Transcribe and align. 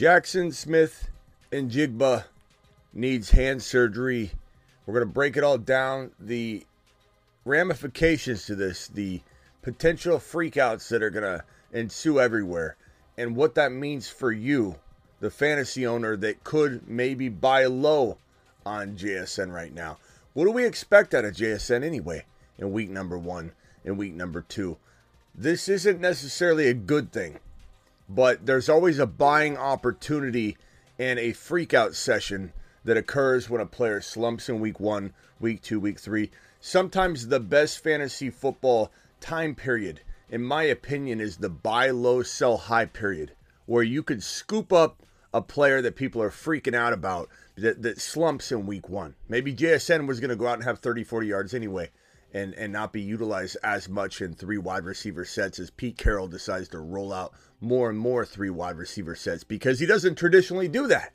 Jackson 0.00 0.50
Smith 0.50 1.10
and 1.52 1.70
Jigba 1.70 2.24
needs 2.94 3.32
hand 3.32 3.62
surgery. 3.62 4.30
We're 4.86 4.94
going 4.94 5.06
to 5.06 5.12
break 5.12 5.36
it 5.36 5.44
all 5.44 5.58
down. 5.58 6.12
The 6.18 6.64
ramifications 7.44 8.46
to 8.46 8.54
this, 8.54 8.88
the 8.88 9.20
potential 9.60 10.16
freakouts 10.16 10.88
that 10.88 11.02
are 11.02 11.10
going 11.10 11.24
to 11.24 11.44
ensue 11.78 12.18
everywhere, 12.18 12.76
and 13.18 13.36
what 13.36 13.54
that 13.56 13.72
means 13.72 14.08
for 14.08 14.32
you, 14.32 14.76
the 15.20 15.30
fantasy 15.30 15.86
owner 15.86 16.16
that 16.16 16.44
could 16.44 16.88
maybe 16.88 17.28
buy 17.28 17.66
low 17.66 18.16
on 18.64 18.96
JSN 18.96 19.52
right 19.52 19.74
now. 19.74 19.98
What 20.32 20.46
do 20.46 20.50
we 20.50 20.64
expect 20.64 21.12
out 21.12 21.26
of 21.26 21.34
JSN 21.34 21.84
anyway 21.84 22.24
in 22.56 22.72
week 22.72 22.88
number 22.88 23.18
one 23.18 23.52
and 23.84 23.98
week 23.98 24.14
number 24.14 24.40
two? 24.40 24.78
This 25.34 25.68
isn't 25.68 26.00
necessarily 26.00 26.68
a 26.68 26.74
good 26.74 27.12
thing, 27.12 27.38
but 28.10 28.44
there's 28.44 28.68
always 28.68 28.98
a 28.98 29.06
buying 29.06 29.56
opportunity 29.56 30.56
and 30.98 31.18
a 31.20 31.32
freakout 31.32 31.94
session 31.94 32.52
that 32.84 32.96
occurs 32.96 33.48
when 33.48 33.60
a 33.60 33.66
player 33.66 34.00
slumps 34.00 34.48
in 34.48 34.58
week 34.58 34.80
one, 34.80 35.12
week 35.38 35.62
two, 35.62 35.78
week 35.78 36.00
three. 36.00 36.30
Sometimes 36.60 37.28
the 37.28 37.38
best 37.38 37.82
fantasy 37.82 38.28
football 38.28 38.90
time 39.20 39.54
period, 39.54 40.00
in 40.28 40.42
my 40.42 40.64
opinion, 40.64 41.20
is 41.20 41.36
the 41.36 41.48
buy 41.48 41.90
low, 41.90 42.24
sell 42.24 42.56
high 42.56 42.86
period, 42.86 43.32
where 43.66 43.84
you 43.84 44.02
could 44.02 44.24
scoop 44.24 44.72
up 44.72 45.04
a 45.32 45.40
player 45.40 45.80
that 45.80 45.94
people 45.94 46.20
are 46.20 46.30
freaking 46.30 46.74
out 46.74 46.92
about 46.92 47.28
that, 47.56 47.80
that 47.82 48.00
slumps 48.00 48.50
in 48.50 48.66
week 48.66 48.88
one. 48.88 49.14
Maybe 49.28 49.54
JSN 49.54 50.08
was 50.08 50.18
going 50.18 50.30
to 50.30 50.36
go 50.36 50.48
out 50.48 50.54
and 50.54 50.64
have 50.64 50.80
30, 50.80 51.04
40 51.04 51.28
yards 51.28 51.54
anyway 51.54 51.90
and, 52.32 52.54
and 52.54 52.72
not 52.72 52.92
be 52.92 53.00
utilized 53.00 53.56
as 53.62 53.88
much 53.88 54.20
in 54.20 54.34
three 54.34 54.58
wide 54.58 54.84
receiver 54.84 55.24
sets 55.24 55.58
as 55.58 55.70
Pete 55.70 55.98
Carroll 55.98 56.28
decides 56.28 56.68
to 56.68 56.78
roll 56.78 57.12
out 57.12 57.32
more 57.60 57.90
and 57.90 57.98
more 57.98 58.24
three 58.24 58.50
wide 58.50 58.76
receiver 58.76 59.14
sets 59.14 59.44
because 59.44 59.80
he 59.80 59.86
doesn't 59.86 60.16
traditionally 60.16 60.68
do 60.68 60.86
that. 60.86 61.12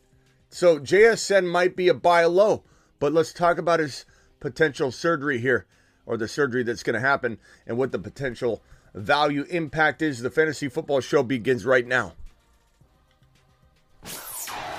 So 0.50 0.80
JSN 0.80 1.50
might 1.50 1.76
be 1.76 1.88
a 1.88 1.94
buy 1.94 2.26
low, 2.26 2.64
but 3.00 3.14
let's 3.14 3.34
talk 3.34 3.58
about 3.58 3.80
his 3.80 4.06
potential 4.40 4.92
surgery 4.92 5.40
here 5.40 5.66
or 6.06 6.18
the 6.18 6.28
surgery 6.28 6.64
that's 6.64 6.84
going 6.84 6.94
to 6.94 7.00
happen 7.00 7.40
and 7.66 7.78
what 7.78 7.92
the 7.92 8.00
potential 8.00 8.62
value 8.94 9.44
impact 9.50 10.02
is. 10.02 10.20
The 10.20 10.30
fantasy 10.30 10.70
football 10.70 11.02
show 11.02 11.24
begins 11.24 11.66
right 11.66 11.88
now. 11.88 12.14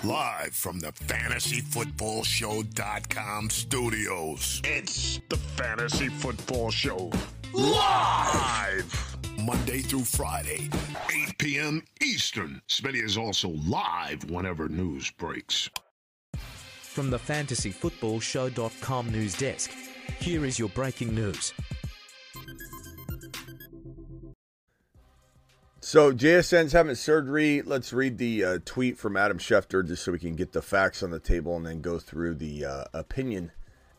Live 0.07 0.55
from 0.55 0.79
the 0.79 0.93
fantasyfootballshow.com 0.93 3.51
studios. 3.51 4.63
It's 4.63 5.19
the 5.29 5.37
Fantasy 5.37 6.09
Football 6.09 6.71
Show. 6.71 7.11
Live! 7.53 9.17
Monday 9.43 9.81
through 9.81 10.05
Friday, 10.05 10.71
8 11.13 11.37
p.m. 11.39 11.83
Eastern. 12.01 12.63
Smitty 12.69 13.03
is 13.03 13.19
also 13.19 13.49
live 13.49 14.31
whenever 14.31 14.69
news 14.69 15.11
breaks. 15.11 15.69
From 16.37 17.11
the 17.11 17.19
fantasyfootballshow.com 17.19 19.11
news 19.11 19.37
desk, 19.37 19.73
here 20.21 20.45
is 20.45 20.57
your 20.57 20.69
breaking 20.69 21.17
news. 21.17 21.53
So 25.87 26.13
JSN's 26.13 26.73
having 26.73 26.97
surgery. 26.97 27.63
Let's 27.63 27.93
read 27.93 28.19
the 28.19 28.45
uh, 28.45 28.59
tweet 28.65 28.99
from 28.99 29.17
Adam 29.17 29.39
Schefter 29.39 29.87
just 29.87 30.03
so 30.03 30.11
we 30.11 30.19
can 30.19 30.35
get 30.35 30.51
the 30.51 30.61
facts 30.61 31.01
on 31.01 31.13
the 31.13 31.21
table 31.21 31.57
and 31.57 31.65
then 31.65 31.81
go 31.81 32.01
through 32.01 32.35
the 32.35 32.65
uh, 32.65 32.85
opinion 32.93 33.53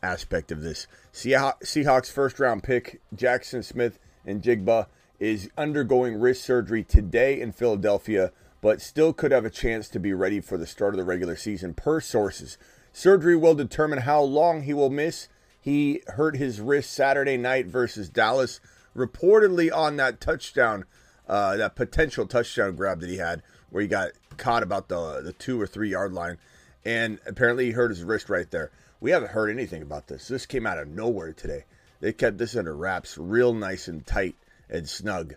aspect 0.04 0.52
of 0.52 0.62
this. 0.62 0.86
Seahawks 1.14 2.12
first 2.12 2.42
round 2.42 2.64
pick 2.64 3.00
Jackson 3.16 3.64
Smith 3.64 4.00
and 4.26 4.44
Jigba 4.44 4.88
is 5.18 5.50
undergoing 5.58 6.20
wrist 6.20 6.44
surgery 6.44 6.84
today 6.84 7.40
in 7.40 7.54
Philadelphia, 7.54 8.34
but 8.60 8.82
still 8.82 9.14
could 9.14 9.32
have 9.32 9.46
a 9.46 9.50
chance 9.50 9.88
to 9.88 9.98
be 9.98 10.12
ready 10.12 10.42
for 10.42 10.58
the 10.58 10.68
start 10.68 10.94
of 10.94 10.98
the 10.98 11.06
regular 11.06 11.38
season 11.38 11.74
per 11.74 12.02
sources. 12.02 12.58
Surgery 12.92 13.38
will 13.38 13.56
determine 13.56 14.00
how 14.00 14.22
long 14.22 14.64
he 14.64 14.74
will 14.74 14.90
miss. 14.90 15.30
He 15.58 16.02
hurt 16.08 16.36
his 16.36 16.60
wrist 16.60 16.92
Saturday 16.92 17.38
night 17.38 17.68
versus 17.68 18.10
Dallas, 18.10 18.60
reportedly 18.94 19.74
on 19.74 19.96
that 19.96 20.20
touchdown 20.20 20.84
uh, 21.28 21.58
that 21.58 21.76
potential 21.76 22.26
touchdown 22.26 22.76
grab 22.76 23.02
that 23.02 23.10
he 23.10 23.18
had, 23.18 23.44
where 23.70 23.82
he 23.82 23.88
got 23.88 24.12
caught 24.38 24.64
about 24.64 24.88
the 24.88 25.22
the 25.22 25.34
two 25.34 25.60
or 25.60 25.68
three 25.68 25.90
yard 25.90 26.14
line, 26.14 26.38
and 26.86 27.20
apparently 27.26 27.66
he 27.66 27.72
hurt 27.72 27.90
his 27.90 28.04
wrist 28.04 28.30
right 28.30 28.50
there. 28.52 28.72
We 29.00 29.12
haven't 29.12 29.32
heard 29.32 29.50
anything 29.50 29.82
about 29.82 30.08
this. 30.08 30.28
This 30.28 30.46
came 30.46 30.66
out 30.66 30.80
of 30.80 30.88
nowhere 30.88 31.34
today. 31.34 31.66
They 32.00 32.14
kept 32.14 32.38
this 32.38 32.56
under 32.56 32.76
wraps, 32.76 33.18
real 33.18 33.54
nice 33.54 33.88
and 33.88 34.06
tight 34.06 34.36
and 34.70 34.88
snug. 34.88 35.36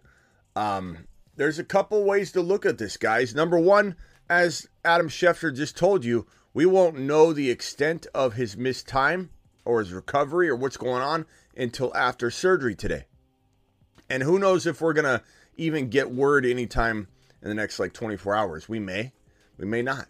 Um, 0.57 1.07
there's 1.37 1.59
a 1.59 1.65
couple 1.65 2.05
ways 2.05 2.33
to 2.33 2.43
look 2.43 2.67
at 2.67 2.79
this, 2.79 2.97
guys. 2.97 3.35
Number 3.35 3.59
one, 3.59 3.97
as 4.29 4.69
Adam 4.85 5.09
Schefter 5.09 5.55
just 5.55 5.77
told 5.77 6.05
you, 6.05 6.27
we 6.53 6.67
won't 6.67 6.99
know 6.99 7.33
the 7.33 7.51
extent 7.51 8.07
of 8.15 8.35
his 8.35 8.57
missed 8.57 8.89
time 8.89 9.31
or 9.65 9.81
his 9.81 9.93
recovery 9.93 10.49
or 10.49 10.57
what's 10.57 10.77
going 10.77 11.03
on 11.03 11.27
until 11.57 11.95
after 11.97 12.31
surgery 12.31 12.75
today. 12.75 13.05
And 14.09 14.23
who 14.23 14.39
knows 14.39 14.67
if 14.67 14.81
we're 14.81 14.93
going 14.93 15.05
to 15.05 15.23
even 15.57 15.89
get 15.89 16.11
word 16.11 16.47
anytime 16.47 17.09
in 17.43 17.49
the 17.49 17.55
next 17.55 17.79
like 17.79 17.93
24 17.93 18.35
hours. 18.35 18.69
We 18.69 18.79
may, 18.79 19.13
we 19.59 19.67
may 19.67 19.83
not. 19.83 20.09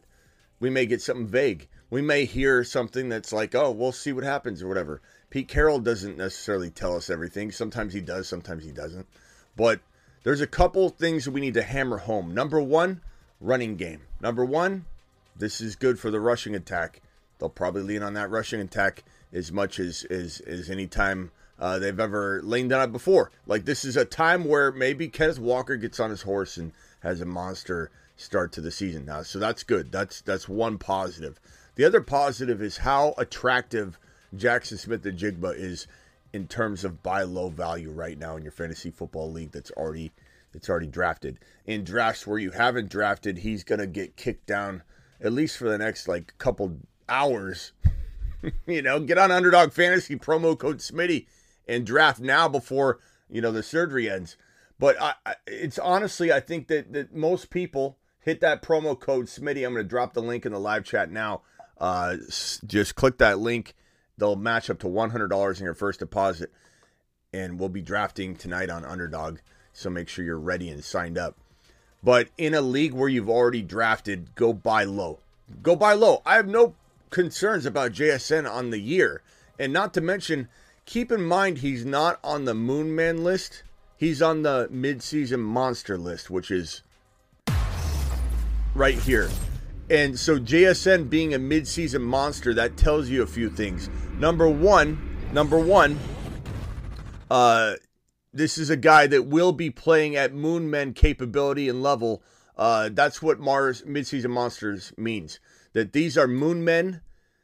We 0.59 0.71
may 0.71 0.87
get 0.87 1.03
something 1.03 1.27
vague. 1.27 1.69
We 1.89 2.03
may 2.03 2.25
hear 2.25 2.63
something 2.63 3.09
that's 3.09 3.33
like, 3.33 3.55
oh, 3.55 3.71
we'll 3.71 3.93
see 3.93 4.13
what 4.13 4.25
happens 4.25 4.63
or 4.63 4.69
whatever. 4.69 5.01
Pete 5.31 5.49
Carroll 5.49 5.79
doesn't 5.79 6.19
necessarily 6.19 6.71
tell 6.71 6.97
us 6.97 7.11
everything. 7.11 7.51
Sometimes 7.51 7.93
he 7.93 8.01
does, 8.01 8.29
sometimes 8.29 8.65
he 8.65 8.73
doesn't. 8.73 9.07
But 9.57 9.81
there's 10.23 10.41
a 10.41 10.47
couple 10.47 10.89
things 10.91 11.29
we 11.29 11.41
need 11.41 11.55
to 11.55 11.63
hammer 11.63 11.99
home. 11.99 12.35
Number 12.35 12.61
one, 12.61 13.01
running 13.41 13.77
game. 13.77 14.03
Number 14.21 14.45
one, 14.45 14.85
this 15.37 15.61
is 15.61 15.77
good 15.77 15.99
for 15.99 16.11
the 16.11 16.21
rushing 16.21 16.55
attack. 16.55 17.01
They'll 17.39 17.49
probably 17.49 17.83
lean 17.83 18.03
on 18.03 18.15
that 18.15 18.31
rushing 18.31 18.61
attack 18.61 19.03
as 19.33 19.51
much 19.51 19.81
as 19.81 20.05
as, 20.05 20.41
as 20.41 20.69
any 20.69 20.87
time 20.87 21.31
uh, 21.61 21.79
they've 21.79 22.01
ever 22.01 22.41
leaned 22.43 22.73
on 22.73 22.89
it 22.89 22.93
before. 22.93 23.31
Like 23.47 23.67
this 23.67 23.85
is 23.85 23.97
a 23.97 24.05
time 24.05 24.45
where 24.45 24.73
maybe 24.73 25.09
Kenneth 25.09 25.39
Walker 25.39 25.77
gets 25.77 26.01
on 26.01 26.11
his 26.11 26.23
horse 26.23 26.57
and 26.57 26.73
has 27.01 27.21
a 27.21 27.27
monster 27.27 27.91
start 28.17 28.53
to 28.53 28.61
the 28.61 28.71
season 28.71 29.05
now. 29.05 29.23
So 29.23 29.39
that's 29.39 29.63
good. 29.63 29.93
That's 29.93 30.23
that's 30.23 30.49
one 30.49 30.79
positive. 30.79 31.39
The 31.75 31.85
other 31.85 32.01
positive 32.01 32.63
is 32.63 32.79
how 32.79 33.15
attractive 33.19 33.99
Jaxon 34.35 34.79
Smith-Njigba 34.79 35.55
is 35.57 35.87
in 36.33 36.47
terms 36.47 36.85
of 36.85 37.03
buy 37.03 37.23
low 37.23 37.49
value 37.49 37.91
right 37.91 38.19
now 38.19 38.37
in 38.37 38.43
your 38.43 38.53
fantasy 38.53 38.91
football 38.91 39.31
league 39.31 39.53
that's 39.53 39.71
already 39.73 40.13
that's 40.53 40.71
already 40.71 40.87
drafted. 40.87 41.39
In 41.67 41.85
drafts 41.85 42.27
where 42.27 42.39
you 42.39 42.53
haven't 42.53 42.89
drafted, 42.89 43.39
he's 43.39 43.65
gonna 43.65 43.87
get 43.87 44.17
kicked 44.17 44.47
down 44.47 44.83
at 45.21 45.33
least 45.33 45.59
for 45.59 45.69
the 45.69 45.79
next 45.79 46.09
like 46.09 46.33
couple 46.39 46.79
hours. 47.07 47.73
you 48.67 48.81
know, 48.81 48.99
get 48.99 49.19
on 49.19 49.31
underdog 49.31 49.73
fantasy 49.73 50.17
promo 50.17 50.59
code 50.59 50.79
Smitty 50.79 51.27
and 51.71 51.87
draft 51.87 52.21
now 52.21 52.49
before 52.49 52.99
you 53.31 53.41
know 53.41 53.53
the 53.53 53.63
surgery 53.63 54.11
ends. 54.11 54.37
But 54.79 55.01
I, 55.01 55.15
it's 55.47 55.79
honestly, 55.79 56.33
I 56.33 56.41
think 56.41 56.69
that, 56.69 56.93
that 56.93 57.15
most 57.15 57.51
people 57.51 57.99
hit 58.21 58.41
that 58.41 58.63
promo 58.63 58.99
code 58.99 59.27
Smitty. 59.27 59.65
I'm 59.65 59.75
going 59.75 59.85
to 59.85 59.85
drop 59.85 60.15
the 60.15 60.23
link 60.23 60.45
in 60.45 60.53
the 60.53 60.59
live 60.59 60.85
chat 60.85 61.11
now. 61.11 61.43
Uh, 61.79 62.17
just 62.67 62.95
click 62.95 63.19
that 63.19 63.39
link. 63.39 63.75
They'll 64.19 64.37
match 64.37 64.69
up 64.69 64.79
to 64.81 64.87
$100 64.87 65.59
in 65.59 65.65
your 65.65 65.75
first 65.75 66.01
deposit, 66.01 66.51
and 67.33 67.59
we'll 67.59 67.69
be 67.69 67.83
drafting 67.83 68.35
tonight 68.37 68.71
on 68.71 68.85
Underdog. 68.85 69.39
So 69.73 69.89
make 69.89 70.09
sure 70.09 70.25
you're 70.25 70.39
ready 70.39 70.69
and 70.69 70.83
signed 70.83 71.17
up. 71.17 71.39
But 72.03 72.29
in 72.37 72.55
a 72.55 72.61
league 72.61 72.93
where 72.93 73.09
you've 73.09 73.31
already 73.31 73.63
drafted, 73.63 74.35
go 74.35 74.53
buy 74.53 74.85
low. 74.85 75.21
Go 75.63 75.77
buy 75.77 75.93
low. 75.93 76.23
I 76.25 76.37
have 76.37 76.49
no 76.49 76.75
concerns 77.11 77.67
about 77.67 77.93
JSN 77.93 78.51
on 78.51 78.71
the 78.71 78.81
year, 78.81 79.23
and 79.59 79.73
not 79.73 79.95
to 79.95 80.01
mention 80.01 80.49
keep 80.91 81.13
in 81.13 81.23
mind 81.23 81.59
he's 81.59 81.87
not 81.87 82.19
on 82.25 82.45
the 82.45 82.53
Moonman 82.53 83.23
list. 83.23 83.63
He's 83.97 84.21
on 84.21 84.43
the 84.43 84.69
midseason 84.73 85.39
monster 85.39 85.97
list, 85.97 86.31
which 86.31 86.51
is 86.51 86.83
right 88.75 88.99
here. 88.99 89.31
And 89.89 90.19
so 90.19 90.41
JSN 90.41 91.09
being 91.09 91.33
a 91.33 91.39
midseason 91.39 92.03
monster, 92.03 92.53
that 92.55 92.77
tells 92.77 93.09
you 93.09 93.23
a 93.23 93.27
few 93.27 93.49
things. 93.49 93.89
Number 94.19 94.49
one, 94.49 94.99
number 95.33 95.61
one, 95.61 95.97
uh, 97.31 97.75
this 98.33 98.59
is 98.59 98.69
a 98.69 98.77
guy 98.77 99.07
that 99.07 99.27
will 99.27 99.53
be 99.53 99.71
playing 99.71 100.17
at 100.17 100.35
Moonmen 100.35 100.95
capability 100.95 101.69
and 101.69 101.83
level 101.83 102.23
Uh, 102.57 102.91
that's 102.93 103.23
what 103.23 103.41
Mars 103.41 103.81
midseason 103.83 104.31
monsters 104.31 104.93
means. 104.99 105.41
That 105.73 105.95
these 105.95 106.19
are 106.19 106.27
moon 106.27 106.63
men. 106.63 107.01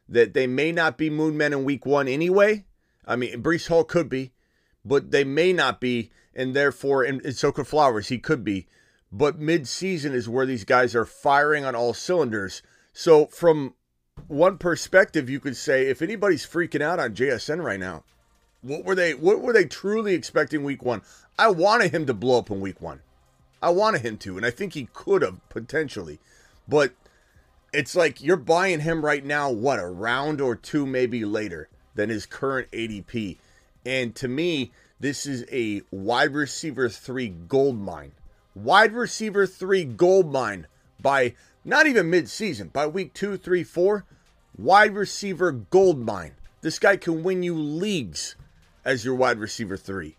That 0.06 0.34
they 0.34 0.46
may 0.46 0.72
not 0.72 0.98
be 0.98 1.08
moon 1.08 1.38
men 1.38 1.54
in 1.54 1.64
week 1.64 1.86
one 1.86 2.06
anyway. 2.06 2.66
I 3.06 3.16
mean, 3.16 3.42
Breece 3.42 3.68
Hall 3.68 3.84
could 3.84 4.08
be, 4.08 4.32
but 4.84 5.10
they 5.10 5.24
may 5.24 5.52
not 5.52 5.80
be, 5.80 6.10
and 6.34 6.54
therefore, 6.54 7.02
and, 7.02 7.24
and 7.24 7.36
so 7.36 7.52
could 7.52 7.66
Flowers. 7.66 8.08
He 8.08 8.18
could 8.18 8.42
be, 8.42 8.66
but 9.12 9.38
mid-season 9.38 10.12
is 10.12 10.28
where 10.28 10.46
these 10.46 10.64
guys 10.64 10.94
are 10.94 11.04
firing 11.04 11.64
on 11.64 11.76
all 11.76 11.94
cylinders. 11.94 12.62
So, 12.92 13.26
from 13.26 13.74
one 14.26 14.58
perspective, 14.58 15.30
you 15.30 15.40
could 15.40 15.56
say 15.56 15.86
if 15.86 16.02
anybody's 16.02 16.46
freaking 16.46 16.82
out 16.82 16.98
on 16.98 17.14
JSN 17.14 17.62
right 17.62 17.80
now, 17.80 18.04
what 18.62 18.84
were 18.84 18.94
they? 18.94 19.14
What 19.14 19.40
were 19.40 19.52
they 19.52 19.66
truly 19.66 20.14
expecting 20.14 20.64
week 20.64 20.82
one? 20.82 21.02
I 21.38 21.48
wanted 21.48 21.92
him 21.92 22.06
to 22.06 22.14
blow 22.14 22.38
up 22.38 22.50
in 22.50 22.60
week 22.60 22.80
one. 22.80 23.00
I 23.62 23.70
wanted 23.70 24.02
him 24.02 24.18
to, 24.18 24.36
and 24.36 24.44
I 24.44 24.50
think 24.50 24.74
he 24.74 24.88
could 24.92 25.22
have 25.22 25.46
potentially, 25.48 26.18
but 26.66 26.92
it's 27.72 27.94
like 27.94 28.22
you're 28.22 28.36
buying 28.36 28.80
him 28.80 29.04
right 29.04 29.24
now. 29.24 29.50
What 29.50 29.78
a 29.78 29.86
round 29.86 30.40
or 30.40 30.56
two 30.56 30.86
maybe 30.86 31.24
later 31.24 31.68
than 31.96 32.08
his 32.08 32.26
current 32.26 32.70
ADP, 32.70 33.38
and 33.84 34.14
to 34.16 34.28
me, 34.28 34.72
this 34.98 35.26
is 35.26 35.44
a 35.50 35.82
wide 35.90 36.32
receiver 36.32 36.88
three 36.88 37.28
gold 37.28 37.78
mine. 37.78 38.12
Wide 38.54 38.92
receiver 38.92 39.46
three 39.46 39.84
gold 39.84 40.32
mine 40.32 40.66
by 41.00 41.34
not 41.64 41.86
even 41.86 42.08
mid-season 42.08 42.68
by 42.68 42.86
week 42.86 43.12
two, 43.12 43.36
three, 43.36 43.62
four. 43.62 44.04
Wide 44.56 44.94
receiver 44.94 45.52
gold 45.52 45.98
mine. 45.98 46.32
This 46.62 46.78
guy 46.78 46.96
can 46.96 47.22
win 47.22 47.42
you 47.42 47.54
leagues 47.54 48.36
as 48.84 49.04
your 49.04 49.14
wide 49.14 49.38
receiver 49.38 49.76
three. 49.76 50.16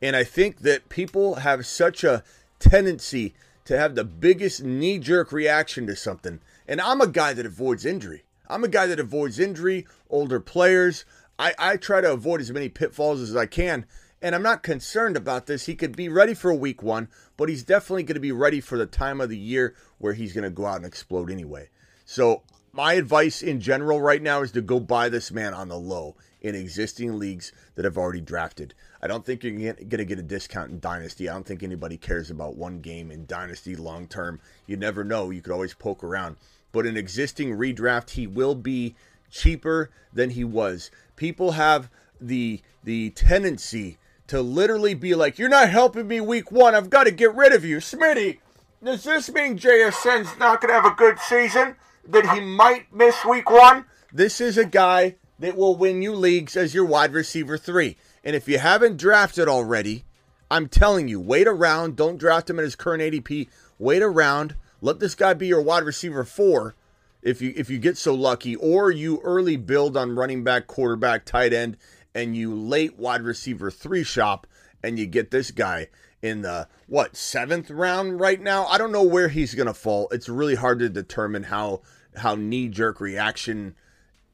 And 0.00 0.14
I 0.14 0.24
think 0.24 0.60
that 0.60 0.88
people 0.88 1.36
have 1.36 1.66
such 1.66 2.04
a 2.04 2.22
tendency 2.60 3.34
to 3.64 3.76
have 3.76 3.94
the 3.94 4.04
biggest 4.04 4.62
knee 4.62 4.98
jerk 4.98 5.32
reaction 5.32 5.86
to 5.88 5.96
something. 5.96 6.40
And 6.68 6.80
I'm 6.80 7.00
a 7.00 7.06
guy 7.06 7.32
that 7.32 7.46
avoids 7.46 7.84
injury. 7.84 8.22
I'm 8.48 8.64
a 8.64 8.68
guy 8.68 8.86
that 8.86 9.00
avoids 9.00 9.38
injury, 9.38 9.86
older 10.08 10.40
players. 10.40 11.04
I, 11.40 11.54
I 11.58 11.76
try 11.78 12.02
to 12.02 12.12
avoid 12.12 12.42
as 12.42 12.52
many 12.52 12.68
pitfalls 12.68 13.22
as 13.22 13.34
I 13.34 13.46
can. 13.46 13.86
And 14.20 14.34
I'm 14.34 14.42
not 14.42 14.62
concerned 14.62 15.16
about 15.16 15.46
this. 15.46 15.64
He 15.64 15.74
could 15.74 15.96
be 15.96 16.10
ready 16.10 16.34
for 16.34 16.52
week 16.52 16.82
one, 16.82 17.08
but 17.38 17.48
he's 17.48 17.62
definitely 17.62 18.02
going 18.02 18.16
to 18.16 18.20
be 18.20 18.30
ready 18.30 18.60
for 18.60 18.76
the 18.76 18.84
time 18.84 19.22
of 19.22 19.30
the 19.30 19.38
year 19.38 19.74
where 19.96 20.12
he's 20.12 20.34
going 20.34 20.44
to 20.44 20.50
go 20.50 20.66
out 20.66 20.76
and 20.76 20.84
explode 20.84 21.30
anyway. 21.30 21.70
So, 22.04 22.42
my 22.72 22.92
advice 22.92 23.42
in 23.42 23.60
general 23.60 24.02
right 24.02 24.20
now 24.20 24.42
is 24.42 24.52
to 24.52 24.60
go 24.60 24.78
buy 24.78 25.08
this 25.08 25.32
man 25.32 25.54
on 25.54 25.68
the 25.68 25.78
low 25.78 26.14
in 26.42 26.54
existing 26.54 27.18
leagues 27.18 27.52
that 27.74 27.86
have 27.86 27.96
already 27.96 28.20
drafted. 28.20 28.74
I 29.00 29.06
don't 29.06 29.24
think 29.24 29.42
you're 29.42 29.72
going 29.72 29.76
to 29.88 30.04
get 30.04 30.18
a 30.18 30.22
discount 30.22 30.70
in 30.70 30.78
Dynasty. 30.78 31.28
I 31.28 31.32
don't 31.32 31.46
think 31.46 31.62
anybody 31.62 31.96
cares 31.96 32.30
about 32.30 32.56
one 32.56 32.80
game 32.80 33.10
in 33.10 33.24
Dynasty 33.24 33.76
long 33.76 34.06
term. 34.06 34.40
You 34.66 34.76
never 34.76 35.04
know. 35.04 35.30
You 35.30 35.40
could 35.40 35.52
always 35.52 35.72
poke 35.72 36.04
around. 36.04 36.36
But 36.70 36.86
in 36.86 36.98
existing 36.98 37.56
redraft, 37.56 38.10
he 38.10 38.26
will 38.26 38.54
be 38.54 38.94
cheaper 39.30 39.90
than 40.12 40.30
he 40.30 40.44
was. 40.44 40.90
People 41.20 41.50
have 41.50 41.90
the 42.18 42.62
the 42.82 43.10
tendency 43.10 43.98
to 44.26 44.40
literally 44.40 44.94
be 44.94 45.14
like, 45.14 45.38
"You're 45.38 45.50
not 45.50 45.68
helping 45.68 46.08
me 46.08 46.18
week 46.18 46.50
one. 46.50 46.74
I've 46.74 46.88
got 46.88 47.04
to 47.04 47.10
get 47.10 47.34
rid 47.34 47.52
of 47.52 47.62
you, 47.62 47.76
Smitty." 47.76 48.38
Does 48.82 49.04
this 49.04 49.30
mean 49.30 49.58
JSN's 49.58 50.38
not 50.38 50.62
going 50.62 50.70
to 50.70 50.80
have 50.80 50.90
a 50.90 50.96
good 50.96 51.18
season? 51.18 51.76
That 52.08 52.30
he 52.30 52.40
might 52.40 52.90
miss 52.90 53.22
week 53.22 53.50
one? 53.50 53.84
This 54.10 54.40
is 54.40 54.56
a 54.56 54.64
guy 54.64 55.16
that 55.38 55.58
will 55.58 55.76
win 55.76 56.00
you 56.00 56.14
leagues 56.14 56.56
as 56.56 56.74
your 56.74 56.86
wide 56.86 57.12
receiver 57.12 57.58
three. 57.58 57.98
And 58.24 58.34
if 58.34 58.48
you 58.48 58.58
haven't 58.58 58.96
drafted 58.96 59.46
already, 59.46 60.06
I'm 60.50 60.68
telling 60.68 61.06
you, 61.06 61.20
wait 61.20 61.46
around. 61.46 61.96
Don't 61.96 62.16
draft 62.16 62.48
him 62.48 62.58
at 62.58 62.64
his 62.64 62.76
current 62.76 63.02
ADP. 63.02 63.46
Wait 63.78 64.02
around. 64.02 64.54
Let 64.80 65.00
this 65.00 65.14
guy 65.14 65.34
be 65.34 65.48
your 65.48 65.60
wide 65.60 65.84
receiver 65.84 66.24
four 66.24 66.74
if 67.22 67.40
you 67.42 67.52
if 67.56 67.70
you 67.70 67.78
get 67.78 67.96
so 67.96 68.14
lucky, 68.14 68.56
or 68.56 68.90
you 68.90 69.20
early 69.22 69.56
build 69.56 69.96
on 69.96 70.16
running 70.16 70.44
back, 70.44 70.66
quarterback, 70.66 71.24
tight 71.24 71.52
end, 71.52 71.76
and 72.14 72.36
you 72.36 72.54
late 72.54 72.98
wide 72.98 73.22
receiver 73.22 73.70
three 73.70 74.04
shop 74.04 74.46
and 74.82 74.98
you 74.98 75.06
get 75.06 75.30
this 75.30 75.50
guy 75.50 75.88
in 76.22 76.42
the 76.42 76.68
what 76.86 77.16
seventh 77.16 77.70
round 77.70 78.20
right 78.20 78.40
now. 78.40 78.66
I 78.66 78.78
don't 78.78 78.92
know 78.92 79.02
where 79.02 79.28
he's 79.28 79.54
gonna 79.54 79.74
fall. 79.74 80.08
It's 80.10 80.28
really 80.28 80.54
hard 80.54 80.78
to 80.80 80.88
determine 80.88 81.44
how 81.44 81.82
how 82.16 82.34
knee 82.34 82.68
jerk 82.68 83.00
reaction 83.00 83.74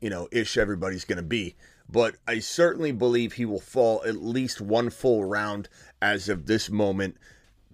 you 0.01 0.11
know, 0.11 0.29
ish 0.31 0.57
everybody's 0.57 1.05
to 1.17 1.23
be. 1.23 1.57
But 1.89 2.17
I 2.27 2.41
certainly 2.41 2.93
believe 2.93 3.33
he 3.33 3.45
will 3.45 3.61
fall 3.61 4.03
at 4.05 4.17
least 4.17 4.61
one 4.61 4.91
full 4.91 5.25
round 5.25 5.69
as 6.03 6.29
of 6.29 6.47
this 6.47 6.69
moment, 6.69 7.17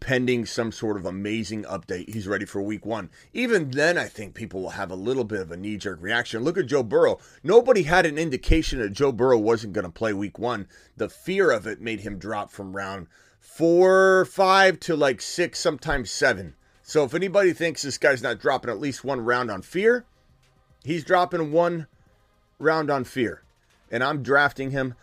pending 0.02 0.44
some 0.44 0.72
sort 0.72 0.96
of 0.96 1.06
amazing 1.06 1.62
update. 1.62 2.12
He's 2.12 2.26
ready 2.26 2.44
for 2.44 2.60
week 2.60 2.84
one. 2.84 3.08
Even 3.32 3.70
then, 3.70 3.96
I 3.96 4.06
think 4.06 4.34
people 4.34 4.60
will 4.60 4.70
have 4.70 4.90
a 4.90 4.96
little 4.96 5.22
bit 5.22 5.40
of 5.40 5.52
a 5.52 5.56
knee 5.56 5.76
jerk 5.76 6.02
reaction. 6.02 6.42
Look 6.42 6.58
at 6.58 6.66
Joe 6.66 6.82
Burrow. 6.82 7.20
Nobody 7.44 7.84
had 7.84 8.04
an 8.04 8.18
indication 8.18 8.80
that 8.80 8.92
Joe 8.92 9.12
Burrow 9.12 9.38
wasn't 9.38 9.74
going 9.74 9.84
to 9.84 9.92
play 9.92 10.12
week 10.12 10.40
one. 10.40 10.66
The 10.96 11.08
fear 11.08 11.52
of 11.52 11.68
it 11.68 11.80
made 11.80 12.00
him 12.00 12.18
drop 12.18 12.50
from 12.50 12.74
round 12.74 13.06
four, 13.38 14.24
five 14.24 14.80
to 14.80 14.96
like 14.96 15.20
six, 15.20 15.60
sometimes 15.60 16.10
seven. 16.10 16.56
So 16.82 17.04
if 17.04 17.14
anybody 17.14 17.52
thinks 17.52 17.82
this 17.82 17.96
guy's 17.96 18.24
not 18.24 18.40
dropping 18.40 18.70
at 18.72 18.80
least 18.80 19.04
one 19.04 19.20
round 19.20 19.52
on 19.52 19.62
fear, 19.62 20.04
he's 20.84 21.04
dropping 21.04 21.52
one 21.52 21.86
round 22.58 22.90
on 22.90 23.04
fear, 23.04 23.44
and 23.88 24.02
I'm 24.02 24.24
drafting 24.24 24.72
him 24.72 24.94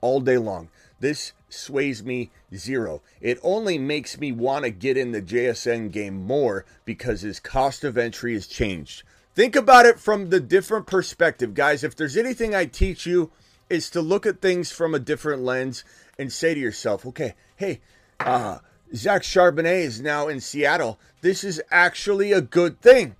all 0.00 0.20
day 0.20 0.36
long. 0.36 0.68
This 1.00 1.32
sways 1.48 2.02
me 2.02 2.30
zero. 2.54 3.02
It 3.20 3.38
only 3.42 3.78
makes 3.78 4.18
me 4.18 4.32
want 4.32 4.64
to 4.64 4.70
get 4.70 4.96
in 4.96 5.12
the 5.12 5.22
JSN 5.22 5.92
game 5.92 6.26
more 6.26 6.64
because 6.84 7.20
his 7.22 7.40
cost 7.40 7.84
of 7.84 7.96
entry 7.96 8.34
has 8.34 8.46
changed. 8.46 9.02
Think 9.34 9.54
about 9.54 9.86
it 9.86 10.00
from 10.00 10.30
the 10.30 10.40
different 10.40 10.86
perspective, 10.86 11.54
guys. 11.54 11.84
If 11.84 11.94
there's 11.94 12.16
anything 12.16 12.54
I 12.54 12.64
teach 12.64 13.06
you, 13.06 13.30
is 13.70 13.90
to 13.90 14.00
look 14.00 14.26
at 14.26 14.40
things 14.40 14.72
from 14.72 14.94
a 14.94 14.98
different 14.98 15.42
lens 15.42 15.84
and 16.18 16.32
say 16.32 16.54
to 16.54 16.60
yourself, 16.60 17.04
okay, 17.06 17.34
hey, 17.56 17.80
uh, 18.20 18.58
Zach 18.94 19.22
Charbonnet 19.22 19.82
is 19.82 20.00
now 20.00 20.28
in 20.28 20.40
Seattle. 20.40 20.98
This 21.20 21.44
is 21.44 21.62
actually 21.70 22.32
a 22.32 22.40
good 22.40 22.80
thing. 22.80 23.16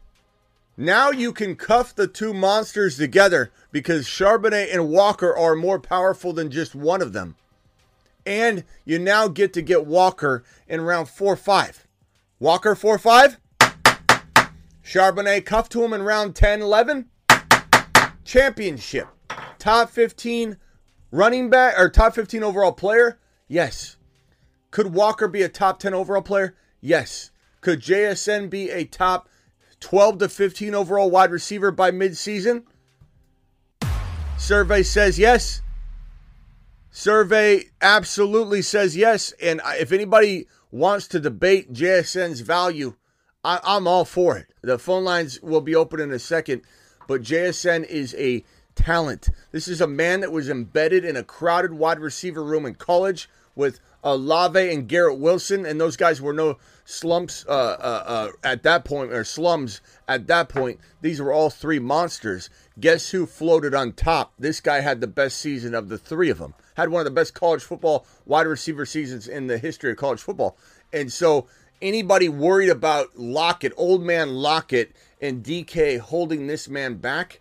Now 0.77 1.11
you 1.11 1.33
can 1.33 1.57
cuff 1.57 1.95
the 1.95 2.07
two 2.07 2.33
monsters 2.33 2.97
together 2.97 3.51
because 3.73 4.07
Charbonnet 4.07 4.73
and 4.73 4.89
Walker 4.89 5.37
are 5.37 5.57
more 5.57 5.81
powerful 5.81 6.33
than 6.33 6.51
just 6.51 6.75
one 6.75 7.03
of 7.03 7.13
them. 7.13 7.37
And 8.29 8.65
you 8.85 8.99
now 8.99 9.27
get 9.29 9.55
to 9.55 9.63
get 9.63 9.87
Walker 9.87 10.45
in 10.69 10.83
round 10.83 11.09
4 11.09 11.35
5. 11.35 11.87
Walker 12.39 12.75
4 12.75 12.99
5. 12.99 13.41
Charbonnet 14.85 15.47
cuffed 15.47 15.73
to 15.73 15.83
him 15.83 15.95
in 15.95 16.03
round 16.03 16.37
10 16.37 16.61
11. 16.61 17.06
Championship. 18.27 19.08
Top 19.58 19.89
15 19.89 20.58
running 21.11 21.49
back 21.49 21.79
or 21.79 21.89
top 21.89 22.15
15 22.15 22.43
overall 22.43 22.73
player? 22.73 23.19
Yes. 23.49 23.97
Could 24.70 24.93
Walker 24.93 25.27
be 25.27 25.41
a 25.41 25.49
top 25.49 25.79
10 25.79 25.94
overall 25.94 26.20
player? 26.20 26.55
Yes. 26.82 27.31
Could 27.63 27.81
JSN 27.81 28.51
be 28.51 28.69
a 28.69 28.85
top 28.85 29.31
12 29.81 30.19
to 30.19 30.29
15 30.29 30.75
overall 30.75 31.11
wide 31.11 31.31
receiver 31.31 31.70
by 31.70 31.91
midseason? 31.91 32.65
Survey 34.37 34.82
says 34.82 35.19
yes. 35.19 35.63
Survey 36.98 37.67
absolutely 37.81 38.60
says 38.60 38.96
yes. 38.96 39.31
And 39.40 39.60
if 39.78 39.93
anybody 39.93 40.48
wants 40.72 41.06
to 41.06 41.20
debate 41.20 41.72
JSN's 41.72 42.40
value, 42.40 42.94
I, 43.44 43.60
am 43.62 43.86
all 43.86 44.05
for 44.05 44.36
it. 44.36 44.52
The 44.62 44.81
phone 44.81 45.05
lines 45.05 45.40
will 45.40 45.60
be 45.60 45.76
open 45.76 46.00
in 46.00 46.10
a 46.10 46.19
second, 46.19 46.62
but 47.06 47.22
JSN 47.22 47.84
is 47.84 48.17
a 48.19 48.44
talent. 48.74 49.28
This 49.52 49.69
is 49.69 49.81
a 49.81 49.86
man 49.86 50.22
that 50.22 50.32
was 50.32 50.48
embedded 50.48 51.05
in 51.05 51.14
a 51.14 51.22
crowded 51.22 51.72
wide 51.72 52.00
receiver 52.00 52.43
room 52.43 52.67
in 52.67 52.74
college 52.74 53.31
with 53.55 53.78
Olave 54.05 54.72
and 54.72 54.88
Garrett 54.88 55.19
Wilson, 55.19 55.67
and 55.67 55.81
those 55.81 55.96
guys 55.96 56.20
were 56.20 56.32
no 56.32 56.56
slumps 56.84 57.44
uh, 57.48 57.50
uh, 57.50 58.05
uh, 58.06 58.28
at 58.44 58.62
that 58.62 58.84
point, 58.84 59.12
or 59.12 59.24
slums 59.24 59.81
at 60.06 60.26
that 60.28 60.48
point. 60.48 60.81
These 61.00 61.20
were 61.20 61.32
all 61.32 61.50
three 61.50 61.78
monsters. 61.78 62.48
Guess 62.78 63.10
who 63.10 63.26
floated 63.26 63.74
on 63.74 63.93
top? 63.93 64.32
This 64.38 64.60
guy 64.60 64.81
had 64.81 65.00
the 65.00 65.06
best 65.06 65.38
season 65.38 65.74
of 65.74 65.88
the 65.88 65.98
three 65.98 66.31
of 66.31 66.38
them. 66.38 66.55
Had 66.76 66.90
one 66.90 67.00
of 67.00 67.05
the 67.05 67.10
best 67.10 67.34
college 67.34 67.62
football 67.62 68.06
wide 68.24 68.46
receiver 68.46 68.86
seasons 68.86 69.26
in 69.26 69.48
the 69.48 69.58
history 69.58 69.90
of 69.90 69.96
college 69.96 70.20
football. 70.20 70.56
And 70.93 71.12
so, 71.12 71.46
anybody 71.82 72.28
worried 72.28 72.70
about 72.70 73.19
Lockett, 73.19 73.72
old 73.76 74.02
man 74.02 74.34
Lockett, 74.34 74.94
and 75.20 75.43
DK 75.43 75.98
holding 75.98 76.46
this 76.46 76.69
man 76.69 76.94
back? 76.94 77.40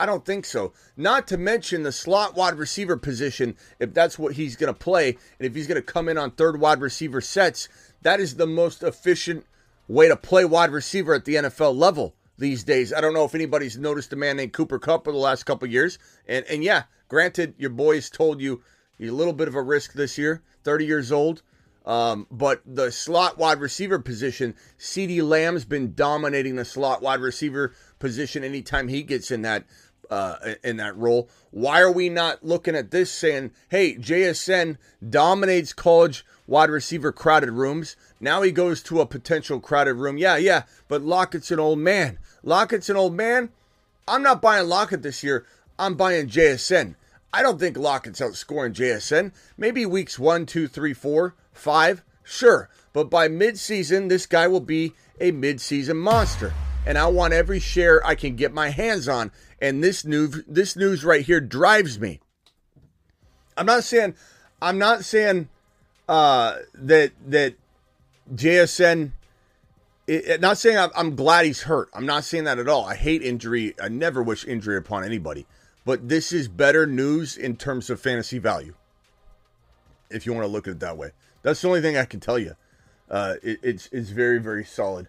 I 0.00 0.06
don't 0.06 0.24
think 0.24 0.44
so. 0.44 0.72
Not 0.96 1.26
to 1.28 1.36
mention 1.36 1.82
the 1.82 1.92
slot 1.92 2.36
wide 2.36 2.54
receiver 2.54 2.96
position, 2.96 3.56
if 3.78 3.92
that's 3.92 4.18
what 4.18 4.34
he's 4.34 4.56
going 4.56 4.72
to 4.72 4.78
play, 4.78 5.08
and 5.08 5.46
if 5.46 5.54
he's 5.54 5.66
going 5.66 5.80
to 5.80 5.82
come 5.82 6.08
in 6.08 6.16
on 6.16 6.30
third 6.30 6.60
wide 6.60 6.80
receiver 6.80 7.20
sets, 7.20 7.68
that 8.02 8.20
is 8.20 8.36
the 8.36 8.46
most 8.46 8.82
efficient 8.82 9.44
way 9.88 10.06
to 10.08 10.16
play 10.16 10.44
wide 10.44 10.70
receiver 10.70 11.14
at 11.14 11.24
the 11.24 11.34
NFL 11.34 11.76
level 11.76 12.14
these 12.38 12.62
days. 12.62 12.92
I 12.92 13.00
don't 13.00 13.14
know 13.14 13.24
if 13.24 13.34
anybody's 13.34 13.76
noticed 13.76 14.12
a 14.12 14.16
man 14.16 14.36
named 14.36 14.52
Cooper 14.52 14.78
Kupp 14.78 15.04
for 15.04 15.12
the 15.12 15.18
last 15.18 15.44
couple 15.44 15.68
years. 15.68 15.98
And 16.26 16.44
and 16.46 16.62
yeah, 16.62 16.84
granted, 17.08 17.54
your 17.58 17.70
boys 17.70 18.08
told 18.08 18.40
you 18.40 18.62
you're 18.98 19.12
a 19.12 19.16
little 19.16 19.32
bit 19.32 19.48
of 19.48 19.54
a 19.54 19.62
risk 19.62 19.94
this 19.94 20.16
year, 20.16 20.42
30 20.64 20.86
years 20.86 21.12
old. 21.12 21.42
Um, 21.86 22.26
but 22.30 22.60
the 22.66 22.92
slot 22.92 23.38
wide 23.38 23.60
receiver 23.60 23.98
position, 23.98 24.54
CeeDee 24.78 25.26
Lamb's 25.26 25.64
been 25.64 25.94
dominating 25.94 26.56
the 26.56 26.64
slot 26.66 27.00
wide 27.00 27.20
receiver 27.20 27.72
position 27.98 28.44
anytime 28.44 28.88
he 28.88 29.02
gets 29.02 29.30
in 29.30 29.40
that 29.42 29.64
uh, 30.10 30.54
in 30.64 30.76
that 30.78 30.96
role. 30.96 31.28
Why 31.50 31.80
are 31.80 31.92
we 31.92 32.08
not 32.08 32.44
looking 32.44 32.74
at 32.74 32.90
this 32.90 33.10
saying, 33.10 33.52
hey, 33.70 33.94
JSN 33.96 34.78
dominates 35.08 35.72
college 35.72 36.24
wide 36.48 36.70
receiver 36.70 37.12
crowded 37.12 37.50
rooms. 37.50 37.94
Now 38.18 38.42
he 38.42 38.50
goes 38.50 38.82
to 38.84 39.00
a 39.00 39.06
potential 39.06 39.60
crowded 39.60 39.94
room. 39.94 40.18
Yeah, 40.18 40.36
yeah, 40.36 40.62
but 40.88 41.02
Lockett's 41.02 41.52
an 41.52 41.60
old 41.60 41.78
man. 41.78 42.18
Lockett's 42.42 42.88
an 42.88 42.96
old 42.96 43.14
man. 43.14 43.50
I'm 44.08 44.22
not 44.22 44.42
buying 44.42 44.66
Lockett 44.66 45.02
this 45.02 45.22
year. 45.22 45.46
I'm 45.78 45.94
buying 45.94 46.28
JSN. 46.28 46.96
I 47.32 47.42
don't 47.42 47.60
think 47.60 47.76
Lockett's 47.76 48.20
outscoring 48.20 48.72
JSN. 48.72 49.32
Maybe 49.58 49.84
weeks 49.84 50.18
one, 50.18 50.46
two, 50.46 50.66
three, 50.66 50.94
four, 50.94 51.34
five, 51.52 52.02
sure. 52.24 52.70
But 52.94 53.10
by 53.10 53.28
midseason, 53.28 54.08
this 54.08 54.24
guy 54.24 54.48
will 54.48 54.60
be 54.60 54.94
a 55.20 55.30
midseason 55.30 55.96
monster. 55.96 56.54
And 56.86 56.96
I 56.96 57.06
want 57.08 57.34
every 57.34 57.60
share 57.60 58.04
I 58.06 58.14
can 58.14 58.34
get 58.34 58.54
my 58.54 58.70
hands 58.70 59.08
on. 59.08 59.30
And 59.60 59.82
this 59.82 60.04
news, 60.04 60.42
this 60.46 60.76
news 60.76 61.04
right 61.04 61.24
here 61.24 61.40
drives 61.40 61.98
me. 61.98 62.20
I'm 63.56 63.66
not 63.66 63.84
saying, 63.84 64.14
I'm 64.62 64.78
not 64.78 65.04
saying 65.04 65.48
uh, 66.08 66.56
that 66.74 67.12
that 67.26 67.54
JSN. 68.34 69.12
It, 70.06 70.40
not 70.40 70.56
saying 70.56 70.78
I'm, 70.96 71.16
glad 71.16 71.44
he's 71.44 71.62
hurt. 71.62 71.90
I'm 71.92 72.06
not 72.06 72.24
saying 72.24 72.44
that 72.44 72.58
at 72.58 72.66
all. 72.66 72.86
I 72.86 72.94
hate 72.94 73.20
injury. 73.20 73.74
I 73.78 73.88
never 73.88 74.22
wish 74.22 74.46
injury 74.46 74.78
upon 74.78 75.04
anybody. 75.04 75.46
But 75.84 76.08
this 76.08 76.32
is 76.32 76.48
better 76.48 76.86
news 76.86 77.36
in 77.36 77.56
terms 77.56 77.90
of 77.90 78.00
fantasy 78.00 78.38
value. 78.38 78.74
If 80.08 80.24
you 80.24 80.32
want 80.32 80.44
to 80.44 80.48
look 80.48 80.66
at 80.66 80.72
it 80.72 80.80
that 80.80 80.96
way, 80.96 81.10
that's 81.42 81.60
the 81.60 81.68
only 81.68 81.82
thing 81.82 81.98
I 81.98 82.06
can 82.06 82.20
tell 82.20 82.38
you. 82.38 82.56
Uh, 83.10 83.34
it, 83.42 83.58
it's 83.62 83.88
it's 83.92 84.08
very 84.08 84.38
very 84.38 84.64
solid. 84.64 85.08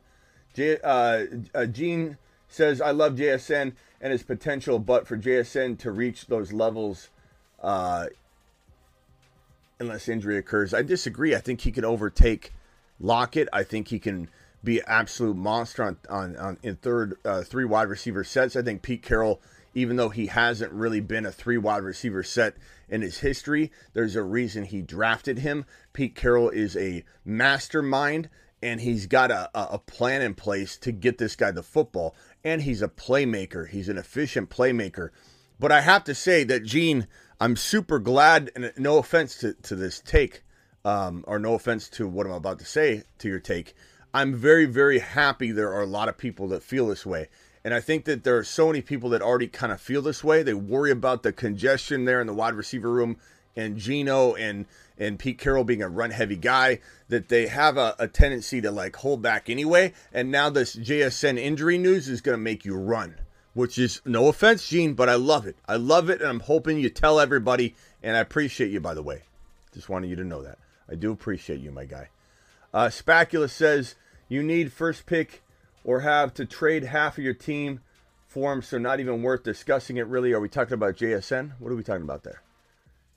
J, 0.53 0.77
uh, 0.83 1.25
uh, 1.55 1.65
Gene 1.65 2.17
says 2.49 2.81
I 2.81 2.91
love 2.91 3.13
JSN 3.13 3.73
and 4.01 4.11
his 4.11 4.23
potential, 4.23 4.79
but 4.79 5.07
for 5.07 5.17
JSN 5.17 5.77
to 5.79 5.91
reach 5.91 6.27
those 6.27 6.53
levels, 6.53 7.09
uh, 7.61 8.07
unless 9.79 10.09
injury 10.09 10.37
occurs. 10.37 10.73
I 10.73 10.81
disagree. 10.81 11.35
I 11.35 11.39
think 11.39 11.61
he 11.61 11.71
can 11.71 11.85
overtake 11.85 12.53
Lockett. 12.99 13.47
I 13.53 13.63
think 13.63 13.87
he 13.87 13.99
can 13.99 14.29
be 14.63 14.79
an 14.79 14.85
absolute 14.87 15.37
monster 15.37 15.83
on, 15.83 15.97
on, 16.09 16.35
on 16.35 16.57
in 16.63 16.75
third 16.75 17.17
uh, 17.23 17.43
three 17.43 17.65
wide 17.65 17.87
receiver 17.87 18.23
sets. 18.23 18.55
I 18.55 18.61
think 18.61 18.81
Pete 18.81 19.01
Carroll, 19.01 19.41
even 19.73 19.95
though 19.95 20.09
he 20.09 20.27
hasn't 20.27 20.73
really 20.73 20.99
been 20.99 21.25
a 21.25 21.31
three 21.31 21.57
wide 21.57 21.83
receiver 21.83 22.23
set 22.23 22.55
in 22.89 23.01
his 23.01 23.19
history, 23.19 23.71
there's 23.93 24.15
a 24.15 24.23
reason 24.23 24.65
he 24.65 24.81
drafted 24.81 25.39
him. 25.39 25.65
Pete 25.93 26.15
Carroll 26.15 26.49
is 26.49 26.75
a 26.75 27.03
mastermind 27.23 28.29
and 28.61 28.81
he's 28.81 29.07
got 29.07 29.31
a, 29.31 29.49
a 29.55 29.79
plan 29.79 30.21
in 30.21 30.33
place 30.33 30.77
to 30.77 30.91
get 30.91 31.17
this 31.17 31.37
guy 31.37 31.51
the 31.51 31.63
football. 31.63 32.13
And 32.43 32.61
he's 32.61 32.81
a 32.81 32.87
playmaker. 32.87 33.67
He's 33.67 33.89
an 33.89 33.97
efficient 33.97 34.49
playmaker. 34.49 35.09
But 35.59 35.71
I 35.71 35.81
have 35.81 36.05
to 36.05 36.15
say 36.15 36.43
that 36.45 36.63
Gene 36.63 37.07
I'm 37.41 37.55
super 37.55 37.99
glad, 37.99 38.51
and 38.53 38.73
no 38.77 38.97
offense 38.97 39.37
to, 39.37 39.53
to 39.53 39.75
this 39.75 40.01
take, 40.01 40.43
um, 40.83 41.23
or 41.25 41.39
no 41.39 41.53
offense 41.53 41.87
to 41.91 42.05
what 42.05 42.25
I'm 42.25 42.33
about 42.33 42.59
to 42.59 42.65
say 42.65 43.03
to 43.19 43.29
your 43.29 43.39
take. 43.39 43.75
I'm 44.13 44.35
very, 44.35 44.65
very 44.65 44.99
happy 44.99 45.51
there 45.51 45.71
are 45.73 45.81
a 45.81 45.87
lot 45.87 46.09
of 46.09 46.17
people 46.17 46.49
that 46.49 46.63
feel 46.63 46.87
this 46.87 47.05
way. 47.05 47.29
And 47.63 47.73
I 47.73 47.79
think 47.79 48.05
that 48.05 48.25
there 48.25 48.37
are 48.37 48.43
so 48.43 48.67
many 48.67 48.81
people 48.81 49.09
that 49.11 49.21
already 49.21 49.47
kind 49.47 49.71
of 49.71 49.79
feel 49.79 50.01
this 50.01 50.21
way. 50.21 50.43
They 50.43 50.53
worry 50.53 50.91
about 50.91 51.23
the 51.23 51.31
congestion 51.31 52.03
there 52.03 52.19
in 52.19 52.27
the 52.27 52.33
wide 52.33 52.55
receiver 52.55 52.91
room 52.91 53.17
and 53.59 53.77
Geno 53.77 54.33
and 54.35 54.65
and 54.97 55.19
Pete 55.19 55.37
Carroll 55.37 55.63
being 55.63 55.81
a 55.81 55.89
run 55.89 56.11
heavy 56.11 56.35
guy 56.35 56.79
that 57.07 57.29
they 57.29 57.47
have 57.47 57.77
a, 57.77 57.95
a 57.99 58.07
tendency 58.07 58.61
to 58.61 58.71
like 58.71 58.95
hold 58.97 59.21
back 59.21 59.49
anyway. 59.49 59.93
And 60.13 60.31
now 60.31 60.49
this 60.49 60.75
JSN 60.75 61.37
injury 61.37 61.77
news 61.77 62.09
is 62.09 62.21
going 62.21 62.37
to 62.37 62.43
make 62.43 62.65
you 62.65 62.75
run 62.75 63.15
which 63.53 63.77
is 63.77 64.01
no 64.05 64.27
offense, 64.27 64.67
Gene, 64.67 64.93
but 64.93 65.09
I 65.09 65.15
love 65.15 65.45
it. 65.45 65.57
I 65.67 65.75
love 65.75 66.09
it, 66.09 66.21
and 66.21 66.29
I'm 66.29 66.39
hoping 66.39 66.79
you 66.79 66.89
tell 66.89 67.19
everybody. 67.19 67.75
And 68.01 68.15
I 68.15 68.19
appreciate 68.19 68.71
you, 68.71 68.79
by 68.79 68.93
the 68.93 69.03
way. 69.03 69.23
Just 69.73 69.89
wanted 69.89 70.09
you 70.09 70.15
to 70.17 70.23
know 70.23 70.41
that. 70.43 70.59
I 70.89 70.95
do 70.95 71.11
appreciate 71.11 71.59
you, 71.59 71.71
my 71.71 71.85
guy. 71.85 72.09
Uh, 72.73 72.89
Spacula 72.89 73.49
says 73.49 73.95
you 74.27 74.43
need 74.43 74.71
first 74.71 75.05
pick 75.05 75.43
or 75.83 76.01
have 76.01 76.33
to 76.35 76.45
trade 76.45 76.85
half 76.85 77.17
of 77.17 77.23
your 77.23 77.33
team 77.33 77.81
for 78.27 78.53
him, 78.53 78.61
so 78.61 78.77
not 78.77 78.99
even 78.99 79.23
worth 79.23 79.43
discussing 79.43 79.97
it. 79.97 80.07
Really, 80.07 80.31
are 80.33 80.39
we 80.39 80.49
talking 80.49 80.75
about 80.75 80.95
JSN? 80.95 81.53
What 81.59 81.71
are 81.71 81.75
we 81.75 81.83
talking 81.83 82.03
about 82.03 82.23
there? 82.23 82.41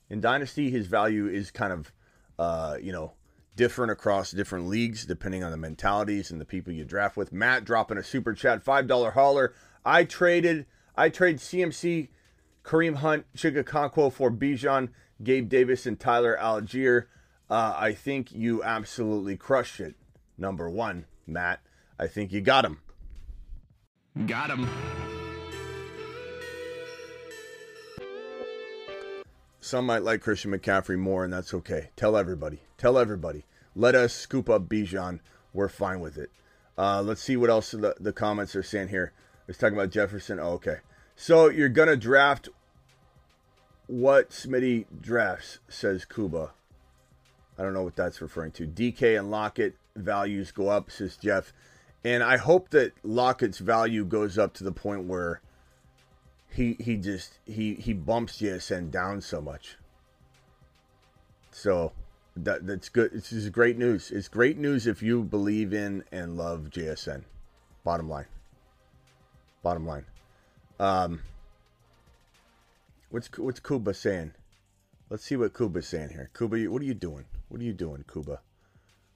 In 0.09 0.21
Dynasty, 0.21 0.69
his 0.69 0.87
value 0.87 1.27
is 1.27 1.51
kind 1.51 1.73
of, 1.73 1.91
uh, 2.37 2.77
you 2.81 2.91
know, 2.91 3.13
different 3.55 3.91
across 3.91 4.31
different 4.31 4.67
leagues 4.67 5.05
depending 5.05 5.43
on 5.43 5.51
the 5.51 5.57
mentalities 5.57 6.31
and 6.31 6.41
the 6.41 6.45
people 6.45 6.73
you 6.73 6.83
draft 6.83 7.15
with. 7.17 7.31
Matt 7.31 7.65
dropping 7.65 7.97
a 7.97 8.03
super 8.03 8.33
chat, 8.33 8.63
five 8.63 8.87
dollar 8.87 9.11
hauler. 9.11 9.53
I 9.85 10.03
traded 10.03 10.65
I 10.95 11.09
trade 11.09 11.37
CMC, 11.37 12.09
Kareem 12.63 12.95
Hunt, 12.95 13.25
Chigga 13.35 14.11
for 14.11 14.31
Bijan, 14.31 14.89
Gabe 15.23 15.49
Davis, 15.49 15.85
and 15.85 15.99
Tyler 15.99 16.37
Allgeier. 16.39 17.05
Uh, 17.49 17.73
I 17.75 17.93
think 17.93 18.31
you 18.31 18.63
absolutely 18.63 19.37
crushed 19.37 19.79
it. 19.79 19.95
Number 20.37 20.69
one, 20.69 21.05
Matt. 21.27 21.61
I 21.99 22.07
think 22.07 22.31
you 22.31 22.41
got 22.41 22.65
him. 22.65 22.79
Got 24.25 24.51
him. 24.51 24.67
Some 29.63 29.85
might 29.85 30.03
like 30.03 30.19
Christian 30.19 30.51
McCaffrey 30.51 30.99
more, 30.99 31.23
and 31.23 31.31
that's 31.31 31.53
okay. 31.53 31.87
Tell 31.95 32.17
everybody. 32.17 32.63
Tell 32.77 32.97
everybody. 32.97 33.45
Let 33.77 33.95
us 33.95 34.13
scoop 34.13 34.49
up 34.49 34.67
Bijan. 34.67 35.21
We're 35.53 35.69
fine 35.69 36.01
with 36.01 36.17
it. 36.17 36.31
Uh, 36.77 37.01
let's 37.01 37.21
see 37.21 37.37
what 37.37 37.49
else 37.49 37.71
the, 37.71 37.95
the 37.97 38.11
comments 38.11 38.57
are 38.57 38.61
saying 38.61 38.89
here. 38.89 39.13
It's 39.47 39.57
talking 39.57 39.77
about 39.77 39.89
Jefferson. 39.89 40.37
Oh, 40.37 40.55
okay. 40.55 40.79
So 41.15 41.47
you're 41.47 41.69
gonna 41.69 41.95
draft 41.95 42.49
what 43.87 44.31
Smitty 44.31 44.83
drafts, 44.99 45.59
says 45.69 46.03
Kuba. 46.03 46.51
I 47.57 47.63
don't 47.63 47.73
know 47.73 47.83
what 47.83 47.95
that's 47.95 48.21
referring 48.21 48.51
to. 48.53 48.67
DK 48.67 49.17
and 49.17 49.31
Lockett 49.31 49.77
values 49.95 50.51
go 50.51 50.67
up, 50.67 50.91
says 50.91 51.15
Jeff. 51.15 51.53
And 52.03 52.21
I 52.21 52.35
hope 52.35 52.71
that 52.71 52.91
Lockett's 53.01 53.59
value 53.59 54.03
goes 54.03 54.37
up 54.37 54.53
to 54.55 54.65
the 54.65 54.73
point 54.73 55.05
where 55.05 55.39
he 56.53 56.77
he 56.79 56.97
just 56.97 57.39
he 57.45 57.73
he 57.75 57.93
bumps 57.93 58.39
JSN 58.39 58.91
down 58.91 59.21
so 59.21 59.41
much. 59.41 59.77
So 61.51 61.91
that 62.35 62.67
that's 62.67 62.89
good. 62.89 63.11
This 63.11 63.31
is 63.31 63.49
great 63.49 63.77
news. 63.77 64.11
It's 64.11 64.27
great 64.27 64.57
news 64.57 64.85
if 64.85 65.01
you 65.01 65.23
believe 65.23 65.73
in 65.73 66.03
and 66.11 66.37
love 66.37 66.69
JSN. 66.69 67.23
Bottom 67.83 68.07
line. 68.07 68.27
Bottom 69.63 69.87
line. 69.87 70.05
Um, 70.79 71.21
what's 73.09 73.35
what's 73.37 73.59
Kuba 73.59 73.93
saying? 73.93 74.33
Let's 75.09 75.23
see 75.23 75.35
what 75.35 75.53
Kuba's 75.53 75.87
saying 75.87 76.09
here. 76.09 76.29
Kuba, 76.35 76.57
what 76.65 76.81
are 76.81 76.85
you 76.85 76.93
doing? 76.93 77.25
What 77.49 77.61
are 77.61 77.65
you 77.65 77.73
doing, 77.73 78.05
Kuba? 78.11 78.41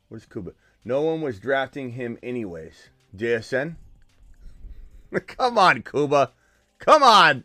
What 0.09 0.17
is 0.17 0.25
Kuba? 0.25 0.53
No 0.83 1.01
one 1.01 1.21
was 1.21 1.39
drafting 1.39 1.91
him 1.91 2.17
anyways. 2.21 2.89
JSN? 3.15 3.75
Come 5.27 5.57
on, 5.57 5.81
Kuba. 5.81 6.31
Come 6.79 7.03
on. 7.03 7.43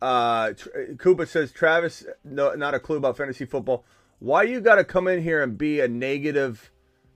Uh, 0.00 0.52
Kuba 1.00 1.26
says, 1.26 1.52
Travis, 1.52 2.04
no, 2.24 2.54
not 2.54 2.74
a 2.74 2.80
clue 2.80 2.96
about 2.96 3.16
fantasy 3.16 3.44
football. 3.44 3.84
Why 4.18 4.42
you 4.42 4.60
got 4.60 4.76
to 4.76 4.84
come 4.84 5.08
in 5.08 5.22
here 5.22 5.42
and 5.42 5.56
be 5.56 5.80
a 5.80 5.88
negative 5.88 6.70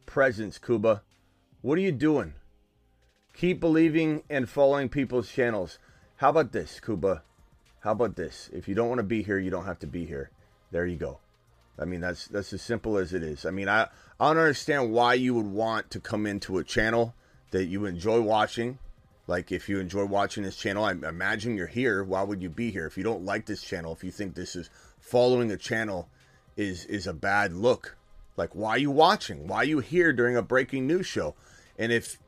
presence, 0.07 0.59
Kuba? 0.59 1.03
What 1.63 1.79
are 1.79 1.83
you 1.83 1.93
doing? 1.93 2.35
Keep 3.35 3.61
believing 3.61 4.23
and 4.29 4.49
following 4.49 4.89
people's 4.89 5.31
channels. 5.31 5.79
How 6.17 6.31
about 6.31 6.53
this, 6.53 6.81
Kuba? 6.81 7.23
How 7.81 7.93
about 7.93 8.17
this? 8.17 8.51
If 8.53 8.69
you 8.69 8.75
don't 8.75 8.89
want 8.89 8.99
to 8.99 9.05
be 9.05 9.23
here, 9.23 9.39
you 9.39 9.51
don't 9.51 9.65
have 9.65 9.79
to 9.81 9.87
be 9.87 10.05
here. 10.05 10.31
There 10.71 10.87
you 10.87 10.97
go. 10.97 11.21
I 11.79 11.87
mean, 11.87 12.01
that's 12.01 12.29
that's 12.29 12.53
as 12.53 12.61
simple 12.61 12.99
as 12.99 13.15
it 13.15 13.23
is. 13.23 13.47
I 13.47 13.51
mean, 13.51 13.69
I 13.69 13.89
I 14.19 14.29
don't 14.29 14.39
understand 14.39 14.93
why 14.93 15.15
you 15.15 15.35
would 15.35 15.47
want 15.47 15.91
to 15.93 16.01
come 16.01 16.27
into 16.27 16.59
a 16.59 16.65
channel 16.65 17.15
that 17.53 17.65
you 17.65 17.87
enjoy 17.87 18.21
watching. 18.21 18.79
Like 19.31 19.53
if 19.53 19.69
you 19.69 19.79
enjoy 19.79 20.07
watching 20.07 20.43
this 20.43 20.57
channel, 20.57 20.85
I 20.85 20.91
imagine 20.91 21.57
you're 21.57 21.69
here. 21.69 22.03
Why 22.03 22.25
would 22.25 22.43
you 22.43 22.51
be 22.51 22.73
here? 22.73 22.85
If 22.85 22.99
you 22.99 23.05
don't 23.05 23.25
like 23.25 23.47
this 23.47 23.63
channel, 23.63 23.93
if 23.93 24.03
you 24.03 24.11
think 24.11 24.35
this 24.35 24.57
is 24.57 24.69
following 24.99 25.53
a 25.53 25.57
channel 25.57 26.09
is 26.57 26.85
is 26.87 27.07
a 27.07 27.13
bad 27.13 27.53
look, 27.53 27.97
like 28.37 28.57
why 28.57 28.71
are 28.71 28.79
you 28.79 28.91
watching? 28.91 29.47
Why 29.47 29.59
are 29.59 29.65
you 29.65 29.79
here 29.79 30.13
during 30.13 30.37
a 30.37 30.43
breaking 30.43 30.89
news 30.89 31.07
show? 31.07 31.37
And 31.79 31.93
if 31.93 32.19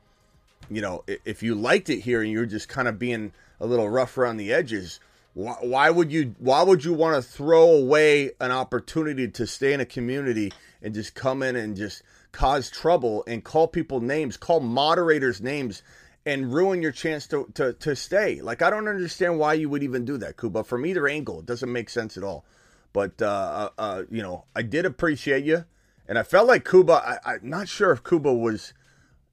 you 0.69 0.81
know, 0.81 1.03
if 1.25 1.43
you 1.43 1.55
liked 1.55 1.89
it 1.89 1.99
here 1.99 2.21
and 2.21 2.31
you're 2.31 2.45
just 2.45 2.69
kind 2.69 2.87
of 2.87 2.97
being 2.97 3.33
a 3.59 3.65
little 3.65 3.89
rough 3.89 4.17
around 4.17 4.37
the 4.37 4.53
edges, 4.53 5.01
why, 5.33 5.57
why 5.59 5.89
would 5.89 6.09
you 6.09 6.33
why 6.39 6.63
would 6.63 6.85
you 6.85 6.93
want 6.93 7.21
to 7.21 7.21
throw 7.21 7.69
away 7.69 8.31
an 8.39 8.51
opportunity 8.51 9.27
to 9.27 9.45
stay 9.45 9.73
in 9.73 9.81
a 9.81 9.85
community 9.85 10.53
and 10.81 10.93
just 10.93 11.15
come 11.15 11.43
in 11.43 11.57
and 11.57 11.75
just 11.75 12.01
cause 12.31 12.69
trouble 12.69 13.25
and 13.27 13.43
call 13.43 13.67
people 13.67 13.99
names, 13.99 14.37
call 14.37 14.61
moderators 14.61 15.41
names 15.41 15.83
and 16.25 16.53
ruin 16.53 16.81
your 16.81 16.91
chance 16.91 17.27
to, 17.27 17.49
to, 17.55 17.73
to 17.73 17.95
stay. 17.95 18.41
Like 18.41 18.61
I 18.61 18.69
don't 18.69 18.87
understand 18.87 19.39
why 19.39 19.53
you 19.53 19.69
would 19.69 19.83
even 19.83 20.05
do 20.05 20.17
that, 20.17 20.37
Kuba. 20.37 20.63
From 20.63 20.85
either 20.85 21.07
angle, 21.07 21.39
it 21.39 21.45
doesn't 21.45 21.71
make 21.71 21.89
sense 21.89 22.17
at 22.17 22.23
all. 22.23 22.45
But 22.93 23.21
uh, 23.21 23.25
uh, 23.25 23.81
uh 23.81 24.03
you 24.09 24.21
know, 24.21 24.45
I 24.55 24.61
did 24.61 24.85
appreciate 24.85 25.43
you, 25.43 25.65
And 26.07 26.17
I 26.17 26.23
felt 26.23 26.47
like 26.47 26.67
Kuba. 26.67 26.93
I, 27.25 27.33
I'm 27.33 27.49
not 27.49 27.67
sure 27.67 27.91
if 27.91 28.03
Kuba 28.03 28.33
was 28.33 28.73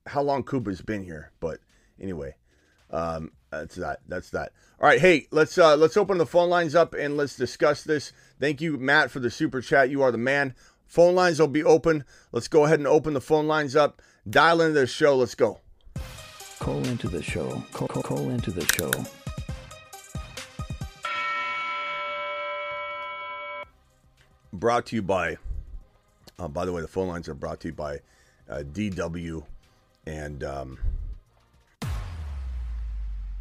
how 0.07 0.23
long 0.23 0.43
Kuba's 0.43 0.81
been 0.81 1.05
here, 1.05 1.31
but 1.41 1.59
anyway, 2.01 2.35
um, 2.91 3.33
that's 3.51 3.77
that. 3.77 4.01
That's 4.09 4.31
that. 4.31 4.53
All 4.81 4.89
right, 4.89 5.01
hey, 5.01 5.29
let's 5.31 5.59
uh, 5.59 5.77
let's 5.77 5.97
open 5.97 6.19
the 6.19 6.27
phone 6.27 6.49
lines 6.49 6.75
up 6.75 6.95
and 6.95 7.17
let's 7.17 7.37
discuss 7.37 7.85
this. 7.85 8.13
Thank 8.41 8.61
you, 8.61 8.79
Matt, 8.79 9.11
for 9.11 9.21
the 9.21 9.31
super 9.31 9.61
chat. 9.61 9.91
You 9.91 10.03
are 10.03 10.11
the 10.11 10.19
man. 10.19 10.55
Phone 10.87 11.15
lines 11.15 11.39
will 11.39 11.49
be 11.49 11.63
open. 11.63 12.05
Let's 12.33 12.49
go 12.49 12.65
ahead 12.65 12.81
and 12.81 12.89
open 12.89 13.15
the 13.15 13.21
phone 13.21 13.47
lines 13.47 13.77
up. 13.77 14.03
Dial 14.29 14.61
into 14.61 14.81
the 14.81 14.87
show. 14.87 15.17
Let's 15.17 15.37
go. 15.37 15.61
Call 16.61 16.87
into 16.89 17.09
the 17.09 17.23
show. 17.23 17.65
Call, 17.73 17.89
call, 17.89 18.03
call 18.03 18.29
into 18.29 18.51
the 18.51 18.67
show. 18.77 18.93
Brought 24.53 24.85
to 24.87 24.97
you 24.97 25.01
by. 25.01 25.39
Uh, 26.39 26.49
by 26.49 26.67
the 26.67 26.73
way, 26.73 26.83
the 26.83 26.87
phone 26.87 27.09
lines 27.09 27.31
are 27.31 27.35
brought 27.35 27.61
to 27.61 27.69
you 27.69 27.75
by 27.75 28.01
uh, 28.51 28.63
DW 28.73 29.43
and. 30.05 30.45
Um, 30.45 30.79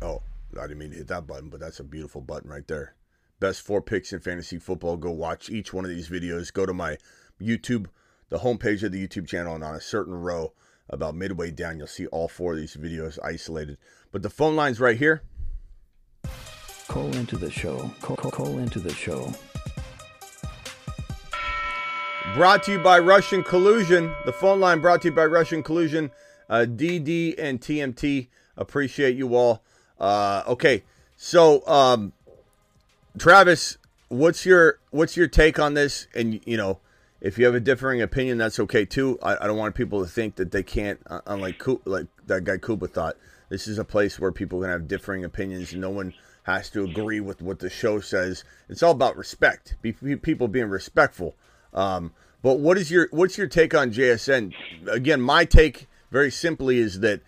oh, 0.02 0.22
I 0.58 0.62
didn't 0.62 0.78
mean 0.78 0.92
to 0.92 0.98
hit 0.98 1.08
that 1.10 1.28
button, 1.28 1.50
but 1.50 1.60
that's 1.60 1.82
a 1.82 1.84
beautiful 1.84 2.22
button 2.22 2.50
right 2.50 2.68
there. 2.70 2.96
Best 3.42 3.64
four 3.64 3.82
picks 3.82 4.14
in 4.14 4.22
fantasy 4.22 4.60
football. 4.60 4.96
Go 4.96 5.12
watch 5.12 5.50
each 5.50 5.74
one 5.74 5.84
of 5.84 5.92
these 5.92 6.08
videos. 6.08 6.54
Go 6.54 6.66
to 6.66 6.74
my 6.74 6.98
YouTube, 7.42 7.88
the 8.30 8.40
homepage 8.40 8.82
of 8.84 8.94
the 8.94 9.06
YouTube 9.06 9.28
channel, 9.28 9.56
and 9.56 9.64
on 9.66 9.76
a 9.76 9.82
certain 9.82 10.14
row 10.14 10.54
about 10.90 11.16
midway 11.16 11.52
down, 11.52 11.78
you'll 11.78 11.88
see 11.88 12.08
all 12.08 12.28
four 12.28 12.54
of 12.54 12.60
these 12.60 12.76
videos 12.76 13.20
isolated. 13.24 13.78
But 14.12 14.24
the 14.24 14.30
phone 14.30 14.56
line's 14.56 14.80
right 14.80 14.98
here. 14.98 15.22
Call 16.88 17.14
into 17.16 17.38
the 17.38 17.52
show. 17.52 17.92
Call, 18.02 18.16
call, 18.16 18.32
call 18.32 18.58
into 18.58 18.80
the 18.80 18.94
show. 18.94 19.32
Brought 22.34 22.64
to 22.64 22.74
you 22.74 22.80
by 22.80 23.00
Russian 23.00 23.44
Collusion. 23.44 24.14
The 24.26 24.34
phone 24.34 24.60
line 24.60 24.82
brought 24.82 25.02
to 25.04 25.10
you 25.10 25.14
by 25.14 25.26
Russian 25.26 25.64
Collusion. 25.64 26.12
Uh, 26.50 26.66
DD 26.68 27.36
and 27.38 27.62
TMT. 27.62 28.28
Appreciate 28.58 29.16
you 29.16 29.36
all. 29.36 29.64
Uh, 30.00 30.44
okay, 30.48 30.84
so 31.16 31.66
um, 31.68 32.14
Travis, 33.18 33.78
what's 34.08 34.46
your 34.46 34.80
what's 34.92 35.18
your 35.18 35.28
take 35.28 35.60
on 35.60 35.74
this? 35.74 36.08
And 36.16 36.40
you 36.46 36.58
know, 36.58 36.80
if 37.22 37.38
you 37.38 37.46
have 37.46 37.56
a 37.56 37.60
differing 37.60 38.02
opinion, 38.02 38.38
that's 38.38 38.60
okay 38.60 38.86
too. 38.86 39.20
I, 39.22 39.36
I 39.44 39.48
don't 39.48 39.58
want 39.58 39.76
people 39.76 40.04
to 40.04 40.10
think 40.10 40.36
that 40.36 40.52
they 40.52 40.64
can't, 40.64 41.00
uh, 41.08 41.22
unlike 41.28 41.62
like 41.86 42.08
that 42.28 42.44
guy 42.44 42.58
Kuba 42.58 42.88
thought. 42.88 43.18
This 43.50 43.68
is 43.68 43.78
a 43.80 43.84
place 43.84 44.20
where 44.20 44.32
people 44.32 44.62
can 44.62 44.70
have 44.70 44.88
differing 44.88 45.26
opinions. 45.26 45.72
And 45.72 45.82
no 45.82 45.90
one 45.90 46.14
has 46.44 46.70
to 46.72 46.84
agree 46.84 47.20
with 47.20 47.42
what 47.42 47.60
the 47.60 47.70
show 47.70 48.00
says. 48.00 48.44
It's 48.70 48.84
all 48.84 48.92
about 48.92 49.18
respect. 49.18 49.76
Be, 49.82 49.92
people 49.92 50.48
being 50.48 50.70
respectful. 50.70 51.36
Um, 51.74 52.14
but 52.42 52.60
what 52.60 52.78
is 52.78 52.90
your 52.90 53.10
what's 53.12 53.38
your 53.38 53.48
take 53.48 53.74
on 53.74 53.92
JSN? 53.92 54.54
Again, 54.88 55.20
my 55.22 55.46
take 55.46 55.88
very 56.12 56.32
simply 56.32 56.78
is 56.78 57.02
that 57.02 57.22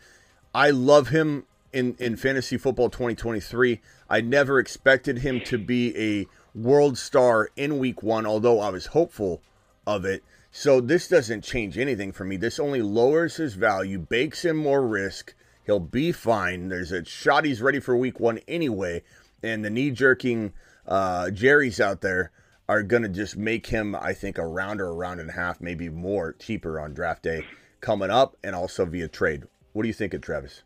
I 0.55 0.69
love 0.69 1.09
him 1.09 1.45
in 1.73 1.95
in 1.99 2.15
fantasy 2.15 2.57
football 2.57 2.89
2023. 2.89 3.81
I 4.09 4.21
never 4.21 4.57
expected 4.57 5.19
him 5.19 5.41
to 5.45 5.57
be 5.57 5.97
a 5.97 6.27
world 6.57 6.97
star 6.97 7.49
in 7.55 7.77
week 7.77 8.03
1, 8.03 8.25
although 8.25 8.59
I 8.59 8.69
was 8.69 8.87
hopeful 8.87 9.41
of 9.85 10.05
it. 10.05 10.23
So 10.51 10.81
this 10.81 11.07
doesn't 11.07 11.43
change 11.43 11.77
anything 11.77 12.11
for 12.11 12.25
me. 12.25 12.37
This 12.37 12.59
only 12.59 12.81
lowers 12.81 13.37
his 13.37 13.53
value, 13.53 13.99
bakes 13.99 14.43
in 14.43 14.57
more 14.57 14.85
risk. 14.85 15.33
He'll 15.65 15.79
be 15.79 16.11
fine. 16.11 16.69
There's 16.69 16.91
a 16.91 17.05
shot 17.05 17.45
he's 17.45 17.61
ready 17.61 17.79
for 17.79 17.95
week 17.95 18.19
1 18.19 18.39
anyway, 18.47 19.03
and 19.41 19.63
the 19.63 19.69
knee 19.69 19.91
jerking 19.91 20.53
uh, 20.85 21.29
Jerry's 21.31 21.79
out 21.79 22.01
there 22.01 22.31
are 22.67 22.83
going 22.83 23.03
to 23.03 23.09
just 23.09 23.37
make 23.37 23.67
him, 23.67 23.95
I 23.95 24.13
think, 24.13 24.37
a 24.37 24.45
round 24.45 24.81
or 24.81 24.89
a 24.89 24.93
round 24.93 25.19
and 25.19 25.29
a 25.29 25.33
half, 25.33 25.61
maybe 25.61 25.89
more 25.89 26.33
cheaper 26.33 26.79
on 26.79 26.93
draft 26.93 27.23
day 27.23 27.45
coming 27.79 28.09
up 28.09 28.37
and 28.43 28.55
also 28.55 28.85
via 28.85 29.07
trade. 29.07 29.43
What 29.73 29.83
do 29.83 29.87
you 29.87 29.93
think 29.93 30.13
of 30.13 30.21
Travis? 30.21 30.63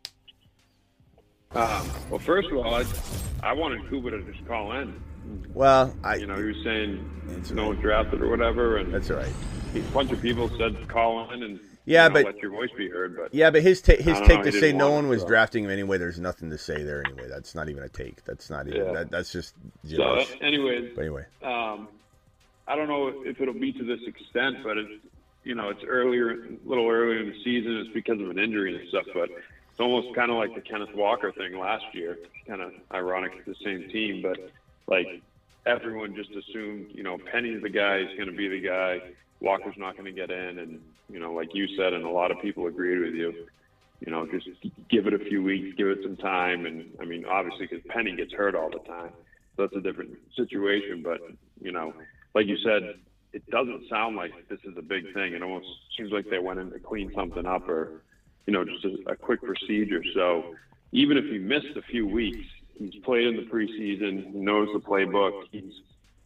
Um, 1.52 1.90
well, 2.10 2.20
first 2.20 2.50
of 2.50 2.58
all, 2.58 2.76
I, 2.76 2.86
I 3.42 3.54
wanted 3.54 3.88
Kuba 3.90 4.12
to 4.12 4.22
just 4.24 4.46
call 4.48 4.74
in. 4.74 5.00
Well, 5.54 5.96
I 6.04 6.16
you 6.16 6.28
know 6.28 6.36
he 6.36 6.44
was 6.44 6.58
saying 6.64 7.10
no 7.54 7.68
one 7.68 7.78
drafted 7.78 8.22
or 8.22 8.30
whatever, 8.30 8.78
and 8.78 8.94
that's 8.94 9.10
right. 9.10 9.32
A 9.74 9.80
bunch 9.94 10.12
of 10.12 10.22
people 10.22 10.50
said 10.58 10.88
call 10.88 11.30
in 11.32 11.44
and 11.44 11.60
yeah, 11.86 12.04
you 12.04 12.10
know, 12.10 12.14
but 12.14 12.26
let 12.26 12.38
your 12.42 12.52
voice 12.52 12.70
be 12.78 12.90
heard. 12.90 13.16
But 13.16 13.34
yeah, 13.34 13.52
but 13.52 13.62
his 13.62 13.82
ta- 13.82 13.96
his 13.98 14.20
take 14.22 14.40
know, 14.40 14.44
to 14.44 14.52
say 14.52 14.74
no 14.74 14.92
one 14.92 15.08
was 15.08 15.22
so. 15.22 15.28
drafting 15.28 15.66
him 15.66 15.70
anyway. 15.70 15.98
There's 15.98 16.20
nothing 16.20 16.50
to 16.50 16.58
say 16.58 16.84
there 16.84 17.04
anyway. 17.06 17.28
That's 17.30 17.54
not 17.54 17.70
even 17.70 17.84
a 17.84 17.90
take. 17.90 18.24
That's 18.26 18.50
not 18.50 18.68
even 18.68 18.86
Yeah. 18.86 18.94
that, 18.94 19.12
that's 19.12 19.32
just 19.32 19.54
So, 19.84 19.90
gibberish. 19.90 20.36
anyways, 20.42 20.94
But 20.96 21.02
anyway, 21.02 21.26
um, 21.44 21.88
I 22.68 22.76
don't 22.76 22.88
know 22.88 23.24
if 23.24 23.40
it'll 23.40 23.54
be 23.54 23.72
to 23.74 23.84
this 23.84 24.00
extent, 24.08 24.58
but 24.64 24.78
it's 24.78 24.92
you 25.44 25.54
know 25.54 25.70
it's 25.70 25.84
earlier, 25.84 26.32
a 26.32 26.48
little 26.66 26.90
earlier 26.90 27.20
in 27.20 27.30
the 27.30 27.44
season. 27.44 27.78
It's 27.78 27.94
because 27.94 28.20
of 28.20 28.30
an 28.30 28.40
injury 28.40 28.76
and 28.76 28.88
stuff, 28.90 29.06
but 29.14 29.30
it's 29.30 29.80
almost 29.80 30.16
kind 30.16 30.32
of 30.32 30.38
like 30.38 30.56
the 30.56 30.62
Kenneth 30.62 30.94
Walker 30.96 31.32
thing 31.32 31.58
last 31.60 31.86
year. 31.94 32.18
Kind 32.48 32.62
of 32.62 32.74
ironic, 32.92 33.46
the 33.46 33.56
same 33.64 33.90
team, 33.90 34.24
but 34.24 34.40
like 34.88 35.22
everyone 35.66 36.16
just 36.16 36.32
assumed, 36.32 36.92
you 36.94 37.04
know, 37.04 37.18
Penny's 37.32 37.62
the 37.62 37.70
guy, 37.70 38.06
he's 38.06 38.18
going 38.18 38.30
to 38.30 38.36
be 38.36 38.48
the 38.48 38.60
guy. 38.60 39.00
Walker's 39.42 39.76
not 39.78 39.98
going 39.98 40.06
to 40.06 40.12
get 40.12 40.32
in, 40.32 40.60
and 40.60 40.80
you 41.10 41.20
know, 41.20 41.34
like 41.34 41.50
you 41.54 41.68
said, 41.78 41.94
and 41.94 42.06
a 42.06 42.10
lot 42.10 42.32
of 42.32 42.42
people 42.42 42.68
agreed 42.68 43.00
with 43.00 43.14
you. 43.14 43.48
You 44.06 44.12
know, 44.12 44.28
just 44.28 44.48
give 44.90 45.08
it 45.08 45.14
a 45.14 45.20
few 45.20 45.42
weeks, 45.42 45.76
give 45.78 45.88
it 45.88 46.00
some 46.04 46.18
time, 46.18 46.66
and 46.66 46.90
I 47.02 47.06
mean, 47.06 47.26
obviously, 47.26 47.68
because 47.68 47.84
Penny 47.90 48.16
gets 48.16 48.34
hurt 48.34 48.56
all 48.56 48.70
the 48.70 48.80
time, 48.80 49.12
so 49.56 49.64
that's 49.64 49.76
a 49.76 49.82
different 49.82 50.18
situation. 50.36 51.02
But 51.04 51.22
you 51.62 51.72
know, 51.72 51.94
like 52.34 52.48
you 52.48 52.58
said, 52.64 52.96
it 53.34 53.46
doesn't 53.50 53.90
sound 53.90 54.16
like 54.16 54.32
this 54.50 54.60
is 54.64 54.78
a 54.78 54.82
big 54.82 55.14
thing. 55.14 55.34
It 55.34 55.42
almost 55.42 55.68
seems 55.98 56.12
like 56.12 56.30
they 56.30 56.40
went 56.40 56.60
in 56.60 56.72
to 56.72 56.80
clean 56.80 57.12
something 57.16 57.46
up, 57.46 57.68
or 57.68 58.02
you 58.46 58.54
know, 58.54 58.64
just 58.64 58.86
a, 58.86 59.12
a 59.12 59.16
quick 59.16 59.42
procedure. 59.42 60.04
So 60.14 60.56
even 60.92 61.18
if 61.18 61.26
he 61.26 61.38
missed 61.38 61.76
a 61.76 61.82
few 61.82 62.08
weeks, 62.08 62.46
he's 62.78 62.96
played 63.04 63.28
in 63.28 63.36
the 63.36 63.44
preseason, 63.44 64.34
knows 64.34 64.70
the 64.74 64.80
playbook, 64.80 65.44
he's 65.52 65.74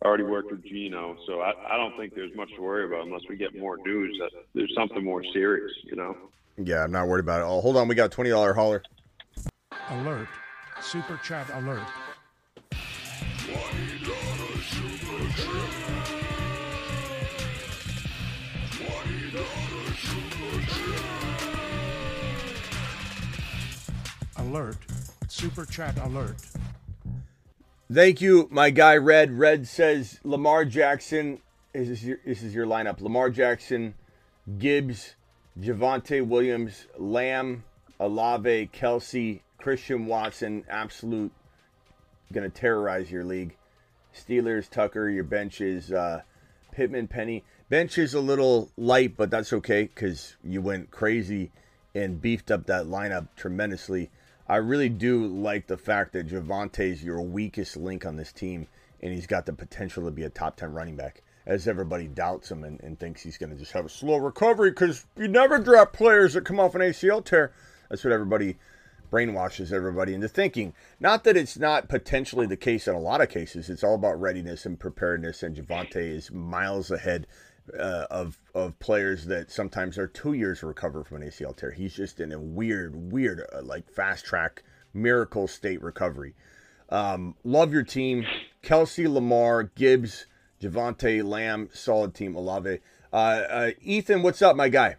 already 0.04 0.24
worked 0.24 0.52
with 0.52 0.64
Geno. 0.64 1.18
So 1.28 1.42
I, 1.42 1.54
I 1.74 1.78
don't 1.78 1.96
think 1.98 2.16
there's 2.16 2.36
much 2.36 2.50
to 2.56 2.62
worry 2.62 2.86
about 2.86 3.06
unless 3.06 3.22
we 3.30 3.36
get 3.36 3.58
more 3.58 3.78
news 3.78 4.18
that 4.20 4.32
there's 4.54 4.74
something 4.76 5.04
more 5.04 5.24
serious, 5.34 5.72
you 5.84 5.96
know? 5.96 6.16
yeah, 6.58 6.84
I'm 6.84 6.92
not 6.92 7.08
worried 7.08 7.24
about 7.24 7.42
it. 7.42 7.46
Oh, 7.46 7.62
hold 7.62 7.78
on, 7.78 7.88
we 7.88 7.96
got 7.96 8.06
a 8.06 8.10
twenty 8.10 8.30
dollar 8.30 8.54
hauler. 8.54 8.84
Alert. 9.90 10.28
Super 10.82 11.20
chat 11.24 11.50
alert. 11.54 11.82
Alert. 24.38 24.78
Super 25.39 25.65
chat 25.65 25.97
alert. 25.99 26.36
Thank 27.89 28.19
you, 28.19 28.49
my 28.52 28.71
guy 28.71 28.97
Red. 28.97 29.32
Red 29.32 29.67
says 29.67 30.19
Lamar 30.25 30.65
Jackson. 30.65 31.39
Is 31.73 31.88
this 31.88 32.04
your, 32.04 32.17
this 32.25 32.43
is 32.43 32.54
your 32.54 32.65
lineup? 32.65 32.99
Lamar 32.99 33.30
Jackson, 33.30 33.93
Gibbs, 34.58 35.15
Javonte 35.58 36.28
Williams, 36.28 36.88
Lamb, 36.97 37.63
Olave, 38.02 38.69
Kelce, 38.73 39.39
Christian 39.58 40.08
Watson. 40.08 40.65
Absolute 40.67 41.32
to 42.34 42.49
terrorize 42.49 43.10
your 43.10 43.23
league. 43.23 43.56
Steelers, 44.13 44.69
Tucker. 44.69 45.10
Your 45.10 45.23
bench 45.23 45.62
is 45.62 45.89
uh, 45.93 46.23
Pittman, 46.73 47.08
Penny. 47.08 47.45
Bench 47.69 47.97
is 47.97 48.13
a 48.13 48.19
little 48.19 48.71
light, 48.75 49.15
but 49.15 49.32
that's 49.32 49.54
okay 49.54 49.84
because 49.84 50.36
you 50.43 50.62
went 50.62 50.91
crazy 50.91 51.52
and 51.95 52.21
beefed 52.21 52.52
up 52.52 52.65
that 52.65 52.88
lineup 52.88 53.30
tremendously. 53.38 54.12
I 54.50 54.56
really 54.56 54.90
do 54.90 55.28
like 55.28 55.68
the 55.68 55.78
fact 55.78 56.14
that 56.14 56.28
Javonte 56.28 56.80
is 56.80 57.04
your 57.04 57.22
weakest 57.22 57.78
link 57.78 58.04
on 58.04 58.16
this 58.16 58.34
team, 58.34 58.68
and 59.00 59.14
he's 59.14 59.28
got 59.28 59.46
the 59.46 59.54
potential 59.54 60.04
to 60.06 60.12
be 60.12 60.24
a 60.24 60.30
top 60.30 60.58
10 60.58 60.74
running 60.74 60.96
back, 60.96 61.22
as 61.46 61.68
everybody 61.68 62.08
doubts 62.08 62.50
him 62.50 62.64
and, 62.64 62.82
and 62.82 63.00
thinks 63.00 63.22
he's 63.22 63.38
going 63.38 63.52
to 63.52 63.56
just 63.56 63.74
have 63.74 63.86
a 63.86 63.90
slow 63.90 64.18
recovery 64.18 64.72
because 64.72 65.06
you 65.16 65.28
never 65.28 65.60
draft 65.60 65.94
players 65.94 66.34
that 66.34 66.46
come 66.46 66.60
off 66.60 66.74
an 66.74 66.82
ACL 66.82 67.24
tear. 67.24 67.54
That's 67.90 68.04
what 68.04 68.12
everybody 68.12 68.58
brainwashes 69.12 69.72
everybody 69.72 70.16
into 70.16 70.28
thinking. 70.28 70.74
Not 71.00 71.24
that 71.26 71.38
it's 71.38 71.58
not 71.58 71.88
potentially 71.88 72.48
the 72.48 72.58
case 72.58 72.88
in 72.88 72.96
a 72.96 73.00
lot 73.00 73.22
of 73.22 73.30
cases. 73.30 73.70
It's 73.70 73.84
all 73.84 73.96
about 73.96 74.20
readiness 74.20 74.66
and 74.66 74.80
preparedness, 74.80 75.44
and 75.44 75.56
Javonte 75.56 75.96
is 75.98 76.32
miles 76.32 76.90
ahead 76.90 77.28
uh, 77.77 78.08
of 78.10 78.39
of 78.53 78.77
players 78.79 79.25
that 79.25 79.51
sometimes 79.51 79.97
are 79.97 80.08
two 80.08 80.34
years 80.34 80.60
to 80.60 80.67
recover 80.67 81.03
from 81.03 81.21
an 81.21 81.29
ACL 81.29 81.55
tear. 81.55 81.71
He's 81.71 81.93
just 81.93 82.19
in 82.19 82.32
a 82.32 82.39
weird, 82.39 83.12
weird, 83.12 83.45
uh, 83.53 83.62
like 83.63 83.89
fast 83.89 84.25
track 84.25 84.63
miracle 84.93 85.47
state 85.47 85.82
recovery. 85.82 86.36
Um, 86.89 87.36
love 87.43 87.71
your 87.71 87.84
team, 87.84 88.25
Kelce, 88.63 89.12
Lamar, 89.12 89.63
Gibbs, 89.63 90.25
Javonte, 90.62 91.23
Lamb, 91.23 91.69
solid 91.73 92.15
team. 92.15 92.36
Olave, 92.36 92.79
uh, 93.13 93.15
uh, 93.15 93.71
Ethan, 93.82 94.23
what's 94.23 94.41
up, 94.41 94.55
my 94.55 94.69
guy? 94.69 94.95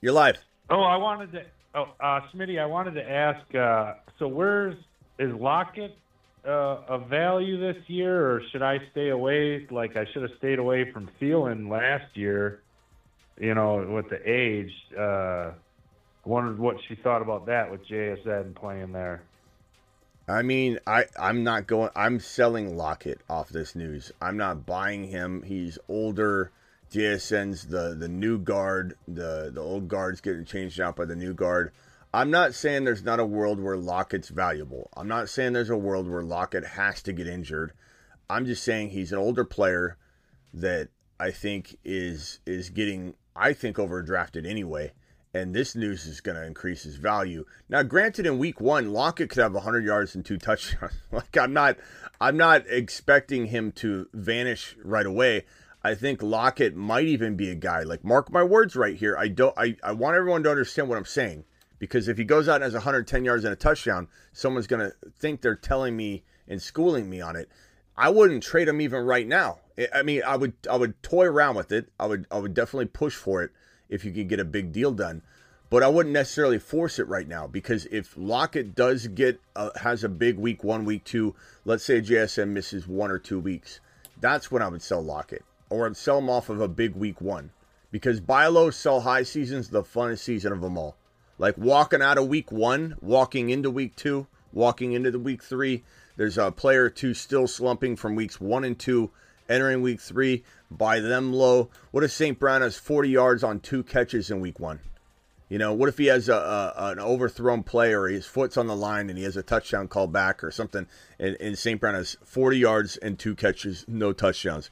You're 0.00 0.12
live. 0.12 0.38
Oh, 0.70 0.82
I 0.82 0.96
wanted 0.96 1.32
to. 1.32 1.42
Oh, 1.74 1.84
uh, 2.00 2.20
Smitty, 2.34 2.60
I 2.60 2.66
wanted 2.66 2.94
to 2.94 3.08
ask. 3.08 3.54
Uh, 3.54 3.94
so, 4.18 4.28
where's 4.28 4.74
is 5.18 5.32
Lockett 5.34 5.96
uh, 6.46 6.82
a 6.88 6.98
value 6.98 7.60
this 7.60 7.82
year, 7.88 8.30
or 8.30 8.42
should 8.50 8.62
I 8.62 8.78
stay 8.92 9.08
away? 9.08 9.66
Like 9.70 9.96
I 9.96 10.06
should 10.12 10.22
have 10.22 10.36
stayed 10.38 10.58
away 10.58 10.90
from 10.92 11.08
Thielen 11.20 11.70
last 11.70 12.16
year. 12.16 12.62
You 13.40 13.54
know, 13.54 13.86
with 13.88 14.08
the 14.10 14.20
age. 14.24 14.72
Uh, 14.98 15.52
wondered 16.28 16.58
what 16.58 16.76
she 16.86 16.94
thought 16.94 17.22
about 17.22 17.46
that 17.46 17.70
with 17.70 17.86
JSN 17.86 18.54
playing 18.54 18.92
there. 18.92 19.22
I 20.28 20.42
mean, 20.42 20.78
I 20.86 21.06
I'm 21.18 21.42
not 21.42 21.66
going. 21.66 21.90
I'm 21.96 22.20
selling 22.20 22.76
Lockett 22.76 23.20
off 23.30 23.48
this 23.48 23.74
news. 23.74 24.12
I'm 24.20 24.36
not 24.36 24.66
buying 24.66 25.08
him. 25.08 25.42
He's 25.42 25.78
older. 25.88 26.52
JSN's 26.92 27.66
the 27.68 27.94
the 27.98 28.08
new 28.08 28.38
guard. 28.38 28.96
The 29.06 29.50
the 29.52 29.60
old 29.60 29.88
guard's 29.88 30.20
getting 30.20 30.44
changed 30.44 30.80
out 30.80 30.96
by 30.96 31.06
the 31.06 31.16
new 31.16 31.32
guard. 31.32 31.72
I'm 32.12 32.30
not 32.30 32.54
saying 32.54 32.84
there's 32.84 33.04
not 33.04 33.20
a 33.20 33.26
world 33.26 33.60
where 33.60 33.76
Lockett's 33.76 34.30
valuable. 34.30 34.90
I'm 34.96 35.08
not 35.08 35.28
saying 35.28 35.52
there's 35.52 35.70
a 35.70 35.76
world 35.76 36.08
where 36.08 36.22
Lockett 36.22 36.64
has 36.64 37.02
to 37.02 37.12
get 37.12 37.26
injured. 37.26 37.72
I'm 38.30 38.46
just 38.46 38.64
saying 38.64 38.90
he's 38.90 39.12
an 39.12 39.18
older 39.18 39.44
player 39.44 39.98
that 40.54 40.88
I 41.20 41.30
think 41.30 41.76
is 41.84 42.40
is 42.46 42.70
getting 42.70 43.14
I 43.36 43.52
think 43.52 43.76
overdrafted 43.76 44.46
anyway 44.46 44.92
and 45.34 45.54
this 45.54 45.74
news 45.74 46.06
is 46.06 46.20
going 46.20 46.36
to 46.36 46.46
increase 46.46 46.82
his 46.82 46.96
value. 46.96 47.44
Now, 47.68 47.82
granted, 47.82 48.26
in 48.26 48.38
week 48.38 48.60
one, 48.60 48.92
Lockett 48.92 49.30
could 49.30 49.42
have 49.42 49.54
100 49.54 49.84
yards 49.84 50.14
and 50.14 50.24
two 50.24 50.38
touchdowns. 50.38 50.94
like 51.12 51.36
I'm 51.36 51.52
not, 51.52 51.76
I'm 52.20 52.36
not 52.36 52.64
expecting 52.68 53.46
him 53.46 53.72
to 53.72 54.08
vanish 54.12 54.76
right 54.82 55.06
away. 55.06 55.44
I 55.82 55.94
think 55.94 56.22
Lockett 56.22 56.74
might 56.74 57.06
even 57.06 57.36
be 57.36 57.50
a 57.50 57.54
guy. 57.54 57.82
Like, 57.82 58.04
mark 58.04 58.32
my 58.32 58.42
words 58.42 58.74
right 58.74 58.96
here. 58.96 59.16
I 59.16 59.28
don't. 59.28 59.56
I, 59.56 59.76
I 59.82 59.92
want 59.92 60.16
everyone 60.16 60.42
to 60.42 60.50
understand 60.50 60.88
what 60.88 60.98
I'm 60.98 61.04
saying 61.04 61.44
because 61.78 62.08
if 62.08 62.18
he 62.18 62.24
goes 62.24 62.48
out 62.48 62.56
and 62.56 62.64
has 62.64 62.74
110 62.74 63.24
yards 63.24 63.44
and 63.44 63.52
a 63.52 63.56
touchdown, 63.56 64.08
someone's 64.32 64.66
going 64.66 64.80
to 64.80 64.94
think 65.18 65.40
they're 65.40 65.54
telling 65.54 65.96
me 65.96 66.24
and 66.46 66.60
schooling 66.60 67.08
me 67.08 67.20
on 67.20 67.36
it. 67.36 67.48
I 67.96 68.10
wouldn't 68.10 68.42
trade 68.42 68.68
him 68.68 68.80
even 68.80 69.04
right 69.04 69.26
now. 69.26 69.58
I 69.92 70.02
mean, 70.02 70.22
I 70.26 70.36
would 70.36 70.54
I 70.70 70.76
would 70.76 71.02
toy 71.02 71.26
around 71.26 71.56
with 71.56 71.72
it. 71.72 71.90
I 71.98 72.06
would 72.06 72.26
I 72.30 72.38
would 72.38 72.54
definitely 72.54 72.86
push 72.86 73.14
for 73.14 73.42
it 73.42 73.50
if 73.88 74.04
you 74.04 74.12
could 74.12 74.28
get 74.28 74.40
a 74.40 74.44
big 74.44 74.72
deal 74.72 74.92
done. 74.92 75.22
But 75.70 75.82
I 75.82 75.88
wouldn't 75.88 76.14
necessarily 76.14 76.58
force 76.58 76.98
it 76.98 77.08
right 77.08 77.28
now 77.28 77.46
because 77.46 77.86
if 77.86 78.16
Lockett 78.16 78.74
does 78.74 79.06
get 79.08 79.40
a, 79.54 79.78
has 79.80 80.02
a 80.02 80.08
big 80.08 80.38
week 80.38 80.64
one, 80.64 80.84
week 80.84 81.04
two, 81.04 81.34
let's 81.64 81.84
say 81.84 82.00
JSN 82.00 82.48
misses 82.48 82.88
one 82.88 83.10
or 83.10 83.18
two 83.18 83.38
weeks, 83.38 83.80
that's 84.18 84.50
when 84.50 84.62
I 84.62 84.68
would 84.68 84.80
sell 84.80 85.02
Lockett 85.02 85.44
or 85.68 85.86
I'd 85.86 85.96
sell 85.96 86.18
him 86.18 86.30
off 86.30 86.48
of 86.48 86.60
a 86.60 86.68
big 86.68 86.94
week 86.94 87.20
one 87.20 87.50
because 87.90 88.20
buy 88.20 88.46
low, 88.46 88.70
sell 88.70 89.00
high 89.00 89.22
season's 89.22 89.68
the 89.68 89.82
funnest 89.82 90.20
season 90.20 90.52
of 90.52 90.60
them 90.60 90.78
all. 90.78 90.96
Like 91.38 91.56
walking 91.56 92.02
out 92.02 92.18
of 92.18 92.26
week 92.26 92.50
one, 92.50 92.96
walking 93.00 93.50
into 93.50 93.70
week 93.70 93.94
two, 93.94 94.26
walking 94.52 94.92
into 94.92 95.10
the 95.10 95.18
week 95.18 95.42
three. 95.42 95.84
There's 96.16 96.36
a 96.36 96.50
player 96.50 96.84
or 96.84 96.90
two 96.90 97.14
still 97.14 97.46
slumping 97.46 97.96
from 97.96 98.16
weeks 98.16 98.40
one 98.40 98.64
and 98.64 98.78
two 98.78 99.10
entering 99.48 99.82
week 99.82 100.00
three. 100.00 100.44
Buy 100.70 101.00
them 101.00 101.32
low. 101.32 101.70
What 101.92 102.04
if 102.04 102.12
St. 102.12 102.38
Brown 102.38 102.62
has 102.62 102.76
40 102.76 103.08
yards 103.08 103.44
on 103.44 103.60
two 103.60 103.82
catches 103.82 104.30
in 104.30 104.40
week 104.40 104.58
one? 104.58 104.80
You 105.48 105.56
know, 105.56 105.72
what 105.72 105.88
if 105.88 105.96
he 105.96 106.06
has 106.06 106.28
a, 106.28 106.34
a, 106.34 106.90
an 106.90 106.98
overthrown 106.98 107.62
play 107.62 107.94
or 107.94 108.06
his 108.08 108.26
foot's 108.26 108.58
on 108.58 108.66
the 108.66 108.76
line 108.76 109.08
and 109.08 109.16
he 109.16 109.24
has 109.24 109.36
a 109.36 109.42
touchdown 109.42 109.88
called 109.88 110.12
back 110.12 110.44
or 110.44 110.50
something, 110.50 110.86
and, 111.18 111.36
and 111.40 111.56
St. 111.56 111.80
Brown 111.80 111.94
has 111.94 112.18
40 112.24 112.58
yards 112.58 112.96
and 112.98 113.18
two 113.18 113.34
catches, 113.34 113.86
no 113.88 114.12
touchdowns. 114.12 114.68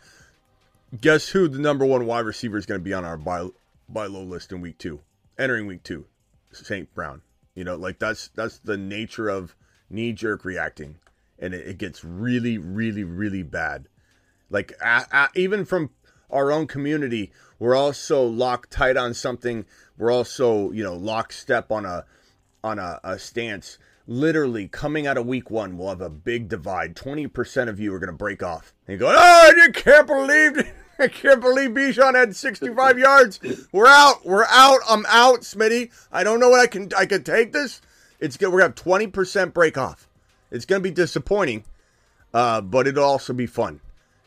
Guess 1.00 1.28
who 1.30 1.48
the 1.48 1.58
number 1.58 1.86
one 1.86 2.04
wide 2.04 2.26
receiver 2.26 2.58
is 2.58 2.66
going 2.66 2.80
to 2.80 2.84
be 2.84 2.92
on 2.92 3.06
our 3.06 3.16
buy, 3.16 3.48
buy 3.88 4.06
low 4.06 4.22
list 4.22 4.52
in 4.52 4.60
week 4.60 4.76
two, 4.76 5.00
entering 5.38 5.66
week 5.66 5.82
two? 5.82 6.04
St. 6.56 6.92
Brown. 6.94 7.22
You 7.54 7.64
know, 7.64 7.76
like 7.76 7.98
that's 7.98 8.28
that's 8.28 8.58
the 8.58 8.76
nature 8.76 9.28
of 9.28 9.56
knee 9.88 10.12
jerk 10.12 10.44
reacting, 10.44 10.96
and 11.38 11.54
it, 11.54 11.66
it, 11.66 11.78
gets 11.78 12.04
really, 12.04 12.58
really, 12.58 13.02
really 13.02 13.42
bad. 13.42 13.88
Like 14.50 14.72
a, 14.82 15.06
a, 15.10 15.28
even 15.34 15.64
from 15.64 15.90
our 16.30 16.52
own 16.52 16.66
community, 16.66 17.32
we're 17.58 17.74
all 17.74 17.94
so 17.94 18.24
locked 18.26 18.70
tight 18.70 18.96
on 18.96 19.14
something. 19.14 19.64
We're 19.96 20.10
all 20.12 20.24
so 20.24 20.70
you 20.72 20.84
know 20.84 20.94
lockstep 20.94 21.72
on 21.72 21.86
a 21.86 22.04
on 22.62 22.78
a, 22.78 23.00
a 23.02 23.18
stance. 23.18 23.78
Literally 24.06 24.68
coming 24.68 25.06
out 25.06 25.16
of 25.16 25.26
week 25.26 25.50
one, 25.50 25.76
we'll 25.78 25.88
have 25.88 26.00
a 26.00 26.10
big 26.10 26.48
divide. 26.48 26.94
Twenty 26.94 27.26
percent 27.26 27.70
of 27.70 27.80
you 27.80 27.94
are 27.94 27.98
going 27.98 28.12
to 28.12 28.16
break 28.16 28.42
off 28.42 28.74
and 28.86 28.98
go, 28.98 29.12
"Oh, 29.16 29.52
you 29.56 29.72
can't 29.72 30.06
believe." 30.06 30.72
I 30.98 31.08
can't 31.08 31.40
believe 31.40 31.70
Bijan 31.70 32.14
had 32.14 32.34
65 32.34 32.98
yards. 32.98 33.40
We're 33.72 33.86
out. 33.86 34.24
We're 34.24 34.46
out. 34.48 34.80
I'm 34.88 35.04
out, 35.08 35.40
Smitty. 35.40 35.90
I 36.10 36.24
don't 36.24 36.40
know 36.40 36.48
what 36.48 36.60
I 36.60 36.66
can. 36.66 36.90
I 36.96 37.06
can 37.06 37.22
take 37.22 37.52
this. 37.52 37.82
It's 38.18 38.36
good. 38.36 38.48
We're 38.48 38.60
gonna 38.60 38.70
have 38.70 38.76
20 38.76 39.08
percent 39.08 39.54
break 39.54 39.76
off. 39.76 40.08
It's 40.50 40.64
gonna 40.64 40.80
be 40.80 40.90
disappointing, 40.90 41.64
uh, 42.32 42.62
but 42.62 42.86
it'll 42.86 43.04
also 43.04 43.32
be 43.32 43.46
fun. 43.46 43.80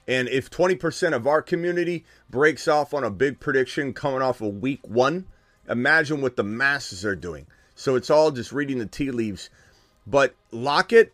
And 0.08 0.28
if 0.28 0.50
20% 0.50 1.14
of 1.14 1.28
our 1.28 1.44
community 1.44 2.04
breaks 2.32 2.68
off 2.68 2.96
on 2.96 3.04
a 3.04 3.12
big 3.12 3.40
prediction 3.40 3.94
coming 3.94 4.24
off 4.24 4.42
of 4.42 4.56
week 4.56 4.80
one, 4.88 5.28
imagine 5.70 6.20
what 6.20 6.36
the 6.36 6.44
masses 6.44 7.06
are 7.06 7.16
doing. 7.16 7.46
So 7.76 7.96
it's 7.96 8.10
all 8.10 8.32
just 8.32 8.52
reading 8.52 8.80
the 8.80 8.88
tea 8.88 9.12
leaves. 9.12 9.52
But 10.08 10.34
Lockett, 10.50 11.14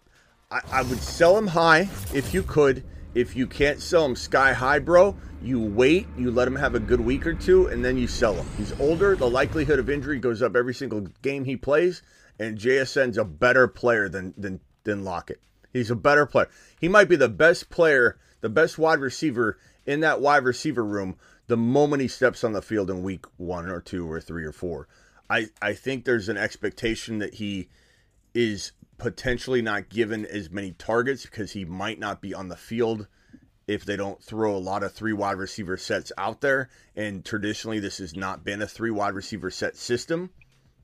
I, 0.49 0.61
I 0.71 0.81
would 0.83 1.01
sell 1.01 1.37
him 1.37 1.47
high 1.47 1.89
if 2.13 2.33
you 2.33 2.41
could. 2.41 2.85
If 3.15 3.35
you 3.35 3.47
can't 3.47 3.81
sell 3.81 4.05
him 4.05 4.15
sky 4.15 4.53
high, 4.53 4.79
bro, 4.79 5.15
you 5.41 5.59
wait, 5.59 6.07
you 6.17 6.29
let 6.29 6.47
him 6.47 6.55
have 6.57 6.75
a 6.75 6.79
good 6.79 7.01
week 7.01 7.25
or 7.25 7.33
two, 7.33 7.67
and 7.67 7.83
then 7.83 7.97
you 7.97 8.07
sell 8.07 8.35
him. 8.35 8.45
He's 8.57 8.79
older. 8.79 9.15
The 9.15 9.29
likelihood 9.29 9.79
of 9.79 9.89
injury 9.89 10.19
goes 10.19 10.41
up 10.41 10.55
every 10.55 10.73
single 10.73 11.01
game 11.21 11.45
he 11.45 11.55
plays, 11.55 12.01
and 12.37 12.57
JSN's 12.57 13.17
a 13.17 13.25
better 13.25 13.67
player 13.67 14.09
than 14.09 14.33
than 14.37 14.59
than 14.83 15.03
Lockett. 15.03 15.39
He's 15.73 15.89
a 15.89 15.95
better 15.95 16.25
player. 16.25 16.49
He 16.79 16.87
might 16.87 17.09
be 17.09 17.15
the 17.15 17.29
best 17.29 17.69
player 17.69 18.17
the 18.45 18.49
best 18.49 18.77
wide 18.77 18.99
receiver 18.99 19.57
in 19.87 20.01
that 20.01 20.21
wide 20.21 20.43
receiver 20.43 20.85
room 20.85 21.15
the 21.47 21.57
moment 21.57 22.03
he 22.03 22.07
steps 22.07 22.43
on 22.43 22.53
the 22.53 22.61
field 22.61 22.91
in 22.91 23.01
week 23.01 23.25
one 23.37 23.69
or 23.69 23.81
two 23.81 24.07
or 24.11 24.21
three 24.21 24.45
or 24.45 24.51
four. 24.51 24.87
I, 25.27 25.47
I 25.63 25.73
think 25.73 26.05
there's 26.05 26.29
an 26.29 26.37
expectation 26.37 27.17
that 27.17 27.33
he 27.33 27.69
is 28.35 28.71
potentially 28.97 29.61
not 29.61 29.89
given 29.89 30.25
as 30.25 30.49
many 30.49 30.71
targets 30.71 31.25
because 31.25 31.51
he 31.51 31.65
might 31.65 31.99
not 31.99 32.21
be 32.21 32.33
on 32.33 32.47
the 32.47 32.55
field 32.55 33.07
if 33.67 33.83
they 33.83 33.95
don't 33.95 34.21
throw 34.23 34.55
a 34.55 34.57
lot 34.57 34.83
of 34.83 34.93
three 34.93 35.13
wide 35.13 35.37
receiver 35.37 35.77
sets 35.77 36.11
out 36.17 36.41
there. 36.41 36.69
And 36.95 37.25
traditionally, 37.25 37.79
this 37.79 37.97
has 37.97 38.15
not 38.15 38.43
been 38.43 38.61
a 38.61 38.67
three 38.67 38.91
wide 38.91 39.13
receiver 39.13 39.49
set 39.49 39.75
system. 39.75 40.29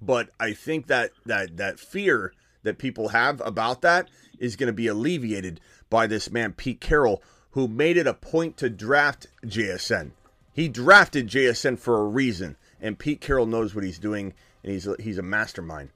But 0.02 0.30
I 0.40 0.54
think 0.54 0.88
that 0.88 1.12
that 1.26 1.58
that 1.58 1.80
fear 1.80 2.34
that 2.64 2.80
people 2.80 3.10
have 3.10 3.42
about 3.46 3.82
that 3.82 4.10
is 4.40 4.56
going 4.56 4.68
to 4.68 4.74
be 4.74 4.88
alleviated 4.88 5.62
by 5.90 6.08
this 6.08 6.32
man 6.32 6.54
Pete 6.54 6.82
Carroll, 6.82 7.22
who 7.52 7.68
made 7.68 7.98
it 7.98 8.08
a 8.08 8.14
point 8.14 8.58
to 8.58 8.70
draft 8.70 9.28
JSN. 9.46 10.12
He 10.54 10.68
drafted 10.68 11.28
JSN 11.28 11.80
for 11.80 12.00
a 12.00 12.08
reason, 12.08 12.58
and 12.82 13.00
Pete 13.00 13.22
Carroll 13.22 13.46
knows 13.46 13.76
what 13.76 13.84
he's 13.84 14.00
doing, 14.00 14.34
and 14.64 14.74
he's 14.74 14.88
he's 15.00 15.20
a 15.20 15.24
mastermind. 15.24 15.90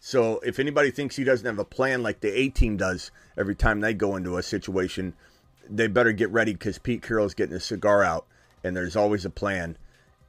So 0.00 0.38
if 0.40 0.58
anybody 0.58 0.90
thinks 0.90 1.16
he 1.16 1.24
doesn't 1.24 1.46
have 1.46 1.58
a 1.58 1.64
plan 1.64 2.02
like 2.02 2.20
the 2.20 2.32
A 2.32 2.48
team 2.48 2.76
does 2.76 3.10
every 3.36 3.54
time 3.54 3.80
they 3.80 3.94
go 3.94 4.16
into 4.16 4.36
a 4.36 4.42
situation, 4.42 5.14
they 5.68 5.86
better 5.86 6.12
get 6.12 6.30
ready 6.30 6.52
because 6.52 6.78
Pete 6.78 7.02
Carroll's 7.02 7.34
getting 7.34 7.56
a 7.56 7.60
cigar 7.60 8.02
out, 8.02 8.26
and 8.62 8.76
there's 8.76 8.96
always 8.96 9.24
a 9.24 9.30
plan. 9.30 9.76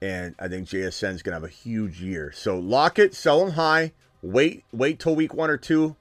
And 0.01 0.35
I 0.39 0.47
think 0.47 0.67
JSN 0.67 1.15
is 1.15 1.21
going 1.21 1.31
to 1.33 1.41
have 1.41 1.43
a 1.43 1.49
huge 1.49 2.01
year. 2.01 2.31
So 2.33 2.57
Lockett, 2.57 3.13
sell 3.13 3.45
him 3.45 3.51
high, 3.51 3.91
wait 4.21 4.63
wait 4.71 4.99
till 4.99 5.15
week 5.15 5.33
one 5.33 5.49
or 5.49 5.57
two, 5.57 5.95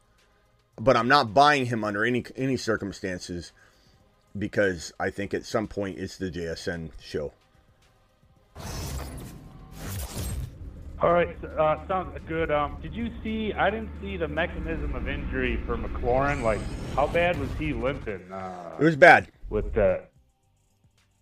but 0.81 0.97
I'm 0.97 1.09
not 1.09 1.35
buying 1.35 1.67
him 1.67 1.85
under 1.85 2.05
any 2.05 2.25
any 2.37 2.57
circumstances 2.57 3.53
because 4.37 4.93
I 4.99 5.11
think 5.11 5.35
at 5.35 5.45
some 5.45 5.67
point 5.67 5.99
it's 5.99 6.17
the 6.17 6.31
JSN 6.31 6.91
show. 7.01 7.33
All 11.01 11.13
right, 11.13 11.37
uh, 11.45 11.87
sounds 11.87 12.19
good. 12.27 12.51
Um, 12.51 12.77
did 12.83 12.93
you 12.93 13.11
see? 13.23 13.53
I 13.53 13.71
didn't 13.71 13.91
see 14.01 14.17
the 14.17 14.27
mechanism 14.27 14.97
of 14.97 15.09
injury 15.09 15.57
for 15.65 15.77
McLaurin. 15.77 16.43
Like, 16.43 16.59
how 16.97 17.07
bad 17.07 17.39
was 17.39 17.51
he 17.59 17.73
limping? 17.73 18.33
Uh, 18.33 18.77
it 18.81 18.85
was 18.85 18.97
bad. 18.97 19.29
With 19.49 19.75
the. 19.75 20.03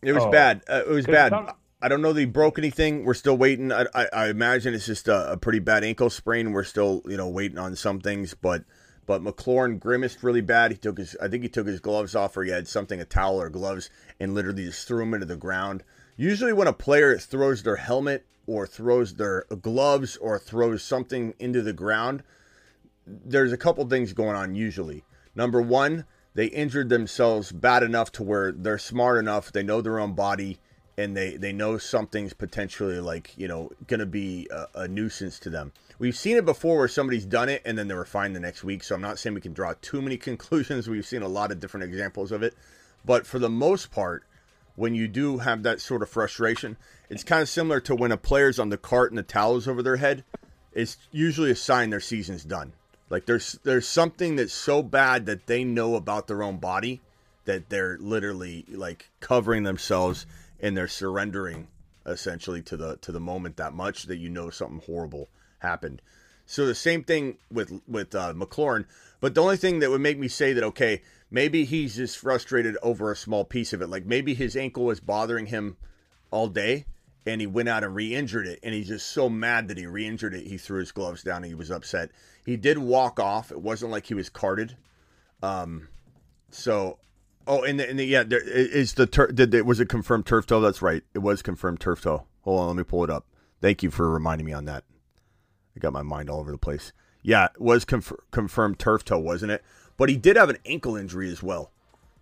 It 0.00 0.12
was 0.12 0.24
Oh. 0.24 0.30
bad. 0.30 0.62
Uh, 0.68 0.82
it 0.86 0.90
was 0.90 1.06
bad. 1.06 1.30
some- 1.30 1.50
I 1.82 1.88
don't 1.88 2.00
know 2.00 2.14
that 2.14 2.20
he 2.20 2.26
broke 2.26 2.58
anything. 2.58 3.04
We're 3.04 3.12
still 3.12 3.36
waiting. 3.36 3.70
I, 3.70 3.84
I, 3.94 4.08
I 4.12 4.28
imagine 4.28 4.72
it's 4.72 4.86
just 4.86 5.08
a, 5.08 5.32
a 5.32 5.36
pretty 5.36 5.58
bad 5.58 5.84
ankle 5.84 6.08
sprain. 6.08 6.52
We're 6.52 6.64
still, 6.64 7.02
you 7.06 7.18
know, 7.18 7.28
waiting 7.28 7.58
on 7.58 7.76
some 7.76 8.00
things. 8.00 8.32
But 8.32 8.64
but 9.04 9.22
McLaurin 9.22 9.78
grimaced 9.78 10.22
really 10.22 10.40
bad. 10.40 10.70
He 10.72 10.78
took 10.78 10.96
his, 10.96 11.16
I 11.20 11.28
think 11.28 11.42
he 11.42 11.50
took 11.50 11.66
his 11.66 11.80
gloves 11.80 12.16
off, 12.16 12.34
or 12.36 12.44
he 12.44 12.50
had 12.50 12.66
something, 12.66 12.98
a 12.98 13.04
towel 13.04 13.40
or 13.40 13.50
gloves, 13.50 13.90
and 14.18 14.34
literally 14.34 14.64
just 14.64 14.88
threw 14.88 15.02
him 15.02 15.12
into 15.12 15.26
the 15.26 15.36
ground. 15.36 15.84
Usually, 16.16 16.52
when 16.52 16.68
a 16.68 16.72
player 16.72 17.18
throws 17.18 17.62
their 17.62 17.76
helmet 17.76 18.24
or 18.46 18.66
throws 18.66 19.14
their 19.14 19.44
gloves 19.60 20.16
or 20.16 20.38
throws 20.38 20.82
something 20.82 21.34
into 21.38 21.62
the 21.62 21.72
ground, 21.72 22.22
there's 23.06 23.52
a 23.52 23.58
couple 23.58 23.86
things 23.86 24.12
going 24.12 24.34
on 24.34 24.54
usually. 24.54 25.04
Number 25.34 25.60
one, 25.60 26.06
they 26.34 26.46
injured 26.46 26.88
themselves 26.88 27.52
bad 27.52 27.82
enough 27.82 28.12
to 28.12 28.22
where 28.22 28.52
they're 28.52 28.78
smart 28.78 29.18
enough, 29.18 29.52
they 29.52 29.62
know 29.62 29.80
their 29.80 29.98
own 29.98 30.14
body, 30.14 30.58
and 30.98 31.16
they 31.16 31.36
they 31.36 31.52
know 31.52 31.78
something's 31.78 32.32
potentially 32.32 33.00
like 33.00 33.32
you 33.36 33.48
know 33.48 33.70
going 33.86 34.00
to 34.00 34.06
be 34.06 34.48
a, 34.50 34.66
a 34.74 34.88
nuisance 34.88 35.38
to 35.40 35.50
them. 35.50 35.72
We've 35.98 36.16
seen 36.16 36.36
it 36.36 36.44
before 36.44 36.78
where 36.78 36.88
somebody's 36.88 37.26
done 37.26 37.48
it 37.48 37.62
and 37.64 37.76
then 37.78 37.88
they 37.88 37.94
were 37.94 38.04
fine 38.04 38.32
the 38.32 38.40
next 38.40 38.64
week. 38.64 38.82
So 38.82 38.94
I'm 38.94 39.00
not 39.00 39.18
saying 39.18 39.34
we 39.34 39.40
can 39.40 39.52
draw 39.52 39.74
too 39.80 40.02
many 40.02 40.16
conclusions. 40.28 40.88
We've 40.88 41.06
seen 41.06 41.22
a 41.22 41.28
lot 41.28 41.52
of 41.52 41.60
different 41.60 41.84
examples 41.84 42.32
of 42.32 42.42
it, 42.42 42.54
but 43.04 43.26
for 43.26 43.38
the 43.38 43.50
most 43.50 43.90
part, 43.90 44.25
when 44.76 44.94
you 44.94 45.08
do 45.08 45.38
have 45.38 45.62
that 45.64 45.80
sort 45.80 46.02
of 46.02 46.08
frustration, 46.08 46.76
it's 47.10 47.24
kind 47.24 47.42
of 47.42 47.48
similar 47.48 47.80
to 47.80 47.94
when 47.94 48.12
a 48.12 48.16
player's 48.16 48.58
on 48.58 48.68
the 48.68 48.76
cart 48.76 49.10
and 49.10 49.18
the 49.18 49.22
towels 49.22 49.66
over 49.66 49.82
their 49.82 49.96
head. 49.96 50.24
It's 50.72 50.98
usually 51.10 51.50
a 51.50 51.56
sign 51.56 51.90
their 51.90 52.00
season's 52.00 52.44
done. 52.44 52.74
Like 53.08 53.26
there's 53.26 53.58
there's 53.62 53.88
something 53.88 54.36
that's 54.36 54.52
so 54.52 54.82
bad 54.82 55.26
that 55.26 55.46
they 55.46 55.64
know 55.64 55.94
about 55.94 56.26
their 56.26 56.42
own 56.42 56.58
body 56.58 57.00
that 57.44 57.68
they're 57.68 57.96
literally 57.98 58.64
like 58.68 59.08
covering 59.20 59.62
themselves 59.62 60.26
and 60.60 60.76
they're 60.76 60.88
surrendering 60.88 61.68
essentially 62.04 62.62
to 62.62 62.76
the 62.76 62.96
to 62.98 63.12
the 63.12 63.20
moment 63.20 63.56
that 63.56 63.72
much 63.72 64.04
that 64.04 64.16
you 64.16 64.28
know 64.28 64.50
something 64.50 64.82
horrible 64.86 65.28
happened. 65.60 66.02
So 66.46 66.66
the 66.66 66.74
same 66.74 67.04
thing 67.04 67.38
with 67.50 67.80
with 67.88 68.14
uh, 68.14 68.34
McLaurin, 68.34 68.86
but 69.20 69.34
the 69.34 69.42
only 69.42 69.56
thing 69.56 69.78
that 69.80 69.90
would 69.90 70.00
make 70.00 70.18
me 70.18 70.28
say 70.28 70.52
that 70.52 70.64
okay, 70.64 71.02
maybe 71.30 71.64
he's 71.64 71.96
just 71.96 72.18
frustrated 72.18 72.76
over 72.82 73.10
a 73.10 73.16
small 73.16 73.44
piece 73.44 73.72
of 73.72 73.82
it. 73.82 73.88
Like 73.88 74.06
maybe 74.06 74.34
his 74.34 74.56
ankle 74.56 74.84
was 74.84 75.00
bothering 75.00 75.46
him 75.46 75.76
all 76.30 76.48
day, 76.48 76.86
and 77.24 77.40
he 77.40 77.46
went 77.46 77.68
out 77.68 77.84
and 77.84 77.94
re-injured 77.94 78.46
it, 78.46 78.60
and 78.62 78.74
he's 78.74 78.88
just 78.88 79.08
so 79.08 79.28
mad 79.28 79.68
that 79.68 79.78
he 79.78 79.86
re-injured 79.86 80.34
it. 80.34 80.46
He 80.46 80.58
threw 80.58 80.80
his 80.80 80.92
gloves 80.92 81.22
down. 81.22 81.38
and 81.38 81.46
he 81.46 81.54
was 81.54 81.70
upset. 81.70 82.10
He 82.44 82.56
did 82.56 82.78
walk 82.78 83.18
off. 83.20 83.50
It 83.50 83.60
wasn't 83.60 83.90
like 83.92 84.06
he 84.06 84.14
was 84.14 84.28
carted. 84.28 84.76
Um, 85.42 85.88
so 86.50 86.98
Oh, 87.48 87.62
and 87.62 87.78
the, 87.78 87.88
and 87.88 87.98
the, 87.98 88.04
yeah, 88.04 88.24
there 88.24 88.40
is 88.42 88.94
the 88.94 89.06
tur- 89.06 89.28
did 89.28 89.54
it 89.54 89.64
was 89.64 89.78
it 89.78 89.88
confirmed 89.88 90.26
turf 90.26 90.46
toe? 90.46 90.60
That's 90.60 90.82
right. 90.82 91.04
It 91.14 91.20
was 91.20 91.42
confirmed 91.42 91.78
turf 91.78 92.02
toe. 92.02 92.26
Hold 92.42 92.60
on, 92.60 92.66
let 92.68 92.76
me 92.76 92.82
pull 92.82 93.04
it 93.04 93.10
up. 93.10 93.24
Thank 93.60 93.82
you 93.84 93.90
for 93.90 94.10
reminding 94.10 94.46
me 94.46 94.52
on 94.52 94.64
that. 94.64 94.82
I 95.76 95.78
got 95.78 95.92
my 95.92 96.02
mind 96.02 96.28
all 96.28 96.40
over 96.40 96.50
the 96.50 96.58
place. 96.58 96.92
Yeah, 97.22 97.44
it 97.46 97.60
was 97.60 97.84
conf- 97.84 98.12
confirmed 98.32 98.78
turf 98.80 99.04
toe, 99.04 99.18
wasn't 99.18 99.52
it? 99.52 99.62
But 99.96 100.08
he 100.08 100.16
did 100.16 100.36
have 100.36 100.50
an 100.50 100.58
ankle 100.66 100.96
injury 100.96 101.30
as 101.30 101.42
well. 101.42 101.70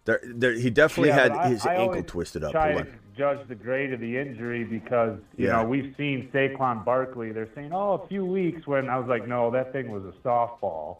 There, 0.04 0.20
there 0.24 0.52
he 0.52 0.70
definitely 0.70 1.08
Yeah, 1.10 1.20
had 1.22 1.32
I- 1.32 1.48
his 1.48 1.64
I 1.66 1.74
ankle 1.76 2.02
twisted 2.02 2.44
up. 2.44 2.52
Try 2.52 2.74
to 2.74 2.86
judge 3.16 3.46
the 3.48 3.54
grade 3.54 3.92
of 3.92 4.00
the 4.00 4.18
injury 4.18 4.64
because 4.64 5.18
you 5.36 5.46
Yeah. 5.46 5.62
know 5.62 5.68
we've 5.68 5.94
seen 5.96 6.28
Saquon 6.32 6.84
Barkley. 6.84 7.32
They're 7.32 7.48
saying, 7.54 7.72
"Oh, 7.72 7.94
a 7.94 8.06
few 8.08 8.24
weeks." 8.24 8.66
When 8.66 8.88
I 8.90 8.98
was 8.98 9.08
like, 9.08 9.26
"No, 9.26 9.50
that 9.52 9.72
thing 9.72 9.90
was 9.90 10.04
a 10.04 10.12
softball. 10.26 10.98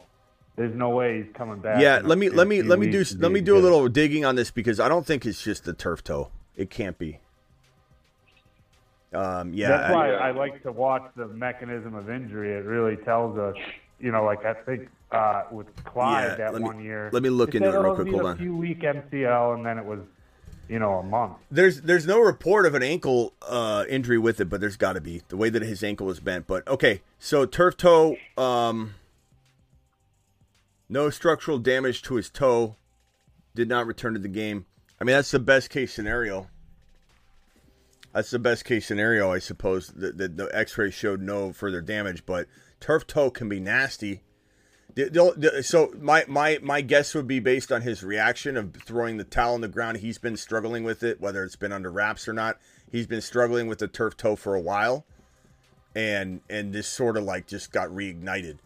There's 0.55 0.73
no 0.73 0.89
way 0.89 1.21
he's 1.21 1.31
coming 1.35 1.59
back." 1.59 1.81
Yeah, 1.81 2.01
let 2.03 2.17
me 2.17 2.29
let 2.29 2.47
me 2.47 2.61
let 2.63 2.79
me 2.79 2.89
do 2.89 3.03
let 3.19 3.31
me 3.31 3.41
do 3.41 3.55
a 3.57 3.59
little 3.59 3.87
digging 3.89 4.25
on 4.25 4.35
this 4.35 4.49
because 4.49 4.79
I 4.79 4.89
don't 4.89 5.05
think 5.05 5.25
it's 5.25 5.43
just 5.43 5.65
the 5.65 5.73
turf 5.73 6.03
toe. 6.03 6.29
It 6.55 6.69
can't 6.69 6.97
be. 6.97 7.19
Um, 9.13 9.53
yeah, 9.53 9.69
That's 9.69 9.89
I- 9.91 9.93
why 9.93 10.09
I 10.11 10.31
like 10.31 10.63
to 10.63 10.71
watch 10.71 11.03
the 11.15 11.27
mechanism 11.27 11.95
of 11.95 12.09
injury. 12.09 12.51
It 12.53 12.65
really 12.65 12.97
tells 12.97 13.37
us, 13.37 13.55
you 13.99 14.11
know, 14.11 14.23
like 14.25 14.43
I 14.45 14.53
think 14.53 14.89
uh, 15.15 15.43
with 15.51 15.83
Clyde 15.83 16.31
Yeah, 16.31 16.35
that 16.35 16.53
let 16.53 16.61
me- 16.61 16.67
one 16.67 16.83
year. 16.83 17.09
let 17.13 17.23
me 17.23 17.29
look 17.29 17.51
they 17.51 17.57
into 17.57 17.69
it 17.69 17.71
real 17.81 17.91
"Oh, 17.91 17.95
quick. 17.95 18.09
Hold 18.09 18.21
a 18.21 18.25
on. 18.27 18.37
few 18.37 18.55
week 18.55 18.81
MCL, 18.83 19.55
and 19.55 19.65
then 19.65 19.77
it 19.77 19.85
was, 19.85 19.99
you 20.67 20.79
know, 20.79 20.95
a 20.95 21.03
month. 21.03 21.33
There's 21.51 21.81
there's 21.81 22.05
no 22.07 22.19
report 22.19 22.65
of 22.65 22.73
an 22.75 22.83
ankle 22.83 23.33
uh, 23.41 23.85
injury 23.89 24.17
with 24.17 24.39
it, 24.41 24.49
but 24.49 24.61
there's 24.61 24.77
got 24.77 24.93
to 24.93 25.01
be 25.01 25.21
the 25.29 25.37
way 25.37 25.49
that 25.49 25.61
his 25.61 25.83
ankle 25.83 26.07
was 26.07 26.19
bent. 26.19 26.47
But 26.47 26.67
okay, 26.67 27.01
so 27.19 27.45
turf 27.45 27.77
toe, 27.77 28.17
um, 28.37 28.95
no 30.89 31.09
structural 31.09 31.57
damage 31.59 32.01
to 32.03 32.15
his 32.15 32.29
toe, 32.29 32.75
did 33.55 33.67
not 33.69 33.87
return 33.87 34.13
to 34.13 34.19
the 34.19 34.27
game. 34.27 34.65
I 34.99 35.03
mean, 35.03 35.15
that's 35.15 35.31
the 35.31 35.39
best 35.39 35.69
case 35.69 35.93
scenario. 35.93 36.47
That's 38.13 38.31
the 38.31 38.39
best 38.39 38.63
case 38.63 38.85
scenario, 38.85 39.31
I 39.33 39.39
suppose. 39.39 39.87
The, 39.87 40.11
the, 40.13 40.27
the 40.29 40.49
X-ray 40.55 40.89
showed 40.91 41.21
no 41.21 41.51
further 41.51 41.81
damage, 41.81 42.25
but 42.25 42.47
turf 42.79 43.05
toe 43.05 43.29
can 43.29 43.49
be 43.49 43.59
nasty. 43.59 44.21
So 45.61 45.93
my, 45.99 46.23
my 46.27 46.59
my 46.61 46.81
guess 46.81 47.13
would 47.15 47.27
be 47.27 47.39
based 47.39 47.71
on 47.71 47.81
his 47.81 48.01
reaction 48.01 48.55
of 48.55 48.73
throwing 48.75 49.17
the 49.17 49.25
towel 49.25 49.55
on 49.55 49.61
the 49.61 49.67
ground. 49.67 49.97
He's 49.97 50.17
been 50.17 50.37
struggling 50.37 50.83
with 50.85 51.03
it, 51.03 51.19
whether 51.19 51.43
it's 51.43 51.57
been 51.57 51.73
under 51.73 51.91
wraps 51.91 52.27
or 52.27 52.33
not. 52.33 52.59
He's 52.89 53.07
been 53.07 53.21
struggling 53.21 53.67
with 53.67 53.79
the 53.79 53.89
turf 53.89 54.15
toe 54.15 54.37
for 54.37 54.55
a 54.55 54.61
while, 54.61 55.05
and 55.93 56.39
and 56.49 56.71
this 56.71 56.87
sort 56.87 57.17
of 57.17 57.23
like 57.23 57.47
just 57.47 57.73
got 57.73 57.89
reignited. 57.89 58.59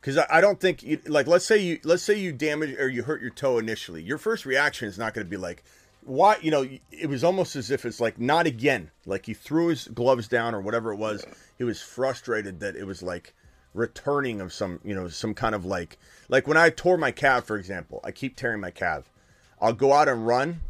Because 0.00 0.18
I, 0.18 0.26
I 0.30 0.40
don't 0.40 0.58
think 0.58 0.82
you, 0.82 1.00
like 1.06 1.26
let's 1.26 1.44
say 1.44 1.58
you 1.58 1.80
let's 1.84 2.02
say 2.02 2.18
you 2.18 2.32
damage 2.32 2.78
or 2.78 2.88
you 2.88 3.02
hurt 3.02 3.20
your 3.20 3.30
toe 3.30 3.58
initially. 3.58 4.02
Your 4.02 4.18
first 4.18 4.46
reaction 4.46 4.88
is 4.88 4.98
not 4.98 5.12
going 5.12 5.26
to 5.26 5.30
be 5.30 5.36
like, 5.36 5.64
why? 6.02 6.38
You 6.40 6.50
know, 6.50 6.66
it 6.90 7.08
was 7.10 7.22
almost 7.24 7.56
as 7.56 7.70
if 7.70 7.84
it's 7.84 8.00
like 8.00 8.18
not 8.18 8.46
again. 8.46 8.90
Like 9.04 9.26
he 9.26 9.34
threw 9.34 9.68
his 9.68 9.88
gloves 9.88 10.28
down 10.28 10.54
or 10.54 10.62
whatever 10.62 10.92
it 10.92 10.96
was. 10.96 11.26
He 11.58 11.64
was 11.64 11.82
frustrated 11.82 12.60
that 12.60 12.74
it 12.74 12.86
was 12.86 13.02
like 13.02 13.34
returning 13.74 14.40
of 14.40 14.52
some 14.52 14.80
you 14.84 14.94
know 14.94 15.08
some 15.08 15.34
kind 15.34 15.54
of 15.54 15.66
like 15.66 15.98
like 16.28 16.46
when 16.46 16.56
I 16.56 16.70
tore 16.70 16.96
my 16.96 17.10
calf 17.10 17.44
for 17.44 17.56
example. 17.56 18.00
I 18.04 18.12
keep 18.12 18.36
tearing 18.36 18.60
my 18.60 18.70
calf. 18.70 19.10
I'll 19.60 19.72
go 19.72 19.92
out 19.92 20.08
and 20.08 20.26
run, 20.26 20.60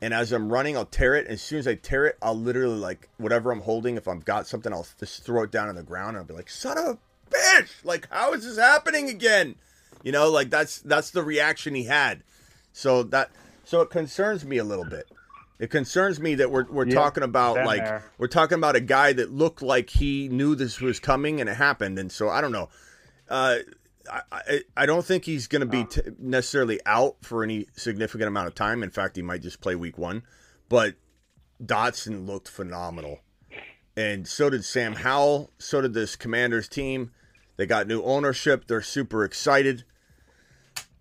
and 0.00 0.12
as 0.14 0.32
I'm 0.32 0.52
running, 0.52 0.76
I'll 0.76 0.86
tear 0.86 1.14
it. 1.14 1.26
As 1.26 1.42
soon 1.42 1.58
as 1.58 1.68
I 1.68 1.74
tear 1.74 2.06
it, 2.06 2.18
I'll 2.22 2.38
literally 2.38 2.78
like 2.78 3.08
whatever 3.18 3.50
I'm 3.52 3.60
holding. 3.60 3.96
If 3.96 4.08
I've 4.08 4.24
got 4.24 4.46
something, 4.46 4.72
I'll 4.72 4.86
just 4.98 5.24
throw 5.24 5.44
it 5.44 5.50
down 5.50 5.68
on 5.68 5.74
the 5.74 5.82
ground. 5.82 6.10
And 6.10 6.18
I'll 6.18 6.24
be 6.24 6.34
like, 6.34 6.50
"Son 6.50 6.78
of 6.78 6.84
a 6.84 6.98
bitch! 7.30 7.84
Like, 7.84 8.08
how 8.10 8.32
is 8.32 8.44
this 8.44 8.58
happening 8.58 9.08
again?" 9.08 9.56
You 10.02 10.12
know, 10.12 10.30
like 10.30 10.50
that's 10.50 10.80
that's 10.80 11.10
the 11.10 11.22
reaction 11.22 11.74
he 11.74 11.84
had. 11.84 12.22
So 12.72 13.02
that 13.04 13.30
so 13.64 13.82
it 13.82 13.90
concerns 13.90 14.44
me 14.44 14.58
a 14.58 14.64
little 14.64 14.84
bit. 14.84 15.06
It 15.60 15.68
concerns 15.70 16.18
me 16.18 16.34
that 16.36 16.50
we're 16.50 16.64
we're 16.70 16.86
Yeah, 16.86 16.94
talking 16.94 17.22
about 17.22 17.66
like 17.66 17.84
there. 17.84 18.02
we're 18.16 18.28
talking 18.28 18.56
about 18.56 18.76
a 18.76 18.80
guy 18.80 19.12
that 19.12 19.30
looked 19.30 19.60
like 19.60 19.90
he 19.90 20.28
knew 20.30 20.54
this 20.54 20.80
was 20.80 20.98
coming 20.98 21.38
and 21.38 21.50
it 21.50 21.56
happened. 21.56 21.98
And 21.98 22.10
so 22.10 22.30
I 22.30 22.40
don't 22.40 22.50
know. 22.50 22.70
Uh, 23.28 23.58
I, 24.10 24.22
I 24.32 24.60
I 24.78 24.86
don't 24.86 25.04
think 25.04 25.26
he's 25.26 25.46
going 25.46 25.60
to 25.60 25.66
be 25.66 25.84
t- 25.84 26.00
necessarily 26.18 26.80
out 26.86 27.16
for 27.20 27.44
any 27.44 27.66
significant 27.76 28.26
amount 28.26 28.48
of 28.48 28.54
time. 28.54 28.82
In 28.82 28.88
fact, 28.90 29.16
he 29.16 29.22
might 29.22 29.42
just 29.42 29.60
play 29.60 29.74
week 29.74 29.98
one. 29.98 30.22
But 30.70 30.94
Dotson 31.62 32.26
looked 32.26 32.48
phenomenal, 32.48 33.20
and 33.94 34.26
so 34.26 34.48
did 34.48 34.64
Sam 34.64 34.94
Howell. 34.94 35.50
So 35.58 35.82
did 35.82 35.92
this 35.92 36.16
Commanders 36.16 36.68
team. 36.68 37.10
They 37.58 37.66
got 37.66 37.86
new 37.86 38.02
ownership. 38.02 38.66
They're 38.66 38.80
super 38.80 39.24
excited. 39.24 39.84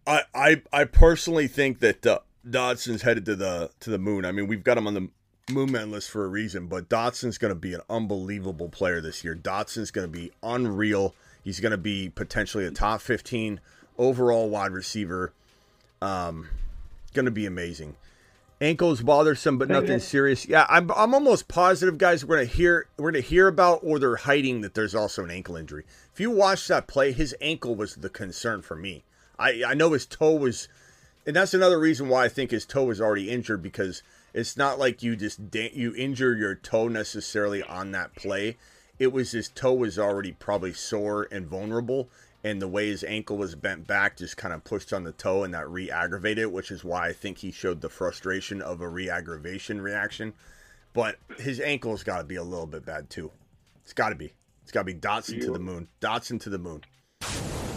I 0.06 0.24
I, 0.36 0.62
I 0.74 0.84
personally 0.84 1.48
think 1.48 1.80
that 1.80 2.06
uh, 2.06 2.20
Dotson's 2.50 3.02
headed 3.02 3.26
to 3.26 3.36
the 3.36 3.72
to 3.80 3.90
the 3.90 3.98
moon. 3.98 4.26
I 4.26 4.32
mean, 4.32 4.48
we've 4.48 4.64
got 4.64 4.78
him 4.78 4.88
on 4.88 4.94
the 4.94 5.10
moon 5.52 5.72
man 5.72 5.92
list 5.92 6.10
for 6.10 6.26
a 6.26 6.28
reason, 6.28 6.68
but 6.68 6.90
Dotson's 6.90 7.38
going 7.38 7.54
to 7.54 7.60
be 7.60 7.74
an 7.74 7.82
unbelievable 7.90 8.70
player 8.70 9.02
this 9.02 9.24
year. 9.24 9.36
Dotson's 9.36 9.92
going 9.92 10.08
to 10.08 10.12
be 10.12 10.32
unreal. 10.44 11.16
He's 11.44 11.60
going 11.60 11.72
to 11.72 11.78
be 11.78 12.10
potentially 12.10 12.66
a 12.66 12.72
top 12.72 13.02
15 13.02 13.60
overall 13.98 14.50
wide 14.50 14.72
receiver. 14.72 15.34
Um, 16.02 16.48
going 17.14 17.26
to 17.26 17.32
be 17.32 17.46
amazing. 17.46 17.96
Ankles 18.62 19.02
bothersome, 19.02 19.58
but 19.58 19.70
nothing 19.70 20.00
serious. 20.00 20.46
Yeah, 20.46 20.66
I'm, 20.68 20.92
I'm 20.92 21.14
almost 21.14 21.48
positive, 21.48 21.98
guys. 21.98 22.26
We're 22.26 22.36
gonna 22.38 22.48
hear 22.48 22.88
we're 22.98 23.12
gonna 23.12 23.22
hear 23.22 23.48
about, 23.48 23.80
or 23.84 24.00
they're 24.00 24.18
hiding 24.18 24.60
that 24.62 24.74
there's 24.74 24.94
also 24.94 25.24
an 25.24 25.32
ankle 25.32 25.56
injury. 25.56 25.86
If 26.14 26.20
you 26.20 26.30
watch 26.30 26.68
that 26.68 26.86
play, 26.86 27.14
his 27.14 27.34
ankle 27.40 27.76
was 27.76 27.96
the 27.96 28.10
concern 28.10 28.62
for 28.62 28.76
me. 28.76 29.06
I 29.38 29.64
I 29.66 29.74
know 29.76 29.94
his 29.94 30.06
toe 30.06 30.36
was, 30.36 30.68
and 31.30 31.36
that's 31.36 31.54
another 31.54 31.80
reason 31.80 32.10
why 32.10 32.26
I 32.26 32.28
think 32.28 32.50
his 32.50 32.66
toe 32.66 32.86
was 32.86 33.00
already 33.00 33.30
injured 33.30 33.62
because 33.62 34.02
it's 34.34 34.58
not 34.58 34.80
like 34.80 35.04
you 35.04 35.16
just 35.16 35.52
da- 35.52 35.72
you 35.72 35.94
injure 35.96 36.36
your 36.36 36.56
toe 36.56 36.88
necessarily 36.88 37.62
on 37.62 37.92
that 37.92 38.16
play. 38.16 38.58
It 38.98 39.14
was 39.14 39.30
his 39.30 39.48
toe 39.48 39.76
was 39.76 40.00
already 40.00 40.32
probably 40.32 40.74
sore 40.74 41.28
and 41.32 41.46
vulnerable, 41.46 42.10
and 42.44 42.60
the 42.60 42.68
way 42.68 42.88
his 42.88 43.04
ankle 43.04 43.38
was 43.38 43.54
bent 43.54 43.86
back 43.86 44.18
just 44.18 44.38
kind 44.38 44.56
of 44.56 44.64
pushed 44.64 44.92
on 44.92 45.04
the 45.04 45.12
toe, 45.12 45.44
and 45.44 45.54
that 45.54 45.70
re-aggravated 45.70 46.46
it, 46.46 46.52
which 46.52 46.72
is 46.72 46.84
why 46.84 47.10
I 47.10 47.14
think 47.14 47.38
he 47.38 47.52
showed 47.52 47.82
the 47.82 47.90
frustration 47.90 48.60
of 48.60 48.82
a 48.82 48.90
re-aggravation 48.90 49.82
reaction. 49.82 50.34
But 50.94 51.18
his 51.38 51.60
ankle's 51.60 52.02
got 52.02 52.18
to 52.18 52.24
be 52.24 52.38
a 52.38 52.44
little 52.44 52.66
bit 52.66 52.88
bad 52.88 53.12
too. 53.12 53.30
It's 53.84 53.94
got 53.94 54.10
to 54.10 54.16
be. 54.16 54.34
It's 54.64 54.72
got 54.72 54.82
to 54.82 54.86
be 54.86 54.96
Dotson 54.96 55.42
to 55.42 55.52
the 55.52 55.60
moon. 55.60 55.90
Dotson 56.02 56.42
to 56.42 56.50
the 56.50 56.58
moon. 56.58 56.82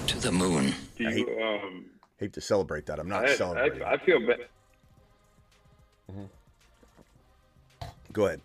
To 0.07 0.19
the 0.19 0.33
moon. 0.33 0.75
Do 0.97 1.05
you, 1.05 1.39
um, 1.39 1.85
Hate 2.23 2.35
to 2.35 2.41
celebrate 2.41 2.87
that. 2.87 3.01
I'm 3.01 3.09
not 3.09 3.25
I, 3.25 3.35
celebrating. 3.35 3.83
I, 3.83 3.95
I 3.95 3.97
feel 4.07 4.21
bad. 4.25 4.47
Mm-hmm. 6.09 7.87
Go 8.13 8.27
ahead. 8.27 8.41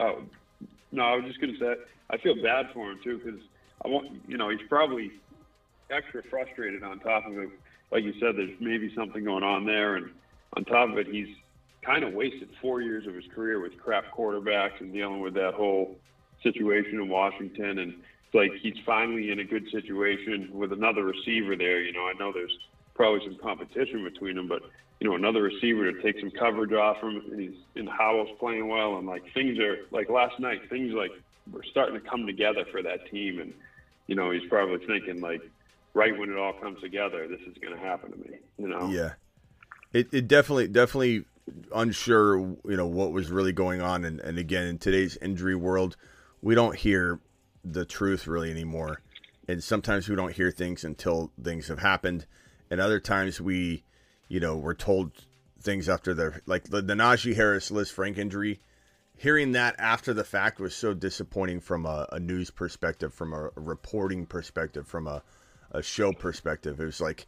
Oh, 0.00 0.22
no, 0.92 1.02
I 1.02 1.16
was 1.16 1.26
just 1.26 1.38
going 1.38 1.52
to 1.52 1.58
say 1.58 1.74
I 2.08 2.16
feel 2.16 2.42
bad 2.42 2.70
for 2.72 2.90
him 2.90 3.00
too 3.04 3.20
because 3.22 3.38
I 3.84 3.88
want 3.88 4.08
you 4.26 4.38
know 4.38 4.48
he's 4.48 4.66
probably 4.66 5.12
extra 5.90 6.22
frustrated 6.30 6.82
on 6.82 7.00
top 7.00 7.26
of 7.26 7.36
it. 7.36 7.50
Like 7.90 8.02
you 8.02 8.14
said, 8.18 8.34
there's 8.34 8.58
maybe 8.60 8.90
something 8.96 9.22
going 9.22 9.44
on 9.44 9.66
there, 9.66 9.96
and 9.96 10.08
on 10.56 10.64
top 10.64 10.88
of 10.88 10.96
it, 10.96 11.06
he's 11.06 11.28
kind 11.84 12.04
of 12.04 12.14
wasted 12.14 12.48
four 12.62 12.80
years 12.80 13.06
of 13.06 13.14
his 13.14 13.26
career 13.34 13.60
with 13.60 13.76
crap 13.76 14.04
quarterbacks 14.16 14.80
and 14.80 14.90
dealing 14.90 15.20
with 15.20 15.34
that 15.34 15.52
whole 15.52 15.98
situation 16.42 16.94
in 16.94 17.10
Washington. 17.10 17.78
And 17.78 17.92
it's 17.92 18.34
like 18.34 18.52
he's 18.62 18.82
finally 18.86 19.30
in 19.30 19.40
a 19.40 19.44
good 19.44 19.68
situation 19.70 20.48
with 20.54 20.72
another 20.72 21.04
receiver 21.04 21.56
there. 21.56 21.82
You 21.82 21.92
know, 21.92 22.06
I 22.06 22.14
know 22.18 22.32
there's 22.32 22.56
probably 22.94 23.20
some 23.26 23.38
competition 23.38 24.04
between 24.04 24.36
them. 24.36 24.48
But 24.48 24.62
you 25.00 25.08
know, 25.08 25.16
another 25.16 25.42
receiver 25.42 25.90
to 25.90 26.02
take 26.02 26.20
some 26.20 26.30
coverage 26.30 26.72
off 26.72 27.02
him, 27.02 27.22
and 27.30 27.40
he's 27.40 27.58
in 27.74 27.86
Howell's 27.86 28.30
playing 28.38 28.68
well, 28.68 28.98
and 28.98 29.06
like 29.06 29.22
things 29.34 29.58
are 29.58 29.78
like 29.90 30.08
last 30.08 30.38
night, 30.38 30.60
things 30.70 30.92
like 30.94 31.10
we're 31.50 31.64
starting 31.64 32.00
to 32.00 32.08
come 32.08 32.26
together 32.26 32.64
for 32.70 32.82
that 32.82 33.10
team, 33.10 33.40
and 33.40 33.52
you 34.06 34.14
know, 34.14 34.30
he's 34.30 34.48
probably 34.48 34.84
thinking 34.86 35.20
like, 35.20 35.42
right 35.94 36.16
when 36.16 36.30
it 36.30 36.36
all 36.36 36.52
comes 36.52 36.80
together, 36.80 37.26
this 37.28 37.40
is 37.40 37.56
going 37.58 37.76
to 37.76 37.82
happen 37.82 38.12
to 38.12 38.18
me. 38.18 38.38
You 38.58 38.68
know? 38.68 38.88
Yeah. 38.88 39.12
It 39.92 40.08
it 40.12 40.28
definitely 40.28 40.68
definitely 40.68 41.24
unsure, 41.74 42.38
you 42.38 42.76
know, 42.76 42.86
what 42.86 43.12
was 43.12 43.30
really 43.30 43.52
going 43.52 43.80
on, 43.80 44.04
and 44.04 44.20
and 44.20 44.38
again 44.38 44.66
in 44.66 44.78
today's 44.78 45.16
injury 45.20 45.56
world, 45.56 45.96
we 46.40 46.54
don't 46.54 46.76
hear 46.76 47.20
the 47.64 47.84
truth 47.84 48.26
really 48.26 48.50
anymore, 48.50 49.02
and 49.48 49.62
sometimes 49.62 50.08
we 50.08 50.16
don't 50.16 50.32
hear 50.32 50.50
things 50.50 50.84
until 50.84 51.30
things 51.42 51.68
have 51.68 51.80
happened, 51.80 52.26
and 52.72 52.80
other 52.80 52.98
times 52.98 53.38
we, 53.38 53.82
you 54.28 54.40
know, 54.40 54.56
we're 54.56 54.72
told 54.72 55.12
things 55.60 55.90
after 55.90 56.14
the 56.14 56.40
like 56.46 56.64
the, 56.64 56.80
the 56.80 56.94
Najee 56.94 57.36
Harris 57.36 57.70
Lisfranc 57.70 58.16
injury. 58.16 58.60
Hearing 59.14 59.52
that 59.52 59.74
after 59.78 60.14
the 60.14 60.24
fact 60.24 60.58
was 60.58 60.74
so 60.74 60.94
disappointing 60.94 61.60
from 61.60 61.84
a, 61.84 62.08
a 62.10 62.18
news 62.18 62.50
perspective, 62.50 63.12
from 63.12 63.34
a, 63.34 63.50
reporting 63.56 64.24
perspective, 64.24 64.88
from 64.88 65.06
a, 65.06 65.22
a 65.70 65.82
show 65.82 66.14
perspective. 66.14 66.80
It 66.80 66.86
was 66.86 67.00
like, 67.00 67.26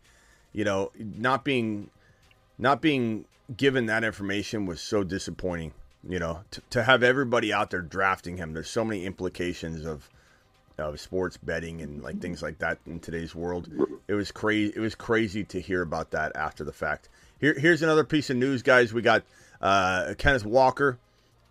you 0.55 0.65
know, 0.65 0.91
not 0.99 1.45
being 1.45 1.91
not 2.57 2.81
being 2.81 3.27
given 3.55 3.85
that 3.85 4.03
information 4.03 4.65
was 4.65 4.81
so 4.81 5.05
disappointing. 5.05 5.75
You 6.09 6.21
know, 6.21 6.41
to, 6.53 6.63
to 6.71 6.83
have 6.85 7.03
everybody 7.03 7.53
out 7.53 7.71
there 7.71 7.83
drafting 7.83 8.39
him. 8.39 8.55
There's 8.55 8.71
so 8.71 8.85
many 8.85 9.05
implications 9.05 9.85
of 9.85 10.09
of 10.79 11.01
sports 11.01 11.37
betting 11.37 11.83
and 11.83 12.03
like 12.03 12.21
things 12.21 12.43
like 12.43 12.59
that 12.59 12.79
in 12.87 13.01
today's 13.01 13.35
world. 13.35 13.69
It 14.09 14.15
was 14.15 14.33
crazy. 14.33 14.73
It 14.75 14.81
was 14.81 14.95
crazy 14.95 15.45
to 15.45 15.61
hear 15.61 15.83
about 15.83 16.11
that 16.13 16.35
after 16.37 16.65
the 16.65 16.73
fact. 16.73 17.09
Here, 17.39 17.55
here's 17.59 17.83
another 17.83 18.05
piece 18.05 18.31
of 18.31 18.37
news, 18.37 18.63
guys. 18.63 18.93
We 18.93 19.03
got 19.03 19.23
uh, 19.61 20.15
Kenneth 20.19 20.45
Walker. 20.45 20.99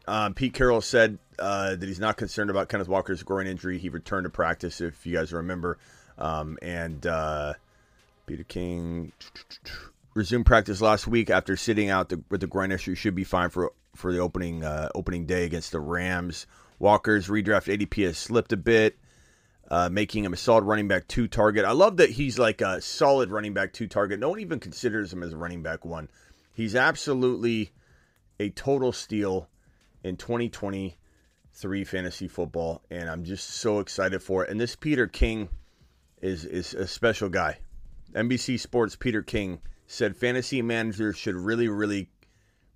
Um, 0.07 0.33
Pete 0.33 0.53
Carroll 0.53 0.81
said 0.81 1.17
uh, 1.39 1.75
that 1.75 1.87
he's 1.87 1.99
not 1.99 2.17
concerned 2.17 2.49
about 2.49 2.67
Kenneth 2.67 2.89
Walker's 2.89 3.23
groin 3.23 3.47
injury. 3.47 3.77
He 3.77 3.89
returned 3.89 4.25
to 4.25 4.29
practice, 4.29 4.81
if 4.81 5.05
you 5.05 5.13
guys 5.13 5.31
remember. 5.31 5.77
Um, 6.17 6.57
and 6.61 7.05
uh, 7.05 7.53
Peter 8.25 8.43
King 8.43 9.13
resumed 10.13 10.45
practice 10.45 10.81
last 10.81 11.07
week 11.07 11.29
after 11.29 11.55
sitting 11.55 11.89
out 11.89 12.09
the, 12.09 12.21
with 12.29 12.41
the 12.41 12.47
groin 12.47 12.71
issue. 12.71 12.95
Should 12.95 13.15
be 13.15 13.23
fine 13.23 13.49
for 13.49 13.71
for 13.95 14.11
the 14.11 14.19
opening 14.19 14.63
uh, 14.63 14.89
opening 14.95 15.25
day 15.25 15.45
against 15.45 15.71
the 15.71 15.79
Rams. 15.79 16.47
Walker's 16.79 17.27
redraft 17.27 17.71
ADP 17.75 18.05
has 18.05 18.17
slipped 18.17 18.51
a 18.51 18.57
bit, 18.57 18.97
uh, 19.69 19.89
making 19.89 20.23
him 20.23 20.33
a 20.33 20.37
solid 20.37 20.63
running 20.63 20.87
back 20.87 21.07
two 21.07 21.27
target. 21.27 21.65
I 21.65 21.71
love 21.71 21.97
that 21.97 22.11
he's 22.11 22.37
like 22.37 22.61
a 22.61 22.81
solid 22.81 23.31
running 23.31 23.53
back 23.53 23.73
two 23.73 23.87
target. 23.87 24.19
No 24.19 24.29
one 24.29 24.39
even 24.39 24.59
considers 24.59 25.11
him 25.11 25.23
as 25.23 25.33
a 25.33 25.37
running 25.37 25.63
back 25.63 25.85
one. 25.85 26.09
He's 26.53 26.75
absolutely 26.75 27.71
a 28.39 28.49
total 28.49 28.91
steal 28.91 29.49
in 30.03 30.17
2023 30.17 31.83
fantasy 31.85 32.27
football, 32.27 32.81
and 32.91 33.09
I'm 33.09 33.23
just 33.23 33.49
so 33.49 33.79
excited 33.79 34.21
for 34.21 34.43
it. 34.43 34.49
And 34.49 34.59
this 34.59 34.75
Peter 34.75 35.07
King 35.07 35.49
is 36.21 36.45
is 36.45 36.73
a 36.73 36.87
special 36.87 37.29
guy. 37.29 37.59
NBC 38.13 38.59
Sports 38.59 38.95
Peter 38.95 39.21
King 39.21 39.59
said 39.87 40.15
fantasy 40.15 40.61
managers 40.61 41.17
should 41.17 41.35
really, 41.35 41.67
really, 41.67 42.09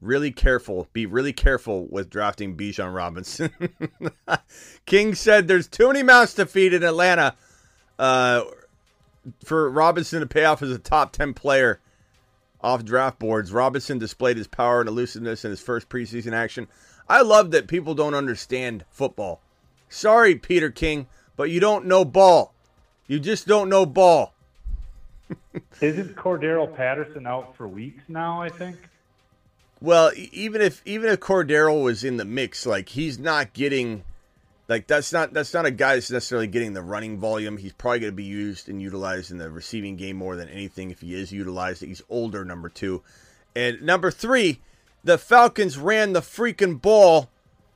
really 0.02 0.32
careful, 0.32 0.88
be 0.94 1.06
really 1.06 1.34
careful 1.34 1.86
with 1.88 2.10
drafting 2.10 2.56
Bijan 2.56 2.94
Robinson. 2.94 3.52
King 4.86 5.16
said 5.16 5.48
there's 5.48 5.68
too 5.68 5.88
many 5.88 6.04
mouths 6.04 6.34
to 6.36 6.46
feed 6.46 6.74
in 6.74 6.84
Atlanta 6.84 7.36
uh, 7.98 8.44
for 9.44 9.70
Robinson 9.70 10.20
to 10.22 10.28
pay 10.28 10.46
off 10.46 10.62
as 10.62 10.72
a 10.72 10.80
top 10.80 11.12
10 11.12 11.34
player 11.34 11.80
off 12.62 12.86
draft 12.86 13.20
boards. 13.20 13.52
Robinson 13.52 13.98
displayed 13.98 14.38
his 14.38 14.48
power 14.48 14.82
and 14.82 14.90
elusiveness 14.90 15.46
in 15.46 15.52
his 15.52 15.62
first 15.62 15.90
preseason 15.90 16.34
action. 16.34 16.68
I 17.10 17.22
love 17.22 17.52
that 17.52 17.68
people 17.68 17.96
don't 17.96 18.14
understand 18.14 18.84
football. 18.90 19.42
Sorry, 19.90 20.36
Peter 20.36 20.70
King, 20.70 21.08
but 21.36 21.50
you 21.50 21.60
don't 21.60 21.86
know 21.86 22.04
ball. 22.04 22.54
You 23.08 23.20
just 23.20 23.48
don't 23.48 23.70
know 23.70 23.86
ball. 23.86 24.34
Isn't 25.82 26.16
Cordarrelle 26.16 26.76
Patterson 26.76 27.26
out 27.26 27.56
for 27.56 27.68
weeks 27.68 28.04
now? 28.08 28.42
I 28.42 28.50
think. 28.50 28.78
Well, 29.80 30.12
even 30.16 30.62
if 30.62 30.82
even 30.86 31.10
if 31.10 31.20
Cordarrelle 31.20 31.84
was 31.84 32.04
in 32.04 32.18
the 32.18 32.26
mix, 32.26 32.66
like 32.66 32.90
he's 32.90 33.20
not 33.20 33.54
getting, 33.54 34.04
like 34.68 34.88
that's 34.88 35.14
not 35.14 35.34
that's 35.34 35.54
not 35.54 35.66
a 35.66 35.72
guy 35.72 35.96
that's 35.96 36.10
necessarily 36.10 36.48
getting 36.48 36.74
the 36.74 36.82
running 36.82 37.20
volume. 37.20 37.58
He's 37.58 37.74
probably 37.74 38.00
going 38.00 38.12
to 38.12 38.16
be 38.16 38.24
used 38.24 38.70
and 38.70 38.82
utilized 38.82 39.30
in 39.30 39.38
the 39.38 39.52
receiving 39.52 39.96
game 39.96 40.18
more 40.18 40.36
than 40.36 40.50
anything. 40.50 40.90
If 40.90 41.02
he 41.02 41.14
is 41.14 41.32
utilized, 41.32 41.84
he's 41.84 42.02
older. 42.10 42.44
Number 42.44 42.70
two, 42.70 43.04
and 43.56 43.82
number 43.84 44.10
three, 44.10 44.62
the 45.04 45.20
Falcons 45.20 45.78
ran 45.78 46.14
the 46.14 46.22
freaking 46.22 46.82
ball 46.82 47.30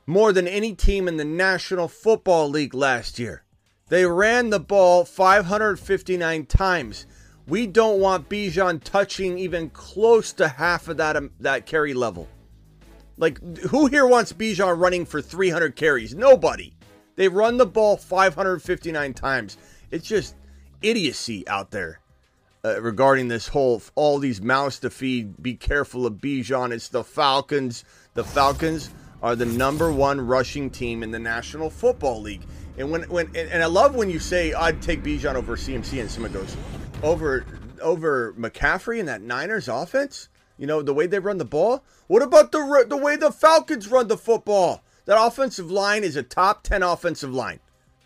more 0.06 0.32
than 0.32 0.48
any 0.48 0.74
team 0.74 1.06
in 1.06 1.16
the 1.16 1.24
National 1.24 1.86
Football 1.86 2.48
League 2.48 2.74
last 2.74 3.18
year. 3.18 3.44
They 3.88 4.06
ran 4.06 4.50
the 4.50 4.58
ball 4.60 5.04
559 5.04 6.46
times. 6.46 7.06
We 7.52 7.66
don't 7.66 8.00
want 8.00 8.30
Bijan 8.30 8.82
touching 8.82 9.36
even 9.36 9.68
close 9.68 10.32
to 10.32 10.48
half 10.48 10.88
of 10.88 10.96
that 10.96 11.18
um, 11.18 11.32
that 11.40 11.66
carry 11.66 11.92
level. 11.92 12.26
Like 13.18 13.42
who 13.58 13.88
here 13.88 14.06
wants 14.06 14.32
Bijan 14.32 14.80
running 14.80 15.04
for 15.04 15.20
300 15.20 15.76
carries? 15.76 16.14
Nobody. 16.14 16.72
They 17.16 17.28
run 17.28 17.58
the 17.58 17.66
ball 17.66 17.98
559 17.98 19.12
times. 19.12 19.58
It's 19.90 20.08
just 20.08 20.34
idiocy 20.80 21.46
out 21.46 21.72
there 21.72 22.00
uh, 22.64 22.80
regarding 22.80 23.28
this 23.28 23.48
whole 23.48 23.82
all 23.96 24.18
these 24.18 24.40
mouths 24.40 24.78
to 24.78 24.88
feed. 24.88 25.42
Be 25.42 25.52
careful 25.52 26.06
of 26.06 26.14
Bijan. 26.14 26.72
It's 26.72 26.88
the 26.88 27.04
Falcons. 27.04 27.84
The 28.14 28.24
Falcons 28.24 28.88
are 29.22 29.36
the 29.36 29.44
number 29.44 29.92
one 29.92 30.26
rushing 30.26 30.70
team 30.70 31.02
in 31.02 31.10
the 31.10 31.18
National 31.18 31.68
Football 31.68 32.22
League. 32.22 32.46
And 32.78 32.90
when 32.90 33.02
when 33.10 33.26
and, 33.26 33.50
and 33.50 33.62
I 33.62 33.66
love 33.66 33.94
when 33.94 34.08
you 34.08 34.20
say 34.20 34.54
I'd 34.54 34.80
take 34.80 35.02
Bijan 35.02 35.34
over 35.34 35.54
CMC, 35.54 36.00
and 36.00 36.10
someone 36.10 36.32
goes 36.32 36.56
over 37.02 37.44
over 37.80 38.32
McCaffrey 38.34 39.00
and 39.00 39.08
that 39.08 39.22
Niners 39.22 39.68
offense. 39.68 40.28
You 40.58 40.66
know 40.66 40.82
the 40.82 40.94
way 40.94 41.06
they 41.06 41.18
run 41.18 41.38
the 41.38 41.44
ball. 41.44 41.82
What 42.06 42.22
about 42.22 42.52
the 42.52 42.86
the 42.88 42.96
way 42.96 43.16
the 43.16 43.32
Falcons 43.32 43.88
run 43.88 44.08
the 44.08 44.16
football? 44.16 44.84
That 45.06 45.20
offensive 45.20 45.70
line 45.70 46.04
is 46.04 46.14
a 46.14 46.22
top 46.22 46.62
ten 46.62 46.82
offensive 46.82 47.34
line. 47.34 47.60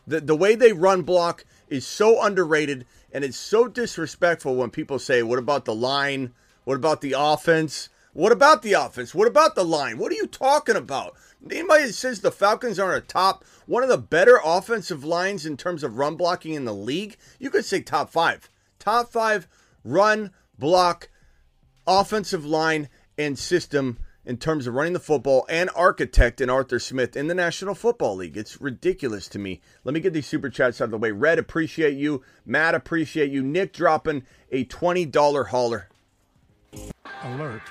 The 0.06 0.20
the 0.20 0.36
way 0.36 0.54
they 0.54 0.72
run 0.72 1.02
block 1.02 1.44
is 1.68 1.86
so 1.86 2.22
underrated, 2.22 2.86
and 3.12 3.24
it's 3.24 3.36
so 3.36 3.68
disrespectful 3.68 4.56
when 4.56 4.70
people 4.70 4.98
say, 4.98 5.22
"What 5.22 5.38
about 5.38 5.64
the 5.66 5.74
line? 5.74 6.32
What 6.64 6.76
about 6.76 7.00
the 7.00 7.14
offense? 7.18 7.90
What 8.12 8.32
about 8.32 8.62
the 8.62 8.72
offense? 8.72 9.14
What 9.14 9.28
about 9.28 9.54
the 9.54 9.64
line? 9.64 9.98
What 9.98 10.12
are 10.12 10.16
you 10.16 10.26
talking 10.26 10.76
about?" 10.76 11.14
Anybody 11.44 11.86
that 11.86 11.92
says 11.92 12.20
the 12.20 12.30
Falcons 12.32 12.78
aren't 12.78 13.04
a 13.04 13.06
top, 13.06 13.44
one 13.66 13.82
of 13.82 13.88
the 13.90 13.98
better 13.98 14.40
offensive 14.42 15.04
lines 15.04 15.44
in 15.44 15.56
terms 15.56 15.84
of 15.84 15.98
run 15.98 16.16
blocking 16.16 16.54
in 16.54 16.64
the 16.64 16.74
league, 16.74 17.18
you 17.38 17.50
could 17.50 17.64
say 17.64 17.80
top 17.80 18.10
five. 18.10 18.48
Top 18.86 19.10
five 19.10 19.48
run, 19.82 20.30
block, 20.56 21.08
offensive 21.88 22.46
line, 22.46 22.88
and 23.18 23.36
system 23.36 23.98
in 24.24 24.36
terms 24.36 24.68
of 24.68 24.74
running 24.74 24.92
the 24.92 25.00
football 25.00 25.44
and 25.48 25.68
architect 25.74 26.40
in 26.40 26.48
Arthur 26.48 26.78
Smith 26.78 27.16
in 27.16 27.26
the 27.26 27.34
National 27.34 27.74
Football 27.74 28.14
League. 28.14 28.36
It's 28.36 28.60
ridiculous 28.60 29.26
to 29.30 29.40
me. 29.40 29.60
Let 29.82 29.92
me 29.92 29.98
get 29.98 30.12
these 30.12 30.28
super 30.28 30.48
chats 30.48 30.80
out 30.80 30.84
of 30.84 30.90
the 30.92 30.98
way. 30.98 31.10
Red, 31.10 31.40
appreciate 31.40 31.96
you. 31.96 32.22
Matt, 32.44 32.76
appreciate 32.76 33.32
you. 33.32 33.42
Nick 33.42 33.72
dropping 33.72 34.22
a 34.52 34.64
$20 34.66 35.48
hauler. 35.48 35.88
Alert. 37.24 37.62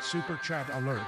Super 0.00 0.40
chat 0.42 0.70
alert. 0.72 1.02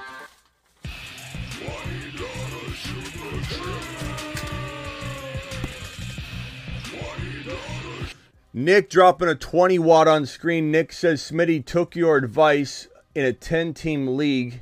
Nick 8.57 8.89
dropping 8.89 9.27
a 9.27 9.35
20 9.35 9.79
watt 9.79 10.07
on 10.07 10.25
screen. 10.25 10.71
Nick 10.71 10.93
says 10.93 11.21
Smitty 11.21 11.65
took 11.65 11.93
your 11.93 12.15
advice 12.15 12.87
in 13.13 13.25
a 13.25 13.33
10 13.33 13.73
team 13.73 14.15
league. 14.15 14.61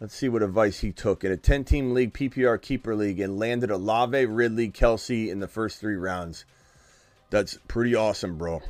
Let's 0.00 0.16
see 0.16 0.28
what 0.28 0.42
advice 0.42 0.80
he 0.80 0.90
took 0.90 1.22
in 1.22 1.30
a 1.30 1.36
10 1.36 1.62
team 1.62 1.94
league, 1.94 2.12
PPR 2.12 2.60
keeper 2.60 2.96
league, 2.96 3.20
and 3.20 3.38
landed 3.38 3.70
Olave, 3.70 4.26
Ridley, 4.26 4.68
Kelce 4.72 5.28
in 5.30 5.38
the 5.38 5.46
first 5.46 5.78
three 5.78 5.94
rounds. 5.94 6.44
That's 7.30 7.60
pretty 7.68 7.94
awesome, 7.94 8.38
bro. 8.38 8.60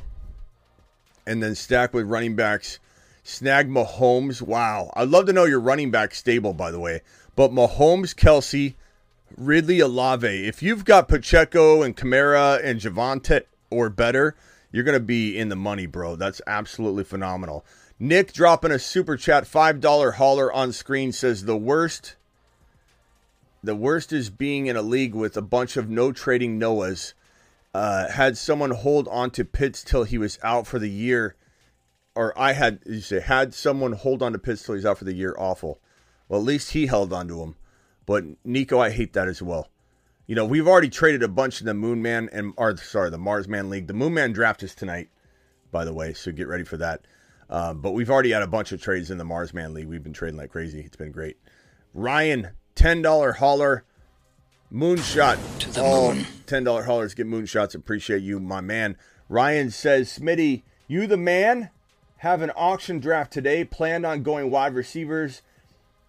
And 1.25 1.41
then 1.41 1.55
stack 1.55 1.91
with 1.95 2.05
running 2.05 2.35
backs. 2.35 2.77
Snag 3.23 3.67
Mahomes. 3.67 4.43
Wow. 4.43 4.93
I'd 4.95 5.09
love 5.09 5.25
to 5.25 5.33
know 5.33 5.45
your 5.45 5.59
running 5.59 5.89
back 5.89 6.13
stable, 6.13 6.53
by 6.53 6.69
the 6.69 6.79
way. 6.79 7.01
But 7.35 7.51
Mahomes, 7.51 8.13
Kelce, 8.13 8.75
Ridley, 9.35 9.79
Olave. 9.79 10.47
If 10.47 10.61
you've 10.61 10.85
got 10.85 11.07
Pacheco 11.07 11.81
and 11.81 11.97
Kamara 11.97 12.63
and 12.63 12.79
Javonte 12.79 13.41
or 13.69 13.89
better, 13.89 14.35
you're 14.71 14.83
going 14.83 14.97
to 14.97 15.03
be 15.03 15.37
in 15.37 15.49
the 15.49 15.55
money, 15.55 15.85
bro. 15.85 16.15
That's 16.15 16.41
absolutely 16.47 17.03
phenomenal. 17.03 17.65
Nick 17.99 18.33
dropping 18.33 18.71
a 18.71 18.79
super 18.79 19.17
chat, 19.17 19.45
$5 19.45 20.13
hauler 20.13 20.51
on 20.51 20.71
screen 20.71 21.11
says 21.11 21.45
the 21.45 21.57
worst 21.57 22.15
the 23.63 23.75
worst 23.75 24.13
is 24.13 24.29
being 24.29 24.67
in 24.67 24.77
a 24.77 24.81
league 24.81 25.15
with 25.15 25.35
a 25.35 25.41
bunch 25.41 25.75
of 25.77 25.89
no 25.89 26.11
trading 26.11 26.59
Noahs. 26.59 27.13
Uh, 27.73 28.07
had 28.09 28.37
someone 28.37 28.71
hold 28.71 29.07
on 29.09 29.31
to 29.31 29.43
Pitts 29.43 29.83
till 29.83 30.03
he 30.03 30.17
was 30.17 30.39
out 30.41 30.67
for 30.67 30.79
the 30.79 30.89
year 30.89 31.35
or 32.17 32.33
I 32.37 32.53
had 32.53 32.79
you 32.87 32.99
say 32.99 33.19
had 33.19 33.53
someone 33.53 33.93
hold 33.93 34.23
on 34.23 34.33
to 34.33 34.39
Pitts 34.39 34.63
till 34.63 34.73
he's 34.73 34.87
out 34.87 34.97
for 34.97 35.05
the 35.05 35.13
year. 35.13 35.35
Awful. 35.37 35.79
Well, 36.27 36.39
at 36.39 36.45
least 36.45 36.71
he 36.71 36.87
held 36.87 37.13
on 37.13 37.27
to 37.27 37.41
him. 37.41 37.55
But 38.07 38.23
Nico, 38.43 38.79
I 38.79 38.89
hate 38.89 39.13
that 39.13 39.27
as 39.27 39.41
well. 39.41 39.69
You 40.27 40.35
know, 40.35 40.45
we've 40.45 40.67
already 40.67 40.89
traded 40.89 41.23
a 41.23 41.29
bunch 41.29 41.61
in 41.61 41.67
the 41.67 41.73
Moon 41.73 42.01
Man 42.01 42.29
and 42.33 42.53
or 42.57 42.75
sorry, 42.75 43.09
the 43.09 43.17
Mars 43.17 43.47
Man 43.47 43.69
League. 43.69 43.87
The 43.87 43.93
Moon 43.93 44.13
Man 44.13 44.33
draft 44.33 44.61
is 44.61 44.75
tonight, 44.75 45.07
by 45.71 45.85
the 45.85 45.93
way, 45.93 46.13
so 46.13 46.33
get 46.33 46.49
ready 46.49 46.65
for 46.65 46.75
that. 46.77 47.05
Uh, 47.49 47.73
but 47.73 47.91
we've 47.91 48.09
already 48.09 48.31
had 48.31 48.41
a 48.41 48.47
bunch 48.47 48.73
of 48.73 48.81
trades 48.81 49.09
in 49.09 49.17
the 49.17 49.23
Mars 49.23 49.53
Man 49.53 49.73
League. 49.73 49.87
We've 49.87 50.03
been 50.03 50.11
trading 50.11 50.37
like 50.37 50.51
crazy. 50.51 50.81
It's 50.81 50.97
been 50.97 51.13
great. 51.13 51.37
Ryan, 51.93 52.49
ten 52.75 53.01
dollar 53.01 53.31
hauler, 53.33 53.85
moonshot. 54.71 55.37
To 55.59 55.71
the 55.71 55.81
All 55.81 56.13
moon. 56.13 56.25
ten 56.45 56.65
dollar 56.65 56.83
haulers 56.83 57.13
get 57.13 57.25
moonshots. 57.25 57.73
Appreciate 57.73 58.21
you, 58.21 58.41
my 58.41 58.59
man. 58.59 58.97
Ryan 59.29 59.71
says, 59.71 60.19
Smitty, 60.19 60.63
you 60.89 61.07
the 61.07 61.15
man. 61.17 61.69
Have 62.17 62.41
an 62.41 62.51
auction 62.55 62.99
draft 62.99 63.31
today. 63.31 63.63
Planned 63.63 64.05
on 64.05 64.23
going 64.23 64.51
wide 64.51 64.73
receivers 64.73 65.41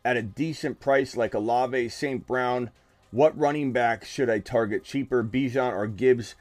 at 0.05 0.17
a 0.17 0.23
decent 0.23 0.81
price 0.81 1.17
like 1.17 1.35
Olave, 1.35 1.91
St. 1.91 2.27
Brown. 2.27 2.71
What 3.11 3.39
running 3.39 3.73
back 3.73 4.05
should 4.05 4.29
I 4.29 4.39
target 4.39 4.85
cheaper, 4.85 5.25
Bijan 5.25 5.73
or 5.73 5.87
Gibbs? 5.87 6.35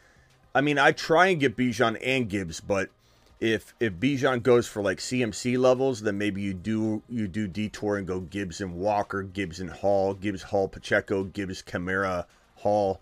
I 0.54 0.62
mean, 0.62 0.78
I 0.78 0.92
try 0.92 1.28
and 1.28 1.40
get 1.40 1.56
Bijan 1.56 1.98
and 2.04 2.30
Gibbs, 2.30 2.60
but 2.60 2.90
if 3.40 3.74
if 3.80 3.94
Bijan 3.94 4.42
goes 4.44 4.68
for 4.68 4.82
like 4.82 4.98
CMC 4.98 5.58
levels, 5.58 6.02
then 6.02 6.18
maybe 6.18 6.42
you 6.42 6.54
do 6.54 7.04
you 7.08 7.28
do 7.28 7.48
detour 7.48 7.98
and 7.98 8.08
go 8.08 8.20
Gibbs 8.20 8.60
and 8.60 8.76
Walker, 8.76 9.24
Gibbs 9.24 9.60
and 9.60 9.70
Hall, 9.70 10.14
Gibbs 10.14 10.44
Hall 10.44 10.68
Pacheco, 10.68 11.24
Gibbs 11.24 11.62
Kamara 11.62 12.26
Hall, 12.56 13.00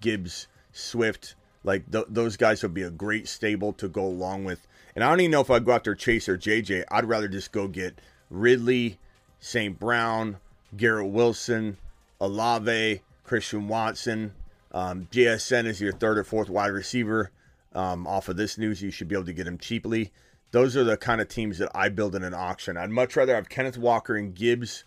Gibbs 0.00 0.46
Swift. 0.72 1.34
Like 1.64 1.90
th- 1.90 2.06
those 2.08 2.36
guys 2.36 2.62
would 2.62 2.74
be 2.74 2.82
a 2.82 2.90
great 2.90 3.26
stable 3.26 3.72
to 3.74 3.88
go 3.88 4.04
along 4.04 4.44
with. 4.44 4.66
And 4.94 5.02
I 5.02 5.08
don't 5.08 5.20
even 5.20 5.30
know 5.30 5.40
if 5.40 5.50
I'd 5.50 5.64
go 5.64 5.72
after 5.72 5.94
Chase 5.94 6.28
or 6.28 6.36
JJ. 6.36 6.84
I'd 6.90 7.06
rather 7.06 7.28
just 7.28 7.50
go 7.50 7.66
get 7.66 8.00
Ridley, 8.30 8.98
St. 9.40 9.78
Brown, 9.78 10.36
Garrett 10.76 11.08
Wilson, 11.08 11.78
Olave, 12.22 13.02
Christian 13.24 13.66
Watson. 13.66 14.32
Um, 14.70 15.08
JSN 15.10 15.66
is 15.66 15.80
your 15.80 15.92
third 15.92 16.18
or 16.18 16.24
fourth 16.24 16.48
wide 16.48 16.68
receiver. 16.68 17.32
Um, 17.74 18.06
off 18.06 18.28
of 18.28 18.36
this 18.36 18.56
news, 18.56 18.80
you 18.80 18.92
should 18.92 19.08
be 19.08 19.16
able 19.16 19.26
to 19.26 19.32
get 19.32 19.48
him 19.48 19.58
cheaply. 19.58 20.12
Those 20.52 20.76
are 20.76 20.84
the 20.84 20.96
kind 20.96 21.20
of 21.20 21.26
teams 21.26 21.58
that 21.58 21.72
I 21.74 21.88
build 21.88 22.14
in 22.14 22.22
an 22.22 22.32
auction. 22.32 22.76
I'd 22.76 22.90
much 22.90 23.16
rather 23.16 23.34
have 23.34 23.48
Kenneth 23.48 23.76
Walker 23.76 24.14
and 24.14 24.34
Gibbs 24.34 24.84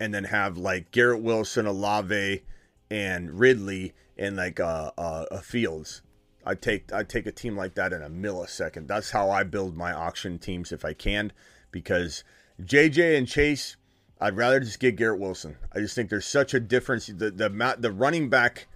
and 0.00 0.12
then 0.12 0.24
have 0.24 0.58
like 0.58 0.90
Garrett 0.90 1.22
Wilson, 1.22 1.66
Olave, 1.66 2.42
and 2.90 3.38
Ridley 3.38 3.94
and 4.18 4.36
like 4.36 4.58
a 4.58 5.40
Fields. 5.44 6.02
I 6.44 6.56
take 6.56 6.92
I 6.92 7.04
take 7.04 7.26
a 7.26 7.32
team 7.32 7.56
like 7.56 7.74
that 7.76 7.92
in 7.92 8.02
a 8.02 8.10
millisecond. 8.10 8.88
That's 8.88 9.12
how 9.12 9.30
I 9.30 9.44
build 9.44 9.76
my 9.76 9.92
auction 9.92 10.40
teams 10.40 10.72
if 10.72 10.84
I 10.84 10.94
can, 10.94 11.32
because 11.70 12.24
JJ 12.60 13.16
and 13.16 13.28
Chase, 13.28 13.76
I'd 14.24 14.38
rather 14.38 14.58
just 14.58 14.80
get 14.80 14.96
Garrett 14.96 15.20
Wilson. 15.20 15.58
I 15.70 15.80
just 15.80 15.94
think 15.94 16.08
there's 16.08 16.24
such 16.24 16.54
a 16.54 16.60
difference. 16.60 17.08
The 17.08 17.30
the 17.30 17.76
the 17.78 17.92
running 17.92 18.30
back 18.30 18.68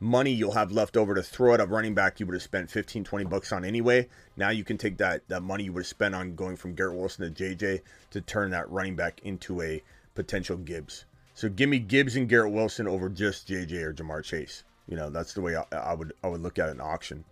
money 0.00 0.30
you'll 0.30 0.52
have 0.52 0.70
left 0.70 0.98
over 0.98 1.14
to 1.14 1.22
throw 1.22 1.54
at 1.54 1.60
a 1.60 1.64
running 1.64 1.94
back 1.94 2.20
you 2.20 2.26
would 2.26 2.34
have 2.34 2.42
spent 2.42 2.68
15 2.68 3.04
20 3.04 3.24
bucks 3.26 3.52
on 3.52 3.64
anyway 3.64 4.08
now 4.36 4.48
you 4.48 4.64
can 4.64 4.76
take 4.76 4.98
that 4.98 5.22
that 5.28 5.44
money 5.44 5.62
you 5.62 5.72
would 5.72 5.82
have 5.82 5.86
spent 5.86 6.12
on 6.12 6.34
going 6.34 6.56
from 6.56 6.74
garrett 6.74 6.96
wilson 6.96 7.32
to 7.32 7.44
jj 7.54 7.80
to 8.10 8.20
turn 8.20 8.50
that 8.50 8.68
running 8.68 8.96
back 8.96 9.20
into 9.22 9.62
a 9.62 9.80
potential 10.16 10.56
gibbs 10.56 11.04
so 11.34 11.48
give 11.48 11.68
me 11.68 11.78
gibbs 11.78 12.16
and 12.16 12.28
garrett 12.28 12.52
wilson 12.52 12.88
over 12.88 13.08
just 13.08 13.46
jj 13.46 13.74
or 13.74 13.94
ja'marr 13.94 14.24
chase 14.24 14.64
you 14.88 14.96
know 14.96 15.08
that's 15.08 15.34
the 15.34 15.40
way 15.40 15.54
i, 15.54 15.64
I 15.70 15.94
would 15.94 16.12
i 16.24 16.26
would 16.26 16.42
look 16.42 16.58
at 16.58 16.68
an 16.68 16.80
auction 16.80 17.24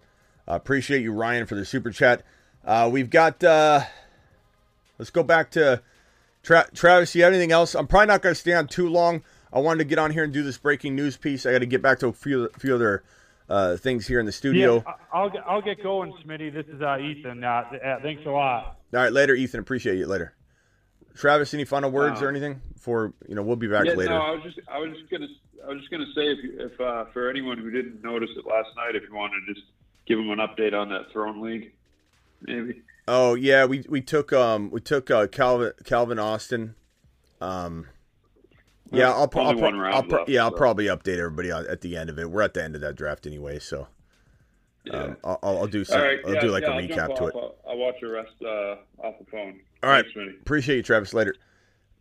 uh, 0.47 0.55
appreciate 0.55 1.03
you 1.03 1.13
ryan 1.13 1.47
for 1.47 1.57
the 1.57 1.65
super 1.65 1.91
chat 1.91 2.23
uh, 2.65 2.89
we've 2.91 3.11
got 3.11 3.43
uh, 3.43 3.81
let's 4.97 5.11
go 5.11 5.25
back 5.25 5.51
to 5.51 5.83
Tra- 6.43 6.69
Travis, 6.75 7.15
you 7.15 7.23
have 7.23 7.33
anything 7.33 7.53
else? 7.53 7.75
I'm 7.75 7.87
probably 7.87 8.07
not 8.07 8.23
going 8.23 8.35
to 8.35 8.41
stay 8.41 8.55
on 8.55 8.67
too 8.67 8.89
long. 8.89 9.23
I 9.53 9.59
wanted 9.59 9.79
to 9.79 9.85
get 9.85 9.99
on 9.99 10.11
here 10.11 10.25
and 10.25 10.33
do 10.33 10.43
this 10.43 10.59
breaking 10.59 10.95
news 10.95 11.17
piece. 11.17 11.45
I 11.45 11.53
got 11.53 11.59
to 11.59 11.67
get 11.67 11.83
back 11.83 11.99
to 12.01 12.07
a 12.09 12.13
few, 12.13 12.49
few 12.59 12.75
other 12.75 13.03
uh, 13.49 13.77
things 13.77 14.07
here 14.07 14.21
in 14.21 14.27
the 14.27 14.33
studio. 14.33 14.77
Yeah, 14.77 14.93
I- 15.13 15.19
I'll 15.19 15.31
get, 15.31 15.43
I'll 15.47 15.63
get 15.63 15.83
going, 15.83 16.13
Smitty. 16.25 16.53
This 16.53 16.67
is 16.67 16.81
uh, 16.81 16.99
Ethan. 16.99 17.43
Uh, 17.45 17.49
uh, 17.49 18.01
thanks 18.01 18.23
a 18.25 18.31
lot. 18.31 18.65
All 18.95 19.01
right, 19.01 19.13
later, 19.13 19.35
Ethan. 19.35 19.61
Appreciate 19.61 19.97
you 19.99 20.07
later. 20.07 20.35
Travis, 21.17 21.53
any 21.53 21.65
final 21.65 21.91
words 21.91 22.23
Uh, 22.23 22.27
or 22.27 22.29
anything? 22.29 22.63
For 22.79 23.13
you 23.29 23.35
know, 23.35 23.43
we'll 23.43 23.57
be 23.57 23.67
back 23.67 23.85
yeah, 23.85 23.93
later. 23.95 24.11
no, 24.11 24.21
I 24.23 24.31
was 24.31 24.43
just 24.43 24.59
I 24.73 24.79
was 24.79 24.97
just 24.97 25.11
gonna 25.11 25.27
I 25.67 25.69
was 25.69 25.79
just 25.81 25.91
gonna 25.91 26.07
say 26.15 26.31
if 26.33 26.39
you- 26.43 26.57
if 26.61 26.81
uh, 26.81 27.05
for 27.13 27.29
anyone 27.29 27.59
who 27.59 27.71
didn't 27.71 28.03
notice 28.03 28.31
it 28.37 28.47
last 28.47 28.69
night, 28.77 28.95
if 28.97 29.03
you 29.03 29.15
want 29.15 29.33
to 29.47 29.53
just 29.53 29.67
give 30.07 30.17
them 30.17 30.31
an 30.31 30.39
update 30.39 30.73
on 30.73 30.89
that 30.89 31.11
throne 31.13 31.43
league, 31.43 31.73
maybe. 32.43 32.81
Oh 33.13 33.35
yeah, 33.35 33.65
we 33.65 33.85
we 33.89 34.01
took 34.01 34.33
um 34.33 34.71
we 34.71 34.81
took 34.81 35.11
uh, 35.11 35.27
Calvin 35.27 35.73
Calvin 35.85 36.21
Austin. 36.21 36.77
Um, 37.41 37.89
yeah, 38.93 39.11
I'll, 39.11 39.27
pro- 39.27 39.47
I'll, 39.47 39.57
pro- 39.57 39.85
I'll 39.85 40.03
pro- 40.05 40.19
left, 40.19 40.31
yeah 40.31 40.45
I'll 40.45 40.53
probably 40.53 40.85
update 40.87 41.19
everybody 41.19 41.51
at 41.51 41.81
the 41.81 41.97
end 41.97 42.09
of 42.09 42.21
it. 42.21 42.31
We're 42.31 42.43
at 42.43 42.55
the 42.55 42.63
end 42.63 42.77
of 42.77 42.83
that 42.83 42.95
draft 42.95 43.27
anyway, 43.27 43.59
so 43.59 43.89
um, 44.93 45.17
I'll, 45.25 45.41
I'll 45.43 45.59
I'll 45.59 45.67
do 45.67 45.85
some. 45.85 46.01
Right, 46.01 46.21
I'll 46.25 46.35
yeah, 46.35 46.41
do 46.41 46.51
like 46.53 46.63
yeah, 46.63 46.69
a 46.69 46.73
I'll 46.75 46.83
recap 46.83 47.17
to 47.17 47.27
it. 47.27 47.35
I'll, 47.35 47.57
I'll 47.69 47.79
watch 47.79 47.97
the 48.01 48.11
rest 48.11 48.31
uh, 48.43 48.77
off 49.05 49.19
the 49.19 49.27
phone. 49.29 49.59
All 49.83 49.91
right. 49.91 50.05
Thanks. 50.15 50.37
Appreciate 50.43 50.77
you, 50.77 50.83
Travis. 50.85 51.13
Later. 51.13 51.35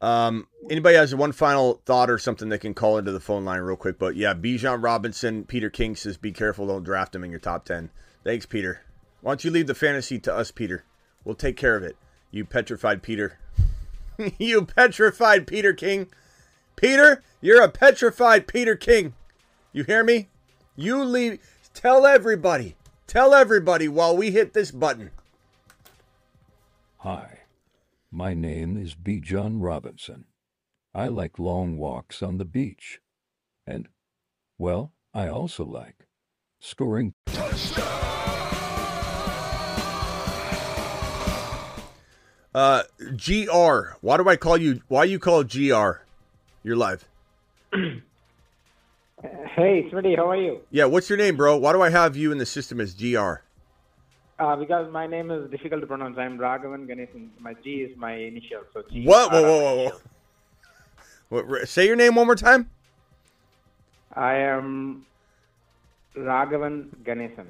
Um, 0.01 0.47
anybody 0.69 0.95
has 0.95 1.15
one 1.15 1.31
final 1.31 1.81
thought 1.85 2.11
or 2.11 2.19
something 2.19 2.49
they 2.49 2.59
can 2.59 2.75
call 2.75 2.99
into 2.99 3.11
the 3.11 3.19
phone 3.19 3.45
line 3.45 3.61
real 3.61 3.75
quick. 3.75 3.97
But 3.97 4.15
yeah, 4.15 4.35
Bijan 4.35 4.83
Robinson, 4.83 5.43
Peter 5.43 5.69
King 5.71 5.95
says, 5.95 6.17
be 6.17 6.31
careful, 6.31 6.67
don't 6.67 6.83
draft 6.83 7.13
him 7.13 7.23
in 7.25 7.31
your 7.31 7.39
top 7.41 7.65
10. 7.65 7.89
Thanks, 8.23 8.45
Peter. 8.45 8.81
Why 9.19 9.31
don't 9.31 9.43
you 9.43 9.51
leave 9.51 9.67
the 9.67 9.75
fantasy 9.75 10.17
to 10.19 10.33
us, 10.33 10.51
Peter? 10.51 10.85
We'll 11.29 11.35
take 11.35 11.57
care 11.57 11.75
of 11.75 11.83
it. 11.83 11.95
You 12.31 12.43
petrified 12.43 13.03
Peter. 13.03 13.37
you 14.39 14.65
petrified 14.65 15.45
Peter 15.45 15.73
King. 15.73 16.07
Peter, 16.75 17.21
you're 17.39 17.61
a 17.61 17.69
petrified 17.69 18.47
Peter 18.47 18.75
King. 18.75 19.13
You 19.71 19.83
hear 19.83 20.03
me? 20.03 20.29
You 20.75 21.03
leave. 21.03 21.37
Tell 21.75 22.07
everybody. 22.07 22.75
Tell 23.05 23.35
everybody 23.35 23.87
while 23.87 24.17
we 24.17 24.31
hit 24.31 24.53
this 24.53 24.71
button. 24.71 25.11
Hi, 26.97 27.41
my 28.09 28.33
name 28.33 28.75
is 28.75 28.95
Bijan 28.95 29.57
Robinson. 29.59 30.25
I 30.95 31.09
like 31.09 31.37
long 31.37 31.77
walks 31.77 32.23
on 32.23 32.39
the 32.39 32.43
beach. 32.43 33.01
And, 33.67 33.87
well, 34.57 34.93
I 35.13 35.27
also 35.27 35.63
like 35.63 36.07
scoring 36.59 37.13
Uh, 42.59 42.83
GR. 43.15 43.95
Why 44.01 44.17
do 44.17 44.27
I 44.27 44.35
call 44.35 44.57
you? 44.57 44.81
Why 44.89 45.05
you 45.05 45.17
call 45.17 45.45
GR? 45.45 46.01
You're 46.63 46.75
live. 46.75 47.05
Hey, 49.21 49.85
Smitty, 49.91 50.15
how 50.15 50.29
are 50.29 50.37
you? 50.37 50.61
Yeah. 50.71 50.85
What's 50.85 51.09
your 51.09 51.17
name, 51.17 51.35
bro? 51.35 51.57
Why 51.57 51.73
do 51.73 51.81
I 51.81 51.89
have 51.89 52.15
you 52.15 52.31
in 52.31 52.37
the 52.37 52.45
system 52.45 52.79
as 52.79 52.93
GR? 52.93 53.41
Uh, 54.39 54.55
because 54.55 54.89
my 54.93 55.07
name 55.07 55.29
is 55.29 55.51
difficult 55.51 55.81
to 55.81 55.87
pronounce. 55.87 56.17
I'm 56.17 56.37
Raghavan 56.37 56.87
Ganesan. 56.87 57.27
My 57.37 57.53
G 57.55 57.81
is 57.81 57.97
my 57.97 58.13
initial, 58.13 58.61
so 58.73 58.81
G. 58.89 59.03
What? 59.03 59.29
Whoa, 59.33 59.41
whoa, 59.41 59.59
whoa, 59.59 59.89
whoa. 59.89 61.47
What, 61.49 61.67
say 61.67 61.85
your 61.85 61.97
name 61.97 62.15
one 62.15 62.27
more 62.27 62.37
time. 62.37 62.69
I 64.13 64.35
am 64.35 65.05
Raghavan 66.15 66.87
Ganesan. 67.03 67.47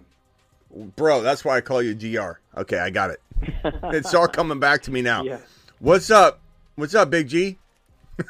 Bro, 0.95 1.22
that's 1.22 1.45
why 1.45 1.57
I 1.57 1.62
call 1.62 1.84
you 1.84 1.93
GR. 1.93 2.39
Okay, 2.60 2.80
I 2.80 2.89
got 2.89 3.12
it. 3.12 3.22
It's 3.96 4.14
all 4.14 4.28
coming 4.28 4.60
back 4.60 4.84
to 4.84 4.92
me 4.92 5.02
now. 5.02 5.24
Yeah. 5.24 5.40
What's 5.80 6.12
up? 6.12 6.40
What's 6.76 6.96
up, 6.96 7.10
Big 7.10 7.28
G? 7.28 7.58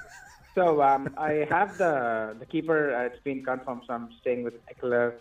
So 0.55 0.81
um, 0.81 1.13
I 1.15 1.47
have 1.49 1.77
the 1.77 2.35
the 2.37 2.45
keeper. 2.45 2.93
Uh, 2.93 3.05
it's 3.05 3.23
been 3.23 3.45
confirmed. 3.45 3.83
So 3.87 3.93
I'm 3.93 4.09
staying 4.19 4.43
with 4.43 4.55
Ekeler, 4.67 5.13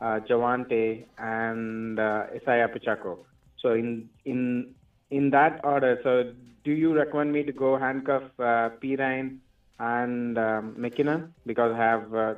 uh, 0.00 0.20
Javonte, 0.28 1.06
and 1.16 1.98
uh, 1.98 2.26
Isaiah 2.34 2.68
Pacheco. 2.68 3.20
So 3.62 3.72
in 3.72 4.10
in 4.26 4.74
in 5.10 5.30
that 5.30 5.60
order. 5.64 5.98
So 6.02 6.34
do 6.64 6.72
you 6.72 6.94
recommend 6.94 7.32
me 7.32 7.42
to 7.44 7.52
go 7.52 7.78
handcuff 7.78 8.24
uh, 8.38 8.70
Perine 8.82 9.38
and 9.78 10.36
um, 10.36 10.74
McKinnon 10.78 11.30
because 11.46 11.72
I 11.72 11.78
have 11.78 12.14
uh, 12.14 12.34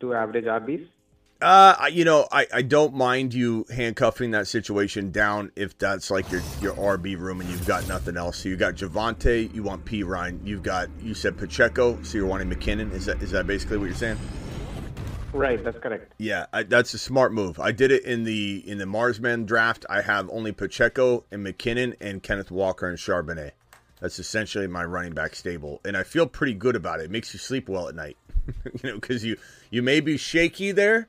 two 0.00 0.14
average 0.14 0.44
RBs? 0.44 0.86
Uh, 1.40 1.88
you 1.92 2.04
know, 2.04 2.26
I, 2.32 2.48
I 2.52 2.62
don't 2.62 2.94
mind 2.94 3.32
you 3.32 3.64
handcuffing 3.72 4.32
that 4.32 4.48
situation 4.48 5.12
down 5.12 5.52
if 5.54 5.78
that's 5.78 6.10
like 6.10 6.28
your 6.32 6.42
your 6.60 6.74
RB 6.74 7.16
room 7.16 7.40
and 7.40 7.48
you've 7.48 7.66
got 7.66 7.86
nothing 7.86 8.16
else. 8.16 8.38
So 8.38 8.48
you 8.48 8.56
got 8.56 8.74
Javonte, 8.74 9.54
you 9.54 9.62
want 9.62 9.84
Perine, 9.84 10.44
you've 10.44 10.64
got 10.64 10.88
you 11.00 11.14
said 11.14 11.38
Pacheco, 11.38 12.02
so 12.02 12.18
you're 12.18 12.26
wanting 12.26 12.50
McKinnon. 12.50 12.92
Is 12.92 13.06
that 13.06 13.22
is 13.22 13.30
that 13.30 13.46
basically 13.46 13.78
what 13.78 13.86
you're 13.86 13.94
saying? 13.94 14.18
Right, 15.32 15.62
that's 15.62 15.78
correct. 15.78 16.12
Yeah, 16.18 16.46
I, 16.52 16.64
that's 16.64 16.92
a 16.94 16.98
smart 16.98 17.32
move. 17.32 17.60
I 17.60 17.70
did 17.70 17.92
it 17.92 18.04
in 18.04 18.24
the 18.24 18.64
in 18.68 18.78
the 18.78 18.86
Marsman 18.86 19.46
draft. 19.46 19.86
I 19.88 20.00
have 20.00 20.28
only 20.30 20.50
Pacheco 20.50 21.24
and 21.30 21.46
McKinnon 21.46 21.94
and 22.00 22.20
Kenneth 22.20 22.50
Walker 22.50 22.88
and 22.88 22.98
Charbonnet. 22.98 23.52
That's 24.00 24.18
essentially 24.18 24.66
my 24.66 24.84
running 24.84 25.12
back 25.12 25.36
stable, 25.36 25.80
and 25.84 25.96
I 25.96 26.02
feel 26.02 26.26
pretty 26.26 26.54
good 26.54 26.74
about 26.74 26.98
it. 26.98 27.04
It 27.04 27.10
makes 27.12 27.32
you 27.32 27.38
sleep 27.38 27.68
well 27.68 27.88
at 27.88 27.94
night, 27.94 28.16
you 28.64 28.90
know, 28.90 28.94
because 28.94 29.24
you 29.24 29.36
you 29.70 29.82
may 29.82 30.00
be 30.00 30.16
shaky 30.16 30.72
there, 30.72 31.08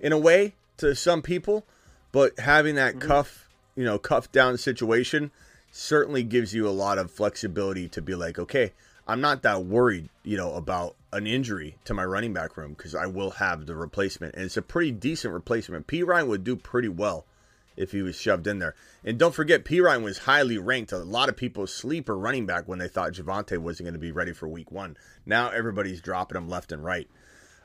in 0.00 0.12
a 0.12 0.18
way 0.18 0.54
to 0.78 0.94
some 0.94 1.22
people, 1.22 1.64
but 2.12 2.38
having 2.38 2.74
that 2.76 2.96
mm-hmm. 2.96 3.08
cuff, 3.08 3.48
you 3.76 3.84
know, 3.84 3.98
cuff 3.98 4.30
down 4.32 4.56
situation 4.58 5.30
certainly 5.70 6.22
gives 6.22 6.54
you 6.54 6.66
a 6.66 6.70
lot 6.70 6.98
of 6.98 7.10
flexibility 7.10 7.88
to 7.88 8.02
be 8.02 8.14
like, 8.14 8.38
okay, 8.38 8.72
I'm 9.06 9.20
not 9.20 9.42
that 9.42 9.64
worried, 9.64 10.08
you 10.24 10.36
know, 10.36 10.54
about 10.54 10.96
an 11.12 11.26
injury 11.26 11.76
to 11.84 11.94
my 11.94 12.04
running 12.04 12.32
back 12.32 12.56
room 12.56 12.74
because 12.74 12.94
I 12.94 13.06
will 13.06 13.30
have 13.32 13.66
the 13.66 13.74
replacement, 13.74 14.34
and 14.34 14.44
it's 14.44 14.56
a 14.56 14.62
pretty 14.62 14.92
decent 14.92 15.34
replacement. 15.34 15.86
Perine 15.86 16.28
would 16.28 16.44
do 16.44 16.56
pretty 16.56 16.88
well 16.88 17.26
if 17.76 17.92
he 17.92 18.02
was 18.02 18.20
shoved 18.20 18.46
in 18.46 18.58
there. 18.58 18.74
And 19.04 19.18
don't 19.18 19.34
forget, 19.34 19.64
Perine 19.64 20.02
was 20.02 20.18
highly 20.18 20.58
ranked. 20.58 20.92
A 20.92 20.98
lot 20.98 21.28
of 21.28 21.36
people 21.36 21.66
sleeper 21.66 22.16
running 22.16 22.46
back 22.46 22.68
when 22.68 22.78
they 22.78 22.88
thought 22.88 23.12
Javonte 23.12 23.58
wasn't 23.58 23.86
going 23.86 23.94
to 23.94 23.98
be 23.98 24.12
ready 24.12 24.32
for 24.32 24.46
Week 24.46 24.70
One. 24.70 24.96
Now 25.24 25.48
everybody's 25.48 26.00
dropping 26.00 26.36
him 26.36 26.48
left 26.48 26.72
and 26.72 26.84
right. 26.84 27.08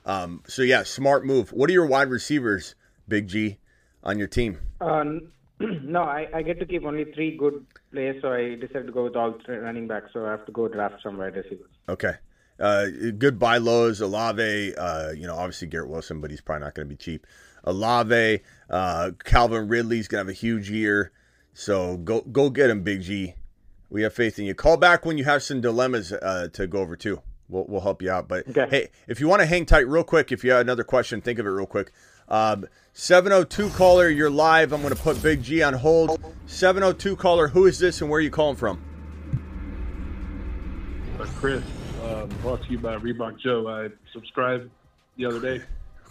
Um, 0.05 0.43
so 0.47 0.61
yeah, 0.61 0.83
smart 0.83 1.25
move. 1.25 1.51
What 1.51 1.69
are 1.69 1.73
your 1.73 1.87
wide 1.87 2.09
receivers, 2.09 2.75
Big 3.07 3.27
G, 3.27 3.57
on 4.03 4.19
your 4.19 4.27
team? 4.27 4.59
Um, 4.81 5.31
no, 5.59 6.01
I, 6.01 6.27
I 6.33 6.41
get 6.41 6.59
to 6.59 6.65
keep 6.65 6.85
only 6.85 7.05
three 7.13 7.37
good 7.37 7.65
players, 7.91 8.21
so 8.21 8.31
I 8.31 8.55
decided 8.55 8.87
to 8.87 8.91
go 8.91 9.05
with 9.05 9.15
all 9.15 9.33
three 9.45 9.57
running 9.57 9.87
backs. 9.87 10.11
So 10.13 10.25
I 10.25 10.31
have 10.31 10.45
to 10.45 10.51
go 10.51 10.67
draft 10.67 10.95
some 11.01 11.17
wide 11.17 11.35
receivers. 11.35 11.69
Okay. 11.89 12.13
Uh, 12.59 12.85
good 13.17 13.37
buy 13.37 13.57
lows, 13.57 13.99
Olave. 13.99 14.75
uh, 14.75 15.11
you 15.11 15.27
know, 15.27 15.35
obviously 15.35 15.67
Garrett 15.67 15.89
Wilson, 15.89 16.21
but 16.21 16.31
he's 16.31 16.39
probably 16.39 16.65
not 16.65 16.73
going 16.73 16.87
to 16.87 16.89
be 16.89 16.97
cheap. 16.97 17.27
Olave, 17.65 18.41
uh, 18.69 19.11
Calvin 19.23 19.67
Ridley's 19.67 20.07
going 20.07 20.23
to 20.23 20.29
have 20.29 20.29
a 20.29 20.39
huge 20.39 20.69
year. 20.69 21.11
So 21.53 21.97
go 21.97 22.21
go 22.21 22.49
get 22.49 22.69
him, 22.69 22.83
Big 22.83 23.01
G. 23.01 23.33
We 23.89 24.03
have 24.03 24.13
faith 24.13 24.37
in 24.39 24.45
you. 24.45 24.53
Call 24.53 24.77
back 24.77 25.05
when 25.05 25.17
you 25.17 25.23
have 25.23 25.41
some 25.41 25.61
dilemmas 25.61 26.11
uh, 26.11 26.49
to 26.53 26.67
go 26.67 26.79
over 26.79 26.95
too. 26.95 27.21
We'll, 27.49 27.65
we'll 27.67 27.81
help 27.81 28.01
you 28.01 28.09
out. 28.11 28.27
But 28.27 28.47
Okay. 28.49 28.67
hey, 28.69 28.89
if 29.07 29.19
you 29.19 29.27
want 29.27 29.41
to 29.41 29.45
hang 29.45 29.65
tight 29.65 29.87
real 29.87 30.03
quick, 30.03 30.31
if 30.31 30.43
you 30.43 30.51
have 30.51 30.61
another 30.61 30.83
question, 30.83 31.21
think 31.21 31.39
of 31.39 31.45
it 31.45 31.49
real 31.49 31.65
quick. 31.65 31.91
Um, 32.27 32.65
702 32.93 33.69
caller, 33.69 34.09
you're 34.09 34.29
live. 34.31 34.73
I'm 34.73 34.81
going 34.81 34.95
to 34.95 34.99
put 35.01 35.21
Big 35.21 35.43
G 35.43 35.61
on 35.61 35.73
hold. 35.75 36.19
702 36.47 37.15
caller, 37.15 37.49
who 37.49 37.65
is 37.65 37.77
this 37.79 38.01
and 38.01 38.09
where 38.09 38.17
are 38.17 38.21
you 38.21 38.31
calling 38.31 38.55
from? 38.55 38.81
Uh, 41.19 41.25
Chris, 41.35 41.63
um, 42.03 42.27
brought 42.41 42.63
to 42.63 42.71
you 42.71 42.79
by 42.79 42.95
Reebok 42.97 43.39
Joe. 43.39 43.67
I 43.67 43.89
subscribed 44.11 44.69
the 45.17 45.25
other 45.25 45.39
day. 45.39 45.63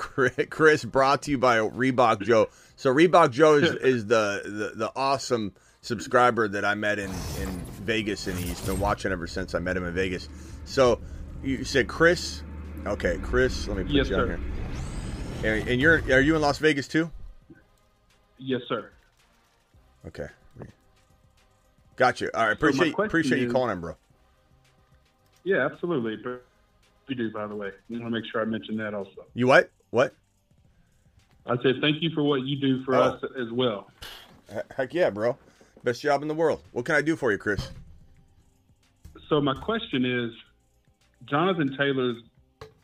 Chris, 0.51 0.85
brought 0.85 1.22
to 1.22 1.30
you 1.30 1.39
by 1.39 1.59
Reebok 1.59 2.22
Joe. 2.22 2.49
So 2.76 2.93
Reebok 2.95 3.30
Joe 3.30 3.55
is, 3.57 3.70
is 3.82 4.07
the, 4.07 4.43
the 4.45 4.72
the 4.76 4.93
awesome 4.97 5.53
subscriber 5.82 6.49
that 6.49 6.64
I 6.64 6.74
met 6.74 6.99
in 6.99 7.11
in 7.41 7.49
Vegas, 7.82 8.26
and 8.26 8.37
he's 8.39 8.61
been 8.62 8.80
watching 8.80 9.12
ever 9.12 9.26
since 9.26 9.55
I 9.55 9.59
met 9.59 9.76
him 9.76 9.85
in 9.85 9.95
Vegas. 9.95 10.28
So 10.64 11.01
you 11.45 11.64
said 11.64 11.86
Chris, 11.88 12.42
okay, 12.86 13.18
Chris. 13.22 13.68
Let 13.68 13.76
me 13.76 13.84
put 13.84 13.92
Yes, 13.92 14.09
you 14.09 14.16
on 14.16 14.26
sir. 14.28 14.38
here. 15.42 15.55
And, 15.55 15.68
and 15.68 15.80
you're 15.80 16.03
are 16.12 16.20
you 16.20 16.34
in 16.36 16.40
Las 16.42 16.59
Vegas 16.59 16.88
too? 16.88 17.11
Yes, 18.38 18.62
sir. 18.68 18.90
Okay, 20.07 20.26
gotcha. 21.97 22.36
All 22.36 22.47
right, 22.47 22.51
So 22.59 22.66
appreciate 22.66 22.95
question 22.95 23.07
appreciate 23.09 23.40
you 23.40 23.47
is- 23.47 23.53
calling 23.53 23.70
in, 23.72 23.80
bro. 23.80 23.97
Yeah, 25.45 25.66
absolutely. 25.70 26.16
We 27.07 27.14
do, 27.14 27.30
by 27.30 27.47
the 27.47 27.55
way. 27.55 27.68
I 27.68 27.92
want 27.92 28.05
to 28.05 28.11
make 28.11 28.24
sure 28.32 28.40
I 28.40 28.47
mention 28.47 28.78
that 28.78 28.95
also. 28.95 29.26
You 29.34 29.47
what? 29.47 29.70
What? 29.90 30.14
I 31.47 31.57
said 31.62 31.74
thank 31.82 32.03
you 32.03 32.09
for 32.14 32.22
what 32.22 32.42
you 32.42 32.59
do 32.59 32.82
for 32.84 32.95
Oh. 32.95 33.03
us 33.03 33.22
as 33.38 33.51
well. 33.53 33.90
Heck 34.74 34.95
yeah, 34.95 35.11
bro. 35.11 35.36
Best 35.82 36.01
job 36.01 36.22
in 36.22 36.28
the 36.28 36.34
world. 36.34 36.62
What 36.72 36.86
can 36.86 36.95
I 36.95 37.03
do 37.03 37.14
for 37.16 37.30
you, 37.30 37.36
Chris? 37.36 37.70
So 39.28 39.40
my 39.42 39.53
question 39.55 40.07
is, 40.07 40.30
Jonathan 41.27 41.77
Taylor's 41.77 42.22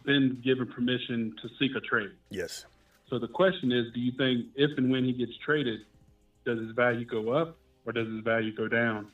been 0.05 0.41
given 0.43 0.67
permission 0.67 1.35
to 1.43 1.49
seek 1.59 1.73
a 1.77 1.81
trade. 1.81 2.11
Yes. 2.31 2.65
So 3.09 3.19
the 3.19 3.29
question 3.29 3.73
is, 3.73 3.93
do 3.93 4.01
you 4.01 4.13
think 4.13 4.47
if 4.55 4.77
and 4.79 4.91
when 4.91 5.05
he 5.05 5.13
gets 5.13 5.33
traded, 5.45 5.81
does 6.45 6.59
his 6.59 6.71
value 6.73 7.05
go 7.05 7.31
up 7.33 7.57
or 7.85 7.93
does 7.93 8.09
his 8.09 8.23
value 8.23 8.55
go 8.55 8.69
down? 8.69 9.09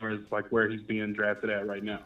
Or 0.00 0.10
is 0.10 0.20
like 0.30 0.50
where 0.50 0.68
he's 0.68 0.82
being 0.82 1.12
drafted 1.12 1.50
at 1.50 1.66
right 1.66 1.84
now? 1.84 2.00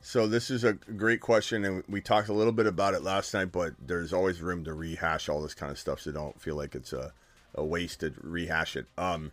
So 0.00 0.26
this 0.26 0.50
is 0.50 0.64
a 0.64 0.74
great 0.74 1.20
question, 1.20 1.64
and 1.64 1.82
we 1.88 2.00
talked 2.00 2.28
a 2.28 2.32
little 2.32 2.52
bit 2.52 2.66
about 2.66 2.94
it 2.94 3.02
last 3.02 3.34
night. 3.34 3.52
But 3.52 3.74
there's 3.84 4.12
always 4.12 4.40
room 4.40 4.64
to 4.64 4.72
rehash 4.72 5.28
all 5.28 5.42
this 5.42 5.54
kind 5.54 5.70
of 5.70 5.78
stuff, 5.78 6.00
so 6.00 6.12
don't 6.12 6.40
feel 6.40 6.56
like 6.56 6.74
it's 6.74 6.92
a, 6.92 7.12
a 7.54 7.64
waste 7.64 8.00
to 8.00 8.14
rehash 8.22 8.76
it. 8.76 8.86
Um, 8.96 9.32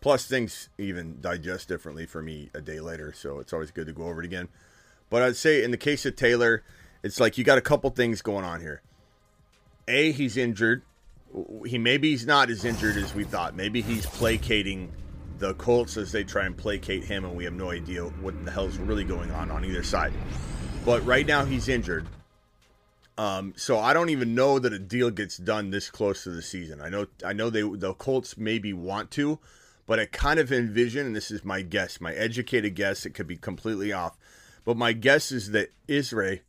plus, 0.00 0.24
things 0.24 0.70
even 0.78 1.20
digest 1.20 1.68
differently 1.68 2.06
for 2.06 2.22
me 2.22 2.50
a 2.54 2.60
day 2.60 2.80
later, 2.80 3.12
so 3.12 3.40
it's 3.40 3.52
always 3.52 3.70
good 3.70 3.86
to 3.88 3.92
go 3.92 4.04
over 4.04 4.22
it 4.22 4.26
again. 4.26 4.48
But 5.10 5.22
I'd 5.22 5.36
say 5.36 5.62
in 5.62 5.70
the 5.70 5.76
case 5.76 6.06
of 6.06 6.16
Taylor, 6.16 6.62
it's 7.02 7.20
like 7.20 7.38
you 7.38 7.44
got 7.44 7.58
a 7.58 7.62
couple 7.62 7.90
things 7.90 8.22
going 8.22 8.44
on 8.44 8.60
here. 8.60 8.82
A, 9.86 10.12
he's 10.12 10.36
injured. 10.36 10.82
He 11.66 11.78
maybe 11.78 12.10
he's 12.10 12.26
not 12.26 12.50
as 12.50 12.64
injured 12.64 12.96
as 12.96 13.14
we 13.14 13.24
thought. 13.24 13.54
Maybe 13.54 13.82
he's 13.82 14.06
placating 14.06 14.92
the 15.38 15.54
Colts 15.54 15.96
as 15.96 16.12
they 16.12 16.24
try 16.24 16.46
and 16.46 16.56
placate 16.56 17.04
him, 17.04 17.24
and 17.24 17.34
we 17.34 17.44
have 17.44 17.52
no 17.52 17.70
idea 17.70 18.04
what 18.04 18.44
the 18.44 18.50
hell's 18.50 18.78
really 18.78 19.04
going 19.04 19.30
on 19.32 19.50
on 19.50 19.64
either 19.64 19.82
side. 19.82 20.12
But 20.84 21.04
right 21.04 21.26
now 21.26 21.44
he's 21.44 21.68
injured. 21.68 22.06
Um, 23.16 23.54
so 23.56 23.78
I 23.78 23.92
don't 23.92 24.10
even 24.10 24.34
know 24.34 24.58
that 24.58 24.72
a 24.72 24.78
deal 24.78 25.10
gets 25.10 25.36
done 25.36 25.70
this 25.70 25.90
close 25.90 26.24
to 26.24 26.30
the 26.30 26.42
season. 26.42 26.80
I 26.80 26.88
know 26.88 27.06
I 27.24 27.32
know 27.32 27.50
they 27.50 27.62
the 27.62 27.94
Colts 27.94 28.36
maybe 28.36 28.72
want 28.72 29.10
to, 29.12 29.38
but 29.86 30.00
I 30.00 30.06
kind 30.06 30.40
of 30.40 30.50
envision, 30.50 31.06
and 31.06 31.16
this 31.16 31.30
is 31.30 31.44
my 31.44 31.62
guess, 31.62 32.00
my 32.00 32.12
educated 32.12 32.74
guess, 32.74 33.06
it 33.06 33.10
could 33.10 33.26
be 33.26 33.36
completely 33.36 33.92
off, 33.92 34.16
but 34.64 34.76
my 34.76 34.92
guess 34.92 35.30
is 35.32 35.50
that 35.50 35.70
Irsay 35.88 36.40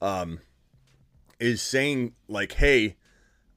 um, 0.00 0.40
is 1.38 1.62
saying 1.62 2.14
like, 2.28 2.52
hey, 2.52 2.96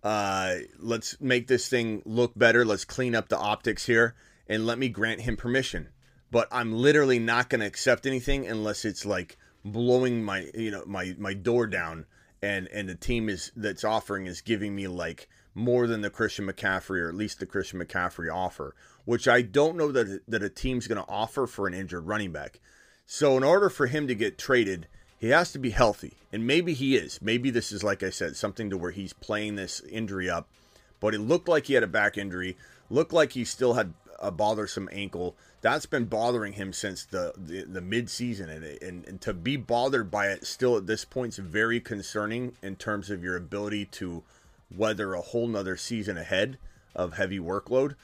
uh, 0.04 0.58
let's 0.80 1.20
make 1.20 1.48
this 1.48 1.68
thing 1.68 2.04
look 2.06 2.38
better. 2.38 2.64
Let's 2.64 2.86
clean 2.86 3.16
up 3.16 3.28
the 3.28 3.38
optics 3.38 3.88
here, 3.88 4.16
and 4.48 4.66
let 4.66 4.78
me 4.78 4.88
grant 4.88 5.22
him 5.22 5.36
permission. 5.36 5.90
But 6.30 6.48
I'm 6.52 6.74
literally 6.74 7.18
not 7.18 7.50
going 7.50 7.62
to 7.62 7.68
accept 7.68 8.06
anything 8.06 8.46
unless 8.48 8.86
it's 8.86 9.06
like 9.06 9.38
blowing 9.64 10.24
my 10.24 10.48
you 10.54 10.70
know 10.70 10.84
my 10.86 11.16
my 11.18 11.34
door 11.34 11.66
down, 11.66 12.06
and 12.44 12.68
and 12.68 12.88
the 12.88 12.96
team 12.96 13.30
is 13.30 13.52
that's 13.56 13.84
offering 13.84 14.28
is 14.28 14.42
giving 14.42 14.76
me 14.76 14.88
like 14.88 15.28
more 15.56 15.88
than 15.88 16.02
the 16.02 16.10
Christian 16.12 16.46
McCaffrey 16.46 17.00
or 17.00 17.10
at 17.10 17.16
least 17.16 17.40
the 17.40 17.46
Christian 17.48 17.80
McCaffrey 17.80 18.32
offer, 18.32 18.76
which 19.06 19.28
I 19.28 19.42
don't 19.42 19.78
know 19.78 19.92
that 19.92 20.22
that 20.28 20.44
a 20.44 20.50
team's 20.50 20.86
going 20.86 21.04
to 21.04 21.10
offer 21.10 21.48
for 21.48 21.66
an 21.66 21.74
injured 21.74 22.06
running 22.06 22.32
back. 22.32 22.60
So 23.06 23.38
in 23.38 23.44
order 23.44 23.70
for 23.70 23.88
him 23.88 24.08
to 24.08 24.16
get 24.16 24.38
traded, 24.38 24.88
he 25.18 25.30
has 25.30 25.52
to 25.54 25.60
be 25.60 25.70
healthy, 25.70 26.14
and 26.32 26.46
maybe 26.46 26.74
he 26.74 26.96
is. 26.96 27.22
Maybe 27.22 27.50
this 27.50 27.72
is 27.72 27.84
like 27.84 28.04
I 28.04 28.10
said, 28.10 28.36
something 28.36 28.70
to 28.70 28.78
where 28.78 28.92
he's 28.92 29.14
playing 29.14 29.56
this 29.56 29.82
injury 29.82 30.30
up. 30.30 30.48
But 31.00 31.14
it 31.14 31.20
looked 31.20 31.48
like 31.48 31.68
he 31.68 31.74
had 31.74 31.84
a 31.84 31.88
back 31.88 32.18
injury. 32.18 32.58
Looked 32.90 33.14
like 33.14 33.34
he 33.34 33.46
still 33.46 33.74
had 33.74 33.94
a 34.20 34.32
bothersome 34.32 34.90
ankle. 34.92 35.36
That's 35.62 35.86
been 35.86 36.06
bothering 36.06 36.54
him 36.54 36.74
since 36.74 37.06
the 37.06 37.34
the, 37.38 37.64
the 37.64 37.80
and, 37.80 38.64
and 38.82 39.08
and 39.08 39.22
to 39.22 39.34
be 39.34 39.58
bothered 39.58 40.10
by 40.10 40.28
it 40.28 40.46
still 40.46 40.78
at 40.78 40.88
this 40.88 41.06
point 41.06 41.34
is 41.34 41.40
very 41.40 41.80
concerning 41.80 42.54
in 42.62 42.76
terms 42.76 43.10
of 43.10 43.24
your 43.24 43.36
ability 43.36 43.86
to 43.86 44.24
weather 44.76 45.14
a 45.14 45.22
whole 45.22 45.48
nother 45.48 45.78
season 45.78 46.18
ahead 46.18 46.58
of 46.96 47.14
heavy 47.14 47.40
workload. 47.40 47.96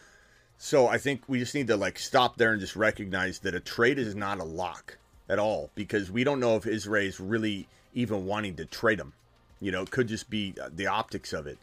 So 0.63 0.87
I 0.87 0.99
think 0.99 1.23
we 1.27 1.39
just 1.39 1.55
need 1.55 1.65
to 1.67 1.75
like 1.75 1.97
stop 1.97 2.37
there 2.37 2.51
and 2.51 2.61
just 2.61 2.75
recognize 2.75 3.39
that 3.39 3.55
a 3.55 3.59
trade 3.59 3.97
is 3.97 4.13
not 4.13 4.39
a 4.39 4.43
lock 4.43 4.99
at 5.27 5.39
all 5.39 5.71
because 5.73 6.11
we 6.11 6.23
don't 6.23 6.39
know 6.39 6.55
if 6.55 6.65
Irsay 6.65 7.07
is 7.07 7.19
really 7.19 7.67
even 7.95 8.27
wanting 8.27 8.55
to 8.57 8.65
trade 8.65 8.99
him. 8.99 9.13
You 9.59 9.71
know, 9.71 9.81
it 9.81 9.89
could 9.89 10.07
just 10.07 10.29
be 10.29 10.53
uh, 10.61 10.69
the 10.71 10.85
optics 10.85 11.33
of 11.33 11.47
it. 11.47 11.57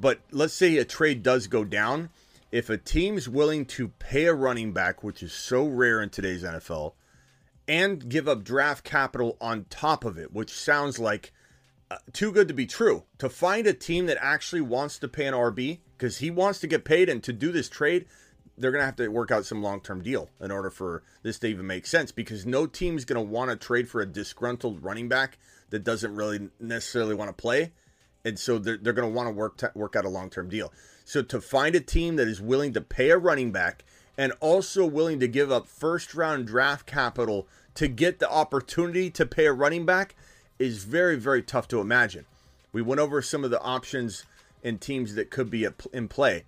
But 0.00 0.20
let's 0.30 0.54
say 0.54 0.76
a 0.76 0.84
trade 0.84 1.24
does 1.24 1.48
go 1.48 1.64
down. 1.64 2.10
If 2.52 2.70
a 2.70 2.78
team's 2.78 3.28
willing 3.28 3.66
to 3.66 3.88
pay 3.98 4.26
a 4.26 4.32
running 4.32 4.70
back, 4.70 5.02
which 5.02 5.24
is 5.24 5.32
so 5.32 5.66
rare 5.66 6.00
in 6.00 6.10
today's 6.10 6.44
NFL, 6.44 6.92
and 7.66 8.08
give 8.08 8.28
up 8.28 8.44
draft 8.44 8.84
capital 8.84 9.38
on 9.40 9.66
top 9.70 10.04
of 10.04 10.16
it, 10.16 10.32
which 10.32 10.52
sounds 10.52 11.00
like 11.00 11.32
uh, 11.90 11.96
too 12.12 12.30
good 12.30 12.46
to 12.46 12.54
be 12.54 12.66
true. 12.66 13.02
To 13.18 13.28
find 13.28 13.66
a 13.66 13.74
team 13.74 14.06
that 14.06 14.18
actually 14.20 14.60
wants 14.60 15.00
to 15.00 15.08
pay 15.08 15.26
an 15.26 15.34
RB 15.34 15.78
because 16.00 16.16
he 16.16 16.30
wants 16.30 16.58
to 16.60 16.66
get 16.66 16.82
paid 16.82 17.10
and 17.10 17.22
to 17.22 17.30
do 17.30 17.52
this 17.52 17.68
trade, 17.68 18.06
they're 18.56 18.70
going 18.70 18.80
to 18.80 18.86
have 18.86 18.96
to 18.96 19.08
work 19.08 19.30
out 19.30 19.44
some 19.44 19.62
long 19.62 19.82
term 19.82 20.02
deal 20.02 20.30
in 20.40 20.50
order 20.50 20.70
for 20.70 21.02
this 21.22 21.38
to 21.38 21.46
even 21.46 21.66
make 21.66 21.86
sense 21.86 22.10
because 22.10 22.46
no 22.46 22.66
team's 22.66 23.04
going 23.04 23.22
to 23.22 23.30
want 23.30 23.50
to 23.50 23.56
trade 23.56 23.86
for 23.86 24.00
a 24.00 24.06
disgruntled 24.06 24.82
running 24.82 25.08
back 25.08 25.36
that 25.68 25.84
doesn't 25.84 26.16
really 26.16 26.48
necessarily 26.58 27.14
want 27.14 27.28
to 27.28 27.34
play. 27.34 27.72
And 28.24 28.38
so 28.38 28.58
they're, 28.58 28.78
they're 28.78 28.94
going 28.94 29.10
to 29.10 29.14
want 29.14 29.28
to 29.28 29.32
work 29.32 29.58
to 29.58 29.72
work 29.74 29.94
out 29.94 30.06
a 30.06 30.08
long 30.08 30.30
term 30.30 30.48
deal. 30.48 30.72
So 31.04 31.20
to 31.22 31.38
find 31.38 31.74
a 31.74 31.80
team 31.80 32.16
that 32.16 32.28
is 32.28 32.40
willing 32.40 32.72
to 32.72 32.80
pay 32.80 33.10
a 33.10 33.18
running 33.18 33.52
back 33.52 33.84
and 34.16 34.32
also 34.40 34.86
willing 34.86 35.20
to 35.20 35.28
give 35.28 35.52
up 35.52 35.66
first 35.66 36.14
round 36.14 36.46
draft 36.46 36.86
capital 36.86 37.46
to 37.74 37.88
get 37.88 38.20
the 38.20 38.30
opportunity 38.30 39.10
to 39.10 39.26
pay 39.26 39.44
a 39.44 39.52
running 39.52 39.84
back 39.84 40.14
is 40.58 40.84
very, 40.84 41.16
very 41.16 41.42
tough 41.42 41.68
to 41.68 41.80
imagine. 41.80 42.24
We 42.72 42.80
went 42.80 43.00
over 43.00 43.20
some 43.20 43.44
of 43.44 43.50
the 43.50 43.60
options 43.60 44.24
and 44.62 44.80
teams 44.80 45.14
that 45.14 45.30
could 45.30 45.50
be 45.50 45.66
in 45.92 46.08
play. 46.08 46.44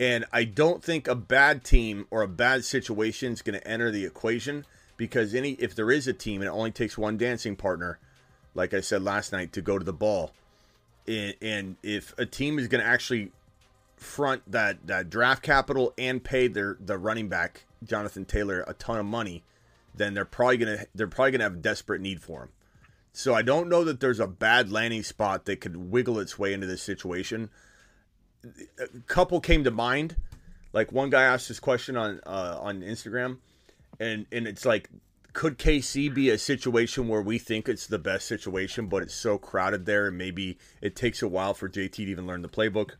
And 0.00 0.24
I 0.32 0.44
don't 0.44 0.82
think 0.82 1.08
a 1.08 1.14
bad 1.14 1.64
team 1.64 2.06
or 2.10 2.22
a 2.22 2.28
bad 2.28 2.64
situation 2.64 3.32
is 3.32 3.42
going 3.42 3.58
to 3.58 3.66
enter 3.66 3.90
the 3.90 4.04
equation 4.04 4.64
because 4.96 5.34
any 5.34 5.52
if 5.52 5.74
there 5.74 5.90
is 5.90 6.06
a 6.06 6.12
team 6.12 6.40
and 6.40 6.48
it 6.48 6.52
only 6.52 6.70
takes 6.70 6.96
one 6.96 7.16
dancing 7.16 7.56
partner, 7.56 7.98
like 8.54 8.72
I 8.74 8.80
said 8.80 9.02
last 9.02 9.32
night, 9.32 9.52
to 9.54 9.62
go 9.62 9.78
to 9.78 9.84
the 9.84 9.92
ball. 9.92 10.32
And, 11.06 11.34
and 11.42 11.76
if 11.82 12.14
a 12.18 12.26
team 12.26 12.58
is 12.58 12.68
going 12.68 12.82
to 12.82 12.88
actually 12.88 13.32
front 13.96 14.42
that 14.50 14.86
that 14.86 15.10
draft 15.10 15.42
capital 15.42 15.92
and 15.98 16.22
pay 16.22 16.46
their 16.48 16.76
the 16.80 16.96
running 16.96 17.28
back 17.28 17.64
Jonathan 17.84 18.24
Taylor 18.24 18.64
a 18.66 18.74
ton 18.74 18.98
of 18.98 19.06
money, 19.06 19.42
then 19.94 20.14
they're 20.14 20.24
probably 20.24 20.56
gonna 20.56 20.86
they're 20.94 21.08
probably 21.08 21.32
gonna 21.32 21.44
have 21.44 21.54
a 21.54 21.58
desperate 21.58 22.00
need 22.00 22.22
for 22.22 22.44
him. 22.44 22.48
So 23.18 23.34
I 23.34 23.42
don't 23.42 23.68
know 23.68 23.82
that 23.82 23.98
there's 23.98 24.20
a 24.20 24.28
bad 24.28 24.70
landing 24.70 25.02
spot 25.02 25.46
that 25.46 25.60
could 25.60 25.76
wiggle 25.76 26.20
its 26.20 26.38
way 26.38 26.52
into 26.52 26.68
this 26.68 26.84
situation. 26.84 27.50
A 28.78 29.00
couple 29.08 29.40
came 29.40 29.64
to 29.64 29.72
mind. 29.72 30.14
Like 30.72 30.92
one 30.92 31.10
guy 31.10 31.24
asked 31.24 31.48
this 31.48 31.58
question 31.58 31.96
on 31.96 32.20
uh, 32.24 32.60
on 32.60 32.80
Instagram, 32.82 33.38
and 33.98 34.26
and 34.30 34.46
it's 34.46 34.64
like, 34.64 34.88
could 35.32 35.58
KC 35.58 36.14
be 36.14 36.30
a 36.30 36.38
situation 36.38 37.08
where 37.08 37.20
we 37.20 37.38
think 37.38 37.68
it's 37.68 37.88
the 37.88 37.98
best 37.98 38.28
situation, 38.28 38.86
but 38.86 39.02
it's 39.02 39.16
so 39.16 39.36
crowded 39.36 39.84
there, 39.84 40.06
and 40.06 40.16
maybe 40.16 40.56
it 40.80 40.94
takes 40.94 41.20
a 41.20 41.26
while 41.26 41.54
for 41.54 41.68
JT 41.68 41.94
to 41.94 42.02
even 42.02 42.24
learn 42.24 42.42
the 42.42 42.48
playbook. 42.48 42.92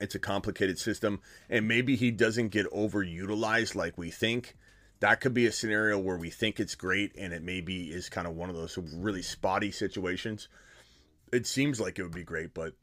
It's 0.00 0.14
a 0.14 0.20
complicated 0.20 0.78
system, 0.78 1.20
and 1.50 1.66
maybe 1.66 1.96
he 1.96 2.12
doesn't 2.12 2.50
get 2.50 2.72
overutilized 2.72 3.74
like 3.74 3.98
we 3.98 4.12
think. 4.12 4.54
That 5.00 5.20
could 5.20 5.34
be 5.34 5.46
a 5.46 5.52
scenario 5.52 5.98
where 5.98 6.16
we 6.16 6.30
think 6.30 6.58
it's 6.58 6.74
great, 6.74 7.14
and 7.18 7.32
it 7.32 7.42
maybe 7.42 7.92
is 7.92 8.08
kind 8.08 8.26
of 8.26 8.34
one 8.34 8.48
of 8.48 8.56
those 8.56 8.78
really 8.94 9.22
spotty 9.22 9.70
situations. 9.70 10.48
It 11.32 11.46
seems 11.46 11.80
like 11.80 11.98
it 11.98 12.02
would 12.02 12.14
be 12.14 12.22
great, 12.22 12.54
but 12.54 12.74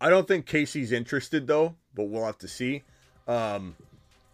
I 0.00 0.10
don't 0.10 0.26
think 0.26 0.46
KC's 0.46 0.92
interested 0.92 1.46
though. 1.46 1.76
But 1.94 2.04
we'll 2.04 2.24
have 2.24 2.38
to 2.38 2.48
see. 2.48 2.82
Um, 3.26 3.76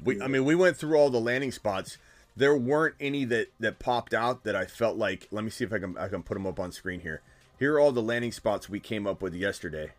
we, 0.02 0.20
I 0.20 0.28
mean, 0.28 0.44
we 0.44 0.54
went 0.54 0.76
through 0.76 0.96
all 0.96 1.10
the 1.10 1.20
landing 1.20 1.52
spots. 1.52 1.98
There 2.36 2.56
weren't 2.56 2.94
any 3.00 3.24
that 3.26 3.48
that 3.60 3.78
popped 3.78 4.12
out 4.12 4.44
that 4.44 4.56
I 4.56 4.66
felt 4.66 4.96
like. 4.96 5.28
Let 5.30 5.44
me 5.44 5.50
see 5.50 5.64
if 5.64 5.72
I 5.72 5.78
can 5.78 5.96
I 5.96 6.08
can 6.08 6.22
put 6.22 6.34
them 6.34 6.46
up 6.46 6.60
on 6.60 6.72
screen 6.72 7.00
here. 7.00 7.22
Here 7.58 7.74
are 7.74 7.80
all 7.80 7.92
the 7.92 8.02
landing 8.02 8.32
spots 8.32 8.68
we 8.68 8.80
came 8.80 9.06
up 9.06 9.22
with 9.22 9.34
yesterday. 9.34 9.92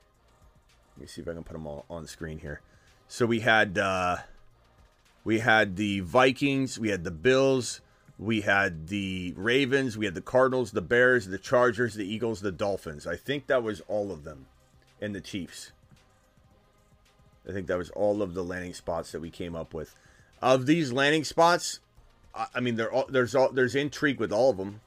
Let 0.96 1.02
me 1.02 1.08
see 1.08 1.22
if 1.22 1.28
I 1.28 1.34
can 1.34 1.44
put 1.44 1.54
them 1.54 1.68
all 1.68 1.86
on 1.90 2.08
screen 2.08 2.40
here. 2.40 2.62
So 3.08 3.26
we 3.26 3.42
had 3.42 3.78
uh, 3.78 4.18
we 5.26 5.40
had 5.40 5.76
the 5.76 6.00
Vikings, 6.02 6.80
we 6.80 6.90
had 6.90 7.04
the 7.04 7.12
Bills, 7.12 7.82
we 8.18 8.42
had 8.42 8.88
the 8.88 9.34
Ravens, 9.36 9.98
we 9.98 10.06
had 10.06 10.16
the 10.16 10.22
Cardinals, 10.22 10.72
the 10.72 10.82
Bears, 10.82 11.28
the 11.28 11.38
Chargers, 11.38 11.96
the 11.96 12.06
Eagles, 12.06 12.40
the 12.40 12.52
Dolphins. 12.52 13.06
I 13.06 13.18
think 13.18 13.48
that 13.48 13.64
was 13.64 13.82
all 13.90 14.12
of 14.12 14.24
them, 14.24 14.46
and 15.02 15.14
the 15.14 15.20
Chiefs. 15.20 15.72
I 17.48 17.52
think 17.52 17.68
that 17.68 17.78
was 17.78 17.90
all 17.90 18.22
of 18.22 18.34
the 18.34 18.44
landing 18.44 18.74
spots 18.74 19.12
that 19.12 19.20
we 19.20 19.30
came 19.30 19.56
up 19.56 19.74
with. 19.74 19.96
Of 20.42 20.68
these 20.68 20.94
landing 20.94 21.24
spots, 21.24 21.80
I 22.54 22.60
mean, 22.60 22.76
there 22.76 22.92
there's 23.10 23.34
all, 23.34 23.52
there's 23.52 23.76
intrigue 23.76 24.20
with 24.20 24.32
all 24.32 24.52
of 24.52 24.58
them. 24.58 24.82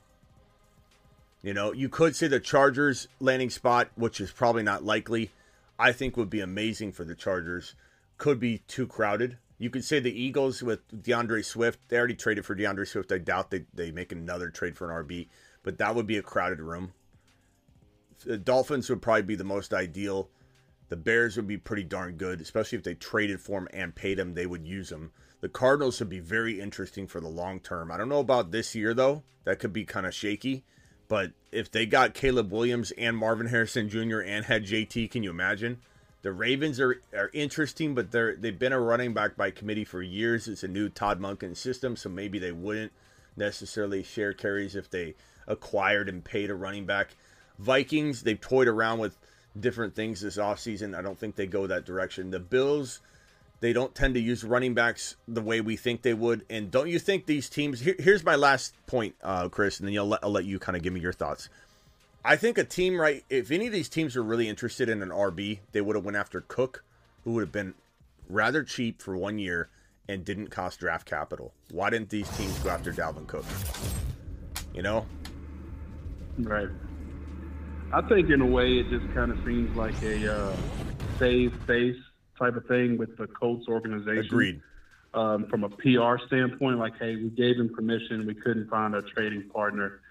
You 1.43 1.55
know, 1.55 1.73
you 1.73 1.89
could 1.89 2.15
say 2.15 2.29
the 2.29 2.41
Chargers 2.41 3.09
landing 3.21 3.51
spot, 3.51 3.89
which 3.97 4.21
is 4.21 4.31
probably 4.31 4.63
not 4.63 4.85
likely. 4.85 5.31
I 5.79 5.93
think 5.93 6.17
would 6.17 6.31
be 6.31 6.41
amazing 6.41 6.93
for 6.93 7.05
the 7.05 7.15
Chargers. 7.15 7.75
Could 8.19 8.41
be 8.41 8.59
too 8.69 8.87
crowded. 8.87 9.39
You 9.59 9.71
could 9.71 9.85
say 9.85 9.99
the 9.99 10.19
Eagles 10.19 10.63
with 10.63 10.89
DeAndre 11.03 11.45
Swift. 11.45 11.81
They 11.89 11.99
already 11.99 12.15
traded 12.15 12.47
for 12.47 12.55
DeAndre 12.55 12.87
Swift. 12.87 13.11
I 13.11 13.19
doubt 13.19 13.51
they, 13.51 13.65
they 13.75 13.91
make 13.91 14.13
another 14.13 14.51
trade 14.51 14.77
for 14.77 14.91
an 14.91 15.05
RB, 15.05 15.29
but 15.65 15.79
that 15.79 15.95
would 15.95 16.07
be 16.07 16.17
a 16.17 16.23
crowded 16.23 16.61
room. 16.61 16.93
The 18.25 18.39
Dolphins 18.39 18.89
would 18.89 19.03
probably 19.03 19.23
be 19.23 19.35
the 19.35 19.45
most 19.45 19.75
ideal. 19.75 20.31
The 20.89 20.97
Bears 20.97 21.37
would 21.37 21.47
be 21.47 21.59
pretty 21.59 21.85
darn 21.85 22.17
good, 22.17 22.41
especially 22.41 22.79
if 22.79 22.85
they 22.85 22.95
traded 22.95 23.41
for 23.41 23.59
him 23.59 23.69
and 23.73 23.95
paid 23.95 24.19
him. 24.19 24.35
They 24.35 24.47
would 24.47 24.67
use 24.67 24.91
him. 24.91 25.11
The 25.41 25.49
Cardinals 25.49 26.01
would 26.01 26.09
be 26.09 26.21
very 26.21 26.61
interesting 26.61 27.07
for 27.07 27.21
the 27.21 27.29
long 27.29 27.61
term. 27.61 27.91
I 27.91 27.97
don't 27.97 28.09
know 28.09 28.21
about 28.21 28.51
this 28.51 28.75
year 28.75 28.95
though. 28.95 29.23
That 29.45 29.59
could 29.59 29.73
be 29.73 29.85
kind 29.85 30.07
of 30.07 30.15
shaky. 30.15 30.65
But 31.09 31.33
if 31.53 31.71
they 31.71 31.87
got 31.87 32.15
Caleb 32.15 32.53
Williams 32.53 32.91
and 32.93 33.17
Marvin 33.17 33.47
Harrison 33.47 33.89
Jr. 33.89 34.21
and 34.21 34.45
had 34.45 34.67
JT, 34.67 35.11
can 35.11 35.23
you 35.23 35.31
imagine? 35.31 35.79
The 36.23 36.33
Ravens 36.33 36.81
are, 36.81 37.01
are 37.17 37.31
interesting, 37.33 37.95
but 37.95 38.11
they're 38.11 38.35
they've 38.35 38.59
been 38.59 38.73
a 38.73 38.81
running 38.81 39.15
back 39.15 39.37
by 39.37 39.51
committee 39.51 39.85
for 39.85 40.03
years. 40.03 40.49
It's 40.49 40.65
a 40.65 40.69
new 40.69 40.89
Todd 40.89 41.21
Monken 41.21 41.57
system, 41.57 41.97
so 41.97 42.09
maybe 42.09 42.39
they 42.39 42.53
wouldn't 42.53 42.93
necessarily 43.37 44.03
share 44.03 44.33
carries 44.33 44.75
if 44.75 44.91
they 44.91 45.15
acquired 45.47 46.09
and 46.09 46.25
paid 46.25 46.51
a 46.51 46.55
running 46.55 46.87
back. 46.87 47.15
Vikings, 47.59 48.23
they've 48.23 48.41
toyed 48.41 48.69
around 48.69 48.99
with 48.99 49.17
different 49.59 49.95
things 49.95 50.21
this 50.21 50.37
offseason. 50.37 50.97
I 50.97 51.03
don't 51.03 51.19
think 51.19 51.37
they 51.37 51.47
go 51.47 51.67
that 51.67 51.85
direction. 51.85 52.31
The 52.31 52.41
Bills, 52.41 53.01
they 53.61 53.73
don't 53.73 53.95
tend 53.95 54.15
to 54.15 54.21
use 54.21 54.45
running 54.45 54.75
backs 54.75 55.17
the 55.27 55.41
way 55.41 55.61
we 55.61 55.77
think 55.77 56.03
they 56.03 56.15
would. 56.15 56.45
And 56.51 56.71
don't 56.71 56.89
you 56.89 56.99
think 56.99 57.27
these 57.27 57.49
teams? 57.49 57.81
Here, 57.81 57.97
here's 57.99 58.25
my 58.25 58.37
last 58.37 58.75
point, 58.87 59.15
uh, 59.23 59.49
Chris, 59.49 59.81
and 59.81 59.89
then 59.89 59.97
I'll 59.97 60.07
let, 60.07 60.23
I'll 60.23 60.31
let 60.31 60.45
you 60.45 60.59
kind 60.59 60.77
of 60.77 60.83
give 60.83 60.93
me 60.93 61.01
your 61.01 61.13
thoughts. 61.13 61.49
I 62.29 62.37
think 62.37 62.59
a 62.59 62.65
team, 62.65 63.01
right? 63.01 63.25
If 63.31 63.51
any 63.51 63.69
of 63.69 63.73
these 63.73 63.89
teams 63.89 64.15
were 64.15 64.23
really 64.23 64.51
interested 64.51 64.91
in 64.91 65.01
an 65.01 65.09
RB, 65.09 65.61
they 65.73 65.81
would 65.81 65.97
have 65.97 66.05
went 66.05 66.19
after 66.19 66.43
Cook, 66.43 66.85
who 67.25 67.33
would 67.33 67.41
have 67.41 67.53
been 67.53 67.73
rather 68.29 68.63
cheap 68.63 69.01
for 69.01 69.17
one 69.17 69.39
year 69.39 69.71
and 70.07 70.27
didn't 70.27 70.49
cost 70.49 70.79
draft 70.79 71.09
capital. 71.09 71.55
Why 71.71 71.89
didn't 71.89 72.11
these 72.11 72.29
teams 72.37 72.59
go 72.59 72.69
after 72.69 72.93
Dalvin 72.93 73.27
Cook? 73.27 73.47
You 74.75 74.83
know, 74.83 75.07
right? 76.41 76.69
I 77.95 78.03
think 78.03 78.29
in 78.29 78.43
a 78.43 78.47
way 78.47 78.75
it 78.75 78.91
just 78.91 79.11
kind 79.15 79.33
of 79.33 79.39
seems 79.47 79.75
like 79.75 80.01
a 80.03 80.31
uh, 80.31 80.57
save 81.19 81.55
face 81.67 81.97
type 82.39 82.57
of 82.57 82.67
thing 82.67 82.99
with 82.99 83.17
the 83.17 83.27
Colts 83.27 83.67
organization. 83.69 84.27
Agreed. 84.27 84.61
Um, 85.15 85.47
from 85.47 85.65
a 85.65 85.71
PR 85.71 86.23
standpoint, 86.27 86.79
like, 86.79 86.99
hey, 86.99 87.17
we 87.17 87.31
gave 87.31 87.57
him 87.57 87.75
permission, 87.75 88.27
we 88.27 88.35
couldn't 88.35 88.69
find 88.69 88.95
a 88.95 89.01
trading 89.01 89.49
partner, 89.49 90.03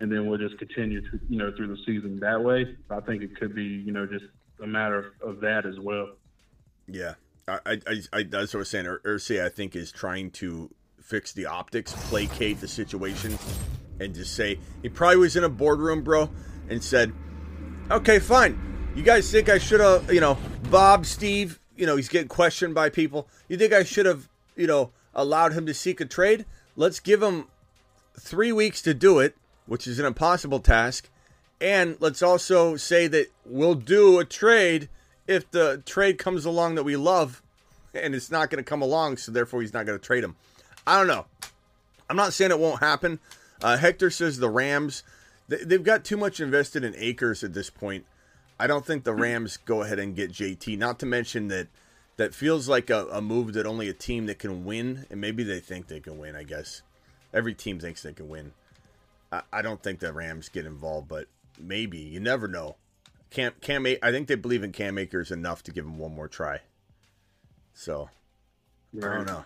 and 0.00 0.10
then 0.10 0.26
we'll 0.26 0.38
just 0.38 0.58
continue 0.58 1.00
to, 1.00 1.20
you 1.28 1.38
know, 1.38 1.52
through 1.56 1.68
the 1.68 1.78
season 1.86 2.20
that 2.20 2.42
way. 2.42 2.76
I 2.90 3.00
think 3.00 3.22
it 3.22 3.36
could 3.38 3.54
be, 3.54 3.64
you 3.64 3.92
know, 3.92 4.06
just 4.06 4.24
a 4.62 4.66
matter 4.66 5.14
of, 5.22 5.40
that 5.40 5.66
as 5.66 5.78
well. 5.78 6.08
Yeah, 6.86 7.14
I, 7.48 7.58
I, 7.66 8.00
I 8.12 8.22
that's 8.24 8.54
what 8.54 8.58
I 8.58 8.62
was 8.62 8.70
saying. 8.70 8.86
Er, 8.86 9.00
Irsay, 9.04 9.44
I 9.44 9.48
think, 9.48 9.76
is 9.76 9.92
trying 9.92 10.30
to 10.32 10.70
fix 11.02 11.32
the 11.32 11.46
optics, 11.46 11.92
placate 12.08 12.60
the 12.60 12.68
situation, 12.68 13.38
and 14.00 14.14
just 14.14 14.34
say 14.34 14.58
he 14.82 14.88
probably 14.88 15.18
was 15.18 15.36
in 15.36 15.44
a 15.44 15.48
boardroom, 15.48 16.02
bro, 16.02 16.30
and 16.68 16.82
said, 16.82 17.12
"Okay, 17.90 18.18
fine. 18.18 18.58
You 18.94 19.02
guys 19.02 19.30
think 19.30 19.50
I 19.50 19.58
should 19.58 19.80
have, 19.80 20.10
you 20.12 20.20
know, 20.20 20.38
Bob, 20.70 21.04
Steve, 21.04 21.60
you 21.76 21.84
know, 21.84 21.96
he's 21.96 22.08
getting 22.08 22.28
questioned 22.28 22.74
by 22.74 22.88
people. 22.88 23.28
You 23.48 23.58
think 23.58 23.72
I 23.72 23.84
should 23.84 24.06
have, 24.06 24.28
you 24.56 24.66
know, 24.66 24.90
allowed 25.14 25.52
him 25.52 25.66
to 25.66 25.74
seek 25.74 26.00
a 26.00 26.06
trade? 26.06 26.46
Let's 26.76 26.98
give 26.98 27.22
him 27.22 27.48
three 28.18 28.52
weeks 28.52 28.80
to 28.82 28.94
do 28.94 29.18
it, 29.18 29.36
which 29.66 29.86
is 29.86 29.98
an 29.98 30.06
impossible 30.06 30.60
task. 30.60 31.08
And 31.60 31.96
let's 32.00 32.22
also 32.22 32.76
say 32.76 33.06
that 33.08 33.28
we'll 33.44 33.74
do 33.74 34.18
a 34.18 34.24
trade 34.24 34.88
if 35.26 35.50
the 35.50 35.82
trade 35.86 36.18
comes 36.18 36.44
along 36.44 36.76
that 36.76 36.84
we 36.84 36.96
love, 36.96 37.42
and 37.94 38.14
it's 38.14 38.30
not 38.30 38.50
going 38.50 38.62
to 38.62 38.68
come 38.68 38.82
along, 38.82 39.16
so 39.16 39.32
therefore 39.32 39.60
he's 39.60 39.72
not 39.72 39.86
going 39.86 39.98
to 39.98 40.04
trade 40.04 40.22
him. 40.22 40.36
I 40.86 40.98
don't 40.98 41.08
know. 41.08 41.26
I'm 42.08 42.16
not 42.16 42.32
saying 42.32 42.50
it 42.50 42.60
won't 42.60 42.80
happen. 42.80 43.18
Uh, 43.62 43.76
Hector 43.76 44.10
says 44.10 44.38
the 44.38 44.50
Rams, 44.50 45.02
they've 45.48 45.82
got 45.82 46.04
too 46.04 46.16
much 46.16 46.40
invested 46.40 46.84
in 46.84 46.94
Akers 46.96 47.42
at 47.42 47.54
this 47.54 47.70
point. 47.70 48.04
I 48.58 48.66
don't 48.66 48.86
think 48.86 49.04
the 49.04 49.14
Rams 49.14 49.56
go 49.56 49.82
ahead 49.82 49.98
and 49.98 50.14
get 50.14 50.32
JT. 50.32 50.78
Not 50.78 50.98
to 51.00 51.06
mention 51.06 51.48
that 51.48 51.68
that 52.16 52.34
feels 52.34 52.68
like 52.68 52.88
a, 52.88 53.06
a, 53.06 53.20
move 53.20 53.52
that 53.52 53.66
only 53.66 53.88
a 53.88 53.92
team 53.92 54.26
that 54.26 54.38
can 54.38 54.64
win, 54.64 55.06
and 55.10 55.20
maybe 55.20 55.42
they 55.42 55.60
think 55.60 55.88
they 55.88 56.00
can 56.00 56.18
win. 56.18 56.34
I 56.34 56.42
guess 56.44 56.82
every 57.34 57.54
team 57.54 57.78
thinks 57.78 58.02
they 58.02 58.14
can 58.14 58.28
win. 58.28 58.52
I, 59.32 59.42
I 59.52 59.62
don't 59.62 59.82
think 59.82 60.00
the 60.00 60.12
Rams 60.12 60.48
get 60.48 60.66
involved, 60.66 61.08
but 61.08 61.26
maybe 61.58 61.98
you 61.98 62.20
never 62.20 62.48
know. 62.48 62.76
Cam 63.30 63.52
Cam, 63.60 63.86
I 63.86 64.10
think 64.10 64.28
they 64.28 64.34
believe 64.34 64.62
in 64.62 64.72
Cam 64.72 64.98
Akers 64.98 65.30
enough 65.30 65.62
to 65.64 65.72
give 65.72 65.84
him 65.84 65.98
one 65.98 66.14
more 66.14 66.28
try. 66.28 66.60
So 67.74 68.08
right. 68.92 69.10
I 69.10 69.16
don't 69.16 69.26
know. 69.26 69.44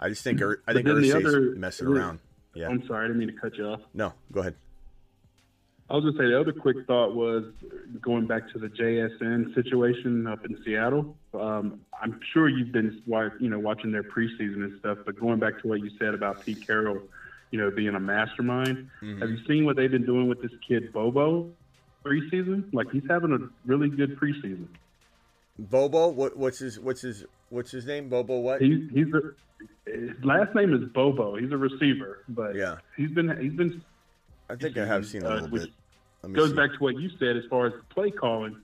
I 0.00 0.08
just 0.08 0.22
think 0.22 0.40
I 0.66 0.72
think 0.72 0.86
Irsay's 0.86 1.56
messing 1.56 1.86
around. 1.86 2.20
Yeah. 2.54 2.68
I'm 2.68 2.86
sorry, 2.86 3.04
I 3.04 3.08
didn't 3.08 3.18
mean 3.18 3.34
to 3.34 3.40
cut 3.40 3.56
you 3.56 3.66
off. 3.66 3.80
No, 3.94 4.12
go 4.32 4.40
ahead. 4.40 4.54
I 5.90 5.94
was 5.94 6.04
to 6.04 6.12
say 6.12 6.26
the 6.26 6.38
other 6.38 6.52
quick 6.52 6.76
thought 6.86 7.14
was 7.14 7.44
going 8.02 8.26
back 8.26 8.50
to 8.52 8.58
the 8.58 8.68
JSN 8.68 9.54
situation 9.54 10.26
up 10.26 10.44
in 10.44 10.62
Seattle. 10.62 11.16
Um, 11.32 11.80
I'm 12.00 12.20
sure 12.32 12.48
you've 12.48 12.72
been, 12.72 13.02
you 13.40 13.48
know, 13.48 13.58
watching 13.58 13.90
their 13.90 14.02
preseason 14.02 14.64
and 14.64 14.78
stuff. 14.80 14.98
But 15.06 15.18
going 15.18 15.38
back 15.38 15.62
to 15.62 15.68
what 15.68 15.80
you 15.80 15.90
said 15.98 16.12
about 16.12 16.44
Pete 16.44 16.66
Carroll, 16.66 17.00
you 17.50 17.58
know, 17.58 17.70
being 17.70 17.94
a 17.94 18.00
mastermind, 18.00 18.90
mm-hmm. 19.02 19.20
have 19.20 19.30
you 19.30 19.38
seen 19.46 19.64
what 19.64 19.76
they've 19.76 19.90
been 19.90 20.06
doing 20.06 20.28
with 20.28 20.42
this 20.42 20.52
kid 20.66 20.92
Bobo 20.92 21.50
preseason? 22.04 22.72
Like 22.72 22.90
he's 22.90 23.04
having 23.08 23.32
a 23.32 23.38
really 23.66 23.88
good 23.88 24.18
preseason. 24.18 24.66
Bobo, 25.58 26.08
what, 26.08 26.36
what's 26.36 26.58
his 26.58 26.78
what's 26.78 27.00
his 27.00 27.24
what's 27.50 27.70
his 27.70 27.86
name? 27.86 28.08
Bobo, 28.08 28.38
what? 28.38 28.60
He's 28.60 28.88
he's 28.92 29.06
a, 29.12 29.90
his 29.90 30.24
last 30.24 30.54
name 30.54 30.72
is 30.74 30.88
Bobo. 30.90 31.36
He's 31.36 31.50
a 31.50 31.56
receiver, 31.56 32.24
but 32.28 32.54
yeah, 32.54 32.76
he's 32.96 33.10
been 33.10 33.36
he's 33.40 33.54
been. 33.54 33.82
I 34.50 34.56
think 34.56 34.76
I 34.78 34.86
have 34.86 35.06
seen 35.06 35.22
a 35.24 35.28
little 35.28 35.46
uh, 35.46 35.48
bit 35.48 35.70
goes 36.32 36.50
see. 36.50 36.56
back 36.56 36.72
to 36.72 36.78
what 36.78 36.98
you 36.98 37.10
said 37.18 37.36
as 37.36 37.44
far 37.50 37.66
as 37.66 37.72
play 37.90 38.10
calling. 38.10 38.56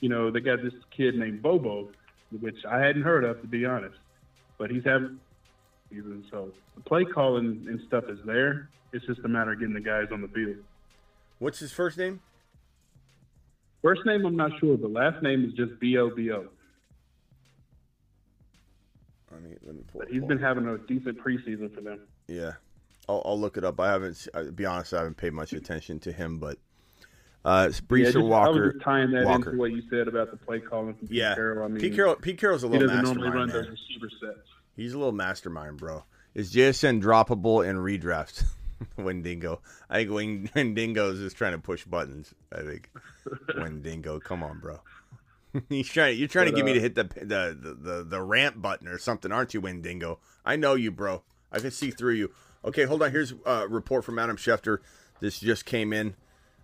You 0.00 0.08
know, 0.08 0.30
they 0.30 0.40
got 0.40 0.62
this 0.62 0.74
kid 0.96 1.16
named 1.16 1.42
Bobo, 1.42 1.88
which 2.40 2.64
I 2.64 2.78
hadn't 2.78 3.02
heard 3.02 3.24
of 3.24 3.40
to 3.40 3.46
be 3.46 3.64
honest, 3.64 3.96
but 4.58 4.70
he's 4.70 4.84
having 4.84 5.18
even 5.90 6.24
so 6.30 6.52
the 6.76 6.82
play 6.82 7.04
calling 7.04 7.64
and 7.68 7.80
stuff 7.86 8.04
is 8.08 8.18
there. 8.24 8.68
It's 8.92 9.04
just 9.06 9.20
a 9.24 9.28
matter 9.28 9.52
of 9.52 9.58
getting 9.58 9.74
the 9.74 9.80
guys 9.80 10.08
on 10.12 10.20
the 10.22 10.28
field. 10.28 10.56
What's 11.38 11.58
his 11.58 11.72
first 11.72 11.98
name? 11.98 12.20
First 13.82 14.04
name 14.06 14.24
I'm 14.24 14.36
not 14.36 14.52
sure, 14.58 14.76
but 14.76 14.90
last 14.90 15.22
name 15.22 15.44
is 15.44 15.52
just 15.52 15.78
B 15.80 15.96
O 15.98 16.10
B 16.10 16.30
O. 16.32 16.46
Let 19.30 19.42
me 19.42 19.50
let 19.64 19.74
me 19.76 19.82
pull. 19.92 20.00
But 20.00 20.08
he's 20.08 20.20
pull. 20.20 20.28
been 20.28 20.38
having 20.38 20.66
a 20.66 20.78
decent 20.78 21.18
preseason 21.18 21.72
for 21.74 21.80
them. 21.80 22.00
Yeah, 22.26 22.52
I'll, 23.08 23.22
I'll 23.24 23.38
look 23.38 23.56
it 23.56 23.64
up. 23.64 23.78
I 23.78 23.90
haven't. 23.92 24.26
I'll 24.34 24.50
be 24.50 24.66
honest, 24.66 24.94
I 24.94 24.98
haven't 24.98 25.16
paid 25.16 25.32
much 25.32 25.52
attention 25.52 26.00
to 26.00 26.12
him, 26.12 26.38
but 26.38 26.58
uh, 27.44 27.66
it's 27.68 27.80
Breece 27.80 27.98
yeah, 27.98 28.04
just, 28.06 28.16
I 28.16 28.20
Walker. 28.20 28.62
was 28.64 28.72
just 28.72 28.84
tying 28.84 29.10
that 29.12 29.24
Walker. 29.26 29.50
into 29.50 29.58
what 29.58 29.70
you 29.72 29.82
said 29.90 30.08
about 30.08 30.30
the 30.30 30.36
play 30.38 30.60
calling 30.60 30.94
from 30.94 31.08
Pete 31.08 31.18
Yeah, 31.18 31.34
Carroll. 31.34 31.64
I 31.64 31.68
mean, 31.68 31.80
Pete 31.80 31.94
Carroll. 31.94 32.16
Pete 32.16 32.38
Carroll's 32.38 32.62
a 32.64 32.66
little 32.66 32.88
he 32.88 32.96
doesn't 32.96 33.16
normally 33.16 33.36
run 33.36 33.48
man. 33.48 33.56
those 33.56 33.68
receiver 33.68 34.10
sets. 34.20 34.48
He's 34.78 34.94
a 34.94 34.98
little 34.98 35.12
mastermind, 35.12 35.76
bro. 35.78 36.04
Is 36.36 36.54
JSN 36.54 37.02
droppable 37.02 37.68
in 37.68 37.76
redraft? 37.76 38.44
Wendigo. 38.96 39.60
I 39.90 39.96
think 40.04 40.10
Wing- 40.12 40.50
Wendigo 40.54 41.10
is 41.10 41.18
just 41.18 41.36
trying 41.36 41.50
to 41.50 41.58
push 41.58 41.84
buttons. 41.84 42.32
I 42.52 42.62
think 42.62 42.88
Wendigo. 43.56 44.20
Come 44.20 44.44
on, 44.44 44.60
bro. 44.60 44.78
He's 45.68 45.88
trying. 45.88 46.16
You're 46.16 46.28
trying 46.28 46.46
to 46.46 46.52
But, 46.52 46.58
get 46.58 46.64
me 46.64 46.70
uh, 46.70 46.74
to 46.74 46.80
hit 46.80 46.94
the, 46.94 47.04
the 47.04 47.58
the 47.60 47.74
the 47.74 48.04
the 48.04 48.22
ramp 48.22 48.62
button 48.62 48.86
or 48.86 48.98
something, 48.98 49.32
aren't 49.32 49.52
you, 49.52 49.60
Wendigo? 49.60 50.20
I 50.44 50.54
know 50.54 50.74
you, 50.74 50.92
bro. 50.92 51.22
I 51.50 51.58
can 51.58 51.72
see 51.72 51.90
through 51.90 52.14
you. 52.14 52.30
Okay, 52.64 52.84
hold 52.84 53.02
on. 53.02 53.10
Here's 53.10 53.34
a 53.46 53.66
report 53.66 54.04
from 54.04 54.20
Adam 54.20 54.36
Schefter. 54.36 54.78
This 55.18 55.40
just 55.40 55.64
came 55.64 55.92
in 55.92 56.14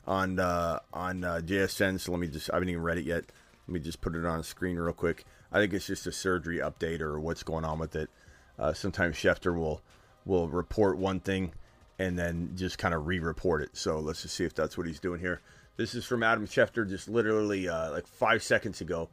on 0.07 0.39
uh, 0.39 0.79
on 0.93 1.25
uh, 1.25 1.41
JSN. 1.45 1.99
So 1.99 2.13
let 2.13 2.21
me 2.21 2.29
just. 2.29 2.49
I 2.53 2.57
haven't 2.57 2.69
even 2.69 2.83
read 2.83 2.99
it 2.99 3.07
yet. 3.07 3.25
Let 3.67 3.75
me 3.75 3.81
just 3.81 4.01
put 4.01 4.15
it 4.15 4.25
on 4.25 4.45
screen 4.45 4.77
real 4.77 4.93
quick. 4.93 5.25
I 5.55 5.59
think 5.59 5.73
it's 5.73 5.87
just 5.87 6.09
a 6.09 6.13
surgery 6.13 6.59
update 6.59 7.01
or 7.01 7.21
what's 7.21 7.45
going 7.45 7.65
on 7.65 7.79
with 7.79 7.95
it. 7.95 8.11
Uh, 8.59 8.73
sometimes 8.73 9.15
Schefter 9.15 9.57
will 9.57 9.81
will 10.27 10.49
report 10.49 10.99
one 10.99 11.21
thing 11.21 11.53
and 11.99 12.19
then 12.19 12.51
just 12.57 12.77
kind 12.77 12.93
of 12.93 13.07
re-report 13.07 13.63
it. 13.63 13.71
So 13.75 14.01
let's 14.01 14.23
just 14.23 14.35
see 14.35 14.45
if 14.45 14.55
that's 14.55 14.77
what 14.77 14.87
he's 14.87 14.99
doing 14.99 15.21
here. 15.21 15.41
This 15.77 15.95
is 15.95 16.05
from 16.05 16.23
Adam 16.25 16.47
Schefter, 16.47 16.89
just 16.89 17.09
literally 17.09 17.69
uh, 17.69 17.93
like 17.93 18.07
five 18.07 18.43
seconds 18.43 18.81
ago. 18.81 19.09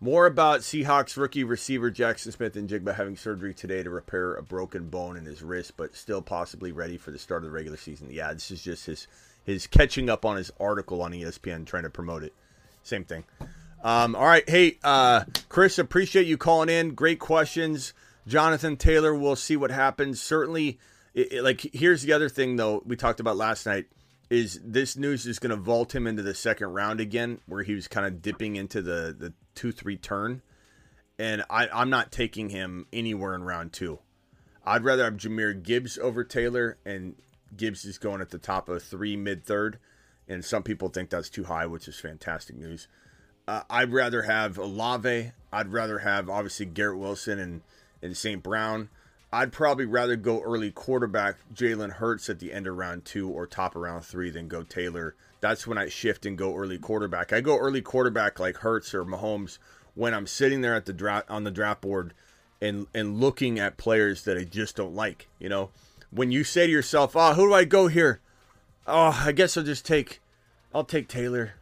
More 0.00 0.26
about 0.26 0.60
Seahawks 0.60 1.16
rookie 1.16 1.44
receiver 1.44 1.90
Jaxon 1.90 2.32
Smith-Njigba 2.32 2.94
having 2.94 3.16
surgery 3.16 3.54
today 3.54 3.82
to 3.82 3.90
repair 3.90 4.34
a 4.34 4.42
broken 4.42 4.88
bone 4.88 5.16
in 5.16 5.24
his 5.24 5.42
wrist, 5.42 5.76
but 5.76 5.94
still 5.94 6.22
possibly 6.22 6.72
ready 6.72 6.96
for 6.96 7.10
the 7.10 7.18
start 7.18 7.44
of 7.44 7.50
the 7.50 7.54
regular 7.54 7.76
season. 7.76 8.08
Yeah, 8.10 8.32
this 8.32 8.50
is 8.50 8.62
just 8.62 8.86
his 8.86 9.06
his 9.44 9.66
catching 9.66 10.08
up 10.08 10.24
on 10.24 10.36
his 10.36 10.50
article 10.58 11.02
on 11.02 11.12
ESPN, 11.12 11.66
trying 11.66 11.82
to 11.82 11.90
promote 11.90 12.22
it. 12.22 12.32
Same 12.82 13.04
thing. 13.04 13.24
Um, 13.82 14.14
all 14.14 14.24
right, 14.26 14.48
hey 14.48 14.78
uh, 14.84 15.24
Chris, 15.48 15.78
appreciate 15.78 16.26
you 16.26 16.36
calling 16.38 16.68
in. 16.68 16.94
Great 16.94 17.18
questions, 17.18 17.92
Jonathan 18.28 18.76
Taylor. 18.76 19.14
We'll 19.14 19.34
see 19.36 19.56
what 19.56 19.70
happens. 19.72 20.20
Certainly, 20.22 20.78
it, 21.14 21.32
it- 21.32 21.42
like 21.44 21.60
here's 21.72 22.02
the 22.02 22.12
other 22.12 22.28
thing 22.28 22.56
though 22.56 22.82
we 22.86 22.96
talked 22.96 23.18
about 23.20 23.36
last 23.36 23.66
night 23.66 23.86
is 24.30 24.60
this 24.64 24.96
news 24.96 25.26
is 25.26 25.38
going 25.38 25.50
to 25.50 25.56
vault 25.56 25.94
him 25.94 26.06
into 26.06 26.22
the 26.22 26.32
second 26.34 26.68
round 26.68 27.00
again, 27.00 27.40
where 27.46 27.62
he 27.64 27.74
was 27.74 27.88
kind 27.88 28.06
of 28.06 28.22
dipping 28.22 28.54
into 28.56 28.80
the 28.82 29.14
the 29.18 29.32
two 29.56 29.72
three 29.72 29.96
turn, 29.96 30.42
and 31.18 31.42
I, 31.50 31.68
I'm 31.68 31.90
not 31.90 32.12
taking 32.12 32.50
him 32.50 32.86
anywhere 32.92 33.34
in 33.34 33.42
round 33.42 33.72
two. 33.72 33.98
I'd 34.64 34.84
rather 34.84 35.02
have 35.02 35.14
Jahmyr 35.16 35.60
Gibbs 35.60 35.98
over 35.98 36.22
Taylor, 36.22 36.78
and 36.86 37.16
Gibbs 37.56 37.84
is 37.84 37.98
going 37.98 38.20
at 38.20 38.30
the 38.30 38.38
top 38.38 38.68
of 38.68 38.80
three 38.84 39.16
mid 39.16 39.44
third, 39.44 39.80
and 40.28 40.44
some 40.44 40.62
people 40.62 40.88
think 40.88 41.10
that's 41.10 41.28
too 41.28 41.42
high, 41.44 41.66
which 41.66 41.88
is 41.88 41.98
fantastic 41.98 42.54
news. 42.56 42.86
Uh, 43.46 43.62
I'd 43.68 43.92
rather 43.92 44.22
have 44.22 44.58
Olave. 44.58 45.32
I'd 45.52 45.72
rather 45.72 46.00
have 46.00 46.30
obviously 46.30 46.66
Garrett 46.66 46.98
Wilson 46.98 47.38
and 47.38 47.62
and 48.00 48.16
St. 48.16 48.42
Brown. 48.42 48.88
I'd 49.32 49.52
probably 49.52 49.86
rather 49.86 50.16
go 50.16 50.42
early 50.42 50.70
quarterback 50.70 51.36
Jalen 51.54 51.92
Hurts 51.92 52.28
at 52.28 52.38
the 52.38 52.52
end 52.52 52.66
of 52.66 52.76
round 52.76 53.04
two 53.04 53.30
or 53.30 53.46
top 53.46 53.74
of 53.74 53.82
round 53.82 54.04
three 54.04 54.30
than 54.30 54.46
go 54.46 54.62
Taylor. 54.62 55.14
That's 55.40 55.66
when 55.66 55.78
I 55.78 55.88
shift 55.88 56.26
and 56.26 56.36
go 56.36 56.54
early 56.54 56.78
quarterback. 56.78 57.32
I 57.32 57.40
go 57.40 57.56
early 57.56 57.80
quarterback 57.80 58.38
like 58.38 58.58
Hurts 58.58 58.92
or 58.94 59.04
Mahomes 59.04 59.58
when 59.94 60.12
I'm 60.12 60.26
sitting 60.26 60.60
there 60.60 60.74
at 60.74 60.84
the 60.84 60.92
draft 60.92 61.30
on 61.30 61.44
the 61.44 61.50
draft 61.50 61.80
board 61.80 62.12
and 62.60 62.86
and 62.94 63.20
looking 63.20 63.58
at 63.58 63.78
players 63.78 64.24
that 64.24 64.36
I 64.36 64.44
just 64.44 64.76
don't 64.76 64.94
like. 64.94 65.28
You 65.38 65.48
know, 65.48 65.70
when 66.10 66.30
you 66.30 66.44
say 66.44 66.66
to 66.66 66.72
yourself, 66.72 67.16
"Oh, 67.16 67.34
who 67.34 67.48
do 67.48 67.54
I 67.54 67.64
go 67.64 67.88
here?" 67.88 68.20
Oh, 68.86 69.22
I 69.24 69.32
guess 69.32 69.56
I'll 69.56 69.62
just 69.62 69.86
take, 69.86 70.20
I'll 70.74 70.84
take 70.84 71.08
Taylor. 71.08 71.54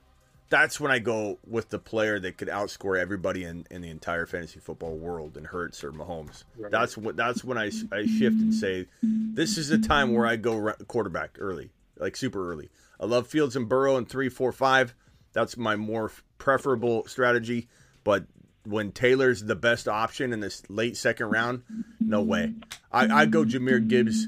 That's 0.50 0.80
when 0.80 0.90
I 0.90 0.98
go 0.98 1.38
with 1.46 1.70
the 1.70 1.78
player 1.78 2.18
that 2.18 2.36
could 2.36 2.48
outscore 2.48 2.98
everybody 2.98 3.44
in, 3.44 3.66
in 3.70 3.82
the 3.82 3.88
entire 3.88 4.26
fantasy 4.26 4.58
football 4.58 4.96
world 4.96 5.36
and 5.36 5.46
Hurts 5.46 5.84
or 5.84 5.92
Mahomes. 5.92 6.42
Right. 6.58 6.72
That's 6.72 6.98
what 6.98 7.16
that's 7.16 7.44
when 7.44 7.56
I, 7.56 7.70
I 7.92 8.04
shift 8.04 8.36
and 8.36 8.52
say, 8.52 8.86
this 9.02 9.56
is 9.56 9.68
the 9.68 9.78
time 9.78 10.12
where 10.12 10.26
I 10.26 10.34
go 10.34 10.72
quarterback 10.88 11.36
early, 11.38 11.70
like 11.96 12.16
super 12.16 12.50
early. 12.50 12.68
I 12.98 13.06
love 13.06 13.28
Fields 13.28 13.54
and 13.54 13.68
Burrow 13.68 13.96
in 13.96 14.06
three, 14.06 14.28
four, 14.28 14.50
five. 14.50 14.94
That's 15.32 15.56
my 15.56 15.76
more 15.76 16.10
preferable 16.38 17.06
strategy. 17.06 17.68
But 18.02 18.24
when 18.64 18.90
Taylor's 18.90 19.44
the 19.44 19.54
best 19.54 19.86
option 19.86 20.32
in 20.32 20.40
this 20.40 20.62
late 20.68 20.96
second 20.96 21.30
round, 21.30 21.62
no 22.00 22.22
way. 22.22 22.54
I 22.90 23.22
I 23.22 23.26
go 23.26 23.44
Jahmyr 23.44 23.86
Gibbs 23.86 24.26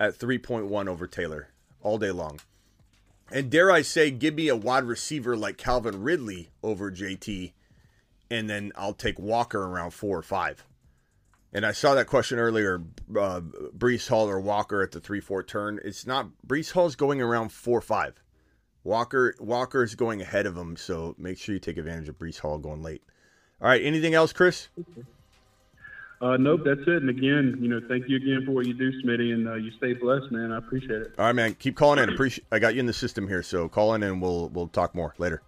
at 0.00 0.16
three 0.16 0.38
point 0.38 0.66
one 0.66 0.88
over 0.88 1.06
Taylor 1.06 1.48
all 1.82 1.98
day 1.98 2.10
long. 2.10 2.40
And 3.30 3.50
dare 3.50 3.70
I 3.70 3.82
say, 3.82 4.10
give 4.10 4.34
me 4.34 4.48
a 4.48 4.56
wide 4.56 4.84
receiver 4.84 5.36
like 5.36 5.58
Calvin 5.58 6.02
Ridley 6.02 6.50
over 6.62 6.90
JT, 6.90 7.52
and 8.30 8.48
then 8.48 8.72
I'll 8.74 8.94
take 8.94 9.18
Walker 9.18 9.62
around 9.62 9.90
four 9.90 10.16
or 10.16 10.22
five. 10.22 10.64
And 11.52 11.64
I 11.64 11.72
saw 11.72 11.94
that 11.94 12.06
question 12.06 12.38
earlier, 12.38 12.82
uh, 13.10 13.40
Breece 13.76 14.08
Hall 14.08 14.28
or 14.28 14.40
Walker 14.40 14.82
at 14.82 14.92
the 14.92 15.00
three 15.00 15.20
four 15.20 15.42
turn. 15.42 15.80
It's 15.84 16.06
not 16.06 16.28
Breece 16.46 16.72
Hall's 16.72 16.96
going 16.96 17.20
around 17.22 17.52
four 17.52 17.80
five. 17.80 18.22
Walker 18.84 19.34
Walker 19.38 19.82
is 19.82 19.94
going 19.94 20.20
ahead 20.20 20.46
of 20.46 20.56
him, 20.56 20.76
so 20.76 21.14
make 21.18 21.38
sure 21.38 21.54
you 21.54 21.58
take 21.58 21.78
advantage 21.78 22.08
of 22.08 22.18
Breece 22.18 22.38
Hall 22.38 22.58
going 22.58 22.82
late. 22.82 23.02
All 23.60 23.68
right, 23.68 23.82
anything 23.82 24.14
else, 24.14 24.32
Chris? 24.32 24.68
Uh, 26.20 26.36
nope, 26.36 26.62
that's 26.64 26.80
it. 26.80 27.02
And 27.02 27.08
again, 27.08 27.58
you 27.60 27.68
know, 27.68 27.80
thank 27.88 28.08
you 28.08 28.16
again 28.16 28.42
for 28.44 28.52
what 28.52 28.66
you 28.66 28.74
do, 28.74 28.90
Smitty, 29.02 29.32
and 29.32 29.48
uh, 29.48 29.54
you 29.54 29.70
stay 29.72 29.92
blessed, 29.92 30.32
man. 30.32 30.50
I 30.50 30.58
appreciate 30.58 31.02
it. 31.02 31.12
All 31.16 31.26
right, 31.26 31.32
man. 31.32 31.54
Keep 31.54 31.76
calling 31.76 32.02
in. 32.02 32.08
Appreciate. 32.08 32.44
I 32.50 32.58
got 32.58 32.74
you 32.74 32.80
in 32.80 32.86
the 32.86 32.92
system 32.92 33.28
here, 33.28 33.42
so 33.42 33.68
call 33.68 33.94
in 33.94 34.02
and 34.02 34.20
we'll 34.20 34.48
we'll 34.48 34.66
talk 34.68 34.94
more 34.94 35.14
later. 35.18 35.42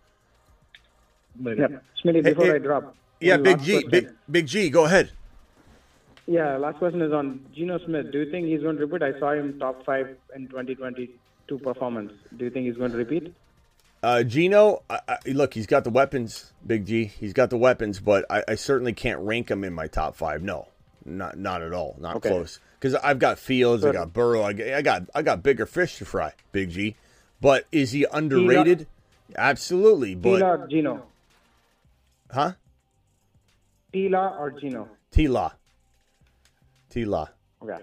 Later. 1.43 1.69
Yeah, 1.71 1.79
Smitty, 2.05 2.23
before 2.23 2.47
hey, 2.47 2.55
I 2.55 2.59
drop. 2.59 2.95
Yeah, 3.21 3.37
Big 3.37 3.61
G. 3.63 3.73
question. 3.73 3.91
Big 3.91 4.09
Big 4.31 4.47
G. 4.47 4.71
Go 4.71 4.85
ahead. 4.85 5.11
Yeah, 6.27 6.57
last 6.59 6.79
question 6.79 7.03
is 7.03 7.13
on 7.13 7.45
Geno 7.53 7.79
Smith. 7.85 8.13
Do 8.13 8.21
you 8.21 8.31
think 8.31 8.47
he's 8.47 8.63
going 8.63 8.77
to 8.77 8.87
repeat? 8.87 9.03
I 9.03 9.19
saw 9.19 9.33
him 9.33 9.59
top 9.59 9.85
five 9.85 10.17
in 10.37 10.47
2022 10.47 11.59
performance. 11.59 12.13
Do 12.37 12.45
you 12.45 12.51
think 12.51 12.67
he's 12.67 12.77
going 12.77 12.93
to 12.93 12.97
repeat? 12.97 13.35
Uh, 14.03 14.23
Geno, 14.23 14.83
I, 14.89 15.01
I, 15.09 15.19
look, 15.27 15.53
he's 15.55 15.67
got 15.67 15.85
the 15.85 15.91
weapons, 15.91 16.53
Big 16.67 16.87
G. 16.87 17.05
He's 17.05 17.33
got 17.35 17.51
the 17.51 17.59
weapons, 17.59 18.01
but 18.01 18.25
I, 18.31 18.43
I 18.49 18.55
certainly 18.55 18.95
can't 18.95 19.21
rank 19.21 19.51
him 19.51 19.63
in 19.63 19.75
my 19.75 19.89
top 19.89 20.17
five. 20.17 20.43
No, 20.43 20.69
not 21.05 21.37
not 21.39 21.61
at 21.63 21.73
all, 21.75 21.97
not 21.99 22.17
Okay. 22.17 22.31
close. 22.31 22.61
Because 22.79 22.95
I've 22.95 23.19
got 23.19 23.39
Fields, 23.39 23.85
I 23.85 23.93
got 23.93 24.13
Burrow, 24.15 24.43
I, 24.43 24.55
got- 24.55 24.69
I 24.69 24.81
got 24.83 25.03
I 25.15 25.21
got 25.23 25.43
bigger 25.43 25.67
fish 25.67 25.99
to 25.99 26.07
fry, 26.07 26.33
Big 26.53 26.71
G. 26.71 26.97
But 27.43 27.67
is 27.73 27.93
he 27.93 28.07
underrated? 28.11 28.87
Absolutely, 29.37 30.15
but 30.15 30.37
T 30.37 30.43
Law 30.43 30.51
or 30.53 30.67
Geno? 30.67 31.03
huh? 32.31 32.53
T 33.93 34.09
Law 34.09 34.37
or 34.39 34.51
Geno? 34.53 34.89
T 35.11 35.29
Law, 35.29 35.53
T 36.89 37.05
Law. 37.05 37.29
Okay. 37.63 37.83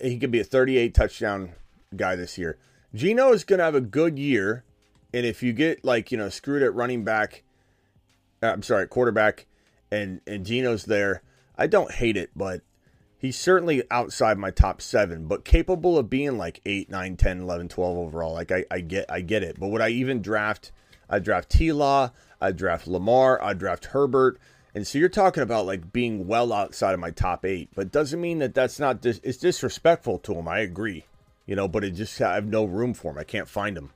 he 0.00 0.18
could 0.18 0.30
be 0.30 0.40
a 0.40 0.44
38 0.44 0.94
touchdown 0.94 1.50
guy 1.94 2.16
this 2.16 2.38
year. 2.38 2.56
Geno 2.94 3.32
is 3.32 3.44
going 3.44 3.58
to 3.58 3.64
have 3.64 3.74
a 3.74 3.80
good 3.82 4.18
year, 4.18 4.64
and 5.12 5.26
if 5.26 5.42
you 5.42 5.52
get 5.52 5.84
like 5.84 6.10
you 6.10 6.18
know 6.18 6.28
screwed 6.28 6.62
at 6.62 6.74
running 6.74 7.04
back, 7.04 7.42
uh, 8.42 8.46
I'm 8.46 8.62
sorry, 8.62 8.86
quarterback, 8.86 9.46
and 9.90 10.20
and 10.26 10.44
Geno's 10.44 10.84
there, 10.84 11.22
I 11.56 11.66
don't 11.66 11.92
hate 11.92 12.16
it, 12.16 12.30
but 12.34 12.62
he's 13.18 13.38
certainly 13.38 13.82
outside 13.90 14.38
my 14.38 14.50
top 14.50 14.82
seven, 14.82 15.26
but 15.26 15.44
capable 15.44 15.96
of 15.98 16.10
being 16.10 16.36
like 16.36 16.60
8, 16.66 16.90
9, 16.90 17.16
10, 17.16 17.40
11, 17.40 17.68
12 17.68 17.98
overall. 17.98 18.32
Like 18.32 18.50
I, 18.50 18.64
I 18.70 18.80
get 18.80 19.06
I 19.10 19.20
get 19.20 19.42
it, 19.42 19.58
but 19.58 19.68
would 19.68 19.80
I 19.80 19.90
even 19.90 20.22
draft? 20.22 20.72
I 21.08 21.18
draft 21.18 21.50
T 21.50 21.72
Law, 21.72 22.10
I 22.40 22.52
draft 22.52 22.86
Lamar, 22.86 23.42
I 23.42 23.54
draft 23.54 23.86
Herbert. 23.86 24.38
And 24.74 24.86
so 24.86 24.98
you're 24.98 25.10
talking 25.10 25.42
about 25.42 25.66
like 25.66 25.92
being 25.92 26.26
well 26.26 26.52
outside 26.52 26.94
of 26.94 27.00
my 27.00 27.10
top 27.10 27.44
eight, 27.44 27.68
but 27.74 27.92
doesn't 27.92 28.20
mean 28.20 28.38
that 28.38 28.54
that's 28.54 28.80
not 28.80 29.02
dis- 29.02 29.20
it's 29.22 29.36
disrespectful 29.36 30.18
to 30.20 30.34
him. 30.34 30.48
I 30.48 30.60
agree, 30.60 31.04
you 31.44 31.54
know, 31.54 31.68
but 31.68 31.84
it 31.84 31.90
just 31.90 32.20
I 32.22 32.34
have 32.34 32.46
no 32.46 32.64
room 32.64 32.94
for 32.94 33.12
him. 33.12 33.18
I 33.18 33.24
can't 33.24 33.48
find 33.48 33.76
him. 33.76 33.90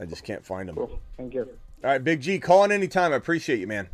I 0.00 0.06
just 0.06 0.24
can't 0.24 0.44
find 0.44 0.68
them. 0.68 0.76
Cool. 0.76 0.98
Thank 1.16 1.34
you. 1.34 1.42
All 1.84 1.90
right, 1.90 2.02
Big 2.02 2.20
G, 2.20 2.38
call 2.38 2.64
in 2.64 2.72
anytime. 2.72 3.12
I 3.12 3.16
appreciate 3.16 3.60
you, 3.60 3.66
man. 3.66 3.88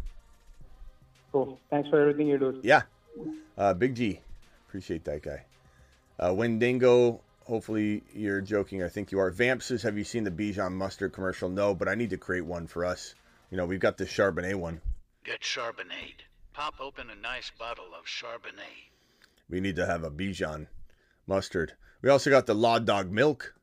Cool. 1.32 1.58
Thanks 1.68 1.88
for 1.88 2.00
everything 2.00 2.28
you 2.28 2.38
do. 2.38 2.60
Yeah, 2.62 2.82
uh, 3.58 3.74
Big 3.74 3.94
G, 3.94 4.20
appreciate 4.68 5.04
that 5.04 5.22
guy. 5.22 5.44
Uh, 6.18 6.32
Wendigo, 6.32 7.20
hopefully 7.44 8.02
you're 8.14 8.40
joking. 8.40 8.82
I 8.82 8.88
think 8.88 9.12
you 9.12 9.18
are. 9.18 9.30
Vamp 9.30 9.62
says, 9.62 9.82
"Have 9.82 9.98
you 9.98 10.04
seen 10.04 10.24
the 10.24 10.30
Bijan 10.30 10.72
mustard 10.72 11.12
commercial?" 11.12 11.48
No, 11.48 11.74
but 11.74 11.88
I 11.88 11.94
need 11.94 12.10
to 12.10 12.16
create 12.16 12.46
one 12.46 12.66
for 12.66 12.84
us. 12.84 13.14
You 13.50 13.56
know, 13.56 13.66
we've 13.66 13.80
got 13.80 13.96
the 13.96 14.06
Charbonnet 14.06 14.54
one. 14.54 14.80
Get 15.24 15.40
Charbonnet. 15.40 16.24
Pop 16.52 16.74
open 16.80 17.10
a 17.10 17.14
nice 17.14 17.50
bottle 17.58 17.94
of 17.98 18.06
Charbonnet. 18.06 18.90
We 19.50 19.60
need 19.60 19.76
to 19.76 19.86
have 19.86 20.04
a 20.04 20.10
Bijan 20.10 20.68
mustard. 21.26 21.74
We 22.00 22.10
also 22.10 22.30
got 22.30 22.46
the 22.46 22.54
Law 22.54 22.78
Dog 22.78 23.10
milk. 23.10 23.54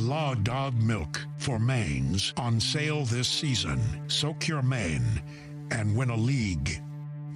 Law 0.00 0.34
Dog 0.34 0.74
Milk 0.80 1.20
for 1.36 1.58
mains 1.58 2.32
on 2.38 2.58
sale 2.58 3.04
this 3.04 3.28
season. 3.28 3.80
Soak 4.08 4.48
your 4.48 4.62
mane 4.62 5.22
and 5.70 5.94
win 5.94 6.08
a 6.08 6.16
league. 6.16 6.82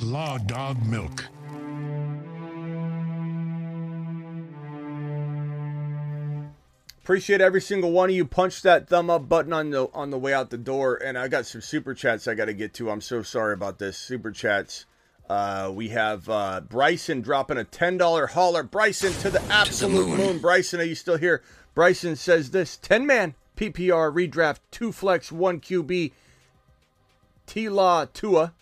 Law 0.01 0.39
Dog 0.39 0.83
Milk. 0.87 1.27
Appreciate 7.03 7.43
every 7.43 7.61
single 7.61 7.93
one 7.93 8.09
of 8.09 8.17
you. 8.17 8.25
Punch 8.25 8.63
that 8.63 8.89
thumb 8.89 9.11
up 9.11 9.29
button 9.29 9.53
on 9.53 9.69
the 9.69 9.91
on 9.93 10.09
the 10.09 10.19
way 10.19 10.33
out 10.33 10.49
the 10.49 10.57
door. 10.57 10.97
And 10.97 11.19
I 11.19 11.29
got 11.29 11.45
some 11.45 11.61
super 11.61 11.93
chats 11.93 12.27
I 12.27 12.35
got 12.35 12.47
to 12.47 12.55
get 12.55 12.73
to. 12.75 12.91
I'm 12.91 13.03
so 13.03 13.23
sorry 13.23 13.53
about 13.53 13.79
this. 13.79 13.99
Super 13.99 14.31
chats. 14.31 14.87
Uh, 15.29 15.71
we 15.73 15.89
have 15.89 16.29
uh, 16.29 16.61
Bryson 16.61 17.23
dropping 17.23 17.57
a 17.57 17.65
ten 17.65 17.97
dollar 17.97 18.27
hauler. 18.27 18.63
Bryson 18.63 19.13
to 19.23 19.31
the 19.31 19.43
absolute 19.45 20.09
moon. 20.09 20.19
moon. 20.19 20.39
Bryson, 20.39 20.81
are 20.81 20.85
you 20.85 20.95
still 20.95 21.17
here? 21.17 21.43
Bryson 21.75 22.17
says 22.17 22.51
this: 22.51 22.77
ten 22.77 23.07
man 23.07 23.35
PPR 23.57 24.13
redraft, 24.13 24.59
two 24.71 24.93
flex, 24.93 25.33
one 25.33 25.61
QB. 25.61 26.13
T 27.47 27.69
Law 27.69 28.07
Tua. 28.07 28.53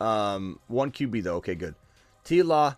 Um, 0.00 0.60
one 0.68 0.92
QB 0.92 1.22
though. 1.22 1.36
Okay, 1.36 1.54
good. 1.54 1.74
T 2.24 2.42
Law, 2.42 2.76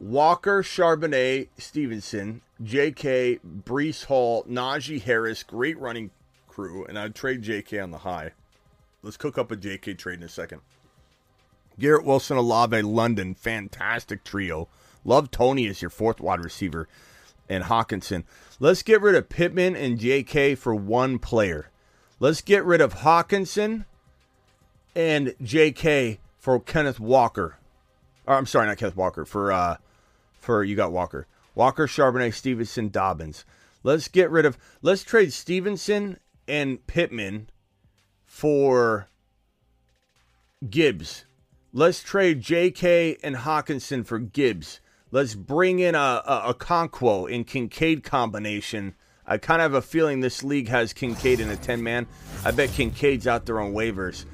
Walker, 0.00 0.62
Charbonnet, 0.62 1.48
Stevenson, 1.56 2.42
J.K., 2.62 3.40
Breece 3.46 4.04
Hall, 4.04 4.44
Najee 4.44 5.02
Harris, 5.02 5.42
great 5.42 5.78
running 5.78 6.10
crew, 6.48 6.84
and 6.84 6.98
I'd 6.98 7.14
trade 7.14 7.42
J.K. 7.42 7.78
on 7.78 7.90
the 7.90 7.98
high. 7.98 8.32
Let's 9.02 9.16
cook 9.16 9.38
up 9.38 9.50
a 9.50 9.56
J.K. 9.56 9.94
trade 9.94 10.18
in 10.18 10.24
a 10.24 10.28
second. 10.28 10.60
Garrett 11.78 12.04
Wilson, 12.04 12.36
Olave, 12.36 12.82
London, 12.82 13.34
fantastic 13.34 14.24
trio. 14.24 14.68
Love 15.04 15.30
Tony 15.30 15.66
as 15.68 15.80
your 15.80 15.90
fourth 15.90 16.20
wide 16.20 16.42
receiver, 16.42 16.88
and 17.48 17.64
Hockenson. 17.64 18.24
Let's 18.60 18.82
get 18.82 19.00
rid 19.00 19.14
of 19.14 19.28
Pittman 19.28 19.76
and 19.76 19.98
J.K. 19.98 20.56
for 20.56 20.74
one 20.74 21.18
player. 21.18 21.70
Let's 22.20 22.40
get 22.40 22.64
rid 22.64 22.80
of 22.80 22.94
Hockenson 22.94 23.84
and 24.94 25.34
J.K. 25.42 26.18
for 26.38 26.58
Kenneth 26.60 26.98
Walker. 26.98 27.56
Or, 28.26 28.34
I'm 28.34 28.46
sorry, 28.46 28.66
not 28.66 28.78
Kenneth 28.78 28.96
Walker. 28.96 29.24
For 29.24 29.52
uh, 29.52 29.76
for 30.38 30.64
you 30.64 30.76
got 30.76 30.92
Walker. 30.92 31.26
Walker, 31.54 31.86
Charbonnet, 31.86 32.34
Stevenson, 32.34 32.88
Dobbins. 32.88 33.44
Let's 33.82 34.08
get 34.08 34.30
rid 34.30 34.44
of. 34.44 34.58
Let's 34.82 35.04
trade 35.04 35.32
Stevenson 35.32 36.18
and 36.46 36.84
Pittman 36.86 37.50
for 38.26 39.08
Gibbs. 40.68 41.24
Let's 41.74 42.02
trade 42.02 42.40
J.K. 42.40 43.18
and 43.22 43.36
Hockenson 43.36 44.06
for 44.06 44.18
Gibbs. 44.18 44.80
Let's 45.10 45.34
bring 45.34 45.80
in 45.80 45.94
a, 45.94 46.22
a, 46.24 46.42
a 46.46 46.54
Conquo 46.54 47.30
in 47.30 47.44
Kincaid 47.44 48.02
combination. 48.02 48.94
I 49.26 49.36
kind 49.36 49.60
of 49.60 49.72
have 49.72 49.84
a 49.84 49.86
feeling 49.86 50.20
this 50.20 50.42
league 50.42 50.68
has 50.68 50.94
Kincaid 50.94 51.40
in 51.40 51.50
a 51.50 51.56
10 51.56 51.82
man. 51.82 52.06
I 52.42 52.52
bet 52.52 52.70
Kincaid's 52.70 53.26
out 53.26 53.44
there 53.44 53.60
on 53.60 53.74
waivers. 53.74 54.24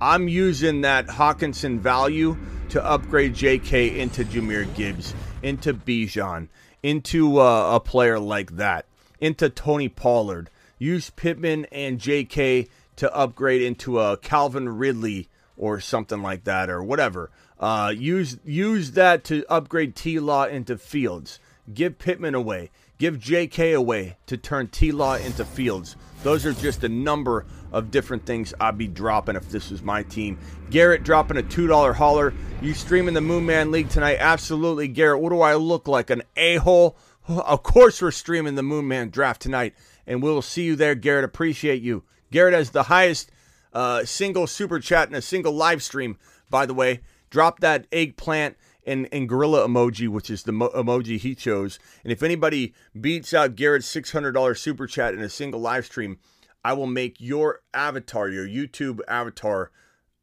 I'm 0.00 0.26
using 0.26 0.80
that 0.80 1.06
Hockenson 1.06 1.78
value 1.78 2.36
to 2.70 2.84
upgrade 2.84 3.34
J.K. 3.34 4.00
into 4.00 4.24
Jahmyr 4.24 4.74
Gibbs, 4.74 5.14
into 5.44 5.72
Bijan, 5.72 6.48
into 6.82 7.38
uh, 7.38 7.76
a 7.76 7.78
player 7.78 8.18
like 8.18 8.56
that, 8.56 8.86
into 9.20 9.48
Tony 9.48 9.88
Pollard. 9.88 10.50
Use 10.80 11.08
Pittman 11.10 11.66
and 11.66 12.00
J.K. 12.00 12.66
to 12.96 13.14
upgrade 13.14 13.62
into 13.62 14.00
a 14.00 14.16
Calvin 14.16 14.68
Ridley 14.76 15.28
or 15.60 15.78
something 15.78 16.22
like 16.22 16.44
that, 16.44 16.70
or 16.70 16.82
whatever. 16.82 17.30
Uh, 17.58 17.92
use 17.94 18.38
use 18.44 18.92
that 18.92 19.22
to 19.24 19.44
upgrade 19.50 19.94
T 19.94 20.18
Law 20.18 20.44
into 20.44 20.78
Fields. 20.78 21.38
Give 21.72 21.98
Pittman 21.98 22.34
away. 22.34 22.70
Give 22.98 23.20
J.K. 23.20 23.74
away 23.74 24.16
to 24.26 24.36
turn 24.36 24.68
T 24.68 24.90
Law 24.90 25.14
into 25.14 25.44
Fields. 25.44 25.96
Those 26.22 26.46
are 26.46 26.54
just 26.54 26.82
a 26.82 26.88
number 26.88 27.44
of 27.72 27.90
different 27.90 28.24
things 28.24 28.54
I'd 28.58 28.78
be 28.78 28.88
dropping 28.88 29.36
if 29.36 29.50
this 29.50 29.70
was 29.70 29.82
my 29.82 30.02
team. 30.02 30.38
Garrett 30.70 31.02
dropping 31.02 31.38
a 31.38 31.42
$2 31.42 31.94
hauler. 31.94 32.34
You 32.60 32.74
streaming 32.74 33.14
the 33.14 33.20
Moon 33.20 33.46
Man 33.46 33.70
League 33.70 33.88
tonight? 33.88 34.18
Absolutely, 34.18 34.88
Garrett. 34.88 35.20
What 35.20 35.30
do 35.30 35.40
I 35.40 35.54
look 35.54 35.88
like? 35.88 36.10
An 36.10 36.22
a 36.36 36.56
hole? 36.56 36.96
Of 37.28 37.62
course, 37.62 38.02
we're 38.02 38.10
streaming 38.10 38.54
the 38.54 38.62
Moon 38.62 38.88
Man 38.88 39.10
draft 39.10 39.42
tonight, 39.42 39.74
and 40.06 40.22
we'll 40.22 40.42
see 40.42 40.64
you 40.64 40.76
there, 40.76 40.94
Garrett. 40.94 41.24
Appreciate 41.24 41.82
you. 41.82 42.02
Garrett 42.30 42.54
has 42.54 42.70
the 42.70 42.84
highest 42.84 43.30
uh, 43.72 44.04
single 44.04 44.46
super 44.46 44.80
chat 44.80 45.08
in 45.08 45.14
a 45.14 45.22
single 45.22 45.52
live 45.52 45.82
stream, 45.82 46.18
by 46.48 46.66
the 46.66 46.74
way. 46.74 47.00
Drop 47.30 47.60
that 47.60 47.86
eggplant 47.92 48.56
and, 48.84 49.08
and 49.12 49.28
gorilla 49.28 49.66
emoji, 49.66 50.08
which 50.08 50.30
is 50.30 50.42
the 50.42 50.52
mo- 50.52 50.70
emoji 50.70 51.18
he 51.18 51.34
chose. 51.34 51.78
And 52.02 52.12
if 52.12 52.22
anybody 52.22 52.74
beats 52.98 53.32
out 53.32 53.54
Garrett's 53.54 53.92
$600 53.94 54.58
super 54.58 54.86
chat 54.86 55.14
in 55.14 55.20
a 55.20 55.28
single 55.28 55.60
live 55.60 55.86
stream, 55.86 56.18
I 56.64 56.72
will 56.72 56.86
make 56.86 57.20
your 57.20 57.60
avatar, 57.72 58.28
your 58.28 58.46
YouTube 58.46 59.00
avatar, 59.08 59.70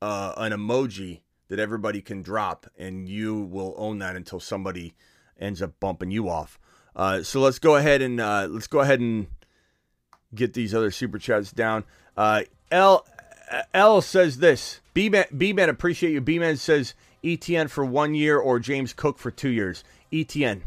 uh, 0.01 0.33
an 0.37 0.51
emoji 0.51 1.21
that 1.47 1.59
everybody 1.59 2.01
can 2.01 2.21
drop, 2.21 2.67
and 2.77 3.07
you 3.07 3.41
will 3.41 3.73
own 3.77 3.99
that 3.99 4.15
until 4.15 4.39
somebody 4.39 4.93
ends 5.39 5.61
up 5.61 5.79
bumping 5.79 6.11
you 6.11 6.29
off. 6.29 6.59
Uh, 6.95 7.23
so 7.23 7.39
let's 7.39 7.59
go 7.59 7.75
ahead 7.75 8.01
and 8.01 8.19
uh, 8.19 8.47
let's 8.49 8.67
go 8.67 8.79
ahead 8.79 8.99
and 8.99 9.27
get 10.35 10.53
these 10.53 10.73
other 10.73 10.91
super 10.91 11.17
chats 11.17 11.51
down. 11.51 11.83
Uh, 12.15 12.43
L 12.71 13.05
L 13.73 14.01
says 14.01 14.37
this. 14.37 14.81
B 14.93 15.09
man, 15.09 15.25
B 15.35 15.53
man, 15.53 15.69
appreciate 15.69 16.11
you. 16.11 16.21
B 16.21 16.39
man 16.39 16.57
says 16.57 16.93
ETN 17.23 17.69
for 17.69 17.85
one 17.85 18.15
year 18.15 18.37
or 18.37 18.59
James 18.59 18.93
Cook 18.93 19.17
for 19.17 19.31
two 19.31 19.49
years. 19.49 19.83
ETN, 20.11 20.61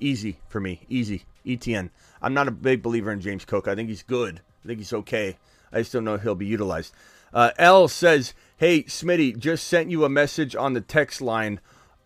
easy 0.00 0.38
for 0.48 0.60
me, 0.60 0.80
easy. 0.88 1.24
ETN. 1.46 1.90
I'm 2.22 2.34
not 2.34 2.48
a 2.48 2.52
big 2.52 2.82
believer 2.82 3.12
in 3.12 3.20
James 3.20 3.44
Cook. 3.44 3.68
I 3.68 3.74
think 3.74 3.88
he's 3.88 4.02
good. 4.02 4.40
I 4.64 4.68
think 4.68 4.78
he's 4.78 4.92
okay. 4.92 5.36
I 5.72 5.80
just 5.80 5.92
don't 5.92 6.04
know 6.04 6.14
if 6.14 6.22
he'll 6.22 6.34
be 6.34 6.46
utilized. 6.46 6.94
Uh, 7.32 7.50
L 7.58 7.88
says, 7.88 8.32
"Hey 8.56 8.84
Smitty, 8.84 9.36
just 9.36 9.66
sent 9.66 9.90
you 9.90 10.04
a 10.04 10.08
message 10.08 10.56
on 10.56 10.72
the 10.72 10.80
text 10.80 11.20
line 11.20 11.60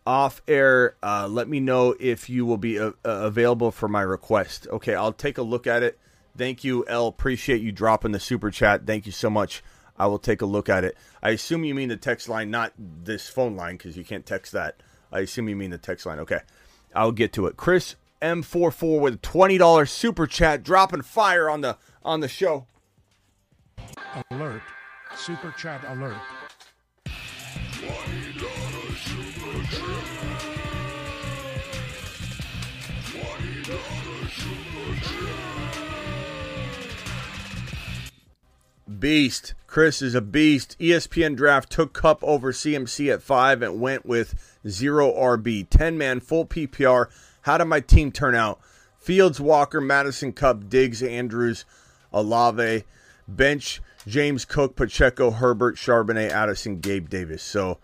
off 0.07 0.41
air. 0.49 0.97
Uh, 1.03 1.29
let 1.29 1.49
me 1.49 1.61
know 1.61 1.95
if 2.01 2.31
you 2.31 2.47
will 2.47 2.57
be 2.57 2.79
uh, 2.79 2.89
uh 3.05 3.11
available 3.11 3.71
for 3.71 3.89
my 3.89 4.01
request. 4.01 4.67
Okay, 4.71 4.95
I'll 4.95 5.13
take 5.13 5.39
a 5.39 5.43
look 5.43 5.67
at 5.67 5.83
it. 5.83 5.99
Thank 6.37 6.65
you, 6.65 6.85
L. 6.89 7.09
Appreciate 7.09 7.61
you 7.61 7.73
dropping 7.73 8.13
the 8.13 8.21
super 8.21 8.51
chat. 8.51 8.87
Thank 8.87 9.07
you 9.07 9.13
so 9.13 9.29
much. 9.29 9.63
I 9.99 10.07
will 10.07 10.19
take 10.19 10.43
a 10.43 10.47
look 10.47 10.69
at 10.69 10.85
it. 10.85 10.97
I 11.23 11.31
assume 11.31 11.65
you 11.65 11.75
mean 11.75 11.89
the 11.89 11.97
text 11.97 12.29
line, 12.29 12.51
not 12.51 12.73
this 12.79 13.29
phone 13.29 13.57
line, 13.57 13.77
because 13.77 13.97
you 13.97 14.05
can't 14.05 14.25
text 14.25 14.53
that. 14.53 14.83
I 15.13 15.21
assume 15.21 15.49
you 15.49 15.57
mean 15.57 15.71
the 15.71 15.79
text 15.79 16.07
line. 16.07 16.19
Okay, 16.21 16.41
I'll 16.95 17.13
get 17.13 17.33
to 17.35 17.47
it. 17.47 17.57
Chris 17.57 17.97
M44 18.23 19.01
with 19.01 19.15
a 19.15 19.19
twenty 19.19 19.59
dollars 19.59 19.91
super 19.91 20.27
chat, 20.27 20.63
dropping 20.63 21.03
fire 21.03 21.49
on 21.51 21.61
the 21.63 21.77
on 22.05 22.21
the 22.21 22.29
show. 22.29 22.67
Alert! 24.31 24.63
Super 25.17 25.53
chat 25.53 25.83
alert! 25.89 26.17
$20 33.19 34.31
super 34.31 34.95
chat. 34.97 35.49
Beast. 38.99 39.55
Chris 39.69 40.01
is 40.01 40.15
a 40.15 40.23
beast. 40.23 40.77
ESPN 40.81 41.37
draft 41.37 41.71
took 41.71 41.93
Kupp 41.93 42.25
over 42.25 42.53
CMC 42.53 43.13
at 43.13 43.23
five 43.23 43.61
and 43.61 43.79
went 43.79 44.07
with 44.07 44.59
zero 44.67 45.13
RB. 45.13 45.69
10 45.69 45.99
man, 45.99 46.21
full 46.21 46.47
PPR. 46.47 47.07
How 47.43 47.59
did 47.59 47.67
my 47.67 47.81
team 47.81 48.11
turn 48.11 48.35
out? 48.35 48.59
Fields, 48.97 49.39
Walker, 49.39 49.81
Mattison, 49.81 50.33
Kupp, 50.33 50.71
Diggs, 50.71 51.03
Andrews, 51.03 51.67
Olave, 52.15 52.85
bench, 53.29 53.83
James 54.07 54.47
Cook, 54.47 54.75
Pacheco, 54.75 55.33
Herbert, 55.33 55.77
Charbonnet, 55.77 56.31
Addison, 56.31 56.81
Gabe 56.81 57.11
Davis. 57.11 57.43
So 57.43 57.79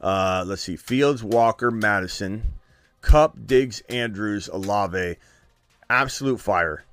uh, 0.00 0.44
let's 0.44 0.62
see. 0.62 0.74
Fields, 0.76 1.22
Walker, 1.22 1.70
Mattison, 1.70 2.54
Kupp, 3.00 3.46
Diggs, 3.46 3.80
Andrews, 3.88 4.48
Olave. 4.48 5.16
Absolute 5.88 6.40
fire. 6.40 6.84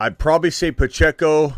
I'd 0.00 0.18
probably 0.18 0.50
say 0.50 0.72
Pacheco 0.72 1.56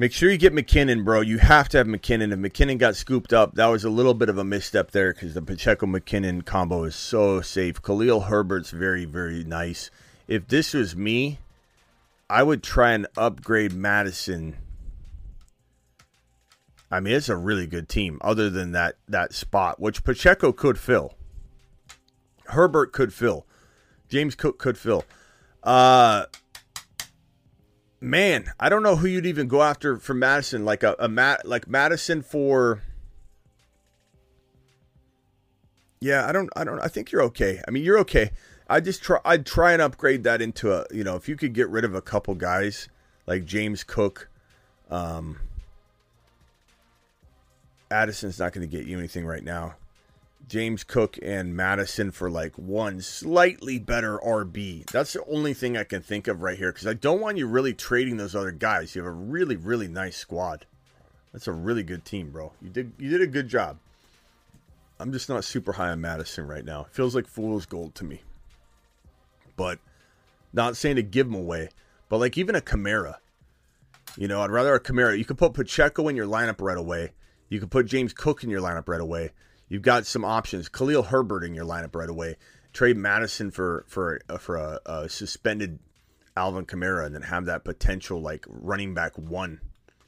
Make 0.00 0.14
sure 0.14 0.30
you 0.30 0.38
get 0.38 0.54
McKinnon, 0.54 1.04
bro. 1.04 1.20
You 1.20 1.36
have 1.36 1.68
to 1.68 1.76
have 1.76 1.86
McKinnon. 1.86 2.32
If 2.32 2.38
McKinnon 2.38 2.78
got 2.78 2.96
scooped 2.96 3.34
up, 3.34 3.56
that 3.56 3.66
was 3.66 3.84
a 3.84 3.90
little 3.90 4.14
bit 4.14 4.30
of 4.30 4.38
a 4.38 4.44
misstep 4.44 4.92
there 4.92 5.12
because 5.12 5.34
the 5.34 5.42
Pacheco 5.42 5.84
McKinnon 5.84 6.42
combo 6.42 6.84
is 6.84 6.96
so 6.96 7.42
safe. 7.42 7.82
Khalil 7.82 8.20
Herbert's 8.20 8.70
very, 8.70 9.04
very 9.04 9.44
nice. 9.44 9.90
If 10.26 10.48
this 10.48 10.72
was 10.72 10.96
me, 10.96 11.38
I 12.30 12.42
would 12.42 12.62
try 12.62 12.92
and 12.92 13.08
upgrade 13.14 13.74
Mattison. 13.74 14.56
I 16.90 17.00
mean, 17.00 17.12
it's 17.12 17.28
a 17.28 17.36
really 17.36 17.66
good 17.66 17.90
team, 17.90 18.20
other 18.22 18.48
than 18.48 18.72
that 18.72 18.96
that 19.06 19.34
spot, 19.34 19.80
which 19.80 20.02
Pacheco 20.02 20.50
could 20.50 20.78
fill. 20.78 21.12
Herbert 22.46 22.94
could 22.94 23.12
fill. 23.12 23.44
James 24.08 24.34
Cook 24.34 24.58
could 24.58 24.78
fill. 24.78 25.04
Uh 25.62 26.24
man, 28.00 28.52
I 28.58 28.68
don't 28.68 28.82
know 28.82 28.96
who 28.96 29.06
you'd 29.06 29.26
even 29.26 29.48
go 29.48 29.62
after 29.62 29.98
for 29.98 30.14
Mattison, 30.14 30.64
like 30.64 30.82
a, 30.82 30.96
a 30.98 31.08
Matt, 31.08 31.46
like 31.46 31.68
Mattison 31.68 32.22
for. 32.22 32.82
Yeah, 36.00 36.26
I 36.26 36.32
don't, 36.32 36.48
I 36.56 36.64
don't, 36.64 36.80
I 36.80 36.88
think 36.88 37.12
you're 37.12 37.22
okay. 37.24 37.60
I 37.68 37.70
mean, 37.70 37.84
you're 37.84 37.98
okay. 37.98 38.30
I 38.68 38.80
just 38.80 39.02
try, 39.02 39.18
I'd 39.24 39.44
try 39.44 39.72
and 39.72 39.82
upgrade 39.82 40.24
that 40.24 40.40
into 40.40 40.72
a, 40.72 40.86
you 40.90 41.04
know, 41.04 41.16
if 41.16 41.28
you 41.28 41.36
could 41.36 41.52
get 41.52 41.68
rid 41.68 41.84
of 41.84 41.94
a 41.94 42.00
couple 42.00 42.34
guys 42.34 42.88
like 43.26 43.44
James 43.44 43.84
Cook, 43.84 44.30
um, 44.90 45.38
Addison's 47.90 48.38
not 48.38 48.52
going 48.52 48.66
to 48.66 48.76
get 48.76 48.86
you 48.86 48.96
anything 48.96 49.26
right 49.26 49.44
now. 49.44 49.74
James 50.50 50.82
Cook 50.82 51.16
and 51.22 51.54
Mattison 51.54 52.10
for 52.10 52.28
like 52.28 52.58
one 52.58 53.00
slightly 53.00 53.78
better 53.78 54.18
RB. 54.18 54.84
That's 54.90 55.12
the 55.12 55.24
only 55.26 55.54
thing 55.54 55.76
I 55.76 55.84
can 55.84 56.02
think 56.02 56.26
of 56.26 56.42
right 56.42 56.58
here 56.58 56.72
because 56.72 56.88
I 56.88 56.94
don't 56.94 57.20
want 57.20 57.38
you 57.38 57.46
really 57.46 57.72
trading 57.72 58.16
those 58.16 58.34
other 58.34 58.50
guys. 58.50 58.96
You 58.96 59.02
have 59.04 59.08
a 59.08 59.14
really, 59.14 59.54
really 59.54 59.86
nice 59.86 60.16
squad. 60.16 60.66
That's 61.32 61.46
a 61.46 61.52
really 61.52 61.84
good 61.84 62.04
team, 62.04 62.32
bro. 62.32 62.52
You 62.60 62.68
did 62.68 62.92
you 62.98 63.08
did 63.10 63.22
a 63.22 63.28
good 63.28 63.46
job. 63.46 63.78
I'm 64.98 65.12
just 65.12 65.28
not 65.28 65.44
super 65.44 65.74
high 65.74 65.90
on 65.90 66.00
Mattison 66.00 66.48
right 66.48 66.64
now. 66.64 66.80
It 66.80 66.94
feels 66.94 67.14
like 67.14 67.28
fool's 67.28 67.64
gold 67.64 67.94
to 67.94 68.04
me. 68.04 68.22
But 69.56 69.78
not 70.52 70.76
saying 70.76 70.96
to 70.96 71.02
give 71.04 71.28
him 71.28 71.34
away, 71.36 71.68
but 72.08 72.18
like 72.18 72.36
even 72.36 72.56
a 72.56 72.60
Kamara. 72.60 73.18
You 74.16 74.26
know, 74.26 74.42
I'd 74.42 74.50
rather 74.50 74.74
a 74.74 74.80
Kamara. 74.80 75.16
You 75.16 75.24
could 75.24 75.38
put 75.38 75.54
Pacheco 75.54 76.08
in 76.08 76.16
your 76.16 76.26
lineup 76.26 76.60
right 76.60 76.76
away. 76.76 77.12
You 77.48 77.60
could 77.60 77.70
put 77.70 77.86
James 77.86 78.12
Cook 78.12 78.42
in 78.42 78.50
your 78.50 78.60
lineup 78.60 78.88
right 78.88 79.00
away. 79.00 79.30
You've 79.70 79.82
got 79.82 80.04
some 80.04 80.24
options. 80.24 80.68
Khalil 80.68 81.04
Herbert 81.04 81.44
in 81.44 81.54
your 81.54 81.64
lineup 81.64 81.94
right 81.94 82.10
away. 82.10 82.36
Trade 82.74 82.98
Mattison 82.98 83.50
for 83.50 83.84
for 83.88 84.20
uh, 84.28 84.36
for 84.36 84.56
a, 84.56 84.80
a 84.84 85.08
suspended 85.08 85.78
Alvin 86.36 86.66
Kamara, 86.66 87.06
and 87.06 87.14
then 87.14 87.22
have 87.22 87.46
that 87.46 87.64
potential 87.64 88.20
like 88.20 88.44
running 88.48 88.94
back 88.94 89.16
one 89.16 89.60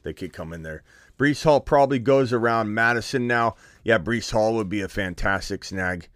that 0.03 0.17
could 0.17 0.33
come 0.33 0.53
in 0.53 0.63
there. 0.63 0.83
Breece 1.17 1.43
Hall 1.43 1.61
probably 1.61 1.99
goes 1.99 2.33
around 2.33 2.73
Mattison 2.73 3.25
now. 3.25 3.55
Yeah, 3.83 3.99
Breece 3.99 4.31
Hall 4.31 4.53
would 4.55 4.69
be 4.69 4.81
a 4.81 4.87
fantastic 4.89 5.63
snag. 5.63 6.09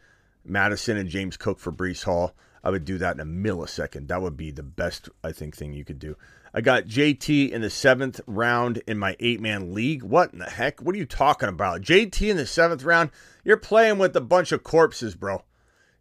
Mattison 0.43 0.98
and 0.98 1.10
James 1.10 1.38
Cook 1.38 1.60
for 1.60 1.72
Breece 1.72 2.04
Hall. 2.04 2.36
I 2.64 2.70
would 2.70 2.84
do 2.84 2.98
that 2.98 3.16
in 3.16 3.22
a 3.22 3.26
millisecond. 3.26 4.08
That 4.08 4.22
would 4.22 4.36
be 4.36 4.52
the 4.52 4.64
best, 4.64 5.08
I 5.24 5.32
think, 5.32 5.56
thing 5.56 5.74
you 5.74 5.86
could 5.86 6.00
do. 6.00 6.18
I 6.54 6.62
got 6.62 6.86
JT 6.86 7.52
in 7.52 7.62
the 7.62 7.70
seventh 7.70 8.22
round 8.26 8.82
in 8.88 8.98
my 8.98 9.16
eight 9.20 9.41
man 9.41 9.74
league. 9.74 10.04
What 10.04 10.34
in 10.34 10.39
the 10.39 10.50
heck? 10.50 10.82
What 10.82 10.95
are 10.95 10.98
you 10.98 11.06
talking 11.06 11.50
about? 11.50 11.82
JT 11.82 12.30
in 12.30 12.38
the 12.38 12.45
seventh 12.45 12.84
round? 12.84 13.12
You're 13.43 13.58
playing 13.58 13.98
with 13.98 14.16
a 14.16 14.22
bunch 14.22 14.52
of 14.52 14.64
corpses, 14.64 15.16
bro. 15.16 15.43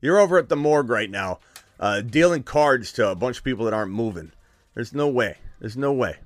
You're 0.00 0.18
over 0.18 0.38
at 0.38 0.48
the 0.48 0.56
morgue 0.56 0.90
right 0.90 1.10
now, 1.10 1.40
uh, 1.80 2.00
dealing 2.00 2.42
cards 2.42 2.92
to 2.92 3.08
a 3.08 3.14
bunch 3.14 3.38
of 3.38 3.44
people 3.44 3.64
that 3.64 3.74
aren't 3.74 3.92
moving. 3.92 4.32
There's 4.74 4.94
no 4.94 5.08
way. 5.08 5.38
There's 5.58 5.76
no 5.76 5.92
way. 5.92 6.16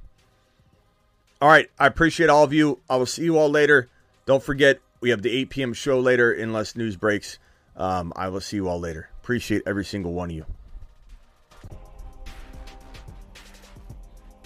All 1.40 1.48
right. 1.48 1.70
I 1.78 1.86
appreciate 1.86 2.28
all 2.28 2.44
of 2.44 2.52
you. 2.52 2.80
I 2.90 2.96
will 2.96 3.06
see 3.06 3.24
you 3.24 3.38
all 3.38 3.48
later. 3.48 3.88
Don't 4.26 4.42
forget, 4.42 4.80
we 5.00 5.10
have 5.10 5.22
the 5.22 5.30
8 5.30 5.50
p.m. 5.50 5.72
show 5.72 5.98
later 5.98 6.32
unless 6.32 6.76
news 6.76 6.96
breaks. 6.96 7.38
Um, 7.76 8.12
I 8.14 8.28
will 8.28 8.40
see 8.40 8.56
you 8.56 8.68
all 8.68 8.78
later. 8.78 9.08
Appreciate 9.22 9.62
every 9.66 9.84
single 9.84 10.12
one 10.12 10.30
of 10.30 10.36
you. 10.36 10.46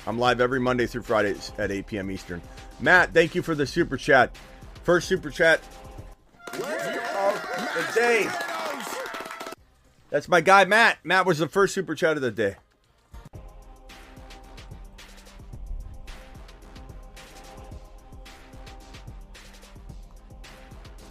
I'm 0.07 0.19
live 0.19 0.41
every 0.41 0.61
Monday 0.61 0.87
through 0.87 1.03
Fridays 1.03 1.53
at 1.59 1.71
8 1.71 1.87
p.m. 1.87 2.11
Eastern. 2.11 2.43
Matt, 2.81 3.15
thank 3.15 3.35
you 3.35 3.43
for 3.43 3.55
the 3.55 3.67
super 3.67 3.97
chat. 3.97 4.37
First 4.83 5.09
super 5.09 5.31
chat 5.31 5.61
of 6.53 6.61
the 6.61 7.93
day. 7.95 8.29
That's 10.11 10.29
my 10.29 10.41
guy, 10.41 10.65
Matt. 10.65 10.99
Matt 11.05 11.27
was 11.27 11.39
the 11.39 11.49
first 11.49 11.75
super 11.75 11.95
chat 11.95 12.17
of 12.17 12.23
the 12.23 12.31
day. 12.31 12.57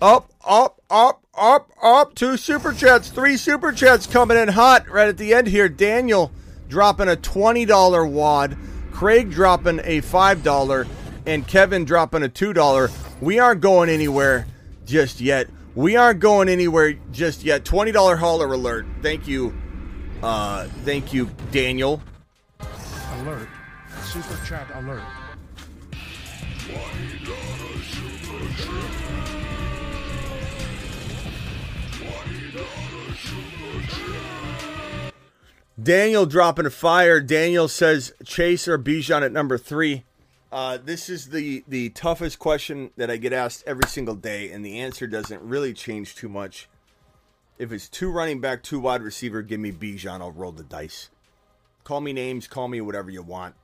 Up, 0.03 0.29
up, 0.45 0.81
up, 0.89 1.23
up, 1.33 1.71
up. 1.81 2.13
Two 2.13 2.35
super 2.35 2.73
chats, 2.73 3.09
three 3.09 3.37
super 3.37 3.71
chats 3.71 4.05
coming 4.05 4.37
in 4.37 4.49
hot 4.49 4.87
right 4.89 5.07
at 5.07 5.17
the 5.17 5.33
end 5.33 5.47
here. 5.47 5.69
Daniel 5.69 6.31
dropping 6.67 7.07
a 7.07 7.15
$20 7.15 8.11
wad, 8.11 8.57
Craig 8.93 9.31
dropping 9.31 9.79
a 9.79 10.01
$5, 10.01 10.87
and 11.25 11.47
Kevin 11.47 11.83
dropping 11.83 12.23
a 12.23 12.29
$2. 12.29 13.21
We 13.21 13.39
aren't 13.39 13.59
going 13.59 13.89
anywhere 13.89 14.45
just 14.85 15.19
yet. 15.19 15.49
We 15.75 15.95
aren't 15.95 16.19
going 16.19 16.47
anywhere 16.47 16.93
just 17.11 17.43
yet. 17.43 17.65
$20 17.65 18.17
hauler 18.17 18.53
alert. 18.53 18.85
Thank 19.01 19.27
you. 19.27 19.53
Uh, 20.21 20.65
thank 20.85 21.11
you, 21.11 21.29
Daniel. 21.51 22.01
Alert. 23.19 23.49
Super 24.03 24.39
chat 24.45 24.67
alert. 24.75 25.01
Daniel 35.83 36.25
dropping 36.25 36.65
a 36.65 36.69
fire. 36.69 37.19
Daniel 37.19 37.67
says 37.67 38.13
Chase 38.23 38.67
or 38.67 38.77
Bijan 38.77 39.21
at 39.21 39.33
number 39.33 39.57
three. 39.57 40.05
Uh, 40.51 40.77
this 40.77 41.09
is 41.09 41.29
the 41.29 41.63
the 41.67 41.89
toughest 41.89 42.39
question 42.39 42.91
that 42.95 43.09
I 43.09 43.17
get 43.17 43.33
asked 43.33 43.63
every 43.65 43.87
single 43.87 44.15
day, 44.15 44.51
and 44.51 44.63
the 44.63 44.79
answer 44.79 45.07
doesn't 45.07 45.41
really 45.41 45.73
change 45.73 46.15
too 46.15 46.29
much. 46.29 46.69
If 47.57 47.71
it's 47.71 47.89
two 47.89 48.11
running 48.11 48.39
back, 48.39 48.63
two 48.63 48.79
wide 48.79 49.01
receiver, 49.01 49.41
give 49.41 49.59
me 49.59 49.71
Bijan. 49.71 50.21
I'll 50.21 50.31
roll 50.31 50.51
the 50.51 50.63
dice. 50.63 51.09
Call 51.83 52.01
me 52.01 52.13
names, 52.13 52.47
call 52.47 52.67
me 52.67 52.79
whatever 52.79 53.09
you 53.09 53.23
want. 53.23 53.55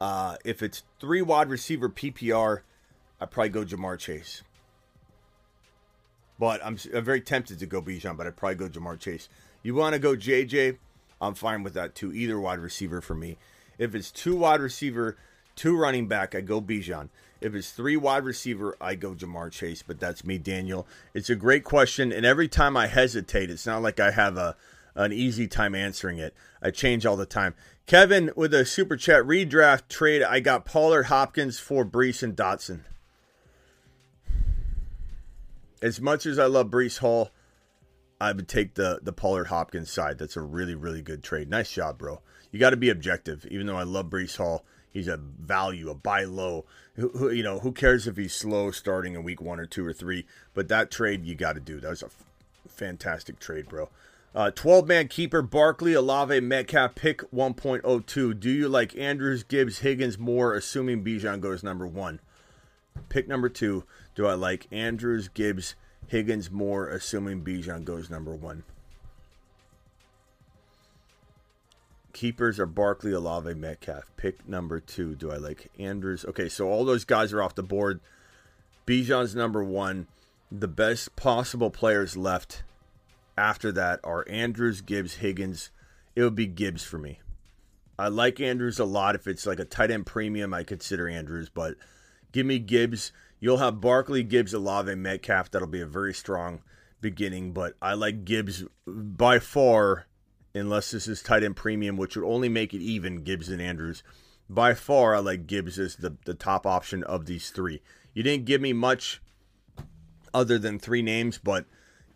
Uh, 0.00 0.36
if 0.44 0.62
it's 0.62 0.84
three 1.00 1.22
wide 1.22 1.48
receiver 1.48 1.88
PPR, 1.88 2.60
I 3.20 3.26
probably 3.26 3.48
go 3.48 3.64
Ja'Marr 3.64 3.98
Chase. 3.98 4.42
But 6.38 6.64
I'm, 6.64 6.78
I'm 6.94 7.04
very 7.04 7.20
tempted 7.20 7.58
to 7.58 7.66
go 7.66 7.82
Bijan, 7.82 8.16
but 8.16 8.26
I'd 8.26 8.36
probably 8.36 8.54
go 8.54 8.68
Ja'Marr 8.68 8.98
Chase. 8.98 9.28
You 9.62 9.74
want 9.74 9.94
to 9.94 9.98
go 9.98 10.14
JJ? 10.14 10.78
I'm 11.20 11.34
fine 11.34 11.62
with 11.62 11.74
that 11.74 11.94
too. 11.94 12.12
Either 12.12 12.40
wide 12.40 12.58
receiver 12.58 13.00
for 13.00 13.14
me. 13.14 13.36
If 13.78 13.94
it's 13.94 14.10
two 14.10 14.36
wide 14.36 14.60
receiver, 14.60 15.16
two 15.56 15.76
running 15.76 16.06
back, 16.06 16.34
I 16.34 16.40
go 16.40 16.60
Bijan. 16.60 17.08
If 17.40 17.54
it's 17.54 17.70
three 17.70 17.96
wide 17.96 18.24
receiver, 18.24 18.76
I 18.80 18.94
go 18.94 19.14
Ja'Marr 19.14 19.50
Chase. 19.50 19.82
But 19.82 20.00
that's 20.00 20.24
me, 20.24 20.38
Daniel. 20.38 20.86
It's 21.14 21.30
a 21.30 21.34
great 21.34 21.64
question, 21.64 22.12
and 22.12 22.26
every 22.26 22.48
time 22.48 22.76
I 22.76 22.86
hesitate, 22.86 23.50
it's 23.50 23.66
not 23.66 23.82
like 23.82 23.98
I 23.98 24.10
have 24.10 24.36
a 24.36 24.56
an 24.94 25.12
easy 25.12 25.46
time 25.46 25.74
answering 25.74 26.18
it. 26.18 26.34
I 26.60 26.70
change 26.70 27.06
all 27.06 27.16
the 27.16 27.26
time. 27.26 27.54
Kevin 27.86 28.30
with 28.36 28.52
a 28.52 28.64
super 28.64 28.96
chat 28.96 29.22
redraft 29.24 29.88
trade. 29.88 30.22
I 30.22 30.40
got 30.40 30.64
Pollard, 30.64 31.04
Hopkins 31.04 31.58
for 31.58 31.84
Breece 31.84 32.22
and 32.22 32.36
Dotson. 32.36 32.80
As 35.80 36.00
much 36.00 36.26
as 36.26 36.38
I 36.38 36.46
love 36.46 36.68
Breece 36.68 36.98
Hall, 36.98 37.30
I 38.20 38.32
would 38.32 38.48
take 38.48 38.74
the 38.74 39.00
the 39.02 39.12
Pollard 39.12 39.46
Hopkins 39.46 39.90
side. 39.90 40.18
That's 40.18 40.36
a 40.36 40.42
really 40.42 40.74
really 40.74 41.02
good 41.02 41.22
trade. 41.22 41.48
Nice 41.48 41.70
job, 41.70 41.98
bro. 41.98 42.20
You 42.52 42.58
got 42.58 42.70
to 42.70 42.76
be 42.76 42.90
objective. 42.90 43.46
Even 43.50 43.66
though 43.66 43.76
I 43.76 43.84
love 43.84 44.06
Breece 44.06 44.36
Hall, 44.36 44.64
he's 44.90 45.08
a 45.08 45.16
value, 45.16 45.88
a 45.88 45.94
buy 45.94 46.24
low. 46.24 46.64
Who, 46.96 47.08
who, 47.10 47.30
you 47.30 47.42
know, 47.42 47.60
who 47.60 47.72
cares 47.72 48.06
if 48.06 48.16
he's 48.16 48.34
slow 48.34 48.70
starting 48.72 49.14
in 49.14 49.22
week 49.22 49.40
one 49.40 49.60
or 49.60 49.66
two 49.66 49.86
or 49.86 49.92
three? 49.92 50.26
But 50.52 50.68
that 50.68 50.90
trade 50.90 51.24
you 51.24 51.34
got 51.34 51.54
to 51.54 51.60
do. 51.60 51.80
That 51.80 51.90
was 51.90 52.02
a 52.02 52.06
f- 52.06 52.24
fantastic 52.68 53.38
trade, 53.38 53.68
bro. 53.68 53.88
Uh, 54.34 54.50
12 54.50 54.86
man 54.86 55.08
keeper 55.08 55.42
Barkley, 55.42 55.92
Olave, 55.94 56.40
Metcalf, 56.40 56.94
pick 56.94 57.20
1.02. 57.32 58.38
Do 58.38 58.50
you 58.50 58.68
like 58.68 58.96
Andrews, 58.96 59.42
Gibbs, 59.42 59.80
Higgins 59.80 60.18
more, 60.18 60.54
assuming 60.54 61.04
Bijan 61.04 61.40
goes 61.40 61.62
number 61.62 61.86
one? 61.86 62.20
Pick 63.08 63.26
number 63.26 63.48
two. 63.48 63.84
Do 64.14 64.26
I 64.26 64.34
like 64.34 64.68
Andrews, 64.70 65.28
Gibbs, 65.28 65.74
Higgins 66.10 66.50
more, 66.50 66.88
assuming 66.88 67.44
Bijan 67.44 67.84
goes 67.84 68.10
number 68.10 68.34
one? 68.34 68.64
Keepers 72.12 72.58
are 72.58 72.66
Barkley, 72.66 73.12
Olave, 73.12 73.54
Metcalf. 73.54 74.10
Pick 74.16 74.48
number 74.48 74.80
two. 74.80 75.14
Do 75.14 75.30
I 75.30 75.36
like 75.36 75.70
Andrews? 75.78 76.24
Okay, 76.24 76.48
so 76.48 76.68
all 76.68 76.84
those 76.84 77.04
guys 77.04 77.32
are 77.32 77.40
off 77.40 77.54
the 77.54 77.62
board. 77.62 78.00
Bijan's 78.88 79.36
number 79.36 79.62
one. 79.62 80.08
The 80.50 80.66
best 80.66 81.14
possible 81.14 81.70
players 81.70 82.16
left 82.16 82.64
after 83.38 83.70
that 83.70 84.00
are 84.02 84.26
Andrews, 84.28 84.80
Gibbs, 84.80 85.14
Higgins. 85.18 85.70
It 86.16 86.24
would 86.24 86.34
be 86.34 86.48
Gibbs 86.48 86.82
for 86.82 86.98
me. 86.98 87.20
I 87.96 88.08
like 88.08 88.40
Andrews 88.40 88.80
a 88.80 88.84
lot. 88.84 89.14
If 89.14 89.28
it's 89.28 89.46
like 89.46 89.60
a 89.60 89.64
tight 89.64 89.92
end 89.92 90.06
premium, 90.06 90.52
I 90.52 90.64
consider 90.64 91.08
Andrews, 91.08 91.48
but 91.48 91.76
give 92.32 92.46
me 92.46 92.58
Gibbs. 92.58 93.12
You'll 93.40 93.56
have 93.56 93.80
Barkley, 93.80 94.22
Gibbs, 94.22 94.52
Olave, 94.52 94.94
Metcalf. 94.94 95.50
That'll 95.50 95.66
be 95.66 95.80
a 95.80 95.86
very 95.86 96.12
strong 96.12 96.62
beginning, 97.00 97.52
but 97.52 97.74
I 97.80 97.94
like 97.94 98.24
Gibbs 98.24 98.64
by 98.86 99.38
far, 99.38 100.06
unless 100.54 100.90
this 100.90 101.08
is 101.08 101.22
tight 101.22 101.42
end 101.42 101.56
premium, 101.56 101.96
which 101.96 102.16
would 102.16 102.26
only 102.26 102.48
make 102.48 102.74
it 102.74 102.82
even, 102.82 103.24
Gibbs 103.24 103.48
and 103.48 103.60
Andrews. 103.60 104.02
By 104.48 104.74
far, 104.74 105.14
I 105.14 105.20
like 105.20 105.46
Gibbs 105.46 105.78
as 105.78 105.96
the, 105.96 106.16
the 106.24 106.34
top 106.34 106.66
option 106.66 107.02
of 107.04 107.26
these 107.26 107.50
three. 107.50 107.80
You 108.12 108.22
didn't 108.22 108.44
give 108.44 108.60
me 108.60 108.72
much 108.72 109.22
other 110.34 110.58
than 110.58 110.78
three 110.78 111.02
names, 111.02 111.38
but 111.38 111.64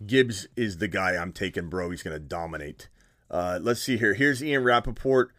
Gibbs 0.04 0.48
is 0.56 0.78
the 0.78 0.88
guy 0.88 1.16
I'm 1.16 1.32
taking, 1.32 1.68
bro. 1.68 1.90
He's 1.90 2.02
going 2.02 2.16
to 2.16 2.20
dominate. 2.20 2.88
Uh, 3.30 3.58
let's 3.62 3.80
see 3.80 3.96
here. 3.96 4.14
Here's 4.14 4.42
Ian 4.42 4.64
Rapoport. 4.64 5.32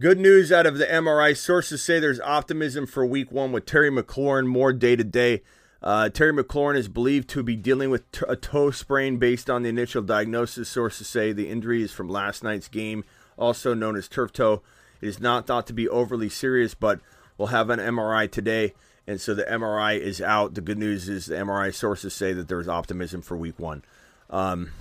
Good 0.00 0.18
news 0.18 0.50
out 0.50 0.66
of 0.66 0.78
the 0.78 0.86
MRI. 0.86 1.36
Sources 1.36 1.82
say 1.82 2.00
there's 2.00 2.20
optimism 2.20 2.86
for 2.86 3.06
week 3.06 3.30
one 3.30 3.52
with 3.52 3.66
Terry 3.66 3.90
McLaurin 3.90 4.46
more 4.46 4.72
day 4.72 4.96
to 4.96 5.04
day. 5.04 5.42
Uh, 5.82 6.08
Terry 6.08 6.32
McLaurin 6.32 6.76
is 6.76 6.88
believed 6.88 7.28
to 7.30 7.42
be 7.42 7.56
dealing 7.56 7.90
with 7.90 8.10
t- 8.10 8.24
a 8.28 8.34
toe 8.34 8.70
sprain 8.70 9.18
based 9.18 9.48
on 9.48 9.62
the 9.62 9.68
initial 9.68 10.02
diagnosis. 10.02 10.68
Sources 10.68 11.06
say 11.06 11.32
the 11.32 11.48
injury 11.48 11.82
is 11.82 11.92
from 11.92 12.08
last 12.08 12.42
night's 12.42 12.68
game, 12.68 13.04
also 13.36 13.74
known 13.74 13.96
as 13.96 14.08
turf 14.08 14.32
toe. 14.32 14.62
It 15.00 15.08
is 15.08 15.20
not 15.20 15.46
thought 15.46 15.66
to 15.68 15.72
be 15.72 15.88
overly 15.88 16.28
serious, 16.28 16.74
but 16.74 17.00
we'll 17.38 17.48
have 17.48 17.70
an 17.70 17.78
MRI 17.78 18.30
today 18.30 18.72
and 19.06 19.20
so 19.20 19.34
the 19.34 19.44
MRI 19.44 19.98
is 19.98 20.20
out. 20.20 20.54
The 20.54 20.60
good 20.60 20.78
news 20.78 21.08
is 21.08 21.26
the 21.26 21.36
MRI 21.36 21.74
sources 21.74 22.14
say 22.14 22.32
that 22.32 22.48
there's 22.48 22.68
optimism 22.68 23.22
for 23.22 23.36
week 23.36 23.58
one. 23.58 23.82
Um, 24.30 24.72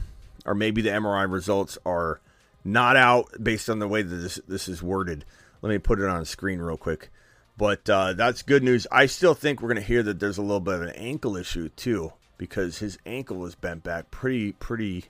or 0.46 0.56
maybe 0.56 0.82
the 0.82 0.90
MRI 0.90 1.30
results 1.30 1.78
are 1.86 2.22
not 2.64 2.96
out 2.96 3.32
based 3.42 3.70
on 3.70 3.80
the 3.80 3.88
way 3.88 4.02
that 4.02 4.16
this, 4.16 4.40
this 4.48 4.68
is 4.68 4.82
worded. 4.82 5.26
Let 5.62 5.70
me 5.70 5.78
put 5.78 6.00
it 6.00 6.08
on 6.08 6.26
screen 6.26 6.60
real 6.60 6.78
quick. 6.78 7.10
But 7.58 7.90
uh, 7.90 8.14
that's 8.14 8.42
good 8.42 8.64
news. 8.64 8.88
I 8.92 9.06
still 9.06 9.34
think 9.34 9.62
we're 9.62 9.70
going 9.70 9.82
to 9.82 9.88
hear 9.88 10.04
that 10.04 10.20
there's 10.20 10.38
a 10.38 10.42
little 10.42 10.60
bit 10.60 10.76
of 10.76 10.82
an 10.82 10.90
ankle 10.90 11.38
issue 11.38 11.70
too, 11.70 12.14
because 12.38 12.80
his 12.80 12.98
ankle 13.06 13.38
was 13.38 13.56
bent 13.56 13.84
back 13.84 14.10
pretty 14.10 14.54
pretty 14.54 15.06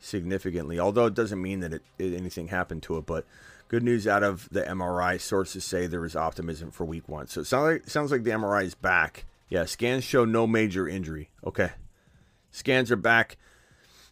significantly. 0.00 0.80
Although 0.80 1.06
it 1.06 1.14
doesn't 1.14 1.40
mean 1.40 1.60
that 1.60 1.72
it, 1.72 1.82
it, 1.98 2.14
anything 2.14 2.48
happened 2.48 2.82
to 2.84 2.96
it, 2.96 3.06
but 3.06 3.24
good 3.68 3.84
news 3.84 4.06
out 4.08 4.24
of 4.24 4.48
the 4.50 4.62
MRI. 4.62 5.20
Sources 5.20 5.64
say 5.64 5.86
there 5.86 6.04
is 6.04 6.16
optimism 6.16 6.72
for 6.72 6.84
Week 6.84 7.08
One. 7.08 7.28
So 7.28 7.42
it 7.42 7.46
sounds 7.46 7.64
like 7.64 7.88
sounds 7.88 8.10
like 8.10 8.24
the 8.24 8.30
MRI 8.30 8.64
is 8.64 8.74
back. 8.74 9.24
Yeah, 9.48 9.64
scans 9.64 10.04
show 10.04 10.24
no 10.24 10.46
major 10.46 10.88
injury. 10.88 11.30
Okay, 11.46 11.70
scans 12.50 12.90
are 12.90 12.96
back 12.96 13.36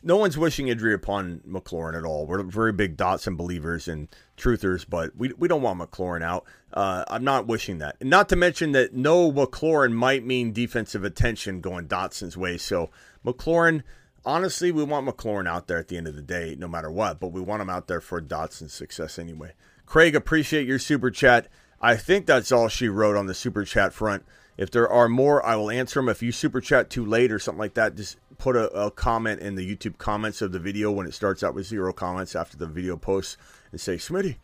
no 0.03 0.17
one's 0.17 0.39
wishing 0.39 0.69
injury 0.69 0.95
upon 0.95 1.41
McLaurin 1.41 1.99
at 1.99 2.05
all. 2.05 2.27
We're 2.27 2.43
very 2.45 2.73
big 2.73 2.97
Dotson 2.97 3.37
believers 3.37 3.89
and 3.89 4.09
truthers, 4.37 4.87
but 4.89 5.17
we, 5.17 5.33
we 5.37 5.49
don't 5.49 5.63
want 5.63 5.81
McLaurin 5.81 6.23
out. 6.23 6.45
Uh, 6.73 7.05
I'm 7.09 7.25
not 7.25 7.47
wishing 7.47 7.79
that. 7.79 8.03
Not 8.05 8.29
to 8.29 8.37
mention 8.37 8.73
that 8.73 8.95
no 8.95 9.33
McLaurin 9.33 9.93
might 9.93 10.25
mean 10.25 10.53
defensive 10.53 11.05
attention 11.05 11.61
going 11.61 11.89
Dotson's 11.89 12.37
way. 12.37 12.59
So 12.59 12.91
McLaurin, 13.25 13.83
honestly, 14.25 14.71
we 14.71 14.85
want 14.85 15.09
McLaurin 15.09 15.49
out 15.49 15.67
there 15.67 15.79
at 15.79 15.89
the 15.89 15.97
end 15.97 16.07
of 16.07 16.15
the 16.15 16.23
day, 16.23 16.55
no 16.57 16.69
matter 16.69 16.91
what, 16.91 17.19
but 17.19 17.33
we 17.33 17.41
want 17.41 17.63
him 17.63 17.71
out 17.71 17.89
there 17.89 18.01
for 18.01 18.21
Dotson's 18.21 18.73
success 18.73 19.19
anyway. 19.19 19.53
Craig, 19.85 20.15
appreciate 20.15 20.67
your 20.67 20.79
super 20.79 21.11
chat. 21.11 21.49
I 21.81 21.97
think 21.97 22.27
that's 22.27 22.53
all 22.53 22.69
she 22.69 22.89
wrote 22.89 23.17
on 23.17 23.27
the 23.27 23.35
super 23.35 23.65
chat 23.65 23.93
front. 23.93 24.25
If 24.57 24.73
there 24.73 24.89
are 24.89 25.09
more, 25.09 25.45
I 25.47 25.55
will 25.55 25.71
answer 25.71 26.01
them. 26.01 26.09
If 26.09 26.23
you 26.23 26.33
super 26.33 26.61
chat 26.61 26.91
too 26.91 27.07
late 27.07 27.31
or 27.31 27.39
something 27.39 27.61
like 27.61 27.75
that, 27.75 27.95
just 27.95 28.17
put 28.39 28.57
a, 28.57 28.71
a, 28.71 28.91
comment 28.91 29.41
in 29.41 29.57
the 29.57 29.77
YouTube 29.77 29.99
comments 29.99 30.41
of 30.41 30.53
the 30.53 30.59
video 30.59 30.91
when 30.93 31.07
it 31.07 31.13
starts 31.13 31.43
out 31.43 31.55
with 31.55 31.67
zero 31.67 31.93
comments 31.93 32.37
after 32.37 32.57
the 32.57 32.67
video 32.67 32.97
posts 32.97 33.37
and 33.73 33.81
say, 33.81 33.97
Smitty, 33.97 34.37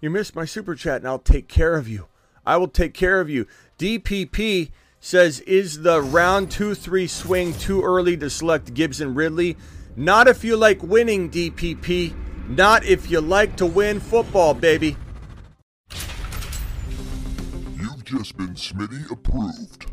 you 0.00 0.10
missed 0.10 0.34
my 0.34 0.44
super 0.44 0.74
chat 0.74 0.96
and 0.96 1.06
I'll 1.06 1.18
take 1.18 1.48
care 1.48 1.76
of 1.76 1.86
you. 1.86 2.06
I 2.44 2.56
will 2.56 2.68
take 2.68 2.94
care 2.94 3.20
of 3.20 3.30
you. 3.30 3.46
DPP 3.78 4.70
says, 4.98 5.40
Is 5.40 5.82
the 5.82 6.00
round 6.00 6.50
2 6.50 6.74
3 6.74 7.06
swing 7.06 7.52
too 7.54 7.82
early 7.82 8.16
to 8.16 8.30
select 8.30 8.74
Gibson 8.74 9.14
Ridley? 9.14 9.56
Not 9.94 10.26
if 10.26 10.42
you 10.42 10.56
like 10.56 10.82
winning, 10.82 11.30
DPP. 11.30 12.14
Not 12.48 12.84
if 12.84 13.10
you 13.10 13.20
like 13.20 13.56
to 13.56 13.66
win 13.66 14.00
football, 14.00 14.54
baby. 14.54 14.96
You've 17.76 18.04
just 18.04 18.36
been 18.36 18.54
Smitty 18.54 19.10
approved. 19.10 19.86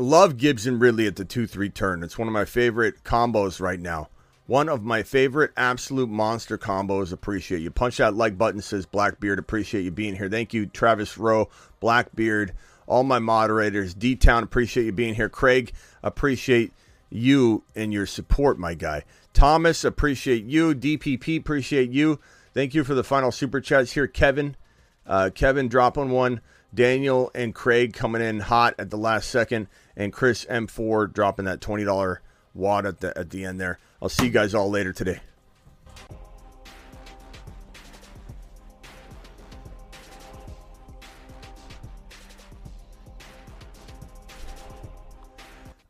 Love 0.00 0.38
Gibson 0.38 0.78
Ridley 0.78 1.06
at 1.06 1.16
the 1.16 1.26
2 1.26 1.46
3 1.46 1.68
turn. 1.68 2.02
It's 2.02 2.16
one 2.16 2.26
of 2.26 2.32
my 2.32 2.46
favorite 2.46 3.04
combos 3.04 3.60
right 3.60 3.78
now. 3.78 4.08
One 4.46 4.68
of 4.68 4.82
my 4.82 5.02
favorite 5.02 5.52
absolute 5.58 6.08
monster 6.08 6.56
combos. 6.56 7.12
Appreciate 7.12 7.60
you. 7.60 7.70
Punch 7.70 7.98
that 7.98 8.14
like 8.14 8.38
button 8.38 8.62
says 8.62 8.86
Blackbeard. 8.86 9.38
Appreciate 9.38 9.82
you 9.82 9.90
being 9.90 10.16
here. 10.16 10.30
Thank 10.30 10.54
you, 10.54 10.66
Travis 10.66 11.18
Rowe, 11.18 11.50
Blackbeard, 11.80 12.54
all 12.86 13.04
my 13.04 13.18
moderators. 13.18 13.92
D 13.92 14.16
Town, 14.16 14.42
appreciate 14.42 14.86
you 14.86 14.92
being 14.92 15.14
here. 15.14 15.28
Craig, 15.28 15.72
appreciate 16.02 16.72
you 17.10 17.62
and 17.76 17.92
your 17.92 18.06
support, 18.06 18.58
my 18.58 18.72
guy. 18.72 19.04
Thomas, 19.34 19.84
appreciate 19.84 20.44
you. 20.44 20.74
DPP, 20.74 21.38
appreciate 21.38 21.90
you. 21.90 22.18
Thank 22.54 22.74
you 22.74 22.84
for 22.84 22.94
the 22.94 23.04
final 23.04 23.30
super 23.30 23.60
chats 23.60 23.92
here. 23.92 24.06
Kevin, 24.06 24.56
uh, 25.06 25.28
Kevin 25.34 25.68
dropping 25.68 26.10
one. 26.10 26.40
Daniel 26.74 27.30
and 27.34 27.54
Craig 27.54 27.92
coming 27.92 28.22
in 28.22 28.40
hot 28.40 28.74
at 28.78 28.90
the 28.90 28.96
last 28.96 29.30
second 29.30 29.68
and 29.96 30.12
Chris 30.12 30.44
M4 30.46 31.12
dropping 31.12 31.44
that 31.46 31.60
$20 31.60 32.18
wad 32.54 32.86
at 32.86 33.00
the, 33.00 33.16
at 33.18 33.30
the 33.30 33.44
end 33.44 33.60
there. 33.60 33.78
I'll 34.00 34.08
see 34.08 34.26
you 34.26 34.30
guys 34.30 34.54
all 34.54 34.70
later 34.70 34.92
today. 34.92 35.20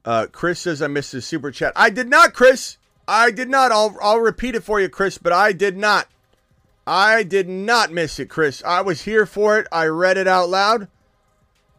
Uh, 0.04 0.26
Chris 0.32 0.58
says 0.58 0.80
I 0.80 0.86
missed 0.86 1.12
his 1.12 1.26
super 1.26 1.50
chat. 1.50 1.72
I 1.76 1.90
did 1.90 2.08
not, 2.08 2.32
Chris. 2.32 2.78
I 3.06 3.30
did 3.30 3.48
not. 3.48 3.70
I'll 3.70 3.96
I'll 4.00 4.20
repeat 4.20 4.54
it 4.54 4.64
for 4.64 4.80
you, 4.80 4.88
Chris, 4.88 5.18
but 5.18 5.32
I 5.32 5.52
did 5.52 5.76
not. 5.76 6.08
I 6.90 7.22
did 7.22 7.48
not 7.48 7.92
miss 7.92 8.18
it, 8.18 8.28
Chris. 8.28 8.64
I 8.64 8.80
was 8.80 9.02
here 9.02 9.24
for 9.24 9.60
it. 9.60 9.68
I 9.70 9.86
read 9.86 10.16
it 10.16 10.26
out 10.26 10.48
loud. 10.48 10.88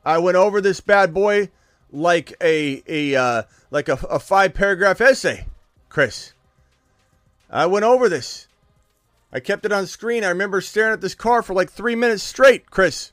I 0.05 0.19
went 0.19 0.37
over 0.37 0.61
this 0.61 0.79
bad 0.79 1.13
boy 1.13 1.49
like 1.91 2.33
a 2.41 2.81
a 2.87 3.15
uh, 3.15 3.43
like 3.71 3.89
a, 3.89 3.99
a 4.09 4.19
five 4.19 4.53
paragraph 4.53 5.01
essay, 5.01 5.47
Chris. 5.89 6.31
I 7.49 7.65
went 7.65 7.83
over 7.83 8.07
this. 8.07 8.47
I 9.33 9.41
kept 9.41 9.65
it 9.65 9.73
on 9.73 9.85
screen. 9.85 10.23
I 10.23 10.29
remember 10.29 10.61
staring 10.61 10.93
at 10.93 11.01
this 11.01 11.15
car 11.15 11.41
for 11.41 11.53
like 11.53 11.69
three 11.69 11.95
minutes 11.95 12.23
straight, 12.23 12.71
Chris. 12.71 13.11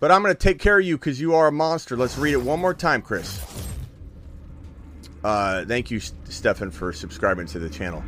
But 0.00 0.10
I'm 0.10 0.24
to 0.24 0.34
take 0.34 0.58
care 0.58 0.78
of 0.78 0.86
you 0.86 0.96
because 0.96 1.20
you 1.20 1.34
are 1.34 1.48
a 1.48 1.52
monster. 1.52 1.94
Let's 1.94 2.16
read 2.16 2.32
it 2.32 2.42
one 2.42 2.60
more 2.60 2.72
time, 2.72 3.02
Chris. 3.02 3.38
Uh, 5.22 5.66
thank 5.66 5.90
you, 5.90 6.00
Stefan, 6.00 6.70
for 6.70 6.90
subscribing 6.94 7.46
to 7.48 7.58
the 7.58 7.68
channel. 7.68 8.02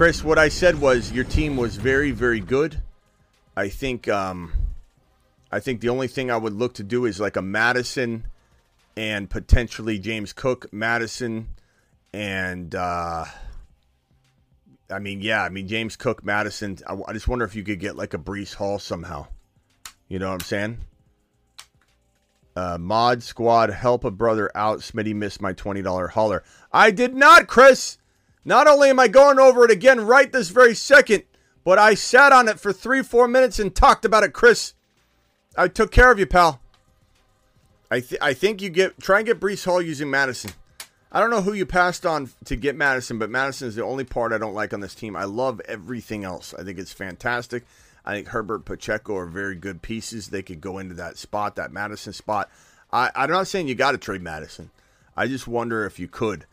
Chris, 0.00 0.24
what 0.24 0.38
I 0.38 0.48
said 0.48 0.80
was 0.80 1.12
your 1.12 1.24
team 1.24 1.58
was 1.58 1.76
very, 1.76 2.10
very 2.10 2.40
good. 2.40 2.80
I 3.54 3.68
think, 3.68 4.08
um, 4.08 4.50
I 5.52 5.60
think 5.60 5.82
the 5.82 5.90
only 5.90 6.08
thing 6.08 6.30
I 6.30 6.38
would 6.38 6.54
look 6.54 6.72
to 6.76 6.82
do 6.82 7.04
is 7.04 7.20
like 7.20 7.36
a 7.36 7.42
Mattison 7.42 8.26
and 8.96 9.28
potentially 9.28 9.98
James 9.98 10.32
Cook, 10.32 10.72
Mattison, 10.72 11.48
and 12.14 12.74
uh, 12.74 13.26
I 14.90 14.98
mean, 15.00 15.20
yeah, 15.20 15.42
I 15.42 15.50
mean 15.50 15.68
James 15.68 15.96
Cook, 15.96 16.24
Mattison. 16.24 16.78
I, 16.88 16.96
I, 17.06 17.12
just 17.12 17.28
wonder 17.28 17.44
if 17.44 17.54
you 17.54 17.62
could 17.62 17.78
get 17.78 17.94
like 17.94 18.14
a 18.14 18.18
Breece 18.18 18.54
Hall 18.54 18.78
somehow. 18.78 19.26
You 20.08 20.18
know 20.18 20.28
what 20.28 20.40
I'm 20.40 20.40
saying? 20.40 20.78
Uh, 22.56 22.78
mod 22.80 23.22
squad, 23.22 23.68
help 23.68 24.04
a 24.04 24.10
brother 24.10 24.50
out. 24.54 24.78
Smitty 24.78 25.14
missed 25.14 25.42
my 25.42 25.52
twenty 25.52 25.82
dollar 25.82 26.08
holler. 26.08 26.42
I 26.72 26.90
did 26.90 27.14
not, 27.14 27.48
Chris. 27.48 27.98
Not 28.44 28.66
only 28.66 28.88
am 28.88 28.98
I 28.98 29.08
going 29.08 29.38
over 29.38 29.64
it 29.64 29.70
again 29.70 30.00
right 30.00 30.30
this 30.32 30.48
very 30.48 30.74
second, 30.74 31.24
but 31.64 31.78
I 31.78 31.94
sat 31.94 32.32
on 32.32 32.48
it 32.48 32.58
for 32.58 32.72
three, 32.72 33.02
four 33.02 33.28
minutes 33.28 33.58
and 33.58 33.74
talked 33.74 34.04
about 34.04 34.24
it, 34.24 34.32
Chris. 34.32 34.74
I 35.56 35.68
took 35.68 35.90
care 35.90 36.10
of 36.10 36.18
you, 36.18 36.26
pal. 36.26 36.60
I 37.90 38.00
th- 38.00 38.20
I 38.22 38.32
think 38.34 38.62
you 38.62 38.70
get 38.70 39.00
try 39.00 39.18
and 39.18 39.26
get 39.26 39.40
Breece 39.40 39.64
Hall 39.64 39.82
using 39.82 40.10
Mattison. 40.10 40.52
I 41.12 41.18
don't 41.18 41.30
know 41.30 41.42
who 41.42 41.52
you 41.52 41.66
passed 41.66 42.06
on 42.06 42.30
to 42.44 42.54
get 42.54 42.76
Mattison, 42.76 43.18
but 43.18 43.30
Mattison 43.30 43.66
is 43.66 43.74
the 43.74 43.84
only 43.84 44.04
part 44.04 44.32
I 44.32 44.38
don't 44.38 44.54
like 44.54 44.72
on 44.72 44.80
this 44.80 44.94
team. 44.94 45.16
I 45.16 45.24
love 45.24 45.60
everything 45.66 46.22
else. 46.22 46.54
I 46.56 46.62
think 46.62 46.78
it's 46.78 46.92
fantastic. 46.92 47.64
I 48.04 48.14
think 48.14 48.28
Herbert 48.28 48.64
Pacheco 48.64 49.16
are 49.16 49.26
very 49.26 49.56
good 49.56 49.82
pieces. 49.82 50.28
They 50.28 50.42
could 50.42 50.60
go 50.60 50.78
into 50.78 50.94
that 50.94 51.18
spot, 51.18 51.56
that 51.56 51.72
Mattison 51.72 52.12
spot. 52.12 52.48
I, 52.92 53.10
I'm 53.14 53.30
not 53.30 53.48
saying 53.48 53.66
you 53.66 53.74
got 53.74 53.92
to 53.92 53.98
trade 53.98 54.22
Mattison. 54.22 54.70
I 55.16 55.26
just 55.26 55.48
wonder 55.48 55.84
if 55.84 55.98
you 55.98 56.06
could. 56.06 56.46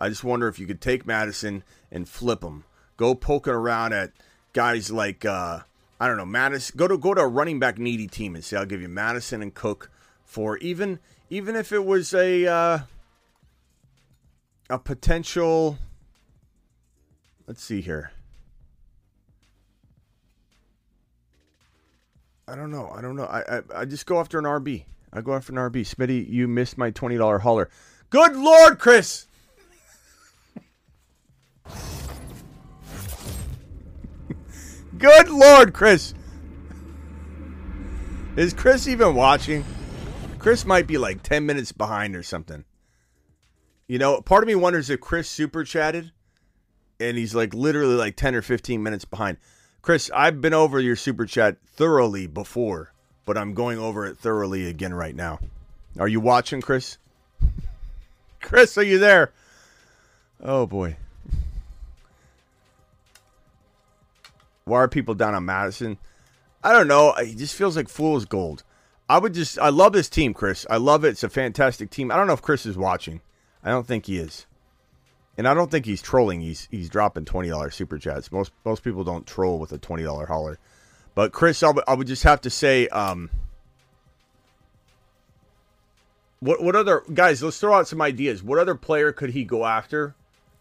I 0.00 0.08
just 0.08 0.24
wonder 0.24 0.48
if 0.48 0.58
you 0.58 0.66
could 0.66 0.80
take 0.80 1.06
Mattison 1.06 1.62
and 1.92 2.08
flip 2.08 2.42
him. 2.42 2.64
Go 2.96 3.14
poking 3.14 3.52
around 3.52 3.92
at 3.92 4.12
guys 4.52 4.90
like 4.90 5.24
uh, 5.24 5.60
I 6.00 6.08
don't 6.08 6.16
know 6.16 6.24
Mattison. 6.24 6.76
Go 6.76 6.88
to 6.88 6.96
go 6.96 7.12
to 7.12 7.20
a 7.20 7.28
running 7.28 7.58
back 7.58 7.78
needy 7.78 8.06
team 8.06 8.34
and 8.34 8.42
say 8.42 8.56
I'll 8.56 8.66
give 8.66 8.80
you 8.80 8.88
Mattison 8.88 9.42
and 9.42 9.54
Cook 9.54 9.90
for 10.24 10.56
even 10.58 10.98
even 11.28 11.54
if 11.54 11.70
it 11.70 11.84
was 11.84 12.14
a 12.14 12.46
uh, 12.46 12.78
a 14.70 14.78
potential. 14.78 15.78
Let's 17.46 17.62
see 17.62 17.80
here. 17.80 18.12
I 22.48 22.56
don't 22.56 22.70
know. 22.70 22.90
I 22.90 23.00
don't 23.00 23.16
know. 23.16 23.24
I, 23.24 23.58
I, 23.58 23.62
I 23.76 23.84
just 23.84 24.06
go 24.06 24.18
after 24.18 24.38
an 24.38 24.44
RB. 24.44 24.84
I 25.12 25.20
go 25.20 25.34
after 25.34 25.52
an 25.52 25.58
RB. 25.58 25.82
Smitty, 25.82 26.28
you 26.28 26.48
missed 26.48 26.78
my 26.78 26.90
twenty 26.90 27.16
dollar 27.16 27.40
hauler. 27.40 27.68
Good 28.08 28.34
lord, 28.34 28.78
Chris. 28.78 29.26
Good 35.00 35.30
lord, 35.30 35.72
Chris. 35.72 36.12
Is 38.36 38.52
Chris 38.52 38.86
even 38.86 39.14
watching? 39.14 39.64
Chris 40.38 40.66
might 40.66 40.86
be 40.86 40.98
like 40.98 41.22
10 41.22 41.46
minutes 41.46 41.72
behind 41.72 42.14
or 42.14 42.22
something. 42.22 42.64
You 43.88 43.98
know, 43.98 44.20
part 44.20 44.44
of 44.44 44.46
me 44.46 44.54
wonders 44.54 44.90
if 44.90 45.00
Chris 45.00 45.28
super 45.28 45.64
chatted 45.64 46.12
and 47.00 47.16
he's 47.16 47.34
like 47.34 47.54
literally 47.54 47.94
like 47.94 48.14
10 48.14 48.34
or 48.34 48.42
15 48.42 48.82
minutes 48.82 49.06
behind. 49.06 49.38
Chris, 49.80 50.10
I've 50.14 50.42
been 50.42 50.52
over 50.52 50.78
your 50.78 50.96
super 50.96 51.24
chat 51.24 51.56
thoroughly 51.66 52.26
before, 52.26 52.92
but 53.24 53.38
I'm 53.38 53.54
going 53.54 53.78
over 53.78 54.04
it 54.04 54.18
thoroughly 54.18 54.68
again 54.68 54.92
right 54.92 55.16
now. 55.16 55.40
Are 55.98 56.08
you 56.08 56.20
watching, 56.20 56.60
Chris? 56.60 56.98
Chris, 58.42 58.76
are 58.76 58.82
you 58.82 58.98
there? 58.98 59.32
Oh 60.42 60.66
boy. 60.66 60.98
Why 64.70 64.78
are 64.78 64.88
people 64.88 65.14
down 65.14 65.34
on 65.34 65.44
Mattison? 65.44 65.98
I 66.62 66.72
don't 66.72 66.88
know. 66.88 67.12
He 67.22 67.34
just 67.34 67.54
feels 67.54 67.76
like 67.76 67.88
fool's 67.88 68.24
gold. 68.24 68.62
I 69.08 69.18
would 69.18 69.34
just 69.34 69.58
I 69.58 69.70
love 69.70 69.92
this 69.92 70.08
team, 70.08 70.32
Chris. 70.32 70.64
I 70.70 70.76
love 70.76 71.04
it. 71.04 71.08
It's 71.10 71.24
a 71.24 71.28
fantastic 71.28 71.90
team. 71.90 72.10
I 72.12 72.16
don't 72.16 72.26
know 72.28 72.32
if 72.34 72.42
Chris 72.42 72.64
is 72.64 72.76
watching. 72.76 73.20
I 73.64 73.70
don't 73.70 73.86
think 73.86 74.06
he 74.06 74.18
is. 74.18 74.46
And 75.36 75.48
I 75.48 75.54
don't 75.54 75.70
think 75.70 75.86
he's 75.86 76.02
trolling. 76.02 76.40
He's 76.40 76.68
he's 76.70 76.88
dropping 76.88 77.24
twenty 77.24 77.48
dollars 77.48 77.74
super 77.74 77.98
chats. 77.98 78.30
Most 78.30 78.52
most 78.64 78.84
people 78.84 79.02
don't 79.04 79.26
troll 79.26 79.58
with 79.58 79.72
a 79.72 79.78
twenty 79.78 80.04
dollar 80.04 80.26
holler, 80.26 80.58
But 81.14 81.32
Chris, 81.32 81.62
I 81.62 81.70
would- 81.70 81.84
I 81.88 81.94
would 81.94 82.06
just 82.06 82.22
have 82.22 82.40
to 82.42 82.50
say, 82.50 82.86
um, 82.88 83.30
what 86.40 86.62
what 86.62 86.76
other 86.76 87.02
guys? 87.12 87.42
Let's 87.42 87.58
throw 87.58 87.74
out 87.74 87.88
some 87.88 88.00
ideas. 88.02 88.42
What 88.42 88.58
other 88.58 88.74
player 88.74 89.12
could 89.12 89.30
he 89.30 89.44
go 89.44 89.64
after 89.66 90.14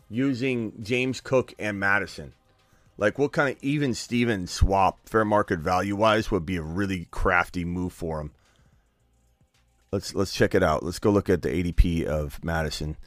using 0.09 0.73
James 0.81 1.21
Cook 1.21 1.53
and 1.59 1.79
Mattison? 1.79 2.33
Like 2.99 3.17
what 3.17 3.31
kind 3.31 3.55
of 3.55 3.63
even 3.63 3.93
Steven 3.93 4.45
swap, 4.45 5.07
fair 5.07 5.23
market 5.23 5.59
value 5.59 5.95
wise, 5.95 6.29
would 6.31 6.45
be 6.45 6.57
a 6.57 6.61
really 6.61 7.07
crafty 7.11 7.63
move 7.63 7.93
for 7.93 8.19
him. 8.19 8.33
Let's 9.89 10.13
let's 10.13 10.33
check 10.33 10.53
it 10.53 10.61
out. 10.61 10.83
Let's 10.83 10.99
go 10.99 11.09
look 11.09 11.29
at 11.29 11.41
the 11.41 11.47
ADP 11.47 12.03
of 12.03 12.43
Mattison, 12.43 12.97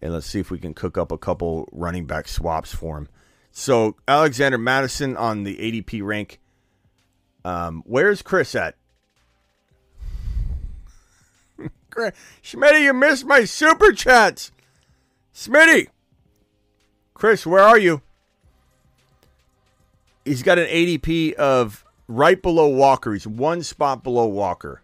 and 0.00 0.14
let's 0.14 0.26
see 0.26 0.40
if 0.40 0.50
we 0.50 0.58
can 0.58 0.72
cook 0.72 0.96
up 0.96 1.12
a 1.12 1.18
couple 1.18 1.68
running 1.70 2.06
back 2.06 2.28
swaps 2.28 2.74
for 2.74 2.96
him. 2.96 3.08
So 3.50 3.96
Alexander 4.08 4.56
Mattison 4.56 5.18
on 5.18 5.44
the 5.44 5.58
ADP 5.58 6.02
rank. 6.02 6.40
Um, 7.44 7.82
where's 7.84 8.22
Chris 8.22 8.54
at? 8.54 8.76
Smitty, 12.42 12.84
you 12.84 12.94
missed 12.94 13.26
my 13.26 13.44
super 13.44 13.92
chats. 13.92 14.50
Smitty, 15.34 15.88
Chris, 17.12 17.44
where 17.44 17.62
are 17.62 17.78
you? 17.78 18.00
He's 20.24 20.42
got 20.42 20.58
an 20.58 20.66
ADP 20.66 21.34
of 21.34 21.84
right 22.08 22.40
below 22.40 22.68
Walker. 22.68 23.12
He's 23.12 23.26
one 23.26 23.62
spot 23.62 24.02
below 24.02 24.26
Walker. 24.26 24.82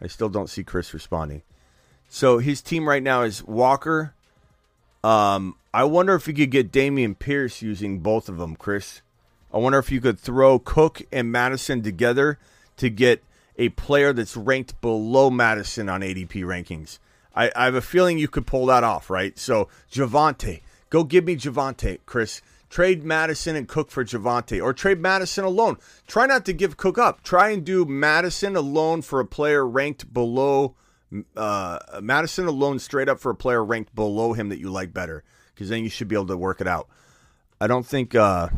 I 0.00 0.06
still 0.06 0.28
don't 0.28 0.50
see 0.50 0.64
Chris 0.64 0.92
responding. 0.94 1.42
So 2.08 2.38
his 2.38 2.62
team 2.62 2.88
right 2.88 3.02
now 3.02 3.22
is 3.22 3.42
Walker. 3.44 4.14
Um, 5.02 5.56
I 5.72 5.84
wonder 5.84 6.14
if 6.14 6.26
you 6.26 6.34
could 6.34 6.50
get 6.50 6.72
Dameon 6.72 7.18
Pierce 7.18 7.62
using 7.62 8.00
both 8.00 8.28
of 8.28 8.38
them, 8.38 8.56
Chris. 8.56 9.02
I 9.52 9.58
wonder 9.58 9.78
if 9.78 9.90
you 9.90 10.00
could 10.00 10.18
throw 10.18 10.58
Cook 10.58 11.02
and 11.12 11.30
Mattison 11.30 11.82
together 11.82 12.38
to 12.76 12.90
get 12.90 13.22
a 13.56 13.70
player 13.70 14.12
that's 14.12 14.36
ranked 14.36 14.80
below 14.80 15.30
Mattison 15.30 15.88
on 15.88 16.00
ADP 16.00 16.42
rankings. 16.44 16.98
I, 17.34 17.50
I 17.54 17.64
have 17.66 17.74
a 17.74 17.80
feeling 17.80 18.18
you 18.18 18.28
could 18.28 18.46
pull 18.46 18.66
that 18.66 18.84
off, 18.84 19.10
right? 19.10 19.38
So 19.38 19.68
Javonte, 19.92 20.60
go 20.90 21.04
give 21.04 21.24
me 21.24 21.36
Javonte, 21.36 21.98
Chris. 22.06 22.42
Trade 22.68 23.04
Mattison 23.04 23.56
and 23.56 23.68
Cook 23.68 23.90
for 23.90 24.04
Javonte, 24.04 24.62
or 24.62 24.72
trade 24.72 25.00
Mattison 25.00 25.44
alone. 25.44 25.76
Try 26.06 26.26
not 26.26 26.44
to 26.46 26.52
give 26.52 26.76
Cook 26.76 26.98
up. 26.98 27.22
Try 27.22 27.50
and 27.50 27.64
do 27.64 27.84
Mattison 27.84 28.56
alone 28.56 29.02
for 29.02 29.20
a 29.20 29.26
player 29.26 29.66
ranked 29.66 30.12
below 30.12 30.74
uh, 31.36 31.78
Mattison 32.02 32.46
alone 32.46 32.78
straight 32.78 33.08
up 33.08 33.20
for 33.20 33.30
a 33.30 33.34
player 33.34 33.64
ranked 33.64 33.94
below 33.94 34.32
him 34.32 34.48
that 34.48 34.58
you 34.58 34.70
like 34.70 34.92
better, 34.92 35.22
because 35.54 35.68
then 35.68 35.82
you 35.82 35.88
should 35.88 36.08
be 36.08 36.16
able 36.16 36.26
to 36.26 36.36
work 36.36 36.60
it 36.60 36.66
out. 36.66 36.88
I 37.60 37.66
don't 37.66 37.86
think. 37.86 38.14
Uh, 38.14 38.48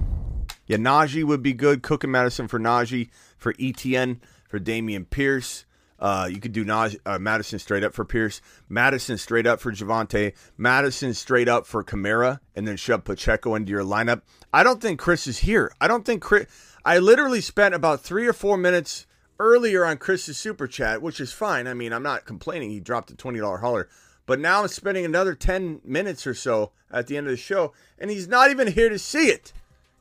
yeah, 0.67 0.77
Najee 0.77 1.25
would 1.25 1.43
be 1.43 1.55
good. 1.55 1.83
Cook 1.83 2.05
and 2.05 2.13
Mattison 2.13 2.47
for 2.49 2.59
Najee, 2.59 3.09
for 3.39 3.55
ETN, 3.55 4.19
for 4.49 4.59
Dameon 4.59 5.09
Pierce. 5.09 5.65
Uh, 5.99 6.29
you 6.31 6.39
could 6.39 6.53
do 6.53 6.65
Naj- 6.65 6.99
uh, 7.05 7.19
Mattison 7.19 7.59
straight 7.59 7.83
up 7.83 7.93
for 7.93 8.05
Pierce, 8.05 8.41
Mattison 8.69 9.19
straight 9.19 9.47
up 9.47 9.61
for 9.61 9.73
Javonte, 9.73 10.33
Mattison 10.57 11.13
straight 11.13 11.49
up 11.49 11.67
for 11.67 11.83
Kamara, 11.83 12.39
and 12.55 12.69
then 12.69 12.77
shove 12.77 13.05
Pacheco 13.05 13.55
into 13.55 13.71
your 13.71 13.83
lineup. 13.83 14.23
I 14.53 14.63
don't 14.63 14.81
think 14.81 15.01
Chris 15.01 15.27
is 15.27 15.39
here. 15.39 15.73
I 15.81 15.89
don't 15.89 16.05
think 16.05 16.23
Chris. 16.23 16.47
I 16.85 16.99
literally 16.99 17.41
spent 17.41 17.75
about 17.75 18.01
three 18.01 18.27
or 18.27 18.33
four 18.33 18.57
minutes 18.57 19.07
earlier 19.41 19.85
on 19.85 19.97
Chris's 19.97 20.39
super 20.39 20.67
chat, 20.67 21.03
which 21.03 21.21
is 21.21 21.33
fine. 21.33 21.67
I 21.67 21.75
mean, 21.75 21.93
I'm 21.93 22.03
not 22.03 22.25
complaining. 22.25 22.71
He 22.71 22.81
dropped 22.81 23.11
a 23.11 23.17
twenty 23.17 23.41
dollar 23.41 23.59
hauler, 23.59 23.89
but 24.27 24.39
now 24.39 24.63
I'm 24.63 24.69
spending 24.69 25.05
another 25.05 25.35
ten 25.35 25.81
minutes 25.85 26.27
or 26.27 26.35
so 26.35 26.71
at 26.91 27.09
the 27.09 27.17
end 27.17 27.27
of 27.27 27.33
the 27.33 27.37
show, 27.37 27.73
and 27.99 28.11
he's 28.11 28.29
not 28.29 28.51
even 28.51 28.69
here 28.69 28.89
to 28.89 28.99
see 28.99 29.29
it. 29.29 29.53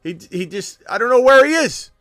He 0.03 0.18
he 0.32 0.45
just 0.45 0.84
I 0.88 0.98
don't 0.98 1.10
know 1.10 1.22
where 1.22 1.44
he 1.44 1.53
is. 1.53 1.91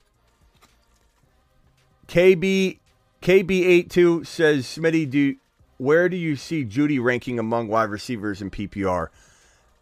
KB 2.08 2.78
KB82 3.26 4.24
says 4.24 4.64
Smitty, 4.66 5.10
do 5.10 5.34
where 5.78 6.08
do 6.08 6.16
you 6.16 6.36
see 6.36 6.64
Jeudy 6.64 7.02
ranking 7.02 7.40
among 7.40 7.66
wide 7.66 7.90
receivers 7.90 8.40
in 8.40 8.52
PPR? 8.52 9.08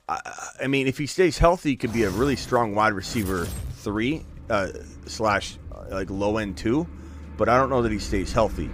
I, 0.08 0.48
I 0.62 0.66
mean, 0.66 0.86
if 0.86 0.96
he 0.96 1.06
stays 1.06 1.36
healthy, 1.36 1.68
he 1.68 1.76
could 1.76 1.92
be 1.92 2.04
a 2.04 2.10
really 2.10 2.36
strong 2.36 2.74
wide 2.74 2.94
receiver 2.94 3.44
three 3.74 4.24
uh, 4.48 4.68
slash 5.04 5.58
like 5.90 6.08
low 6.08 6.38
end 6.38 6.56
two, 6.56 6.88
but 7.36 7.50
I 7.50 7.58
don't 7.58 7.68
know 7.68 7.82
that 7.82 7.92
he 7.92 7.98
stays 7.98 8.32
healthy. 8.32 8.70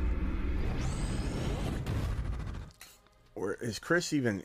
Or 3.34 3.54
is 3.54 3.80
Chris 3.80 4.12
even? 4.12 4.44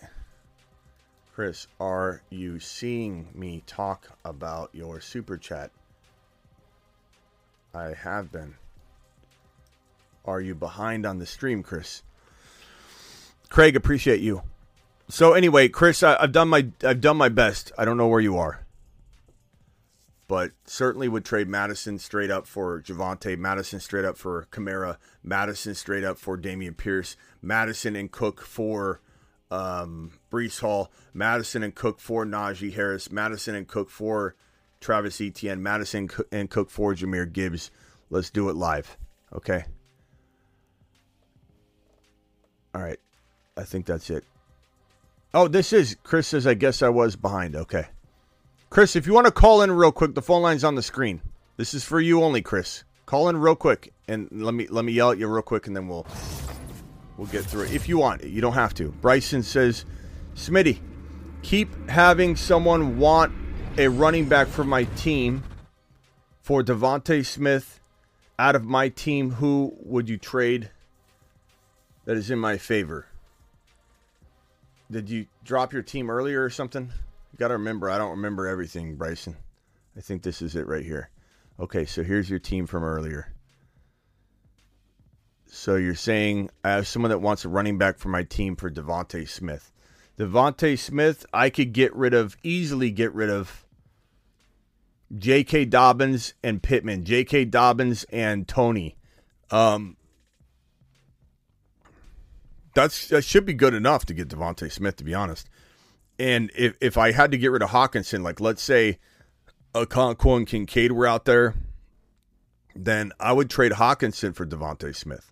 Chris, 1.35 1.67
are 1.79 2.23
you 2.31 2.59
seeing 2.59 3.27
me 3.35 3.61
talk 3.67 4.17
about 4.25 4.71
your 4.73 5.01
super 5.01 5.37
chat? 5.37 5.69
I 7.75 7.93
have 7.93 8.31
been. 8.31 8.55
Are 10.25 10.41
you 10.41 10.55
behind 10.55 11.05
on 11.05 11.19
the 11.19 11.25
stream, 11.25 11.63
Chris? 11.63 12.01
Craig, 13.49 13.75
appreciate 13.75 14.21
you. 14.21 14.41
So 15.07 15.33
anyway, 15.33 15.69
Chris, 15.69 16.01
I, 16.01 16.17
I've 16.19 16.31
done 16.31 16.49
my 16.49 16.67
I've 16.83 17.01
done 17.01 17.17
my 17.17 17.29
best. 17.29 17.71
I 17.77 17.85
don't 17.85 17.97
know 17.97 18.07
where 18.07 18.19
you 18.19 18.37
are, 18.37 18.65
but 20.27 20.51
certainly 20.65 21.07
would 21.07 21.23
trade 21.23 21.47
Mattison 21.47 21.99
straight 21.99 22.31
up 22.31 22.47
for 22.47 22.81
Javonte, 22.81 23.37
Mattison 23.37 23.79
straight 23.79 24.05
up 24.05 24.17
for 24.17 24.47
Kamara, 24.51 24.97
Mattison 25.23 25.75
straight 25.75 26.03
up 26.03 26.17
for 26.17 26.37
Dameon 26.37 26.75
Pierce, 26.75 27.15
Mattison 27.41 27.95
and 27.95 28.11
Cook 28.11 28.41
for 28.41 28.99
um, 29.51 30.13
Breece 30.31 30.59
Hall, 30.59 30.91
Mattison 31.13 31.61
and 31.61 31.75
Cook 31.75 31.99
for 31.99 32.25
Najee 32.25 32.73
Harris, 32.73 33.11
Mattison 33.11 33.53
and 33.53 33.67
Cook 33.67 33.91
for 33.91 34.35
Travis 34.81 35.21
Etienne, 35.21 35.61
Mattison 35.61 36.09
and 36.31 36.49
Cook 36.49 36.71
for 36.71 36.95
Jahmyr 36.95 37.31
Gibbs. 37.31 37.69
Let's 38.09 38.31
do 38.31 38.49
it 38.49 38.55
live, 38.55 38.97
okay? 39.31 39.65
All 42.75 42.81
right. 42.81 42.99
I 43.55 43.63
think 43.63 43.85
that's 43.85 44.09
it. 44.09 44.25
Oh, 45.33 45.47
this 45.47 45.71
is 45.71 45.95
Chris 46.03 46.27
says 46.27 46.45
I 46.45 46.55
guess 46.55 46.81
I 46.81 46.89
was 46.89 47.15
behind. 47.15 47.55
Okay. 47.55 47.85
Chris, 48.69 48.97
if 48.97 49.07
you 49.07 49.13
want 49.13 49.27
to 49.27 49.31
call 49.31 49.61
in 49.61 49.71
real 49.71 49.93
quick, 49.93 50.13
the 50.13 50.21
phone 50.21 50.41
line's 50.41 50.65
on 50.65 50.75
the 50.75 50.81
screen. 50.81 51.21
This 51.55 51.73
is 51.73 51.85
for 51.85 52.01
you 52.01 52.21
only, 52.21 52.41
Chris. 52.41 52.83
Call 53.05 53.29
in 53.29 53.37
real 53.37 53.55
quick 53.55 53.93
and 54.09 54.27
let 54.29 54.53
me 54.53 54.67
let 54.67 54.83
me 54.83 54.91
yell 54.91 55.11
at 55.11 55.17
you 55.17 55.27
real 55.27 55.41
quick 55.41 55.67
and 55.67 55.75
then 55.75 55.87
we'll 55.87 56.05
we'll 57.15 57.27
get 57.27 57.45
through 57.45 57.63
it. 57.63 57.73
If 57.73 57.87
you 57.87 57.97
want, 57.97 58.25
you 58.25 58.41
don't 58.41 58.53
have 58.53 58.73
to. 58.73 58.89
Bryson 58.89 59.41
says, 59.41 59.85
Smitty, 60.35 60.79
keep 61.43 61.89
having 61.89 62.35
someone 62.35 62.99
want 62.99 63.33
a 63.77 63.87
running 63.87 64.25
back 64.25 64.47
for 64.47 64.65
my 64.65 64.83
team 64.95 65.43
for 66.41 66.61
DeVonta 66.61 67.25
Smith 67.25 67.79
out 68.37 68.57
of 68.57 68.65
my 68.65 68.89
team. 68.89 69.31
Who 69.31 69.77
would 69.79 70.09
you 70.09 70.17
trade 70.17 70.71
that 72.05 72.17
is 72.17 72.31
in 72.31 72.39
my 72.39 72.57
favor? 72.57 73.07
Did 74.89 75.09
you 75.09 75.25
drop 75.43 75.73
your 75.73 75.81
team 75.81 76.09
earlier 76.09 76.43
or 76.43 76.49
something? 76.49 76.91
You 77.31 77.37
got 77.37 77.49
to 77.49 77.55
remember, 77.55 77.89
I 77.89 77.97
don't 77.97 78.11
remember 78.11 78.47
everything, 78.47 78.95
Bryson. 78.95 79.35
I 79.97 80.01
think 80.01 80.21
this 80.21 80.41
is 80.41 80.55
it 80.55 80.67
right 80.67 80.85
here. 80.85 81.09
Okay, 81.59 81.85
so 81.85 82.03
here's 82.03 82.29
your 82.29 82.39
team 82.39 82.67
from 82.67 82.83
earlier. 82.83 83.33
So 85.47 85.75
you're 85.75 85.95
saying 85.95 86.49
I 86.63 86.71
have 86.71 86.87
someone 86.87 87.11
that 87.11 87.19
wants 87.19 87.45
a 87.45 87.49
running 87.49 87.77
back 87.77 87.97
for 87.97 88.09
my 88.09 88.23
team 88.23 88.55
for 88.55 88.69
DeVonta 88.69 89.27
Smith. 89.27 89.71
DeVonta 90.19 90.77
Smith, 90.77 91.25
I 91.33 91.49
could 91.49 91.73
get 91.73 91.95
rid 91.95 92.13
of 92.13 92.37
easily 92.43 92.91
get 92.91 93.13
rid 93.13 93.29
of 93.29 93.65
J.K. 95.17 95.65
Dobbins 95.65 96.33
and 96.43 96.61
Pittman, 96.61 97.05
J.K. 97.05 97.45
Dobbins 97.45 98.05
and 98.11 98.47
Toney. 98.47 98.97
Um, 99.51 99.97
that's 102.75 103.07
that 103.07 103.23
should 103.23 103.45
be 103.45 103.53
good 103.53 103.73
enough 103.73 104.05
to 104.05 104.13
get 104.13 104.27
DeVonta 104.27 104.71
Smith, 104.71 104.97
to 104.97 105.03
be 105.03 105.15
honest. 105.15 105.49
And 106.19 106.51
if 106.55 106.75
if 106.79 106.97
I 106.97 107.11
had 107.11 107.31
to 107.31 107.37
get 107.37 107.51
rid 107.51 107.63
of 107.63 107.71
Hockenson, 107.71 108.21
like 108.21 108.39
let's 108.39 108.61
say 108.61 108.99
Okonkwo 109.73 110.37
and 110.37 110.45
Kincaid 110.45 110.91
were 110.91 111.07
out 111.07 111.25
there, 111.25 111.55
then 112.75 113.11
I 113.19 113.33
would 113.33 113.49
trade 113.49 113.73
Hockenson 113.73 114.35
for 114.35 114.45
DeVonta 114.45 114.95
Smith, 114.95 115.31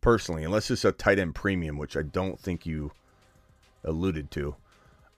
personally, 0.00 0.44
unless 0.44 0.70
it's 0.70 0.84
a 0.84 0.92
tight 0.92 1.18
end 1.18 1.34
premium, 1.34 1.78
which 1.78 1.96
I 1.96 2.02
don't 2.02 2.38
think 2.38 2.66
you 2.66 2.92
alluded 3.84 4.30
to. 4.32 4.56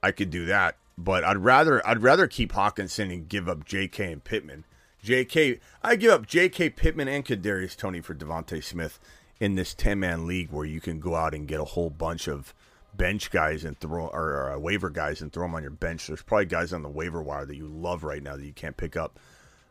I 0.02 0.12
could 0.12 0.30
do 0.30 0.44
that, 0.46 0.76
but 0.98 1.24
I'd 1.24 1.38
rather 1.38 1.86
I'd 1.86 2.02
rather 2.02 2.26
keep 2.26 2.52
Hockenson 2.52 3.12
and 3.12 3.28
give 3.28 3.48
up 3.48 3.64
J.K. 3.64 4.12
and 4.12 4.22
Pittman. 4.22 4.64
J.K. 5.02 5.60
I 5.82 5.96
give 5.96 6.12
up 6.12 6.26
J.K. 6.26 6.70
Pittman 6.70 7.08
and 7.08 7.24
Kadarius 7.24 7.76
Toney 7.76 8.02
for 8.02 8.14
DeVonta 8.14 8.62
Smith 8.62 8.98
in 9.44 9.54
this 9.56 9.74
ten 9.74 10.00
man 10.00 10.26
league 10.26 10.50
where 10.50 10.64
you 10.64 10.80
can 10.80 10.98
go 10.98 11.14
out 11.14 11.34
and 11.34 11.46
get 11.46 11.60
a 11.60 11.64
whole 11.64 11.90
bunch 11.90 12.28
of 12.28 12.54
bench 12.96 13.30
guys 13.30 13.64
and 13.64 13.78
throw 13.78 14.06
or, 14.06 14.30
or 14.30 14.52
uh, 14.52 14.58
waiver 14.58 14.88
guys 14.88 15.20
and 15.20 15.32
throw 15.32 15.44
them 15.44 15.54
on 15.54 15.62
your 15.62 15.70
bench. 15.70 16.06
There's 16.06 16.22
probably 16.22 16.46
guys 16.46 16.72
on 16.72 16.82
the 16.82 16.88
waiver 16.88 17.22
wire 17.22 17.44
that 17.44 17.56
you 17.56 17.66
love 17.66 18.04
right 18.04 18.22
now 18.22 18.36
that 18.36 18.44
you 18.44 18.52
can't 18.52 18.76
pick 18.76 18.96
up. 18.96 19.18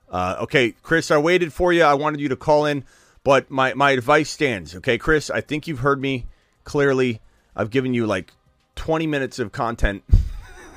Uh, 0.09 0.35
okay, 0.41 0.71
Chris, 0.83 1.09
I 1.09 1.17
waited 1.17 1.51
for 1.51 1.73
you. 1.73 1.83
I 1.83 1.95
wanted 1.95 2.19
you 2.19 2.29
to 2.29 2.35
call 2.35 2.65
in, 2.65 2.85
But 3.23 3.49
my, 3.49 3.73
my 3.73 3.91
advice 3.91 4.29
stands, 4.29 4.75
okay, 4.75 4.97
Chris? 4.97 5.29
I 5.31 5.41
think 5.41 5.67
you've 5.67 5.79
heard 5.79 5.99
me 5.99 6.27
clearly. 6.65 7.21
I've 7.55 7.71
given 7.71 7.93
you 7.93 8.05
like 8.05 8.31
20 8.75 9.07
minutes 9.07 9.39
of 9.39 9.51
content, 9.51 10.03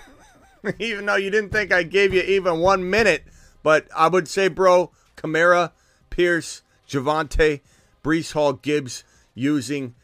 even 0.78 1.04
though 1.06 1.16
you 1.16 1.30
didn't 1.30 1.50
think 1.50 1.72
I 1.72 1.82
gave 1.82 2.14
you 2.14 2.22
even 2.22 2.60
one 2.60 2.88
minute. 2.88 3.24
But 3.62 3.88
I 3.94 4.08
would 4.08 4.28
say, 4.28 4.48
bro, 4.48 4.90
Kamara, 5.16 5.72
Pierce, 6.08 6.62
Javonte, 6.88 7.60
Breece 8.06 8.32
Hall, 8.34 8.52
Gibbs, 8.52 9.02
using 9.34 9.96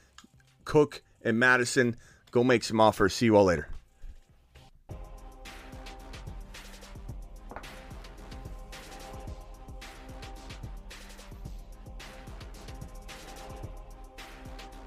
Cook 0.65 1.03
and 1.23 1.39
Mattison. 1.39 1.95
Go 2.33 2.43
make 2.43 2.65
some 2.65 2.81
offers. 2.81 3.15
See 3.15 3.27
you 3.27 3.37
all 3.37 3.45
later. 3.45 3.69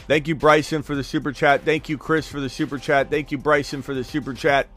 Thank 0.08 0.28
you, 0.28 0.36
Bryson, 0.36 0.84
for 0.84 0.94
the 0.94 1.04
super 1.04 1.32
chat. 1.32 1.62
Thank 1.62 1.88
you, 1.88 1.98
Chris, 1.98 2.28
for 2.28 2.42
the 2.42 2.50
super 2.50 2.78
chat. 2.78 3.10
Thank 3.10 3.32
you, 3.32 3.38
Bryson, 3.38 3.82
for 3.82 3.94
the 3.94 4.04
super 4.04 4.34
chat. 4.34 4.68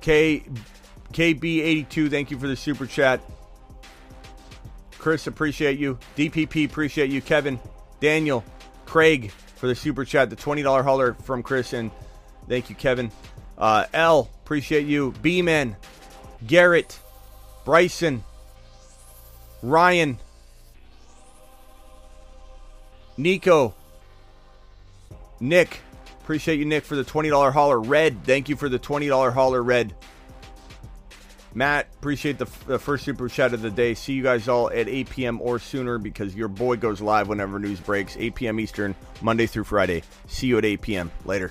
K 0.00 0.42
KB82, 1.12 2.10
thank 2.10 2.32
you 2.32 2.38
for 2.40 2.48
the 2.48 2.56
super 2.56 2.84
chat. 2.84 3.20
Chris, 4.98 5.26
appreciate 5.26 5.78
you. 5.78 5.98
DPP, 6.16 6.66
appreciate 6.66 7.10
you. 7.10 7.22
Kevin, 7.22 7.58
Daniel, 8.00 8.44
Craig 8.84 9.30
for 9.56 9.66
the 9.66 9.74
super 9.74 10.04
chat, 10.04 10.30
the 10.30 10.36
$20 10.36 10.84
hauler 10.84 11.14
from 11.14 11.42
Chris, 11.42 11.72
and 11.72 11.90
thank 12.48 12.70
you, 12.70 12.76
Kevin. 12.76 13.10
Uh, 13.56 13.86
L, 13.92 14.30
appreciate 14.44 14.86
you. 14.86 15.12
B 15.22 15.42
Man, 15.42 15.76
Garrett, 16.46 16.98
Bryson, 17.64 18.24
Ryan, 19.62 20.18
Nico, 23.16 23.74
Nick, 25.40 25.80
appreciate 26.22 26.58
you, 26.58 26.64
Nick, 26.64 26.84
for 26.84 26.94
the 26.94 27.04
$20 27.04 27.52
hauler. 27.52 27.80
Red, 27.80 28.24
thank 28.24 28.48
you 28.48 28.56
for 28.56 28.68
the 28.68 28.78
$20 28.78 29.32
hauler, 29.32 29.62
Red. 29.62 29.94
Matt, 31.54 31.88
appreciate 31.98 32.38
the, 32.38 32.46
the, 32.66 32.78
first 32.78 33.04
super 33.04 33.28
chat 33.28 33.54
of 33.54 33.62
the 33.62 33.70
day. 33.70 33.94
See 33.94 34.12
you 34.12 34.22
guys 34.22 34.48
all 34.48 34.70
at 34.70 34.88
8 34.88 35.10
p.m. 35.10 35.40
or 35.40 35.58
sooner 35.58 35.98
because 35.98 36.34
your 36.34 36.48
boy 36.48 36.76
goes 36.76 37.00
live 37.00 37.28
whenever 37.28 37.58
news 37.58 37.80
breaks. 37.80 38.16
8 38.16 38.34
p.m. 38.34 38.60
Eastern, 38.60 38.94
Monday 39.22 39.46
through 39.46 39.64
Friday. 39.64 40.02
See 40.26 40.46
you 40.46 40.58
at 40.58 40.64
8 40.64 40.80
p.m. 40.80 41.10
Later. 41.24 41.50